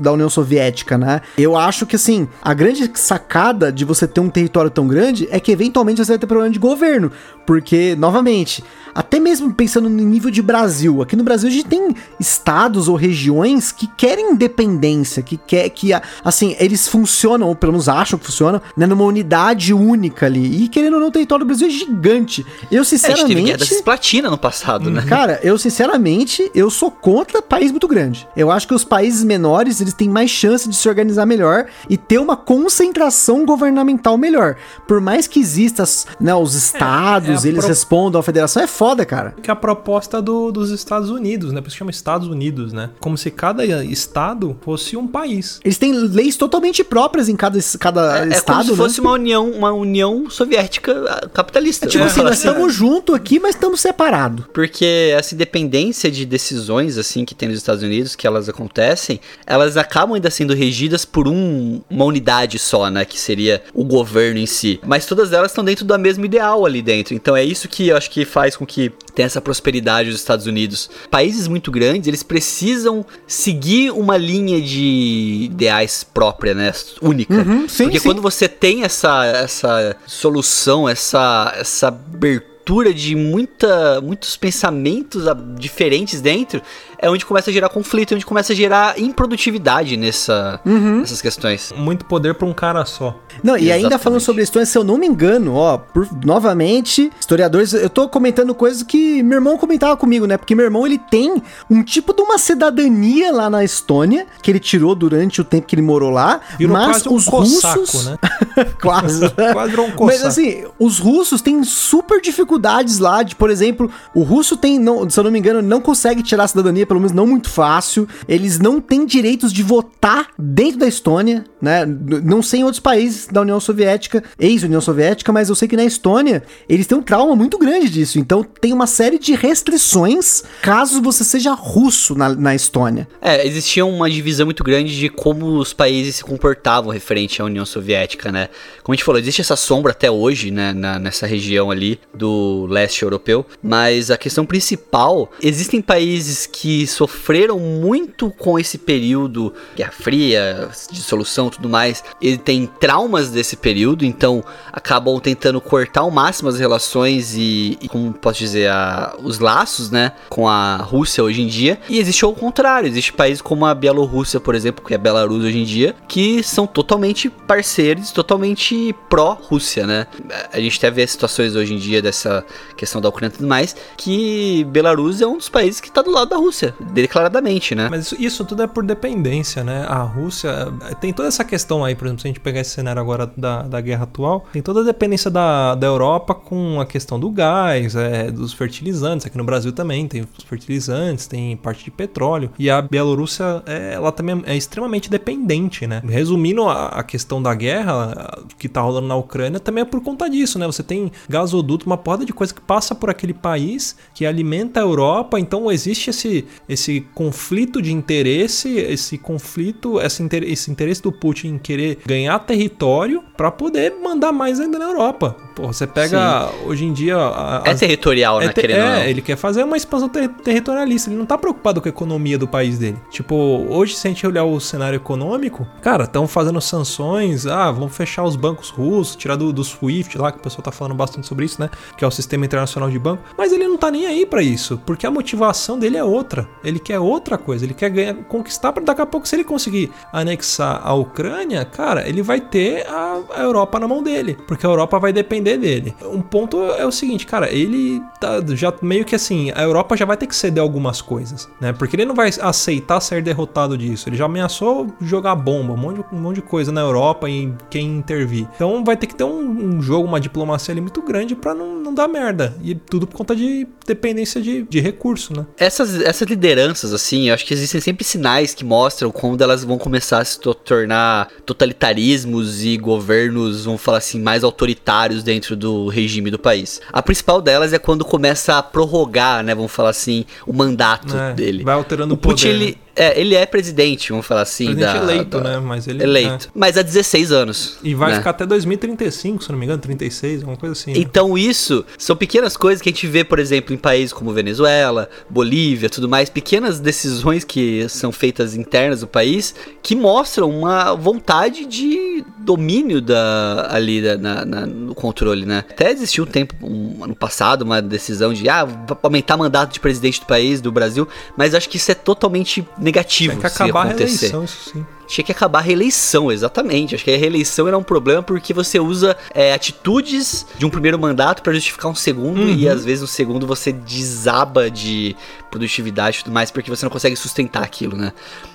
da 0.01 0.13
União 0.13 0.29
Soviética, 0.31 0.97
né? 0.99 1.21
Eu 1.39 1.57
acho 1.57 1.87
que 1.87 1.97
assim, 1.97 2.29
a 2.43 2.53
grande 2.55 2.91
sacada 2.95 3.71
de 3.73 3.85
você 3.85 4.07
ter 4.07 4.21
um 4.21 4.29
território 4.31 4.71
tão 4.71 4.87
grande 4.87 5.29
é 5.31 5.39
que 5.41 5.53
eventualmente 5.53 6.05
você 6.05 6.13
vai 6.13 6.19
ter 6.19 6.27
problema 6.27 6.51
de 6.51 6.59
governo, 6.59 7.11
porque 7.47 7.95
novamente, 7.97 8.63
até 8.95 9.19
mesmo 9.21 9.53
pensando 9.53 9.89
no 9.89 10.03
nível 10.03 10.31
de 10.31 10.43
Brasil, 10.43 11.03
aqui 11.03 11.17
no 11.17 11.25
Brasil 11.25 11.49
a 11.49 11.53
gente 11.53 11.67
tem 11.67 11.95
estados 12.19 12.89
ou 12.89 12.97
regiões 12.97 13.73
que 13.73 13.87
querem 13.87 14.33
independência, 14.33 15.23
que 15.23 15.37
quer 15.37 15.69
que 15.71 15.91
assim, 16.25 16.57
eles 16.59 16.89
funcionam, 16.89 17.49
ou 17.49 17.55
pelo 17.55 17.73
menos 17.73 17.89
acham 17.89 18.19
que 18.19 18.27
funcionam, 18.27 18.61
né, 18.77 18.87
numa 18.87 19.05
unidade 19.05 19.73
única 19.73 20.27
ali. 20.27 20.65
E 20.65 20.69
querendo 20.69 20.95
ou 20.95 21.01
não, 21.01 21.09
o 21.09 21.13
território 21.13 21.45
do 21.45 21.49
Brasil 21.49 21.69
é 21.69 21.71
gigante. 21.71 22.47
Eu 22.71 22.83
É, 22.83 22.83
a 22.83 22.85
gente 22.85 22.99
teve 22.99 22.99
sinceramente, 22.99 23.45
guerra 23.45 23.65
Cisplatina 23.65 24.31
no 24.31 24.39
passado, 24.39 24.91
né? 24.91 25.03
Cara, 25.03 25.41
eu 25.43 25.59
sinceramente, 25.59 26.51
eu 26.55 26.71
sou 26.71 26.91
contra 26.91 27.43
país 27.43 27.71
muito 27.71 27.89
grande. 27.89 28.29
Eu 28.37 28.51
acho 28.51 28.67
que 28.67 28.75
os 28.75 28.85
países 28.85 29.25
menores, 29.25 29.81
eles 29.81 29.95
têm 29.95 30.09
mais 30.09 30.31
chance 30.31 30.69
de 30.69 30.75
se 30.75 30.89
organizar 30.89 31.27
melhor 31.27 31.67
e 31.89 31.97
ter 31.97 32.19
uma 32.19 32.37
concentração 32.37 33.45
governamental 33.45 34.17
melhor. 34.17 34.57
Por 34.87 35.01
mais 35.01 35.27
que 35.27 35.41
existam 35.41 35.85
né, 36.21 36.35
os 36.35 36.55
estados, 36.55 37.29
é 37.29 37.34
a 37.43 37.49
eles 37.49 37.59
pro- 37.61 37.69
respondam 37.69 38.21
à 38.21 38.23
federação, 38.23 38.63
é 38.63 38.67
foda, 38.67 39.05
cara. 39.07 39.35
Que 39.43 39.51
é 39.51 39.53
a 39.53 39.57
proposta 39.57 40.21
do- 40.21 40.53
dos 40.53 40.71
Estados 40.71 41.11
Unidos, 41.11 41.53
né? 41.53 41.61
Por 41.61 41.69
isso 41.69 41.77
chama 41.77 41.91
Estados 41.91 42.29
Unidos, 42.29 42.73
né? 42.73 42.91
Como 43.01 43.17
se 43.17 43.31
cada 43.31 43.65
estado 43.85 44.57
fosse 44.63 44.97
um 44.97 45.07
país. 45.07 45.61
Eles 45.65 45.79
têm 45.79 45.93
leis 45.93 46.37
totalmente 46.37 46.85
próprias 46.85 47.29
em 47.29 47.37
cada, 47.37 47.59
cada 47.79 48.19
É, 48.21 48.25
é 48.25 48.29
estado, 48.29 48.45
como 48.59 48.65
se 48.65 48.71
né? 48.71 48.77
fosse 48.77 49.01
uma 49.01 49.13
união, 49.13 49.51
uma 49.51 49.73
união 49.73 50.29
soviética 50.31 50.93
ah, 51.09 51.29
capitalista. 51.29 51.87
Tipo 51.87 51.99
Vamos 52.05 52.13
assim, 52.13 52.23
nós 52.25 52.37
estamos 52.39 52.75
juntos 52.75 53.15
aqui, 53.15 53.41
mas 53.41 53.55
estamos 53.55 53.81
separados. 53.81 54.45
Porque 54.53 55.13
essa 55.17 55.35
independência 55.35 56.11
de 56.11 56.25
decisões 56.27 56.99
assim 56.99 57.25
que 57.25 57.35
tem 57.35 57.49
nos 57.49 57.59
Estados 57.59 57.83
Unidos, 57.83 58.15
que 58.15 58.27
elas 58.27 58.49
acontecem, 58.49 59.21
elas 59.47 59.77
acabam 59.77 60.15
ainda 60.15 60.31
sendo 60.31 60.55
regidas 60.55 61.05
por 61.05 61.27
um- 61.29 61.81
uma 61.89 62.05
unidade 62.05 62.59
só, 62.59 62.91
né? 62.91 63.05
Que 63.05 63.19
seria 63.19 63.63
o 63.73 63.85
governo 63.85 64.39
em 64.39 64.47
si. 64.47 64.81
Mas 64.87 65.07
todas 65.07 65.33
elas 65.33 65.51
estão 65.51 65.65
dentro 65.65 65.85
da 65.85 65.97
mesma 65.99 66.25
ideal 66.27 66.65
ali 66.67 66.83
dentro. 66.83 67.15
Então 67.25 67.35
é 67.35 67.43
isso 67.43 67.67
que 67.69 67.89
eu 67.89 67.97
acho 67.97 68.11
que 68.11 68.27
faz 68.27 68.55
com 68.55 68.67
que 68.67 68.93
tenha 69.15 69.25
essa 69.25 69.41
prosperidade 69.41 70.11
dos 70.11 70.21
Estados 70.21 70.47
Unidos. 70.47 70.91
Países 71.11 71.49
muito 71.49 71.71
grandes, 71.71 72.07
eles 72.07 72.23
precisam 72.23 73.03
seguir 73.27 73.91
uma 73.93 74.19
linha 74.19 74.61
de 74.61 75.49
ideais 75.51 76.05
própria, 76.05 76.53
né? 76.53 76.71
Única. 77.01 77.33
Uhum, 77.33 77.67
sim, 77.67 77.85
Porque 77.85 77.99
sim. 77.99 78.07
quando 78.11 78.21
você 78.21 78.47
tem 78.47 78.83
essa, 78.83 79.25
essa 79.25 79.97
solução, 80.07 80.87
essa, 80.87 81.55
essa 81.57 81.89
abertura 81.89 82.93
de 82.93 83.17
muita, 83.17 84.03
muitos 84.03 84.37
pensamentos 84.37 85.25
diferentes 85.59 86.21
dentro, 86.21 86.61
é 87.05 87.11
onde 87.11 87.25
começa 87.27 87.51
a 87.51 87.53
gerar 87.53 87.69
conflito, 87.69 88.13
é 88.13 88.15
onde 88.17 88.27
começa 88.27 88.53
a 88.53 88.57
gerar 88.57 88.99
improdutividade 88.99 89.97
nessa, 89.97 90.61
Uhum. 90.65 91.01
nessas 91.01 91.21
questões. 91.21 91.73
Muito 91.77 92.05
poder 92.05 92.35
pra 92.35 92.47
um 92.47 92.53
cara 92.53 92.85
só. 92.85 93.17
Não, 93.43 93.57
e 93.57 93.71
ainda 93.71 93.77
Exatamente. 93.79 94.03
falando 94.03 94.21
sobre 94.21 94.41
a 94.43 94.45
Estônia, 94.45 94.67
se 94.67 94.77
eu 94.79 94.85
não 94.85 94.97
me 94.97 95.07
engano, 95.07 95.55
ó, 95.55 95.77
por- 95.79 96.09
novamente, 96.25 97.11
historiadores, 97.19 97.73
eu 97.75 97.91
tô 97.91 98.09
comentando 98.09 98.55
coisas 98.55 98.83
que 98.83 99.23
meu 99.23 99.37
irmão 99.39 99.57
comentava 99.59 99.97
comigo, 99.97 100.27
né? 100.27 100.37
Porque 100.37 100.55
meu 100.55 100.65
irmão, 100.65 100.87
ele 100.87 100.99
tem 100.99 101.43
um 101.71 101.83
tipo 101.83 102.13
de 102.13 102.23
uma 102.23 102.39
cidadania 102.39 103.33
lá 103.33 103.51
na 103.51 103.65
Estônia, 103.65 104.27
que 104.43 104.51
ele 104.51 104.61
tirou 104.61 104.95
durante 104.95 105.41
o 105.41 105.45
tempo 105.45 105.67
que 105.67 105.75
ele 105.75 105.83
morou 105.83 106.11
lá, 106.11 106.41
Virou 106.59 106.73
mas 106.77 107.03
quase 107.03 107.09
um 107.09 107.15
os 107.15 107.25
cossaco, 107.27 107.81
russos... 107.81 108.07
né? 108.07 108.19
quase. 108.81 109.31
Quase 109.53 109.77
um 109.81 110.07
Mas 110.07 110.25
assim, 110.25 110.65
os 110.79 110.99
russos 110.99 111.41
têm 111.43 111.63
super 111.65 112.21
dificuldades 112.21 112.99
lá 112.99 113.23
de, 113.23 113.35
por 113.35 113.51
exemplo, 113.51 113.91
o 114.15 114.23
russo 114.23 114.57
tem, 114.57 114.79
não, 114.79 115.09
se 115.09 115.19
eu 115.19 115.25
não 115.25 115.31
me 115.31 115.39
engano, 115.39 115.61
não 115.63 115.81
consegue 115.81 116.23
tirar 116.23 116.45
a 116.45 116.49
cidadania, 116.49 116.87
pelo 116.95 117.01
menos 117.01 117.13
não 117.13 117.27
muito 117.27 117.51
fácil. 117.51 118.09
Eles 118.29 118.59
não 118.61 118.81
têm 118.81 119.05
direitos 119.05 119.53
de 119.53 119.63
votar 119.65 120.29
dentro 120.39 120.79
da 120.79 120.87
Estônia, 120.87 121.45
né? 121.61 121.85
Não 121.85 122.41
sei 122.43 122.61
em 122.61 122.63
outros 122.63 122.79
países 122.81 123.27
da 123.27 123.41
União 123.41 123.59
Soviética, 123.59 124.23
ex-União 124.39 124.81
Soviética, 124.81 125.33
mas 125.33 125.49
eu 125.49 125.55
sei 125.57 125.67
que 125.67 125.77
na 125.77 125.85
Estônia 125.85 126.45
eles 126.69 126.87
têm 126.87 126.97
um 126.97 127.03
trauma 127.03 127.35
muito 127.35 127.59
grande 127.59 127.91
disso. 127.91 128.19
Então 128.19 128.45
tem 128.45 128.73
uma 128.73 128.87
série 128.87 129.19
de 129.19 129.35
restrições 129.35 130.45
caso 130.63 131.03
você 131.03 131.25
seja 131.25 131.53
russo 131.53 132.15
na, 132.15 132.29
na 132.29 132.55
Estônia. 132.55 133.09
É, 133.21 133.45
existia 133.47 133.85
uma 133.85 134.09
divisão 134.09 134.47
muito 134.47 134.63
grande 134.63 134.97
de 134.97 135.09
como 135.09 135.47
os 135.59 135.73
países 135.73 136.17
se 136.17 136.25
comportavam 136.25 136.93
referente 136.93 137.43
à 137.43 137.45
União 137.45 137.67
Soviética, 137.67 138.31
né? 138.31 138.49
Como 138.83 138.95
a 138.95 138.97
gente 138.97 139.05
falou, 139.05 139.21
existe 139.21 139.41
essa 139.41 139.57
sombra 139.57 139.91
até 139.93 140.11
hoje, 140.11 140.51
né, 140.51 140.73
na- 140.73 140.99
nessa 140.99 141.27
região 141.27 141.71
ali 141.71 141.99
do 142.15 142.67
leste 142.67 143.03
europeu, 143.03 143.45
mas 143.63 144.11
a 144.11 144.17
questão 144.17 144.45
principal, 144.47 145.31
existem 145.43 145.81
países 145.81 146.47
que 146.47 146.74
sofreram 146.87 147.59
muito 147.59 148.31
com 148.31 148.59
esse 148.59 148.79
período 148.79 149.53
Guerra 149.77 149.93
Fria, 149.93 150.69
dissolução, 150.91 151.51
tudo 151.51 151.69
mais. 151.69 152.03
Ele 152.21 152.39
tem 152.39 152.67
traumas 152.67 153.31
desse 153.31 153.57
período, 153.57 154.05
então 154.05 154.43
acabam 154.73 155.19
tentando 155.21 155.61
cortar 155.61 156.03
ao 156.03 156.11
máximo 156.11 156.49
as 156.49 156.59
relações 156.59 157.35
e, 157.37 157.79
e 157.81 157.89
como 157.89 158.13
posso 158.13 158.39
dizer, 158.39 158.71
a, 158.71 159.15
os 159.23 159.39
laços, 159.39 159.91
né, 159.91 160.13
com 160.29 160.49
a 160.49 160.77
Rússia 160.77 161.23
hoje 161.23 161.43
em 161.43 161.47
dia. 161.47 161.79
E 161.89 161.99
existe 161.99 162.25
o 162.25 162.33
contrário, 162.33 162.89
existe 162.89 163.13
países 163.13 163.43
como 163.43 163.67
a 163.67 163.75
Bielorrússia, 163.75 164.41
por 164.41 164.55
exemplo, 164.55 164.85
que 164.85 164.95
é 164.95 164.99
Belarus 164.99 165.45
hoje 165.45 165.59
em 165.59 165.65
dia, 165.65 165.95
que 166.09 166.43
são 166.43 166.67
totalmente 166.67 167.29
parceiros, 167.29 168.11
totalmente 168.11 168.95
pró-Rússia, 169.09 169.87
né? 169.87 170.07
A 170.53 170.61
gente 170.61 170.79
até 170.79 170.91
vê 170.91 171.07
situações 171.07 171.55
hoje 171.55 171.75
em 171.75 171.79
dia 171.79 172.01
dessa 172.01 172.45
questão 172.77 173.01
da 173.01 173.09
Ucrânia 173.09 173.35
e 173.35 173.37
tudo 173.39 173.49
mais, 173.49 173.77
que 173.97 174.65
Belarus 174.71 175.21
é 175.21 175.27
um 175.27 175.37
dos 175.37 175.49
países 175.49 175.81
que 175.81 175.89
está 175.89 176.03
do 176.03 176.11
lado 176.11 176.31
da 176.31 176.37
Rússia, 176.37 176.64
declaradamente, 176.93 177.75
né? 177.75 177.89
Mas 177.91 178.07
isso, 178.07 178.17
isso 178.19 178.45
tudo 178.45 178.63
é 178.63 178.67
por 178.67 178.85
dependência, 178.85 179.65
né? 179.65 179.85
A 179.89 180.03
Rússia 180.03 180.69
tem 181.01 181.13
toda 181.13 181.29
essa 181.29 181.45
questão 181.45 181.85
aí, 181.85 181.95
por 181.95 182.07
exemplo, 182.07 182.23
se 182.23 182.27
a 182.27 182.31
gente 182.31 182.41
pegar 182.41 182.61
esse 182.61 182.71
cenário 182.71 183.01
agora 183.01 183.31
da, 183.37 183.63
da 183.63 183.81
guerra 183.81 184.05
atual, 184.05 184.47
tem 184.53 184.63
toda 184.63 184.81
a 184.81 184.85
dependência 184.85 185.31
da, 185.31 185.75
da 185.75 185.87
Europa 185.87 186.35
com 186.35 186.81
a 186.81 186.87
questão 186.87 187.19
do 187.19 187.31
gás, 187.31 187.95
é, 187.97 188.31
dos 188.31 188.53
fertilizantes. 188.53 189.27
Aqui 189.27 189.37
no 189.37 189.45
Brasil 189.45 189.73
também 189.73 190.07
tem 190.07 190.27
fertilizantes, 190.47 191.27
tem 191.27 191.57
parte 191.57 191.85
de 191.85 191.91
petróleo. 191.91 192.51
E 192.59 192.71
a 192.71 192.81
Bielorrússia, 192.81 193.63
é, 193.67 193.95
ela 193.95 194.13
também 194.13 194.43
é 194.47 194.57
extremamente 194.57 195.11
dependente, 195.11 195.87
né? 195.87 196.03
Resumindo 196.05 196.65
a, 196.69 196.89
a 196.89 197.03
questão 197.03 197.43
da 197.43 197.55
guerra 197.55 198.45
que 198.59 198.69
tá 198.69 198.81
rolando 198.81 199.07
na 199.09 199.17
Ucrânia, 199.17 199.61
também 199.61 199.83
é 199.83 199.85
por 199.85 200.01
conta 200.03 200.29
disso, 200.29 200.59
né? 200.59 200.67
Você 200.67 200.83
tem 200.83 201.11
gasoduto, 201.29 201.87
uma 201.87 201.97
porrada 201.97 202.25
de 202.25 202.33
coisa 202.33 202.53
que 202.53 202.61
passa 202.61 202.95
por 202.95 203.11
aquele 203.11 203.35
país, 203.35 203.97
que 204.15 204.27
alimenta 204.27 204.81
a 204.81 204.83
Europa, 204.83 205.39
então 205.39 205.71
existe 205.71 206.11
esse, 206.11 206.47
esse 206.69 207.07
conflito 207.15 207.81
de 207.81 207.93
interesse, 207.93 208.77
esse 208.77 209.19
conflito, 209.19 210.01
esse, 210.01 210.23
inter, 210.23 210.43
esse 210.45 210.71
interesse 210.71 211.03
do 211.03 211.13
Putin 211.13 211.49
em 211.49 211.59
querer 211.59 211.99
ganhar 212.07 212.39
território 212.41 213.23
para 213.37 213.51
poder 213.51 213.95
mandar 214.03 214.33
mais 214.33 214.61
ainda 214.61 214.79
na 214.79 214.87
Europa. 214.87 215.37
Pô, 215.55 215.69
você 215.69 215.87
pega 215.87 216.49
Sim. 216.49 216.67
hoje 216.67 216.85
em 216.85 216.93
dia. 216.93 217.17
A, 217.17 217.63
é 217.65 217.75
territorial, 217.75 218.41
é 218.43 218.47
né? 218.47 218.53
Te, 218.53 218.73
é, 218.73 219.11
ele 219.11 219.23
quer 219.23 219.37
fazer 219.37 219.63
uma 219.63 219.77
expansão 219.77 220.09
ter, 220.09 220.29
territorialista. 220.29 221.11
Ele 221.11 221.19
não 221.19 221.27
tá 221.27 221.39
preocupado 221.39 221.81
com 221.81 221.89
a 221.89 221.91
economia 221.91 222.37
do 222.37 222.49
país 222.49 222.79
dele. 222.79 222.99
Tipo, 223.11 223.35
hoje, 223.69 223.95
se 223.95 224.07
a 224.07 224.11
gente 224.11 224.27
olhar 224.27 224.45
o 224.45 224.59
cenário 224.61 224.97
econômico, 224.97 225.67
cara, 225.81 226.05
estão 226.05 226.27
fazendo 226.27 226.61
sanções. 226.61 227.47
Ah, 227.47 227.71
vamos 227.71 227.97
fechar 227.97 228.25
os 228.25 228.37
bancos 228.37 228.71
russos, 228.71 229.17
tirar 229.17 229.37
do, 229.37 229.53
do 229.53 229.63
SWIFT 229.63 230.19
lá, 230.19 230.33
que 230.33 230.39
o 230.39 230.43
pessoal 230.43 230.63
tá 230.63 230.73
falando 230.73 230.95
bastante 230.95 231.27
sobre 231.27 231.45
isso, 231.45 231.61
né? 231.61 231.71
Que 231.97 232.05
é 232.05 232.09
o 232.09 232.11
sistema 232.11 232.45
internacional 232.45 232.91
de 232.91 232.99
banco. 232.99 233.23
Mas 233.39 233.53
ele 233.53 233.67
não 233.67 233.77
tá 233.77 233.91
nem 233.91 234.07
aí 234.07 234.27
para 234.27 234.43
isso, 234.43 234.81
porque 234.85 235.07
a 235.07 235.11
motivação 235.11 235.79
dele 235.79 235.97
é 235.97 236.05
outra. 236.05 236.44
Ele 236.63 236.79
quer 236.79 236.99
outra 236.99 237.37
coisa. 237.37 237.65
Ele 237.65 237.75
quer 237.75 237.91
ganhar, 237.91 238.15
conquistar 238.15 238.73
para 238.73 238.85
daqui 238.85 239.01
a 239.01 239.07
pouco, 239.07 239.29
se 239.29 239.37
ele 239.37 239.45
conseguir 239.45 239.91
anexar 240.13 240.81
a 240.85 240.95
Ucrânia, 240.95 241.65
cara, 241.65 242.09
ele 242.09 242.23
vai 242.23 242.41
ter 242.41 242.87
a, 242.87 243.21
a 243.37 243.41
Europa 243.43 243.79
na 243.79 243.89
mão 243.89 244.03
dele, 244.03 244.37
porque 244.47 244.67
a 244.67 244.69
Europa 244.69 244.99
vai 244.99 245.13
depender 245.13 245.57
dele. 245.57 245.95
Um 246.03 246.21
ponto 246.21 246.63
é 246.73 246.87
o 246.87 246.93
seguinte, 246.93 247.27
cara, 247.27 247.53
ele 247.53 248.03
tá 248.21 248.41
já 248.55 248.73
meio 248.83 249.05
que 249.05 249.15
assim, 249.15 249.51
a 249.55 249.63
Europa 249.63 249.97
já 249.97 250.05
vai 250.05 250.17
ter 250.17 250.27
que 250.27 250.37
ceder 250.37 250.63
algumas 250.63 251.01
coisas, 251.01 251.49
né? 251.61 251.73
Porque 251.73 251.97
ele 251.97 252.05
não 252.05 252.15
vai 252.15 252.31
aceitar 252.41 253.01
ser 253.01 253.23
derrotado 253.23 253.77
disso. 253.77 254.09
Ele 254.09 254.17
já 254.17 254.25
ameaçou 254.25 254.89
jogar 255.01 255.35
bomba, 255.35 255.75
um 255.75 255.77
monte 255.77 255.97
de, 255.97 256.05
um 256.13 256.19
monte 256.19 256.37
de 256.37 256.43
coisa 256.43 256.73
na 256.73 256.81
Europa 256.81 257.29
e 257.29 257.53
quem 257.71 257.97
intervir. 257.97 258.49
Então 258.55 258.85
vai 258.85 258.97
ter 258.97 259.07
que 259.07 259.15
ter 259.15 259.25
um, 259.25 259.77
um 259.77 259.83
jogo, 259.83 260.07
uma 260.07 260.21
diplomacia 260.21 260.73
ali 260.73 260.81
muito 260.81 261.03
grande 261.03 261.35
para 261.35 261.55
não, 261.55 261.79
não 261.79 261.95
dar 261.95 262.09
merda. 262.09 262.57
E 262.63 262.75
tudo 262.75 263.07
por 263.07 263.17
conta 263.17 263.35
de 263.35 263.67
dependência 263.87 264.41
de, 264.41 264.63
de 264.63 264.81
recurso, 264.81 265.35
né? 265.37 265.47
Essas, 265.59 266.01
essas 266.01 266.27
lideranças, 266.35 266.93
assim, 266.93 267.29
eu 267.29 267.35
acho 267.35 267.45
que 267.45 267.55
existem 267.55 267.81
sempre 267.81 268.05
sinais 268.05 268.55
que 268.55 268.65
mostram 268.65 269.11
quando 269.11 269.41
elas 269.43 269.65
vão 269.65 269.79
começar 269.79 270.19
a 270.19 270.25
se 270.25 270.39
tornar 270.39 271.29
totalitarismos 271.47 272.65
e 272.65 272.77
governos, 272.77 273.65
vamos 273.65 273.81
falar 273.81 273.99
assim, 273.99 274.21
mais 274.21 274.45
autoritários 274.45 275.23
dentro 275.23 275.57
do 275.57 275.89
regime 275.89 276.31
do 276.31 276.39
país. 276.39 276.81
A 276.93 277.03
principal 277.03 277.41
delas 277.41 277.73
é 277.73 277.79
quando 277.79 278.05
começa 278.05 278.59
a 278.59 278.63
prorrogar, 278.63 279.43
né, 279.43 279.55
vamos 279.55 279.73
falar 279.73 279.91
assim, 279.91 280.25
o 280.47 280.53
mandato 280.53 281.17
é, 281.17 281.33
dele. 281.33 281.65
Vai 281.65 281.75
alterando 281.75 282.15
o 282.15 282.17
Putin, 282.17 282.49
poder, 282.49 282.55
ele, 282.55 282.67
né? 282.71 282.77
É, 282.97 283.19
ele 283.21 283.35
é 283.35 283.45
presidente, 283.45 284.11
vamos 284.11 284.27
falar 284.27 284.43
assim. 284.43 284.67
Presidente 284.67 284.93
da, 284.93 285.03
eleito, 285.03 285.41
da, 285.41 285.51
né? 285.51 285.61
Mas 285.61 285.87
ele 285.87 286.03
eleito. 286.03 286.47
É. 286.47 286.51
Mas 286.55 286.77
há 286.77 286.83
16 286.83 287.33
anos. 287.33 287.79
E 287.83 287.95
vai 287.95 288.13
né? 288.13 288.19
ficar 288.19 288.31
até 288.31 288.47
2035, 288.47 289.45
se 289.45 289.51
não 289.51 289.59
me 289.59 289.65
engano, 289.65 289.81
36, 289.81 290.41
alguma 290.41 290.57
coisa 290.57 290.73
assim. 290.73 290.93
Né? 290.93 290.99
Então 290.99 291.37
isso 291.37 291.85
são 291.99 292.17
pequenas 292.17 292.57
coisas 292.57 292.81
que 292.81 292.89
a 292.89 292.93
gente 292.93 293.07
vê, 293.07 293.25
por 293.25 293.39
exemplo, 293.39 293.75
em 293.75 293.79
países 293.79 294.13
como 294.13 294.33
Venezuela, 294.33 295.09
Bolívia, 295.29 295.91
tudo 295.91 296.09
mais, 296.09 296.29
pequenas 296.29 296.79
decisões 296.79 297.45
que 297.45 297.89
são 297.89 298.13
feitas 298.13 298.55
internas 298.55 299.01
do 299.01 299.07
país 299.07 299.55
que 299.83 299.95
mostram 299.95 300.51
uma 300.51 300.95
vontade 300.95 301.67
de 301.67 302.25
domínio 302.39 303.01
da 303.01 303.69
ali 303.71 304.01
da, 304.01 304.17
na, 304.17 304.45
na, 304.45 304.67
no 304.67 304.95
controle, 304.95 305.45
né? 305.45 305.65
Até 305.69 305.91
existiu 305.91 306.25
um 306.25 306.27
tempo, 306.27 306.55
um, 306.63 307.05
ano 307.05 307.15
passado, 307.15 307.63
uma 307.63 307.83
decisão 307.83 308.33
de 308.33 308.49
ah, 308.49 308.67
aumentar 309.03 309.37
mandato 309.37 309.73
de 309.73 309.81
presidente 309.81 310.21
do 310.21 310.27
país, 310.27 310.61
do 310.61 310.71
Brasil, 310.71 311.09
mas 311.37 311.55
acho 311.55 311.69
que 311.69 311.77
isso 311.77 311.91
é 311.91 311.95
totalmente 311.95 312.67
negativo. 312.85 313.33
Tem 313.33 313.41
que 313.41 313.47
acabar 313.47 313.87
a 313.87 313.89
reeleição, 313.91 314.45
isso 314.45 314.71
sim. 314.71 314.87
Tinha 315.07 315.25
que 315.25 315.33
acabar 315.33 315.61
a 315.61 315.63
reeleição, 315.63 316.31
exatamente. 316.31 316.95
Acho 316.95 317.05
que 317.05 317.11
a 317.11 317.17
reeleição 317.17 317.69
era 317.69 317.77
um 317.77 317.83
problema 317.83 318.23
porque 318.23 318.53
você 318.53 318.79
usa 318.79 319.17
é, 319.35 319.53
atitudes 319.53 320.47
de 320.59 320.67
um 320.67 320.71
primeiro 320.71 320.99
mandato 320.99 321.43
para 321.43 321.53
justificar 321.53 321.91
um 321.91 321.95
segundo 321.95 322.41
uhum. 322.41 322.55
e 322.55 322.69
às 322.69 322.85
vezes 322.85 323.03
no 323.03 323.07
segundo 323.07 323.47
você 323.47 323.73
desaba 323.73 324.71
de 324.71 325.17
produtividade 325.51 326.19
e 326.19 326.25
tudo 326.25 326.33
mais 326.33 326.51
porque 326.51 326.71
você 326.71 326.85
não 326.85 326.91
consegue 326.91 327.17
sustentar 327.17 327.63
aquilo, 327.63 327.97
né? 327.97 328.13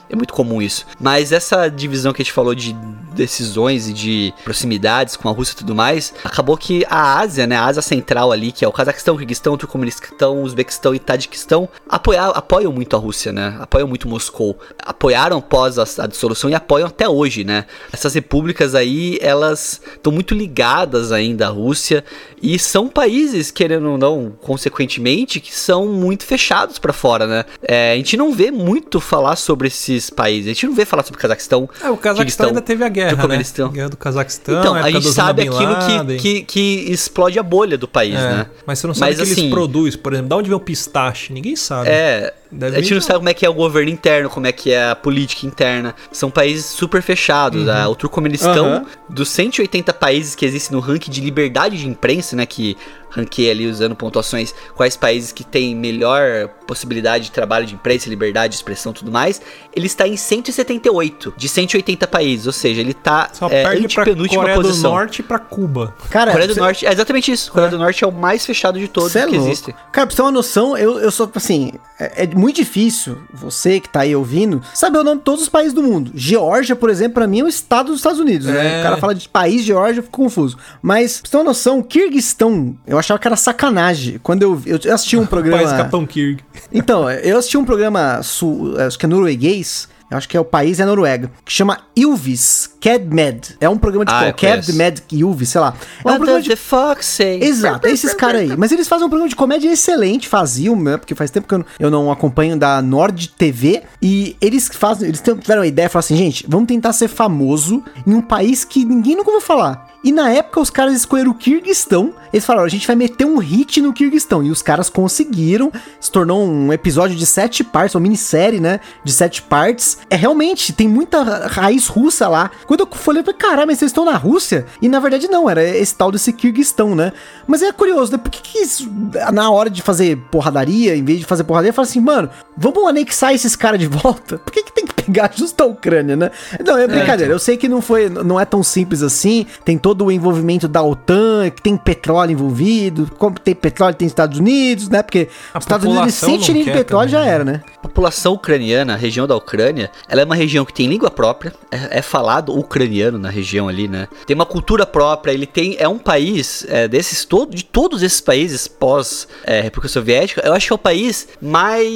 É 0.09 0.15
muito 0.15 0.33
comum 0.33 0.59
isso. 0.59 0.85
Mas 0.99 1.31
essa 1.31 1.69
divisão 1.69 2.11
que 2.11 2.21
a 2.21 2.25
gente 2.25 2.33
falou 2.33 2.55
de 2.55 2.73
decisões 3.13 3.87
e 3.87 3.93
de 3.93 4.33
proximidades 4.43 5.15
com 5.15 5.29
a 5.29 5.31
Rússia 5.31 5.53
e 5.53 5.57
tudo 5.57 5.75
mais, 5.75 6.13
acabou 6.23 6.57
que 6.57 6.83
a 6.89 7.19
Ásia, 7.19 7.45
né, 7.45 7.55
a 7.55 7.65
Ásia 7.65 7.81
Central 7.81 8.31
ali, 8.31 8.51
que 8.51 8.65
é 8.65 8.67
o 8.67 8.71
Cazaquistão, 8.71 9.13
o 9.13 9.17
Kirguistão, 9.17 9.53
o 9.53 9.57
Turcomenistão, 9.57 10.41
Uzbequistão 10.41 10.95
e 10.95 10.99
Tadiquistão, 10.99 11.69
apoiar, 11.87 12.29
apoiam 12.29 12.71
muito 12.71 12.95
a 12.95 12.99
Rússia, 12.99 13.31
né? 13.31 13.55
Apoiam 13.59 13.87
muito 13.87 14.07
Moscou. 14.07 14.57
Apoiaram 14.79 15.37
após 15.37 15.77
a, 15.77 15.83
a 16.03 16.07
dissolução 16.07 16.48
e 16.49 16.55
apoiam 16.55 16.87
até 16.87 17.07
hoje, 17.07 17.43
né? 17.43 17.65
Essas 17.91 18.13
repúblicas 18.13 18.75
aí, 18.75 19.17
elas 19.21 19.81
estão 19.93 20.11
muito 20.11 20.33
ligadas 20.33 21.11
ainda 21.11 21.47
à 21.47 21.49
Rússia 21.49 22.03
e 22.41 22.57
são 22.57 22.87
países, 22.87 23.51
querendo 23.51 23.89
ou 23.91 23.97
não, 23.97 24.33
consequentemente, 24.41 25.39
que 25.39 25.55
são 25.55 25.87
muito 25.87 26.25
fechados 26.25 26.79
para 26.79 26.93
fora, 26.93 27.27
né? 27.27 27.45
É, 27.61 27.93
a 27.93 27.95
gente 27.95 28.15
não 28.17 28.33
vê 28.33 28.51
muito 28.51 28.99
falar 28.99 29.35
sobre 29.35 29.67
esses 29.67 30.09
países. 30.09 30.47
A 30.47 30.53
gente 30.53 30.65
não 30.67 30.73
vê 30.73 30.85
falar 30.85 31.03
sobre 31.03 31.17
o 31.17 31.21
Cazaquistão. 31.21 31.69
É, 31.81 31.89
o 31.89 31.97
Cazaquistão 31.97 32.47
ainda 32.47 32.61
teve 32.61 32.83
a 32.83 32.89
guerra, 32.89 33.27
né? 33.27 33.43
A 33.59 33.67
guerra 33.67 33.89
do 33.89 33.97
Cazaquistão. 33.97 34.59
Então, 34.59 34.75
a 34.75 34.89
gente 34.89 35.11
sabe 35.11 35.43
aquilo 35.43 35.75
que, 35.75 36.17
que, 36.17 36.41
que, 36.43 36.91
explode 36.91 37.37
a 37.37 37.43
bolha 37.43 37.77
do 37.77 37.87
país, 37.87 38.15
é, 38.15 38.29
né? 38.29 38.45
Mas 38.65 38.79
você 38.79 38.87
não 38.87 38.93
sabe 38.93 39.13
o 39.13 39.15
que 39.17 39.21
assim, 39.23 39.41
eles 39.41 39.51
produzem, 39.51 39.99
por 39.99 40.13
exemplo. 40.13 40.29
Da 40.29 40.37
onde 40.37 40.49
vem 40.49 40.57
o 40.57 40.59
pistache? 40.59 41.33
Ninguém 41.33 41.55
sabe. 41.55 41.89
É, 41.89 42.33
Deve 42.51 42.77
a 42.77 42.81
gente 42.81 42.93
não 42.95 43.01
sabe 43.01 43.19
como 43.19 43.29
é 43.29 43.33
que 43.33 43.45
é 43.45 43.49
o 43.49 43.53
governo 43.53 43.91
interno, 43.91 44.29
como 44.29 44.47
é 44.47 44.51
que 44.51 44.71
é 44.71 44.89
a 44.89 44.95
política 44.95 45.45
interna. 45.45 45.93
São 46.11 46.31
países 46.31 46.65
super 46.65 47.01
fechados. 47.01 47.67
Uhum. 47.67 47.91
O 47.91 47.95
Turcomenistão, 47.95 48.77
uhum. 48.77 48.85
dos 49.07 49.29
180 49.29 49.93
países 49.93 50.33
que 50.33 50.45
existem 50.45 50.75
no 50.75 50.81
ranking 50.81 51.11
de 51.11 51.21
liberdade 51.21 51.77
de 51.77 51.87
imprensa, 51.87 52.35
né? 52.35 52.45
Que 52.45 52.75
ranquei 53.09 53.49
ali 53.49 53.67
usando 53.67 53.95
pontuações 53.95 54.53
quais 54.75 54.95
países 54.95 55.31
que 55.31 55.43
têm 55.43 55.75
melhor 55.75 56.47
possibilidade 56.67 57.25
de 57.25 57.31
trabalho 57.31 57.65
de 57.65 57.73
imprensa, 57.73 58.09
liberdade 58.09 58.51
de 58.51 58.55
expressão 58.55 58.93
tudo 58.93 59.11
mais, 59.11 59.41
ele 59.75 59.87
está 59.87 60.07
em 60.07 60.15
178 60.15 61.33
de 61.35 61.49
180 61.49 62.07
países, 62.07 62.45
ou 62.45 62.53
seja, 62.53 62.81
ele 62.81 62.91
está 62.91 63.29
Só 63.33 63.47
é, 63.47 63.63
perde 63.63 63.93
pra 63.93 64.05
Coreia 64.05 64.55
posição. 64.55 64.91
do 64.91 64.95
Norte 64.95 65.19
e 65.19 65.23
pra 65.23 65.39
Cuba. 65.39 65.95
Cara, 66.09 66.31
Coreia 66.31 66.47
do 66.47 66.53
cê... 66.53 66.59
Norte, 66.59 66.85
é 66.85 66.91
exatamente 66.91 67.31
isso. 67.31 67.51
Coreia 67.51 67.67
é. 67.67 67.71
do 67.71 67.79
Norte 67.79 68.03
é 68.03 68.07
o 68.07 68.11
mais 68.11 68.45
fechado 68.45 68.77
de 68.77 68.87
todos 68.87 69.15
é 69.15 69.25
que 69.25 69.35
existem. 69.35 69.73
Cara, 69.91 70.05
pra 70.05 70.11
você 70.11 70.17
ter 70.17 70.21
uma 70.21 70.31
noção, 70.31 70.77
eu, 70.77 70.99
eu 70.99 71.11
sou, 71.11 71.29
assim, 71.33 71.71
é, 71.99 72.23
é, 72.23 72.27
muito 72.35 72.57
difícil, 72.57 73.17
você 73.33 73.79
que 73.79 73.89
tá 73.89 74.01
aí 74.01 74.15
ouvindo, 74.15 74.61
saber 74.73 74.99
o 74.99 75.03
nome 75.03 75.17
de 75.17 75.23
todos 75.23 75.41
os 75.41 75.49
países 75.49 75.73
do 75.73 75.81
mundo. 75.81 76.11
Geórgia, 76.13 76.75
por 76.75 76.89
exemplo, 76.89 77.15
pra 77.15 77.27
mim 77.27 77.39
é 77.39 77.43
o 77.43 77.47
estado 77.47 77.87
dos 77.87 77.97
Estados 77.97 78.19
Unidos, 78.19 78.47
né? 78.47 78.77
É. 78.77 78.79
O 78.79 78.83
cara 78.83 78.97
fala 78.97 79.15
de 79.15 79.27
país 79.27 79.63
Geórgia, 79.63 79.99
eu 79.99 80.03
fico 80.03 80.17
confuso. 80.17 80.57
Mas, 80.81 81.19
pra 81.19 81.27
você 81.27 81.31
ter 81.31 81.37
uma 81.37 81.43
noção, 81.45 81.81
Kirguistão, 81.81 82.77
eu 82.85 82.98
achava 82.99 83.19
que 83.19 83.27
era 83.27 83.35
sacanagem. 83.35 84.19
Quando 84.21 84.43
eu, 84.43 84.61
eu 84.65 84.93
assisti 84.93 85.17
um 85.17 85.25
programa. 85.25 85.57
País 85.63 85.71
Capão 85.71 86.05
Kirg. 86.05 86.43
Então, 86.71 87.09
eu 87.09 87.37
assisti 87.37 87.57
um 87.57 87.65
programa, 87.65 88.21
sul, 88.21 88.79
acho 88.79 88.99
que 88.99 89.05
é 89.05 89.09
norueguês. 89.09 89.87
Eu 90.09 90.17
acho 90.17 90.27
que 90.27 90.35
é 90.35 90.39
o 90.39 90.45
país 90.45 90.79
é 90.79 90.83
a 90.83 90.85
Noruega, 90.87 91.29
que 91.45 91.53
chama 91.53 91.81
Ylvis 91.95 92.67
Cadmed. 92.81 93.55
É 93.61 93.69
um 93.69 93.77
programa 93.77 94.05
de 94.05 94.11
ah, 94.11 94.33
Cadmed 94.33 95.03
Ylvis, 95.11 95.49
sei 95.49 95.61
lá. 95.61 95.75
É 96.03 96.11
um 96.11 96.15
programa 96.15 96.41
de 96.41 96.55
Fox 96.55 97.19
Exato, 97.19 97.87
é 97.87 97.91
esses 97.91 98.15
caras 98.15 98.41
aí. 98.41 98.57
Mas 98.57 98.71
eles 98.71 98.87
fazem 98.87 99.05
um 99.05 99.09
programa 99.09 99.29
de 99.29 99.35
comédia 99.35 99.71
excelente, 99.71 100.27
faziam, 100.27 100.75
né? 100.75 100.97
Porque 100.97 101.13
faz 101.13 101.29
tempo 101.29 101.47
que 101.47 101.53
eu 101.53 101.59
não, 101.59 101.65
eu 101.79 101.91
não 101.91 102.11
acompanho 102.11 102.57
da 102.57 102.81
Nord 102.81 103.29
TV 103.37 103.83
e 104.01 104.35
eles 104.41 104.67
fazem, 104.67 105.09
eles 105.09 105.21
tiveram 105.21 105.61
a 105.61 105.67
ideia, 105.67 105.87
falaram 105.87 106.05
assim, 106.05 106.17
gente, 106.17 106.43
vamos 106.47 106.67
tentar 106.67 106.93
ser 106.93 107.07
famoso 107.07 107.83
em 108.07 108.15
um 108.15 108.21
país 108.21 108.65
que 108.65 108.83
ninguém 108.83 109.15
nunca 109.15 109.29
ouviu 109.29 109.45
falar. 109.45 109.88
E 110.03 110.11
na 110.11 110.31
época 110.31 110.59
os 110.59 110.69
caras 110.69 110.93
escolheram 110.95 111.31
o 111.31 111.35
Kirguistão. 111.35 112.13
Eles 112.31 112.45
falaram: 112.45 112.65
a 112.65 112.69
gente 112.69 112.87
vai 112.87 112.95
meter 112.95 113.25
um 113.25 113.37
hit 113.37 113.81
no 113.81 113.93
Kirguistão. 113.93 114.43
E 114.43 114.51
os 114.51 114.61
caras 114.61 114.89
conseguiram. 114.89 115.71
Se 115.99 116.11
tornou 116.11 116.47
um 116.47 116.71
episódio 116.71 117.15
de 117.15 117.25
sete 117.25 117.63
partes, 117.63 117.95
uma 117.95 118.01
minissérie, 118.01 118.59
né? 118.59 118.79
De 119.03 119.11
sete 119.11 119.41
partes. 119.41 119.97
É 120.09 120.15
realmente, 120.15 120.73
tem 120.73 120.87
muita 120.87 121.47
raiz 121.47 121.87
russa 121.87 122.27
lá. 122.27 122.49
Quando 122.65 122.81
eu 122.81 122.87
falei, 122.91 123.23
eu 123.25 123.33
caralho, 123.33 123.67
mas 123.67 123.79
vocês 123.79 123.91
estão 123.91 124.05
na 124.05 124.15
Rússia? 124.15 124.65
E 124.81 124.87
na 124.87 124.99
verdade 124.99 125.27
não, 125.27 125.49
era 125.49 125.63
esse 125.63 125.95
tal 125.95 126.11
desse 126.11 126.31
Kirguistão, 126.33 126.95
né? 126.95 127.11
Mas 127.47 127.61
é 127.61 127.71
curioso, 127.71 128.11
né? 128.11 128.17
Por 128.17 128.29
que, 128.29 128.41
que 128.41 128.59
isso, 128.59 128.89
na 129.33 129.49
hora 129.49 129.69
de 129.69 129.81
fazer 129.81 130.17
porradaria, 130.31 130.95
em 130.95 131.03
vez 131.03 131.19
de 131.19 131.25
fazer 131.25 131.43
porradaria, 131.43 131.73
fala 131.73 131.87
assim, 131.87 131.99
mano, 131.99 132.29
vamos 132.57 132.87
anexar 132.87 133.33
esses 133.33 133.55
caras 133.55 133.79
de 133.79 133.87
volta? 133.87 134.37
Por 134.43 134.51
que, 134.51 134.63
que 134.63 134.71
tem 134.71 134.85
que 134.85 134.93
pegar 135.11 135.31
justo 135.35 135.61
a 135.61 135.65
Ucrânia, 135.65 136.15
né? 136.15 136.31
Não, 136.65 136.77
é 136.77 136.87
brincadeira. 136.87 137.33
Eu 137.33 137.39
sei 137.39 137.57
que 137.57 137.67
não 137.67 137.81
foi, 137.81 138.09
não 138.09 138.39
é 138.39 138.45
tão 138.45 138.63
simples 138.63 139.01
assim. 139.01 139.45
Tem 139.65 139.77
todo 139.77 140.05
o 140.05 140.11
envolvimento 140.11 140.67
da 140.67 140.81
OTAN, 140.83 141.49
que 141.49 141.61
tem 141.61 141.75
petróleo 141.77 142.31
envolvido. 142.31 143.09
Como 143.17 143.39
tem 143.39 143.53
petróleo, 143.55 143.95
tem 143.95 144.07
Estados 144.07 144.39
Unidos, 144.39 144.89
né? 144.89 145.01
Porque 145.03 145.27
A 145.53 145.57
os 145.57 145.63
Estados 145.65 145.85
Unidos 145.85 146.13
sentem 146.13 146.55
não 146.55 146.63
de 146.63 146.71
petróleo 146.71 147.09
também, 147.09 147.23
já 147.25 147.25
né? 147.27 147.33
era, 147.35 147.43
né? 147.43 147.61
A 147.77 147.81
população 147.81 148.33
ucraniana, 148.33 148.93
a 148.93 148.97
região 148.97 149.25
da 149.27 149.35
Ucrânia, 149.35 149.89
ela 150.07 150.21
é 150.21 150.25
uma 150.25 150.35
região 150.35 150.65
que 150.65 150.73
tem 150.73 150.87
língua 150.87 151.09
própria, 151.09 151.53
é, 151.71 151.99
é 151.99 152.01
falado 152.01 152.57
ucraniano 152.57 153.17
na 153.17 153.29
região 153.29 153.67
ali, 153.67 153.87
né? 153.87 154.07
Tem 154.25 154.35
uma 154.35 154.45
cultura 154.45 154.85
própria, 154.85 155.31
ele 155.31 155.45
tem. 155.45 155.75
É 155.79 155.87
um 155.87 155.97
país 155.97 156.65
é, 156.69 156.87
desses 156.87 157.25
todos, 157.25 157.55
de 157.55 157.65
todos 157.65 158.03
esses 158.03 158.21
países 158.21 158.67
pós 158.67 159.27
é, 159.43 159.61
República 159.61 159.87
Soviética, 159.87 160.41
eu 160.45 160.53
acho 160.53 160.67
que 160.67 160.73
é 160.73 160.75
o 160.75 160.79
país 160.79 161.27
mais, 161.41 161.87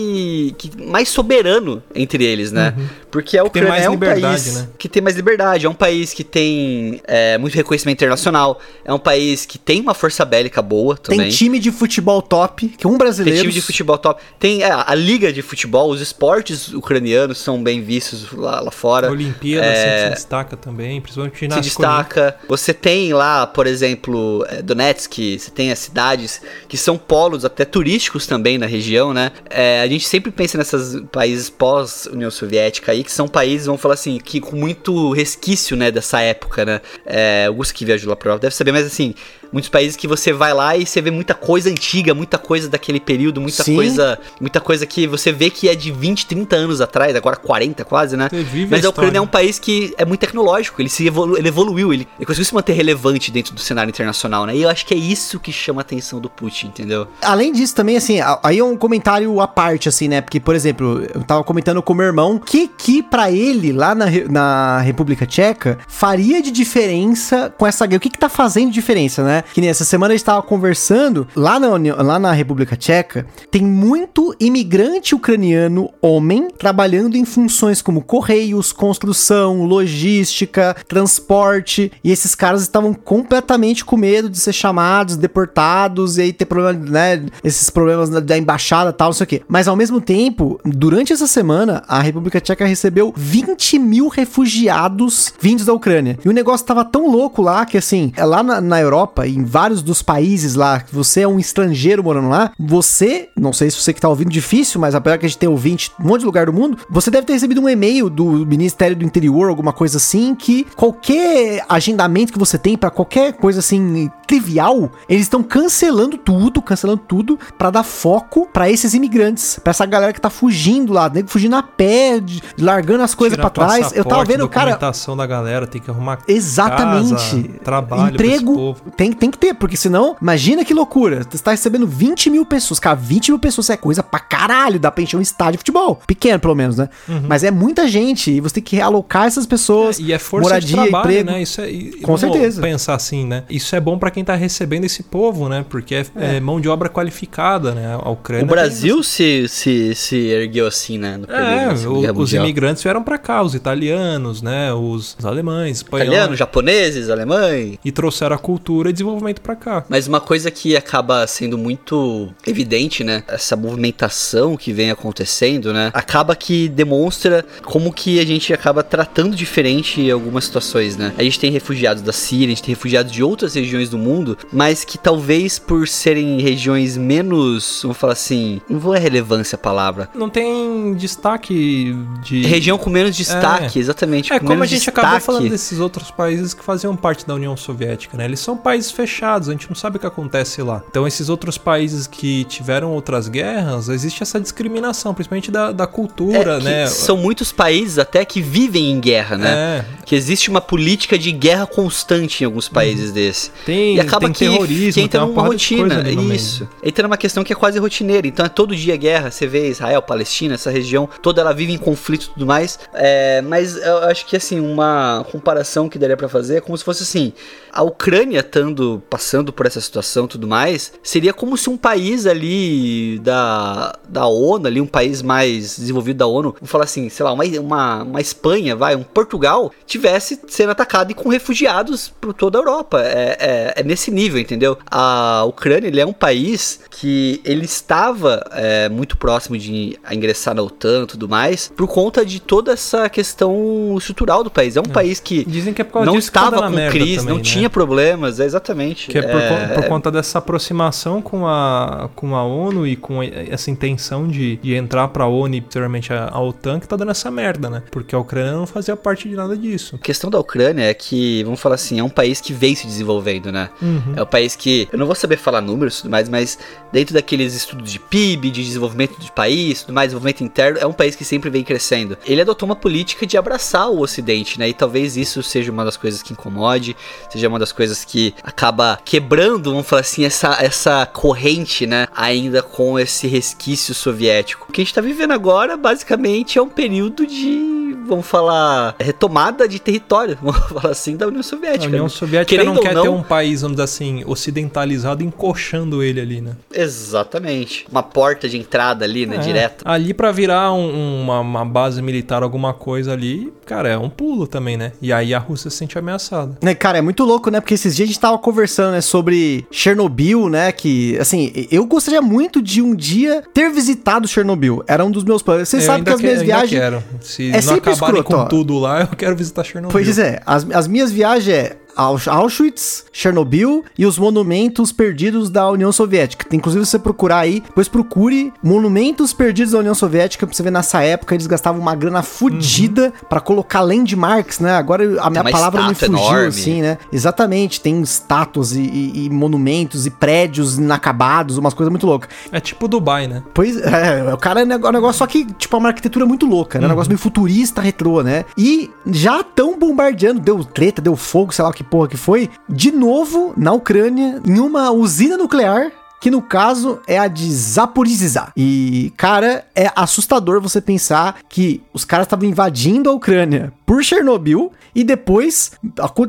que- 0.57 0.71
mais 0.85 1.09
soberano 1.09 1.81
entre 1.93 2.23
eles, 2.23 2.51
né? 2.51 2.73
Porque 3.13 3.37
a 3.37 3.43
Uhum. 3.43 3.49
tem 3.49 3.61
Ucrânia 3.61 3.69
mais 3.69 3.85
é 3.85 3.89
um 3.89 3.93
liberdade, 3.93 4.43
país 4.43 4.55
né? 4.55 4.67
que 4.75 4.89
tem 4.89 4.99
mais 5.03 5.15
liberdade, 5.15 5.65
é 5.67 5.69
um 5.69 5.73
país 5.75 6.11
que 6.13 6.23
tem 6.23 6.99
é, 7.05 7.37
muito 7.37 7.53
reconhecimento 7.53 7.99
internacional, 7.99 8.59
é 8.83 8.91
um 8.91 8.97
país 8.97 9.45
que 9.45 9.59
tem 9.59 9.79
uma 9.79 9.93
força 9.93 10.25
bélica 10.25 10.63
boa 10.63 10.97
também. 10.97 11.19
Tem 11.21 11.29
time 11.29 11.59
de 11.59 11.71
futebol 11.71 12.23
top, 12.23 12.69
que 12.69 12.85
é 12.85 12.89
um 12.89 12.93
Tem 12.93 12.97
brasileiro. 12.97 13.39
time 13.41 13.53
de 13.53 13.61
futebol 13.61 13.99
top. 13.99 14.19
Tem 14.39 14.63
é, 14.63 14.71
a 14.71 14.95
liga 14.95 15.31
de 15.31 15.43
futebol, 15.43 15.91
os 15.91 16.01
esportes 16.01 16.73
ucranianos 16.73 17.37
são 17.37 17.61
bem 17.61 17.83
vistos 17.83 18.31
lá, 18.31 18.59
lá 18.59 18.69
A 18.69 18.71
fora. 18.71 19.11
Olimpíada 19.11 19.63
É, 19.67 20.05
se 20.07 20.13
destaca 20.15 20.57
também, 20.57 20.99
principalmente 20.99 21.35
se 21.35 21.39
ginástica 21.41 21.61
destaca. 21.61 22.35
Você 22.49 22.73
tem 22.73 23.13
lá, 23.13 23.45
por 23.45 23.67
exemplo, 23.67 24.43
é, 24.49 24.59
Donetsk, 24.63 25.37
você 25.37 25.51
tem 25.51 25.71
as 25.71 25.77
cidades 25.77 26.41
que 26.67 26.77
são 26.77 26.97
polos 26.97 27.45
até 27.45 27.63
turísticos 27.63 28.25
também 28.25 28.57
na 28.57 28.65
região, 28.65 29.13
né? 29.13 29.31
É, 29.51 29.81
a 29.81 29.87
gente 29.87 30.07
sempre 30.07 30.31
pensa 30.31 30.57
nesses 30.57 30.99
países 31.11 31.47
pós-União 31.51 32.31
Soviética 32.31 32.91
aí, 32.91 33.02
que 33.03 33.11
são 33.11 33.27
países, 33.27 33.65
vamos 33.65 33.81
falar 33.81 33.95
assim, 33.95 34.17
que 34.17 34.39
com 34.39 34.55
muito 34.55 35.11
resquício, 35.11 35.75
né, 35.75 35.91
dessa 35.91 36.21
época, 36.21 36.65
né? 36.65 36.81
É, 37.05 37.47
o 37.49 37.53
Gus 37.55 37.71
que 37.71 37.85
viajou 37.85 38.09
lá 38.09 38.15
pra 38.15 38.29
Europa 38.29 38.43
deve 38.43 38.55
saber, 38.55 38.71
mas 38.71 38.85
assim, 38.85 39.13
muitos 39.53 39.69
países 39.69 39.95
que 39.95 40.07
você 40.07 40.33
vai 40.33 40.53
lá 40.53 40.75
e 40.75 40.85
você 40.85 40.99
vê 40.99 41.11
muita 41.11 41.35
coisa 41.35 41.69
antiga, 41.69 42.13
muita 42.13 42.37
coisa 42.39 42.67
daquele 42.67 42.99
período, 42.99 43.39
muita 43.39 43.63
Sim. 43.63 43.75
coisa, 43.75 44.19
muita 44.41 44.59
coisa 44.59 44.85
que 44.85 45.05
você 45.05 45.31
vê 45.31 45.49
que 45.51 45.69
é 45.69 45.75
de 45.75 45.91
20, 45.91 46.25
30 46.25 46.55
anos 46.55 46.81
atrás, 46.81 47.15
agora 47.15 47.35
40 47.35 47.85
quase, 47.85 48.17
né? 48.17 48.29
Mas 48.69 48.83
a 48.83 48.87
a 48.87 48.89
Ucrânia 48.89 49.09
história. 49.09 49.17
é 49.19 49.21
um 49.21 49.27
país 49.27 49.59
que 49.59 49.93
é 49.97 50.03
muito 50.03 50.21
tecnológico, 50.21 50.81
ele 50.81 50.89
se 50.89 51.05
evolu 51.05 51.37
ele 51.37 51.47
evoluiu, 51.47 51.93
ele, 51.93 52.07
ele 52.17 52.25
conseguiu 52.25 52.45
se 52.45 52.53
manter 52.53 52.73
relevante 52.73 53.31
dentro 53.31 53.53
do 53.53 53.61
cenário 53.61 53.89
internacional, 53.89 54.45
né? 54.45 54.55
E 54.55 54.63
eu 54.63 54.69
acho 54.69 54.85
que 54.85 54.93
é 54.93 54.97
isso 54.97 55.39
que 55.39 55.51
chama 55.51 55.81
a 55.81 55.83
atenção 55.83 56.19
do 56.19 56.29
Putin, 56.29 56.67
entendeu? 56.67 57.07
Além 57.21 57.51
disso, 57.51 57.75
também, 57.75 57.95
assim, 57.95 58.19
aí 58.41 58.57
é 58.57 58.63
um 58.63 58.75
comentário 58.75 59.39
à 59.39 59.47
parte, 59.47 59.87
assim, 59.87 60.07
né? 60.07 60.21
Porque, 60.21 60.39
por 60.39 60.55
exemplo, 60.55 61.05
eu 61.13 61.23
tava 61.23 61.43
comentando 61.43 61.81
com 61.81 61.93
meu 61.93 62.05
irmão 62.05 62.39
que 62.39 62.67
que 62.67 63.03
pra 63.03 63.31
ele, 63.31 63.71
lá 63.71 63.93
na, 63.93 64.05
na 64.29 64.79
República 64.79 65.25
Tcheca, 65.25 65.77
faria 65.87 66.41
de 66.41 66.51
diferença 66.51 67.53
com 67.57 67.67
essa 67.67 67.85
guerra. 67.85 67.97
O 67.97 68.01
que 68.01 68.09
que 68.09 68.17
tá 68.17 68.29
fazendo 68.29 68.71
diferença, 68.71 69.23
né? 69.23 69.42
Que 69.53 69.61
nem 69.61 69.69
essa 69.69 69.83
semana 69.83 70.13
a 70.13 70.17
gente 70.17 70.25
tava 70.25 70.41
conversando, 70.41 71.27
lá 71.35 71.59
na, 71.59 71.67
lá 72.03 72.19
na 72.19 72.31
República 72.31 72.75
Tcheca, 72.75 73.25
tem 73.51 73.61
muito 73.63 74.35
imigrante 74.39 75.15
ucraniano 75.15 75.89
homem 76.01 76.47
trabalhando 76.57 77.15
em 77.15 77.25
funções 77.25 77.81
como 77.81 78.01
correios, 78.01 78.71
construção, 78.71 79.63
logística, 79.65 80.75
transporte, 80.87 81.91
e 82.03 82.11
esses 82.11 82.35
caras 82.35 82.61
estavam 82.61 82.93
completamente 82.93 83.83
com 83.85 83.97
medo 83.97 84.29
de 84.29 84.39
ser 84.39 84.53
chamados, 84.53 85.15
deportados, 85.17 86.17
e 86.17 86.21
aí 86.21 86.33
ter 86.33 86.45
problema, 86.45 86.79
né, 86.89 87.23
esses 87.43 87.69
problemas 87.69 88.09
da- 88.09 88.19
da 88.19 88.37
embaixada 88.37 88.89
e 88.89 88.93
tal, 88.93 89.07
não 89.09 89.13
sei 89.13 89.23
o 89.23 89.27
quê. 89.27 89.41
Mas 89.47 89.67
ao 89.67 89.75
mesmo 89.75 89.99
tempo, 90.01 90.59
durante 90.65 91.13
essa 91.13 91.27
semana, 91.27 91.83
a 91.87 91.99
República 92.01 92.39
Tcheca 92.41 92.65
recebeu 92.65 93.13
20 93.15 93.77
mil 93.79 94.07
refugiados 94.07 95.33
vindos 95.39 95.65
da 95.65 95.73
Ucrânia. 95.73 96.17
E 96.23 96.29
o 96.29 96.31
negócio 96.33 96.65
tava 96.65 96.85
tão 96.85 97.09
louco 97.09 97.41
lá 97.41 97.65
que, 97.65 97.77
assim, 97.77 98.11
lá 98.17 98.41
na, 98.43 98.61
na 98.61 98.79
Europa, 98.79 99.25
em 99.35 99.43
vários 99.43 99.81
dos 99.81 100.01
países 100.01 100.55
lá, 100.55 100.83
você 100.91 101.21
é 101.21 101.27
um 101.27 101.39
estrangeiro 101.39 102.03
morando 102.03 102.29
lá, 102.29 102.51
você, 102.59 103.29
não 103.37 103.53
sei 103.53 103.69
se 103.69 103.77
você 103.81 103.93
que 103.93 104.01
tá 104.01 104.09
ouvindo 104.09 104.29
difícil, 104.29 104.79
mas 104.79 104.95
apesar 104.95 105.17
que 105.17 105.25
a 105.25 105.29
gente 105.29 105.37
tem 105.37 105.49
ouvinte 105.49 105.91
um 105.99 106.07
monte 106.07 106.21
de 106.21 106.25
lugar 106.25 106.45
do 106.45 106.53
mundo, 106.53 106.77
você 106.89 107.09
deve 107.11 107.25
ter 107.27 107.33
recebido 107.33 107.61
um 107.61 107.69
e-mail 107.69 108.09
do 108.09 108.45
Ministério 108.45 108.95
do 108.95 109.05
Interior, 109.05 109.49
alguma 109.49 109.73
coisa 109.73 109.97
assim, 109.97 110.35
que 110.35 110.65
qualquer 110.75 111.63
agendamento 111.67 112.31
que 112.33 112.39
você 112.39 112.57
tem 112.57 112.77
pra 112.77 112.89
qualquer 112.89 113.33
coisa 113.33 113.59
assim 113.59 114.09
trivial, 114.27 114.91
eles 115.07 115.23
estão 115.23 115.43
cancelando 115.43 116.17
tudo, 116.17 116.61
cancelando 116.61 117.01
tudo 117.07 117.37
pra 117.57 117.69
dar 117.69 117.83
foco 117.83 118.47
pra 118.51 118.69
esses 118.69 118.93
imigrantes, 118.93 119.59
pra 119.63 119.71
essa 119.71 119.85
galera 119.85 120.13
que 120.13 120.21
tá 120.21 120.29
fugindo 120.29 120.93
lá, 120.93 121.09
nego 121.09 121.27
fugindo 121.27 121.55
a 121.55 121.63
pé, 121.63 122.19
de- 122.19 122.41
largando 122.59 123.03
as 123.03 123.13
coisas 123.13 123.37
pra 123.37 123.49
trás. 123.49 123.91
Eu 123.95 124.05
tava 124.05 124.23
vendo, 124.23 124.47
cara, 124.49 124.71
documentação 124.71 125.15
da 125.17 125.25
galera, 125.25 125.67
tem 125.67 125.81
que 125.81 125.89
arrumar 125.89 126.19
Exatamente. 126.27 127.13
casa, 127.13 127.47
trabalho 127.63 128.13
Emprego 128.13 128.75
tem, 128.95 129.12
tem 129.15 129.29
que 129.31 129.37
ter, 129.37 129.53
porque 129.53 129.75
senão, 129.77 130.15
imagina 130.21 130.63
que 130.65 130.73
loucura. 130.73 131.25
Você 131.29 131.43
tá 131.43 131.51
recebendo 131.51 131.87
20 131.87 132.29
mil 132.29 132.45
pessoas. 132.45 132.79
Cara, 132.79 132.95
20 132.95 133.29
mil 133.29 133.39
pessoas 133.39 133.69
é 133.69 133.77
coisa 133.77 134.01
pra 134.03 134.19
caralho. 134.19 134.79
Dá 134.79 134.91
pra 134.91 135.03
encher 135.03 135.17
um 135.17 135.21
estádio 135.21 135.53
de 135.53 135.57
futebol. 135.59 135.99
Pequeno, 136.07 136.39
pelo 136.39 136.55
menos, 136.55 136.77
né? 136.77 136.89
Mas 137.27 137.43
é 137.43 137.51
muita 137.51 137.87
gente. 137.87 138.31
E 138.31 138.39
você 138.39 138.55
tem 138.55 138.63
que 138.63 138.75
realocar 138.75 139.25
essas 139.25 139.45
pessoas. 139.45 139.99
E 139.99 140.11
é 140.13 140.19
força 140.19 140.49
moradia, 140.49 140.67
de 140.67 140.73
trabalho, 140.73 141.11
emprego. 141.11 141.31
né? 141.31 141.41
Isso 141.41 141.61
é, 141.61 141.69
e- 141.71 141.91
Com 142.01 142.17
certeza. 142.17 142.61
pensar 142.61 142.95
assim, 142.95 143.25
né? 143.25 143.43
Isso 143.49 143.75
é 143.75 143.79
bom 143.79 143.97
pra 143.97 144.09
quem 144.11 144.23
tá 144.23 144.35
recebendo 144.35 144.85
esse 144.85 145.03
povo, 145.03 145.47
né? 145.49 145.65
Porque 145.69 145.95
é, 145.95 146.05
é 146.15 146.39
mão 146.39 146.59
de 146.59 146.67
obra 146.69 146.89
qualificada, 146.89 147.73
né? 147.73 147.97
A 148.01 148.09
Ucrânia 148.09 148.45
O 148.45 148.47
Brasil 148.47 149.01
se, 149.03 149.47
se, 149.47 149.93
se 149.95 150.15
ergueu 150.17 150.67
assim, 150.67 150.97
né? 150.97 151.17
No 151.17 151.27
tem- 151.27 151.35
período 151.35 152.05
É, 152.05 152.11
o- 152.11 152.17
os 152.19 152.33
imigrantes 152.33 152.81
vieram 152.83 153.03
pra 153.03 153.17
cá, 153.17 153.41
os 153.43 153.53
italianos, 153.55 154.41
né? 154.41 154.73
Os, 154.73 155.15
os 155.19 155.25
alemães, 155.25 155.77
espanhóis. 155.77 156.07
Italianos, 156.09 156.39
japoneses, 156.39 157.09
alemães. 157.09 157.77
E 157.83 157.91
trouxeram 157.91 158.35
a 158.35 158.39
cultura 158.39 158.89
e 158.89 158.93
desenvolvimento 159.03 159.41
pra 159.41 159.55
cá. 159.55 159.85
Mas 159.89 160.07
uma 160.07 160.21
coisa 160.21 160.49
que 160.49 160.75
acaba 160.75 161.25
sendo 161.27 161.57
muito 161.57 162.33
evidente, 162.47 163.03
né? 163.03 163.23
Essa 163.27 163.55
movimentação 163.55 164.55
que 164.55 164.71
vem 164.71 164.89
acontecendo, 164.89 165.73
né? 165.73 165.91
Acaba 165.93 166.35
que 166.35 166.69
demonstra 166.69 167.45
como 167.63 167.93
que 167.93 168.19
a 168.19 168.25
gente 168.25 168.53
acaba 168.53 168.83
tratando 168.83 169.35
diferente 169.35 170.09
algumas 170.09 170.45
situações, 170.45 170.95
né? 170.95 171.13
A 171.17 171.23
gente 171.23 171.39
tem 171.39 171.51
refugiados 171.51 172.01
da 172.01 172.13
Síria, 172.13 172.47
a 172.47 172.49
gente 172.49 172.63
tem 172.63 172.73
refugiados 172.73 173.11
de 173.11 173.23
outras 173.23 173.55
regiões 173.55 173.89
do 173.89 173.97
mundo, 173.97 174.37
mas 174.51 174.83
que 174.83 174.97
talvez 174.97 175.59
por 175.59 175.87
serem 175.87 176.39
regiões 176.39 176.97
menos, 176.97 177.81
vamos 177.83 177.97
falar 177.97 178.13
assim, 178.13 178.61
não 178.69 178.79
vou 178.79 178.95
é 178.95 178.99
relevância 178.99 179.55
a 179.55 179.59
palavra. 179.59 180.09
Não 180.15 180.29
tem 180.29 180.93
destaque 180.93 181.95
de. 182.21 182.43
Região 182.45 182.77
com 182.77 182.89
menos 182.89 183.15
destaque, 183.15 183.79
exatamente. 183.79 184.31
É 184.31 184.39
com 184.39 184.47
como 184.47 184.63
a 184.63 184.65
gente 184.65 184.89
acabou 184.89 185.17
destaque. 185.17 185.25
falando 185.25 185.49
desses 185.49 185.79
outros 185.79 186.11
países 186.11 186.53
que 186.53 186.63
faziam 186.63 186.95
parte 186.95 187.25
da 187.25 187.33
União 187.33 187.55
Soviética, 187.57 188.17
né? 188.17 188.25
Eles 188.25 188.39
são 188.39 188.55
países 188.55 188.91
fechados, 188.93 189.49
a 189.49 189.51
gente 189.51 189.67
não 189.67 189.75
sabe 189.75 189.97
o 189.97 189.99
que 189.99 190.05
acontece 190.07 190.61
lá. 190.61 190.81
Então, 190.89 191.07
esses 191.07 191.29
outros 191.29 191.57
países 191.57 192.07
que 192.07 192.43
tiveram 192.45 192.91
outras 192.91 193.27
guerras, 193.27 193.89
existe 193.89 194.23
essa 194.23 194.39
discriminação, 194.39 195.13
principalmente 195.13 195.51
da, 195.51 195.71
da 195.71 195.87
cultura, 195.87 196.57
É, 196.57 196.59
né? 196.59 196.87
São 196.87 197.17
muitos 197.17 197.51
países 197.51 197.97
até 197.97 198.23
que 198.23 198.41
vivem 198.41 198.91
em 198.91 198.99
guerra, 198.99 199.37
né? 199.37 199.49
É, 199.51 199.85
Que 200.05 200.15
existe 200.15 200.49
uma 200.49 200.61
política 200.61 201.17
de 201.17 201.31
guerra 201.31 201.65
constante 201.65 202.41
em 202.41 202.45
alguns 202.45 202.69
países 202.69 203.11
desse. 203.11 203.51
tem, 203.65 203.95
E 203.95 203.99
acaba 203.99 204.25
tem 204.25 204.33
que, 204.33 204.39
terrorismo, 204.39 204.93
que 204.93 205.01
entra 205.01 205.19
tem 205.21 205.29
uma 205.29 205.35
numa 205.35 205.47
rotina. 205.47 206.09
Isso. 206.33 206.67
Entra 206.83 207.03
numa 207.03 207.17
questão 207.17 207.43
que 207.43 207.51
é 207.51 207.55
quase 207.55 207.79
rotineira. 207.79 208.27
Então 208.27 208.45
é 208.45 208.49
todo 208.49 208.75
dia 208.75 208.95
guerra. 208.95 209.31
Você 209.31 209.47
vê 209.47 209.69
Israel, 209.69 210.01
Palestina, 210.01 210.55
essa 210.55 210.69
região 210.71 211.09
toda 211.21 211.41
ela 211.41 211.53
vive 211.53 211.71
em 211.73 211.77
conflito 211.77 212.25
e 212.25 212.29
tudo 212.33 212.45
mais. 212.45 212.79
É, 212.93 213.41
mas 213.41 213.75
eu 213.77 213.97
acho 214.05 214.25
que 214.25 214.35
assim, 214.35 214.59
uma 214.59 215.25
comparação 215.31 215.89
que 215.89 215.97
daria 215.97 216.17
pra 216.17 216.29
fazer 216.29 216.57
é 216.57 216.61
como 216.61 216.77
se 216.77 216.83
fosse 216.83 217.03
assim: 217.03 217.33
a 217.71 217.81
Ucrânia 217.83 218.39
estando 218.39 218.82
vendo, 218.83 219.03
passando 219.09 219.53
por 219.53 219.65
essa 219.65 219.79
situação 219.79 220.27
tudo 220.27 220.47
mais, 220.47 220.93
seria 221.01 221.33
como 221.33 221.57
se 221.57 221.69
um 221.69 221.77
país 221.77 222.25
ali 222.25 223.19
da, 223.19 223.97
da 224.07 224.25
ONU, 224.25 224.67
ali, 224.67 224.81
um 224.81 224.87
país 224.87 225.21
mais 225.21 225.77
desenvolvido 225.77 226.17
da 226.17 226.27
ONU, 226.27 226.53
vamos 226.59 226.69
falar 226.69 226.83
assim, 226.83 227.09
sei 227.09 227.23
lá, 227.23 227.31
uma, 227.31 227.43
uma, 227.43 228.03
uma 228.03 228.21
Espanha, 228.21 228.75
vai, 228.75 228.95
um 228.95 229.03
Portugal, 229.03 229.71
tivesse 229.85 230.39
sendo 230.47 230.71
atacado 230.71 231.11
e 231.11 231.13
com 231.13 231.29
refugiados 231.29 232.09
por 232.09 232.33
toda 232.33 232.57
a 232.57 232.61
Europa. 232.61 233.01
É, 233.01 233.37
é, 233.39 233.73
é 233.77 233.83
nesse 233.83 234.11
nível, 234.11 234.39
entendeu? 234.39 234.77
A 234.89 235.43
Ucrânia, 235.47 235.87
ele 235.87 235.99
é 235.99 236.05
um 236.05 236.13
país 236.13 236.81
que 236.89 237.41
ele 237.43 237.65
estava 237.65 238.43
é, 238.51 238.89
muito 238.89 239.17
próximo 239.17 239.57
de 239.57 239.97
ingressar 240.11 240.55
na 240.55 240.61
OTAN 240.61 241.03
e 241.03 241.07
tudo 241.07 241.29
mais, 241.29 241.71
por 241.75 241.87
conta 241.87 242.25
de 242.25 242.39
toda 242.39 242.73
essa 242.73 243.09
questão 243.09 243.95
estrutural 243.97 244.43
do 244.43 244.49
país. 244.49 244.75
É 244.75 244.81
um 244.81 244.83
país 244.83 245.19
que 245.19 245.43
Dizem 245.45 245.73
que 245.73 245.81
é 245.81 245.85
por 245.85 245.93
causa 245.93 246.05
não 246.05 246.15
disso 246.15 246.31
tá 246.31 246.45
estava 246.45 246.69
com 246.69 246.89
crise, 246.89 247.17
também, 247.17 247.29
não 247.29 247.37
né? 247.37 247.43
tinha 247.43 247.69
problemas, 247.69 248.39
é 248.39 248.45
exatamente. 248.45 248.72
Que 249.11 249.17
é 249.17 249.21
por, 249.21 249.39
É, 249.41 249.49
con- 249.67 249.73
por 249.81 249.87
conta 249.87 250.11
dessa 250.11 250.39
aproximação 250.39 251.21
com 251.21 251.47
a, 251.47 252.09
com 252.15 252.35
a 252.35 252.43
ONU 252.43 252.85
e 252.87 252.95
com 252.95 253.21
essa 253.21 253.69
intenção 253.71 254.27
de, 254.27 254.57
de 254.57 254.73
entrar 254.75 255.07
pra 255.09 255.25
ONU 255.27 255.55
e 255.55 255.61
posteriormente 255.61 256.11
a, 256.13 256.29
a 256.31 256.41
OTAN 256.41 256.79
que 256.79 256.87
tá 256.87 256.95
dando 256.95 257.11
essa 257.11 257.29
merda, 257.31 257.69
né? 257.69 257.83
Porque 257.91 258.15
a 258.15 258.19
Ucrânia 258.19 258.51
não 258.53 258.65
fazia 258.65 258.95
parte 258.95 259.27
de 259.29 259.35
nada 259.35 259.55
disso. 259.57 259.95
A 259.95 259.99
questão 259.99 260.29
da 260.29 260.39
Ucrânia 260.39 260.83
é 260.83 260.93
que, 260.93 261.43
vamos 261.43 261.59
falar 261.59 261.75
assim, 261.75 261.99
é 261.99 262.03
um 262.03 262.09
país 262.09 262.39
que 262.41 262.53
vem 262.53 262.75
se 262.75 262.87
desenvolvendo, 262.87 263.51
né? 263.51 263.69
Uhum. 263.81 264.13
É 264.15 264.23
um 264.23 264.25
país 264.25 264.55
que, 264.55 264.87
eu 264.91 264.97
não 264.97 265.05
vou 265.05 265.15
saber 265.15 265.37
falar 265.37 265.61
números 265.61 265.99
e 265.99 266.01
tudo 266.03 266.11
mais, 266.11 266.29
mas 266.29 266.57
dentro 266.91 267.13
daqueles 267.13 267.53
estudos 267.53 267.91
de 267.91 267.99
PIB, 267.99 268.49
de 268.51 268.63
desenvolvimento 268.63 269.19
de 269.19 269.31
país, 269.31 269.81
tudo 269.81 269.93
mais, 269.93 270.07
desenvolvimento 270.09 270.43
interno, 270.43 270.79
é 270.79 270.85
um 270.85 270.93
país 270.93 271.15
que 271.15 271.25
sempre 271.25 271.49
vem 271.49 271.63
crescendo. 271.63 272.17
Ele 272.25 272.41
adotou 272.41 272.65
uma 272.67 272.75
política 272.75 273.25
de 273.25 273.37
abraçar 273.37 273.89
o 273.89 273.99
Ocidente, 274.01 274.57
né? 274.59 274.69
E 274.69 274.73
talvez 274.73 275.17
isso 275.17 275.41
seja 275.43 275.71
uma 275.71 275.83
das 275.85 275.97
coisas 275.97 276.21
que 276.21 276.33
incomode, 276.33 276.95
seja 277.29 277.47
uma 277.47 277.59
das 277.59 277.71
coisas 277.71 278.03
que 278.05 278.33
acaba 278.43 278.62
quebrando, 279.03 279.71
vamos 279.71 279.87
falar 279.87 280.01
assim, 280.01 280.23
essa, 280.23 280.57
essa 280.61 281.05
corrente, 281.05 281.85
né? 281.85 282.07
Ainda 282.15 282.61
com 282.61 282.99
esse 282.99 283.27
resquício 283.27 283.93
soviético. 283.93 284.67
O 284.69 284.71
que 284.71 284.81
a 284.81 284.83
gente 284.83 284.93
tá 284.93 285.01
vivendo 285.01 285.31
agora, 285.31 285.75
basicamente, 285.75 286.57
é 286.57 286.61
um 286.61 286.69
período 286.69 287.25
de, 287.25 287.82
vamos 288.07 288.25
falar, 288.25 288.95
retomada 288.99 289.67
de 289.67 289.79
território, 289.79 290.37
vamos 290.41 290.59
falar 290.69 290.91
assim, 290.91 291.15
da 291.15 291.27
União 291.27 291.39
A 291.39 291.43
Soviética. 291.43 291.87
União 291.87 292.03
né? 292.05 292.09
Soviética 292.09 292.55
Querendo 292.57 292.75
não 292.75 292.81
quer 292.81 292.93
não- 292.93 293.01
ter 293.03 293.09
um 293.09 293.23
país, 293.23 293.61
vamos 293.61 293.75
dizer 293.77 293.83
assim, 293.83 294.23
ocidentalizado 294.25 295.23
encoxando 295.23 296.01
ele 296.03 296.19
ali, 296.21 296.41
né? 296.41 296.51
Exatamente. 296.73 297.85
Uma 297.91 298.03
porta 298.03 298.47
de 298.49 298.57
entrada 298.57 299.05
ali, 299.05 299.25
né? 299.25 299.35
É, 299.35 299.39
Direta. 299.39 299.83
Ali 299.87 300.13
pra 300.13 300.31
virar 300.31 300.71
um- 300.73 301.21
uma, 301.23 301.39
uma 301.39 301.65
base 301.65 302.01
militar, 302.01 302.43
alguma 302.43 302.73
coisa 302.73 303.13
ali, 303.13 303.51
cara, 303.65 303.89
é 303.89 303.97
um 303.97 304.09
pulo 304.09 304.47
também, 304.47 304.77
né? 304.77 304.91
E 305.01 305.11
aí 305.13 305.33
a 305.33 305.39
Rússia 305.39 305.69
se 305.69 305.77
sente 305.77 305.97
ameaçada. 305.97 306.57
Né, 306.61 306.73
cara, 306.73 306.97
é 306.97 307.01
muito 307.01 307.23
louco, 307.23 307.49
né? 307.49 307.59
Porque 307.59 307.73
esses 307.73 307.95
dias 307.95 308.07
a 308.07 308.11
gente 308.11 308.19
tava 308.19 308.37
conversando, 308.37 308.91
né, 308.93 309.01
sobre 309.01 309.65
Chernobyl, 309.71 310.49
né? 310.49 310.71
Que, 310.71 311.17
assim, 311.19 311.51
eu 311.71 311.85
gostaria 311.85 312.21
muito 312.21 312.61
de 312.61 312.81
um 312.81 312.95
dia 312.95 313.43
ter 313.53 313.69
visitado 313.71 314.27
Chernobyl. 314.27 314.83
Era 314.87 315.03
um 315.05 315.11
dos 315.11 315.23
meus 315.23 315.41
planos. 315.41 315.69
Vocês 315.69 315.83
sabem 315.83 316.03
que 316.03 316.09
as 316.11 316.21
minhas 316.21 316.41
viagens. 316.41 316.79
Quero. 316.81 317.03
Se 317.21 317.49
É 317.49 317.53
não 317.55 317.61
sempre 317.61 317.91
acabarem 317.93 318.21
escroto, 318.21 318.41
ó. 318.41 318.43
com 318.43 318.49
tudo 318.49 318.79
lá, 318.79 319.01
eu 319.01 319.07
quero 319.07 319.35
visitar 319.35 319.63
Chernobyl. 319.63 319.91
Pois 319.91 320.17
é, 320.17 320.41
as, 320.45 320.69
as 320.71 320.87
minhas 320.87 321.11
viagens 321.11 321.47
é 321.49 321.77
Auschwitz, 321.95 323.05
Chernobyl 323.11 323.83
e 323.97 324.05
os 324.05 324.17
monumentos 324.17 324.91
perdidos 324.91 325.49
da 325.49 325.69
União 325.69 325.91
Soviética. 325.91 326.45
Tem, 326.49 326.57
inclusive, 326.57 326.85
se 326.85 326.91
você 326.91 326.99
procurar 326.99 327.39
aí, 327.39 327.61
depois 327.61 327.87
procure 327.87 328.51
monumentos 328.61 329.33
perdidos 329.33 329.73
da 329.73 329.79
União 329.79 329.95
Soviética, 329.95 330.45
pra 330.45 330.55
você 330.55 330.63
ver 330.63 330.71
nessa 330.71 331.01
época 331.01 331.35
eles 331.35 331.47
gastavam 331.47 331.81
uma 331.81 331.95
grana 331.95 332.21
fodida 332.23 333.13
pra 333.29 333.39
colocar 333.39 333.81
landmarks, 333.81 334.59
né? 334.59 334.75
Agora 334.75 335.03
a 335.21 335.29
minha 335.29 335.43
palavra 335.51 335.81
me 335.83 335.95
fugiu, 335.95 336.15
enorme. 336.17 336.47
assim, 336.47 336.81
né? 336.81 336.97
Exatamente, 337.11 337.81
tem 337.81 338.01
estátuas 338.01 338.71
e, 338.73 338.81
e- 338.81 339.25
e 339.25 339.29
monumentos 339.29 340.05
e 340.05 340.09
prédios 340.09 340.77
inacabados, 340.77 341.57
umas 341.57 341.73
coisas 341.73 341.89
muito 341.91 342.05
loucas. 342.05 342.29
É 342.51 342.59
tipo 342.59 342.87
Dubai, 342.87 343.27
né? 343.27 343.43
Pois 343.53 343.77
é, 343.77 344.33
o 344.33 344.37
cara 344.37 344.61
é 344.61 344.63
um 344.63 344.67
nego- 344.67 344.87
um 344.87 344.91
negócio 344.91 345.19
só 345.19 345.27
que, 345.27 345.45
tipo, 345.53 345.75
é 345.75 345.79
uma 345.79 345.89
arquitetura 345.89 346.25
muito 346.25 346.45
louca, 346.45 346.79
né? 346.79 346.85
Um 346.85 346.89
negócio 346.89 347.09
meio 347.09 347.19
futurista, 347.19 347.81
retrô, 347.81 348.21
né? 348.23 348.45
E 348.57 348.89
já 349.05 349.43
tão 349.43 349.77
bombardeando, 349.77 350.39
deu 350.39 350.63
treta, 350.63 351.01
deu 351.01 351.15
fogo, 351.15 351.53
sei 351.53 351.63
lá 351.63 351.69
o 351.69 351.73
que 351.73 351.82
porra 351.83 352.07
que 352.07 352.17
foi, 352.17 352.49
de 352.69 352.91
novo 352.91 353.53
na 353.55 353.71
Ucrânia, 353.71 354.41
em 354.45 354.59
uma 354.59 354.91
usina 354.91 355.37
nuclear. 355.37 355.91
Que 356.21 356.31
no 356.31 356.41
caso 356.41 357.01
é 357.05 357.19
a 357.19 357.27
de 357.27 357.51
Zaporizhzhia. 357.51 358.47
E, 358.55 359.11
cara, 359.17 359.65
é 359.75 359.91
assustador 359.93 360.61
você 360.61 360.79
pensar 360.79 361.39
que 361.49 361.83
os 361.93 362.05
caras 362.05 362.25
estavam 362.25 362.47
invadindo 362.47 363.09
a 363.09 363.13
Ucrânia 363.13 363.73
por 363.85 364.03
Chernobyl 364.03 364.71
e 364.95 365.03
depois 365.03 365.71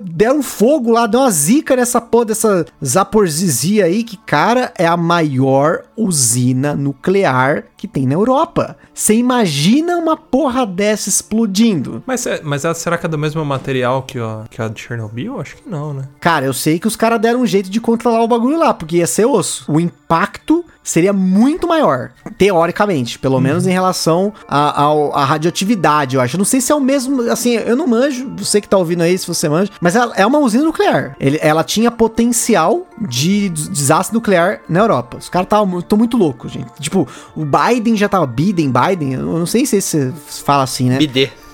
deram 0.05 0.43
fogo 0.43 0.91
lá, 0.91 1.07
deu 1.07 1.21
uma 1.21 1.31
zica 1.31 1.77
nessa 1.77 2.01
porra 2.01 2.25
dessa 2.27 2.67
Zaporizhzhia 2.85 3.85
aí, 3.85 4.03
que, 4.03 4.17
cara, 4.17 4.73
é 4.79 4.87
a 4.87 4.97
maior 4.97 5.83
usina 5.97 6.75
nuclear 6.75 7.65
que 7.77 7.87
tem 7.87 8.07
na 8.07 8.15
Europa. 8.15 8.77
Você 8.93 9.15
imagina 9.15 9.97
uma 9.99 10.17
porra 10.17 10.67
dessa 10.67 11.09
explodindo? 11.09 12.03
Mas, 12.07 12.27
é- 12.27 12.41
mas 12.43 12.65
ela- 12.65 12.75
será 12.75 12.97
que 12.99 13.07
é 13.07 13.09
do 13.09 13.19
mesmo 13.19 13.45
material 13.45 14.03
que 14.03 14.19
a, 14.19 14.45
que 14.51 14.61
a 14.61 14.69
de 14.69 14.81
Chernobyl? 14.81 15.41
Acho 15.41 15.57
que 15.57 15.69
não, 15.69 15.93
né? 15.95 16.09
Cara, 16.21 16.47
eu 16.47 16.53
sei 16.55 16.79
que 16.79 16.87
os 16.87 16.97
caras 16.97 17.21
deram 17.21 17.41
um 17.43 17.47
jeito 17.47 17.71
de 17.71 17.81
controlar 17.81 18.23
o 18.23 18.29
bagulho 18.29 18.59
lá, 18.59 18.73
porque 18.75 18.97
ia 18.97 19.07
ser 19.07 19.27
osso. 19.27 19.71
O 19.71 19.79
impacto 19.81 20.65
seria 20.85 21.13
muito 21.13 21.67
maior, 21.67 22.11
teoricamente, 22.39 23.19
pelo 23.19 23.41
menos 23.41 23.67
em 23.67 23.71
relação 23.73 24.33
à 24.47 25.25
radioatividade, 25.25 26.15
eu 26.17 26.21
acho. 26.23 26.37
Eu 26.37 26.39
não 26.39 26.45
sei 26.45 26.61
se 26.61 26.71
é 26.71 26.75
o 26.75 26.81
mesmo, 26.81 27.23
assim, 27.31 27.55
eu 27.55 27.75
não 27.75 27.87
manjo, 27.87 28.31
você 28.37 28.61
que 28.61 28.69
tá 28.69 28.77
ouvindo 28.77 29.03
aí, 29.03 29.17
se 29.17 29.27
você 29.27 29.49
manja, 29.49 29.73
mas 29.81 29.97
ela 29.97 30.13
é 30.15 30.25
uma 30.27 30.39
usina 30.39 30.63
nuclear. 30.63 31.17
Ele- 31.19 31.39
ela 31.41 31.65
tinha 31.65 31.91
potencial 31.91 32.87
de 33.09 33.49
des- 33.49 33.69
desastre 33.69 34.15
nuclear 34.15 34.61
na 34.69 34.81
Europa. 34.81 35.17
Os 35.17 35.29
caras 35.29 35.47
estão 35.81 35.97
muito 35.99 36.17
loucos, 36.17 36.53
gente. 36.53 36.69
Tipo, 36.79 37.09
o 37.35 37.45
Biden 37.45 37.97
já 37.97 38.09
tava, 38.09 38.27
Biden, 38.27 38.71
Biden, 38.71 39.15
eu 39.15 39.23
não 39.23 39.47
sei 39.47 39.65
se 39.67 39.81
você 39.81 40.13
fala 40.45 40.63
assim, 40.63 40.91
né? 40.91 40.99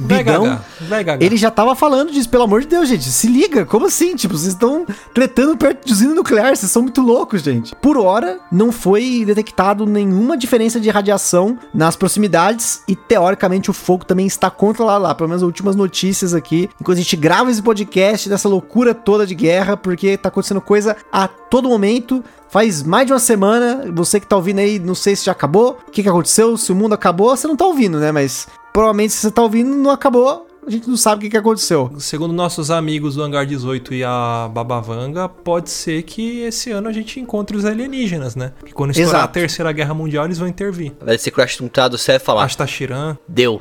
BD. 0.01 0.31
Vai. 0.89 1.05
Ele 1.20 1.36
já 1.36 1.51
tava 1.51 1.74
falando 1.74 2.10
disso, 2.10 2.28
pelo 2.28 2.44
amor 2.44 2.62
de 2.62 2.68
Deus, 2.68 2.89
gente. 2.89 3.05
Se 3.05 3.27
liga, 3.27 3.64
como 3.64 3.86
assim? 3.86 4.16
Tipo, 4.16 4.36
vocês 4.36 4.52
estão 4.52 4.86
tretando 5.14 5.56
perto 5.56 5.86
de 5.86 5.93
usina 5.93 6.14
nuclear, 6.14 6.56
vocês 6.56 6.70
são 6.70 6.82
muito 6.82 7.01
loucos, 7.01 7.43
gente. 7.43 7.74
Por 7.77 7.97
hora, 7.97 8.39
não 8.51 8.72
foi 8.72 9.24
detectado 9.24 9.86
nenhuma 9.86 10.36
diferença 10.36 10.81
de 10.81 10.90
radiação 10.90 11.59
nas 11.72 11.97
proximidades 11.97 12.82
e, 12.89 12.97
teoricamente, 12.97 13.70
o 13.70 13.74
fogo 13.74 14.05
também 14.05 14.27
está 14.27 14.51
controlado 14.51 15.05
lá. 15.05 15.14
Pelo 15.14 15.28
menos 15.28 15.43
as 15.43 15.47
últimas 15.47 15.77
notícias 15.77 16.35
aqui, 16.35 16.68
enquanto 16.81 16.98
a 16.98 17.02
gente 17.02 17.16
grava 17.16 17.51
esse 17.51 17.62
podcast 17.62 18.28
dessa 18.28 18.48
loucura 18.48 18.94
toda 18.94 19.27
de 19.27 19.35
guerra, 19.35 19.77
porque 19.77 20.16
tá 20.16 20.28
acontecendo 20.28 20.60
coisa 20.60 20.97
a 21.12 21.28
todo 21.28 21.68
momento. 21.68 22.24
Faz 22.48 22.82
mais 22.82 23.06
de 23.06 23.12
uma 23.12 23.20
semana, 23.20 23.85
você 23.93 24.18
que 24.18 24.27
tá 24.27 24.35
ouvindo 24.35 24.59
aí, 24.59 24.81
não 24.81 24.94
sei 24.94 25.14
se 25.14 25.24
já 25.24 25.31
acabou, 25.31 25.78
o 25.86 25.90
que, 25.93 26.02
que 26.02 26.09
aconteceu, 26.09 26.56
se 26.56 26.72
o 26.72 26.74
mundo 26.74 26.94
acabou, 26.94 27.36
você 27.36 27.47
não 27.47 27.55
tá 27.55 27.64
ouvindo, 27.64 28.01
né? 28.01 28.10
Mas 28.10 28.48
provavelmente 28.72 29.12
se 29.12 29.20
você 29.20 29.30
tá 29.30 29.42
ouvindo, 29.42 29.70
não 29.76 29.90
acabou, 29.90 30.47
a 30.66 30.70
gente 30.70 30.88
não 30.88 30.97
sabe 30.97 31.18
o 31.18 31.20
que, 31.22 31.30
que 31.30 31.36
aconteceu. 31.36 31.90
Segundo 31.98 32.32
nossos 32.32 32.70
amigos 32.70 33.16
do 33.16 33.22
Hangar 33.22 33.47
18 33.47 33.94
e 33.94 34.05
a 34.05 34.48
Babavanga, 34.52 35.28
pode 35.28 35.70
ser 35.70 36.02
que 36.02 36.40
esse 36.42 36.70
ano 36.70 36.88
a 36.88 36.92
gente 36.92 37.18
encontre 37.18 37.56
os 37.56 37.64
alienígenas, 37.64 38.36
né? 38.36 38.52
Que 38.64 38.72
quando 38.72 38.90
estourar 38.90 39.14
Exato. 39.14 39.24
a 39.24 39.28
Terceira 39.28 39.72
Guerra 39.72 39.94
Mundial, 39.94 40.24
eles 40.26 40.38
vão 40.38 40.47
intervir. 40.47 40.92
Vai 41.01 41.18
ser 41.18 41.30
Crash 41.30 41.56
Tum 41.56 41.68
do 41.90 41.98
céu 41.98 42.16
e 42.16 42.18
falar. 42.18 42.44
Asta 42.44 42.66
Shiran, 42.66 43.16
Deu. 43.26 43.60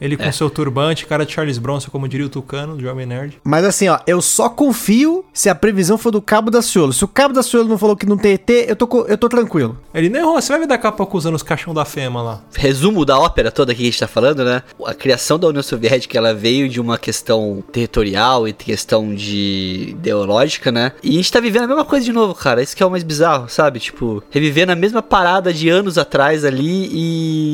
Ele 0.00 0.16
com 0.16 0.30
seu 0.32 0.48
turbante, 0.50 1.06
cara 1.06 1.24
de 1.24 1.32
Charles 1.32 1.58
Bronson, 1.58 1.90
como 1.90 2.08
diria 2.08 2.26
o 2.26 2.28
Tucano, 2.28 2.76
do 2.76 2.82
Jovem 2.82 3.06
Nerd. 3.06 3.38
Mas 3.44 3.64
assim, 3.64 3.88
ó, 3.88 3.98
eu 4.06 4.20
só 4.20 4.48
confio 4.48 5.24
se 5.32 5.48
a 5.48 5.54
previsão 5.54 5.98
for 5.98 6.10
do 6.10 6.22
Cabo 6.22 6.50
da 6.50 6.62
Ciolo. 6.62 6.92
Se 6.92 7.04
o 7.04 7.08
Cabo 7.08 7.34
da 7.34 7.42
Ciolo 7.42 7.68
não 7.68 7.78
falou 7.78 7.96
que 7.96 8.06
não 8.06 8.16
tem 8.16 8.32
ET, 8.34 8.48
eu 8.48 8.76
tô, 8.76 9.06
eu 9.06 9.18
tô 9.18 9.28
tranquilo. 9.28 9.78
Ele 9.92 10.08
nem 10.08 10.22
errou, 10.22 10.40
você 10.40 10.48
vai 10.48 10.60
ver 10.60 10.66
daqui 10.66 10.86
a 10.86 10.92
pouco 10.92 11.16
usando 11.16 11.34
os 11.34 11.42
caixão 11.42 11.74
da 11.74 11.84
Fema 11.84 12.22
lá. 12.22 12.42
Resumo 12.54 13.04
da 13.04 13.18
ópera 13.18 13.50
toda 13.50 13.74
que 13.74 13.82
a 13.82 13.84
gente 13.84 13.98
tá 13.98 14.06
falando, 14.08 14.44
né? 14.44 14.62
A 14.84 14.94
criação 14.94 15.38
da 15.38 15.48
União 15.48 15.62
Soviética, 15.62 16.16
ela 16.16 16.34
veio 16.34 16.68
de 16.68 16.80
uma 16.80 16.98
questão 16.98 17.62
territorial 17.72 18.46
e 18.46 18.52
questão 18.52 19.14
de 19.14 19.88
ideológica, 19.90 20.70
né? 20.70 20.92
E 21.02 21.10
a 21.10 21.12
gente 21.12 21.32
tá 21.32 21.40
vivendo 21.40 21.64
a 21.64 21.68
mesma 21.68 21.84
coisa 21.84 22.04
de 22.04 22.12
novo, 22.12 22.34
cara. 22.34 22.62
Isso 22.62 22.76
que 22.76 22.82
é 22.82 22.86
o 22.86 22.90
mais 22.90 23.02
bizarro, 23.02 23.48
sabe? 23.48 23.80
Tipo, 23.80 24.22
revivendo 24.30 24.72
a 24.72 24.76
mesma 24.76 25.02
parada 25.02 25.52
de 25.52 25.68
anos 25.68 25.98
atrás 25.98 26.44
ali 26.44 26.88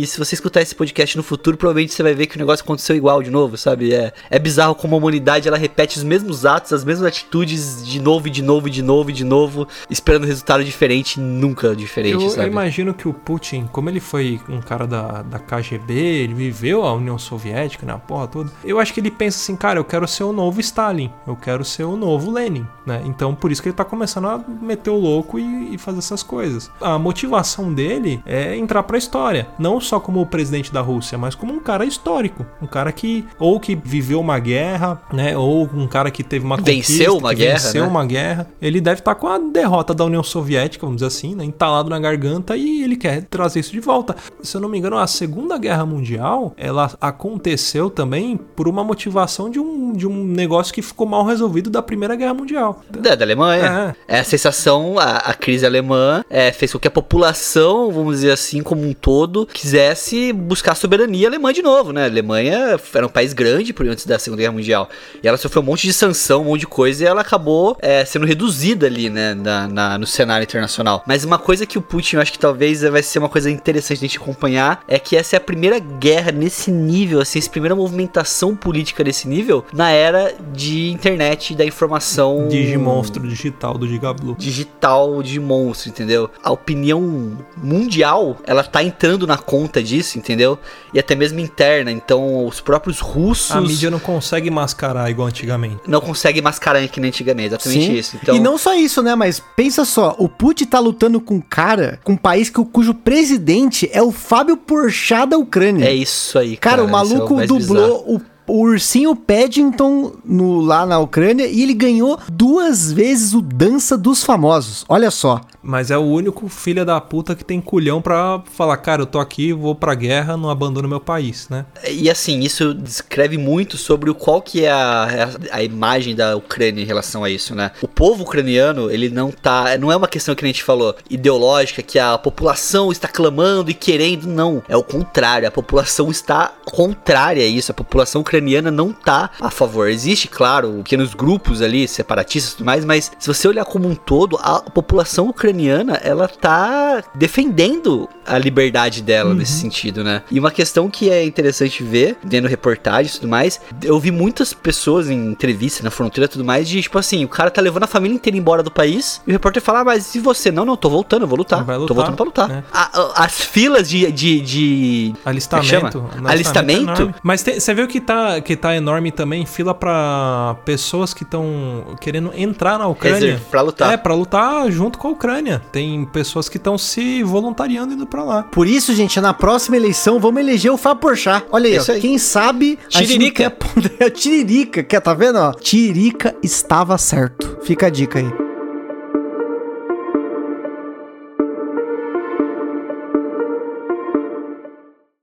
e 0.02 0.06
se 0.06 0.18
você 0.18 0.34
escutar 0.34 0.60
esse 0.60 0.74
podcast 0.74 1.16
no 1.16 1.22
futuro, 1.22 1.56
provavelmente 1.56 1.92
você 1.92 2.02
vai 2.02 2.14
ver 2.14 2.26
que 2.26 2.34
o 2.36 2.40
negócio 2.40 2.62
aconteceu 2.62 2.97
igual 2.97 3.23
de 3.23 3.31
novo, 3.31 3.56
sabe? 3.56 3.94
É, 3.94 4.12
é 4.31 4.39
bizarro 4.39 4.74
como 4.74 4.94
a 4.94 4.98
humanidade, 4.98 5.48
ela 5.48 5.56
repete 5.56 5.98
os 5.98 6.05
mesmos 6.05 6.44
atos, 6.47 6.73
as 6.73 6.85
mesmas 6.85 7.06
atitudes 7.06 7.85
de 7.86 8.01
novo 8.01 8.28
e 8.28 8.31
de 8.31 8.43
novo 8.43 8.69
e 8.69 8.70
de 8.70 8.82
novo 8.82 9.11
e 9.11 9.12
de 9.12 9.24
novo, 9.24 9.66
esperando 9.89 10.27
resultado 10.27 10.65
diferente, 10.65 11.20
nunca 11.20 11.74
diferente, 11.74 12.15
Eu, 12.15 12.23
eu 12.23 12.31
sabe? 12.31 12.48
imagino 12.48 12.94
que 12.94 13.09
o 13.09 13.12
Putin, 13.12 13.69
como 13.73 13.89
ele 13.89 14.01
foi 14.01 14.40
um 14.48 14.61
cara 14.61 14.86
da, 14.86 15.23
da 15.23 15.39
KGB, 15.39 15.94
ele 15.94 16.35
viveu 16.35 16.85
a 16.85 16.93
União 16.93 17.19
Soviética, 17.19 17.86
né, 17.86 17.93
a 17.93 17.98
porra 17.98 18.27
toda. 18.27 18.51
Eu 18.65 18.78
acho 18.78 18.93
que 18.93 19.01
ele 19.01 19.11
pensa 19.11 19.39
assim, 19.39 19.56
cara, 19.56 19.78
eu 19.78 19.85
quero 19.85 20.06
ser 20.06 20.24
o 20.24 20.32
novo 20.32 20.61
Stalin, 20.61 21.11
eu 21.27 21.36
quero 21.36 21.65
ser 21.65 21.85
o 21.85 21.97
novo 21.97 22.31
Lenin, 22.31 22.66
né? 22.86 23.02
Então 23.05 23.35
por 23.35 23.51
isso 23.52 23.62
que 23.62 23.69
ele 23.69 23.77
tá 23.77 23.85
começando 23.85 24.27
a 24.27 24.39
meter 24.61 24.90
o 24.90 24.98
louco 24.98 25.39
e, 25.39 25.74
e 25.74 25.78
fazer 25.78 25.98
essas 25.98 26.23
coisas. 26.23 26.70
A 26.81 26.98
motivação 26.98 27.73
dele 27.73 28.23
é 28.27 28.56
entrar 28.56 28.82
pra 28.82 28.98
história, 28.98 29.48
não 29.59 29.81
só 29.81 30.01
como 30.01 30.20
o 30.20 30.27
presidente 30.27 30.73
da 30.73 30.81
Rússia, 30.81 31.19
mas 31.19 31.35
como 31.35 31.52
um 31.52 31.61
cara 31.61 31.85
histórico. 31.85 32.23
Histórico. 32.24 32.46
Um 32.60 32.66
cara 32.66 32.90
que, 32.92 33.24
ou 33.38 33.60
que 33.60 33.74
viveu 33.74 34.20
uma 34.20 34.38
guerra, 34.38 35.01
né? 35.12 35.36
Ou 35.36 35.68
um 35.74 35.86
cara 35.86 36.10
que 36.10 36.22
teve 36.22 36.44
uma 36.44 36.56
Venceu 36.56 37.18
uma 37.18 37.30
que 37.30 37.36
guerra, 37.36 37.59
Venceu 37.59 37.82
né? 37.82 37.88
uma 37.88 38.05
guerra. 38.05 38.48
Ele 38.60 38.80
deve 38.80 39.01
estar 39.01 39.14
com 39.14 39.28
a 39.28 39.38
derrota 39.38 39.94
da 39.94 40.05
União 40.05 40.22
Soviética, 40.22 40.86
vamos 40.86 40.96
dizer 40.96 41.06
assim, 41.06 41.34
né? 41.34 41.44
Entalado 41.44 41.90
na 41.90 41.98
garganta 41.98 42.56
e 42.56 42.82
ele 42.82 42.96
quer 42.96 43.22
trazer 43.24 43.60
isso 43.60 43.72
de 43.72 43.80
volta. 43.80 44.16
Se 44.42 44.56
eu 44.56 44.60
não 44.60 44.68
me 44.68 44.78
engano, 44.78 44.98
a 44.98 45.06
Segunda 45.06 45.59
Guerra 45.59 45.84
Mundial, 45.84 46.55
ela 46.56 46.90
aconteceu 47.01 47.90
também 47.90 48.36
por 48.36 48.68
uma 48.68 48.82
motivação 48.82 49.51
de 49.51 49.59
um, 49.59 49.92
de 49.92 50.06
um 50.06 50.24
negócio 50.24 50.72
que 50.72 50.82
ficou 50.82 51.06
mal 51.06 51.24
resolvido 51.24 51.70
da 51.70 51.82
Primeira 51.82 52.16
Guerra 52.16 52.34
Mundial. 52.34 52.82
Da, 52.90 53.14
da 53.14 53.24
Alemanha. 53.24 53.96
É. 54.09 54.20
a 54.20 54.24
sensação, 54.24 54.98
a, 54.98 55.16
a 55.16 55.34
crise 55.34 55.66
alemã 55.66 56.24
é, 56.30 56.52
fez 56.52 56.72
com 56.72 56.78
que 56.78 56.88
a 56.88 56.90
população, 56.90 57.90
vamos 57.90 58.16
dizer 58.16 58.32
assim, 58.32 58.62
como 58.62 58.82
um 58.82 58.92
todo, 58.92 59.46
quisesse 59.46 60.32
buscar 60.32 60.72
a 60.72 60.74
soberania 60.74 61.28
alemã 61.28 61.52
de 61.52 61.62
novo, 61.62 61.92
né? 61.92 62.09
Alemanha 62.14 62.78
era 62.94 63.06
um 63.06 63.10
país 63.10 63.32
grande 63.32 63.72
por 63.72 63.86
antes 63.86 64.06
da 64.06 64.18
Segunda 64.18 64.40
Guerra 64.42 64.52
Mundial. 64.54 64.88
E 65.22 65.28
ela 65.28 65.36
sofreu 65.36 65.62
um 65.62 65.64
monte 65.66 65.86
de 65.86 65.92
sanção, 65.92 66.42
um 66.42 66.44
monte 66.46 66.60
de 66.60 66.66
coisa, 66.66 67.04
e 67.04 67.06
ela 67.06 67.20
acabou 67.20 67.76
é, 67.80 68.04
sendo 68.04 68.24
reduzida 68.26 68.86
ali, 68.86 69.10
né, 69.10 69.34
na, 69.34 69.68
na- 69.68 69.98
no 69.98 70.06
cenário 70.06 70.44
internacional. 70.44 71.02
Mas 71.06 71.24
uma 71.24 71.38
coisa 71.38 71.66
que 71.66 71.78
o 71.78 71.82
Putin, 71.82 72.16
eu 72.16 72.22
acho 72.22 72.32
que 72.32 72.38
talvez 72.38 72.82
vai 72.82 73.02
ser 73.02 73.18
uma 73.18 73.28
coisa 73.28 73.50
interessante 73.50 73.98
de 74.00 74.04
a 74.06 74.08
gente 74.08 74.18
acompanhar, 74.18 74.82
é 74.88 74.98
que 74.98 75.16
essa 75.16 75.36
é 75.36 75.38
a 75.38 75.40
primeira 75.40 75.78
guerra 75.78 76.32
nesse 76.32 76.70
nível, 76.70 77.20
assim, 77.20 77.38
essa 77.38 77.50
primeira 77.50 77.74
movimentação 77.74 78.54
política 78.56 79.02
desse 79.04 79.26
nível 79.28 79.64
na 79.72 79.90
era 79.90 80.34
de 80.52 80.90
internet 80.90 81.54
da 81.54 81.64
informação 81.64 82.48
Digimonstro 82.48 83.26
digital 83.28 83.76
do 83.78 83.86
Gigablu. 83.88 84.36
digital 84.38 85.22
de 85.22 85.38
monstro, 85.40 85.88
entendeu? 85.90 86.30
A 86.42 86.50
opinião 86.52 87.36
mundial, 87.56 88.36
ela 88.46 88.62
tá 88.62 88.82
entrando 88.82 89.26
na 89.26 89.36
conta 89.36 89.82
disso, 89.82 90.18
entendeu? 90.18 90.58
E 90.92 90.98
até 90.98 91.14
mesmo 91.14 91.40
interna. 91.40 91.90
Então, 92.05 92.47
os 92.47 92.60
próprios 92.60 93.01
russos 93.01 93.51
A 93.51 93.60
mídia 93.60 93.90
não 93.90 93.98
consegue 93.98 94.51
mascarar 94.51 95.10
igual 95.10 95.28
antigamente. 95.28 95.78
não 95.86 96.01
conseguem 96.01 96.43
mascarar 96.43 96.86
que 96.89 97.01
nem 97.01 97.09
antigamente. 97.09 97.48
Exatamente 97.48 97.86
Sim. 97.86 97.93
isso. 97.94 98.18
Então, 98.22 98.35
E 98.36 98.40
não 98.40 98.59
só 98.59 98.74
isso, 98.74 99.02
né? 99.02 99.14
Mas 99.14 99.40
pensa 99.56 99.85
só, 99.85 100.14
o 100.18 100.28
Putin 100.28 100.66
tá 100.66 100.78
lutando 100.78 101.20
com 101.20 101.36
um 101.36 101.40
cara, 101.40 101.98
com 102.05 102.12
um 102.12 102.16
país 102.16 102.51
que, 102.51 102.62
cujo 102.64 102.93
presidente 102.94 103.89
é 103.93 104.02
o 104.02 104.12
Fábio 104.12 104.56
Porchat 104.56 105.26
da 105.31 105.39
Ucrânia. 105.39 105.86
é 105.86 105.94
isso 105.94 106.39
aí, 106.39 106.56
Cara, 106.56 106.76
cara. 106.76 106.82
o 106.82 106.86
Isso 106.86 107.14
é 107.14 107.16
maluco 107.16 107.35
mais 107.36 107.51
bizarro. 107.51 107.78
dublou 107.81 108.20
o, 108.47 108.52
o 108.52 108.60
ursinho 108.66 109.16
Paddington 109.16 110.12
no, 110.24 110.60
lá 110.60 110.85
na 110.85 110.98
Ucrânia 110.98 111.47
e 111.47 111.62
ele 111.62 111.72
ganhou 111.74 112.18
duas 112.31 112.93
vezes 112.93 113.32
o 113.35 113.40
Dança 113.40 113.97
dos 113.97 114.22
Famosos. 114.22 114.85
Olha 114.89 115.10
só. 115.10 115.40
Mas 115.64 115.90
é 115.90 115.96
o 115.96 116.02
único 116.02 116.48
filho 116.48 116.84
da 116.84 117.00
puta 117.00 117.34
que 117.34 117.44
tem 117.44 117.60
culhão 117.60 118.02
pra 118.02 118.42
falar, 118.52 118.76
cara, 118.76 119.02
eu 119.02 119.06
tô 119.06 119.18
aqui, 119.18 119.52
vou 119.52 119.74
pra 119.74 119.94
guerra, 119.94 120.36
não 120.36 120.50
abandono 120.50 120.88
meu 120.88 121.00
país, 121.00 121.48
né? 121.48 121.64
E 121.88 122.10
assim, 122.10 122.40
isso 122.40 122.74
descreve 122.74 123.38
muito 123.38 123.78
sobre 123.78 124.10
o 124.10 124.14
qual 124.14 124.42
que 124.42 124.64
é 124.64 124.70
a, 124.70 125.08
a, 125.50 125.56
a 125.56 125.62
imagem 125.62 126.14
da 126.14 126.36
Ucrânia 126.36 126.82
em 126.82 126.86
relação 126.86 127.24
a 127.24 127.30
isso, 127.30 127.54
né? 127.54 127.70
O 127.80 127.88
povo 127.88 128.24
ucraniano, 128.24 128.90
ele 128.90 129.08
não 129.08 129.30
tá. 129.30 129.76
Não 129.78 129.90
é 129.90 129.96
uma 129.96 130.08
questão 130.08 130.34
que 130.34 130.44
a 130.44 130.48
gente 130.48 130.62
falou, 130.62 130.94
ideológica, 131.08 131.82
que 131.82 131.98
a 131.98 132.18
população 132.18 132.92
está 132.92 133.08
clamando 133.08 133.70
e 133.70 133.74
querendo. 133.74 134.26
Não. 134.26 134.62
É 134.68 134.76
o 134.76 134.82
contrário. 134.82 135.48
A 135.48 135.50
população 135.50 136.10
está 136.10 136.52
contrária 136.64 137.42
a 137.42 137.46
isso. 137.46 137.70
A 137.70 137.74
população 137.74 138.20
ucraniana 138.20 138.70
não 138.70 138.92
tá 138.92 139.30
a 139.40 139.50
favor. 139.50 139.88
Existe, 139.88 140.28
claro, 140.28 140.80
pequenos 140.82 141.14
grupos 141.14 141.62
ali, 141.62 141.88
separatistas 141.88 142.52
e 142.52 142.56
tudo 142.56 142.66
mais, 142.66 142.84
mas 142.84 143.10
se 143.18 143.26
você 143.26 143.48
olhar 143.48 143.64
como 143.64 143.88
um 143.88 143.94
todo, 143.94 144.38
a 144.40 144.60
população 144.60 145.28
ucraniana, 145.28 145.53
ela 146.02 146.28
tá 146.28 147.02
defendendo 147.14 148.09
a 148.26 148.39
liberdade 148.39 149.02
dela 149.02 149.35
nesse 149.35 149.52
sentido, 149.60 150.02
né? 150.02 150.22
E 150.31 150.39
uma 150.39 150.51
questão 150.51 150.89
que 150.89 151.10
é 151.10 151.24
interessante 151.24 151.82
ver, 151.82 152.16
vendo 152.24 152.48
reportagens 152.48 153.16
e 153.16 153.20
tudo 153.20 153.28
mais, 153.28 153.60
eu 153.82 153.98
vi 154.01 154.10
muitas 154.10 154.52
pessoas 154.55 155.10
em 155.10 155.31
entrevista 155.31 155.82
na 155.82 155.90
fronteira 155.90 156.24
e 156.26 156.28
tudo 156.28 156.44
mais, 156.44 156.68
de 156.68 156.81
tipo 156.81 156.98
assim, 156.98 157.24
o 157.24 157.28
cara 157.28 157.51
tá 157.51 157.60
levando 157.60 157.85
a 157.85 157.86
família 157.86 158.14
inteira 158.14 158.36
embora 158.36 158.62
do 158.62 158.70
país, 158.70 159.20
e 159.26 159.31
o 159.31 159.32
repórter 159.32 159.62
fala, 159.62 159.81
ah, 159.81 159.85
mas 159.85 160.14
e 160.14 160.20
você? 160.20 160.51
Não, 160.51 160.64
não, 160.64 160.76
tô 160.76 160.89
voltando, 160.89 161.22
eu 161.22 161.28
vou 161.28 161.36
lutar. 161.39 161.62
Vai 161.64 161.76
Tô 161.76 161.82
lutar, 161.82 161.97
voltando 161.97 162.16
pra 162.16 162.24
lutar. 162.24 162.48
né? 162.48 162.64
A- 162.72 163.24
as 163.24 163.40
filas 163.40 163.89
de. 163.89 164.10
de, 164.10 164.40
de 164.40 165.14
Alistamento. 165.24 165.66
É 165.66 165.81
que 165.81 166.16
chama? 166.16 166.31
Alistamento? 166.31 167.02
é. 167.02 167.14
Mas 167.22 167.43
tem- 167.43 167.60
você 167.60 167.74
viu 167.74 167.86
que 167.86 168.01
tá, 168.01 168.40
que 168.40 168.56
tá 168.56 168.74
enorme 168.74 169.10
também 169.10 169.44
fila 169.47 169.74
pra 169.74 170.56
pessoas 170.64 171.12
que 171.12 171.22
estão 171.24 171.97
querendo 172.01 172.32
entrar 172.35 172.78
na 172.78 172.86
Ucrânia. 172.86 173.18
Reserva, 173.20 173.44
pra 173.51 173.60
lutar. 173.62 173.93
É, 173.93 173.97
pra 173.97 174.14
lutar 174.14 174.70
junto 174.70 174.98
com 174.98 175.09
a 175.09 175.10
Ucrânia. 175.10 175.43
Tem 175.72 176.04
pessoas 176.06 176.48
que 176.48 176.56
estão 176.56 176.76
se 176.78 177.22
voluntariando 177.22 177.94
indo 177.94 178.06
pra 178.06 178.22
lá. 178.24 178.42
Por 178.44 178.66
isso, 178.66 178.94
gente, 178.94 179.20
na 179.20 179.34
próxima 179.34 179.76
eleição 179.76 180.18
vamos 180.18 180.40
eleger 180.40 180.72
o 180.72 180.76
Fábio 180.76 181.00
Porchat. 181.00 181.46
Olha 181.50 181.68
aí, 181.68 181.76
Isso 181.76 181.90
ó, 181.90 181.94
aí. 181.94 182.00
quem 182.00 182.18
sabe... 182.18 182.78
a 182.94 182.98
gente 182.98 183.12
Tiririca. 183.12 183.50
quer 183.50 184.04
É 184.04 184.10
Tiririca, 184.10 184.82
quer, 184.82 185.00
tá 185.00 185.14
vendo, 185.14 185.38
ó? 185.38 185.52
Tiririca 185.52 186.34
estava 186.42 186.96
certo. 186.98 187.58
Fica 187.62 187.86
a 187.86 187.90
dica 187.90 188.18
aí. 188.18 188.44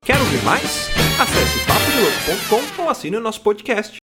Quer 0.03 0.17
ouvir 0.17 0.43
mais? 0.43 0.89
Acesse 1.19 1.59
papodelouco.com 1.67 2.81
ou 2.83 2.89
assine 2.89 3.17
o 3.17 3.21
nosso 3.21 3.41
podcast. 3.41 3.99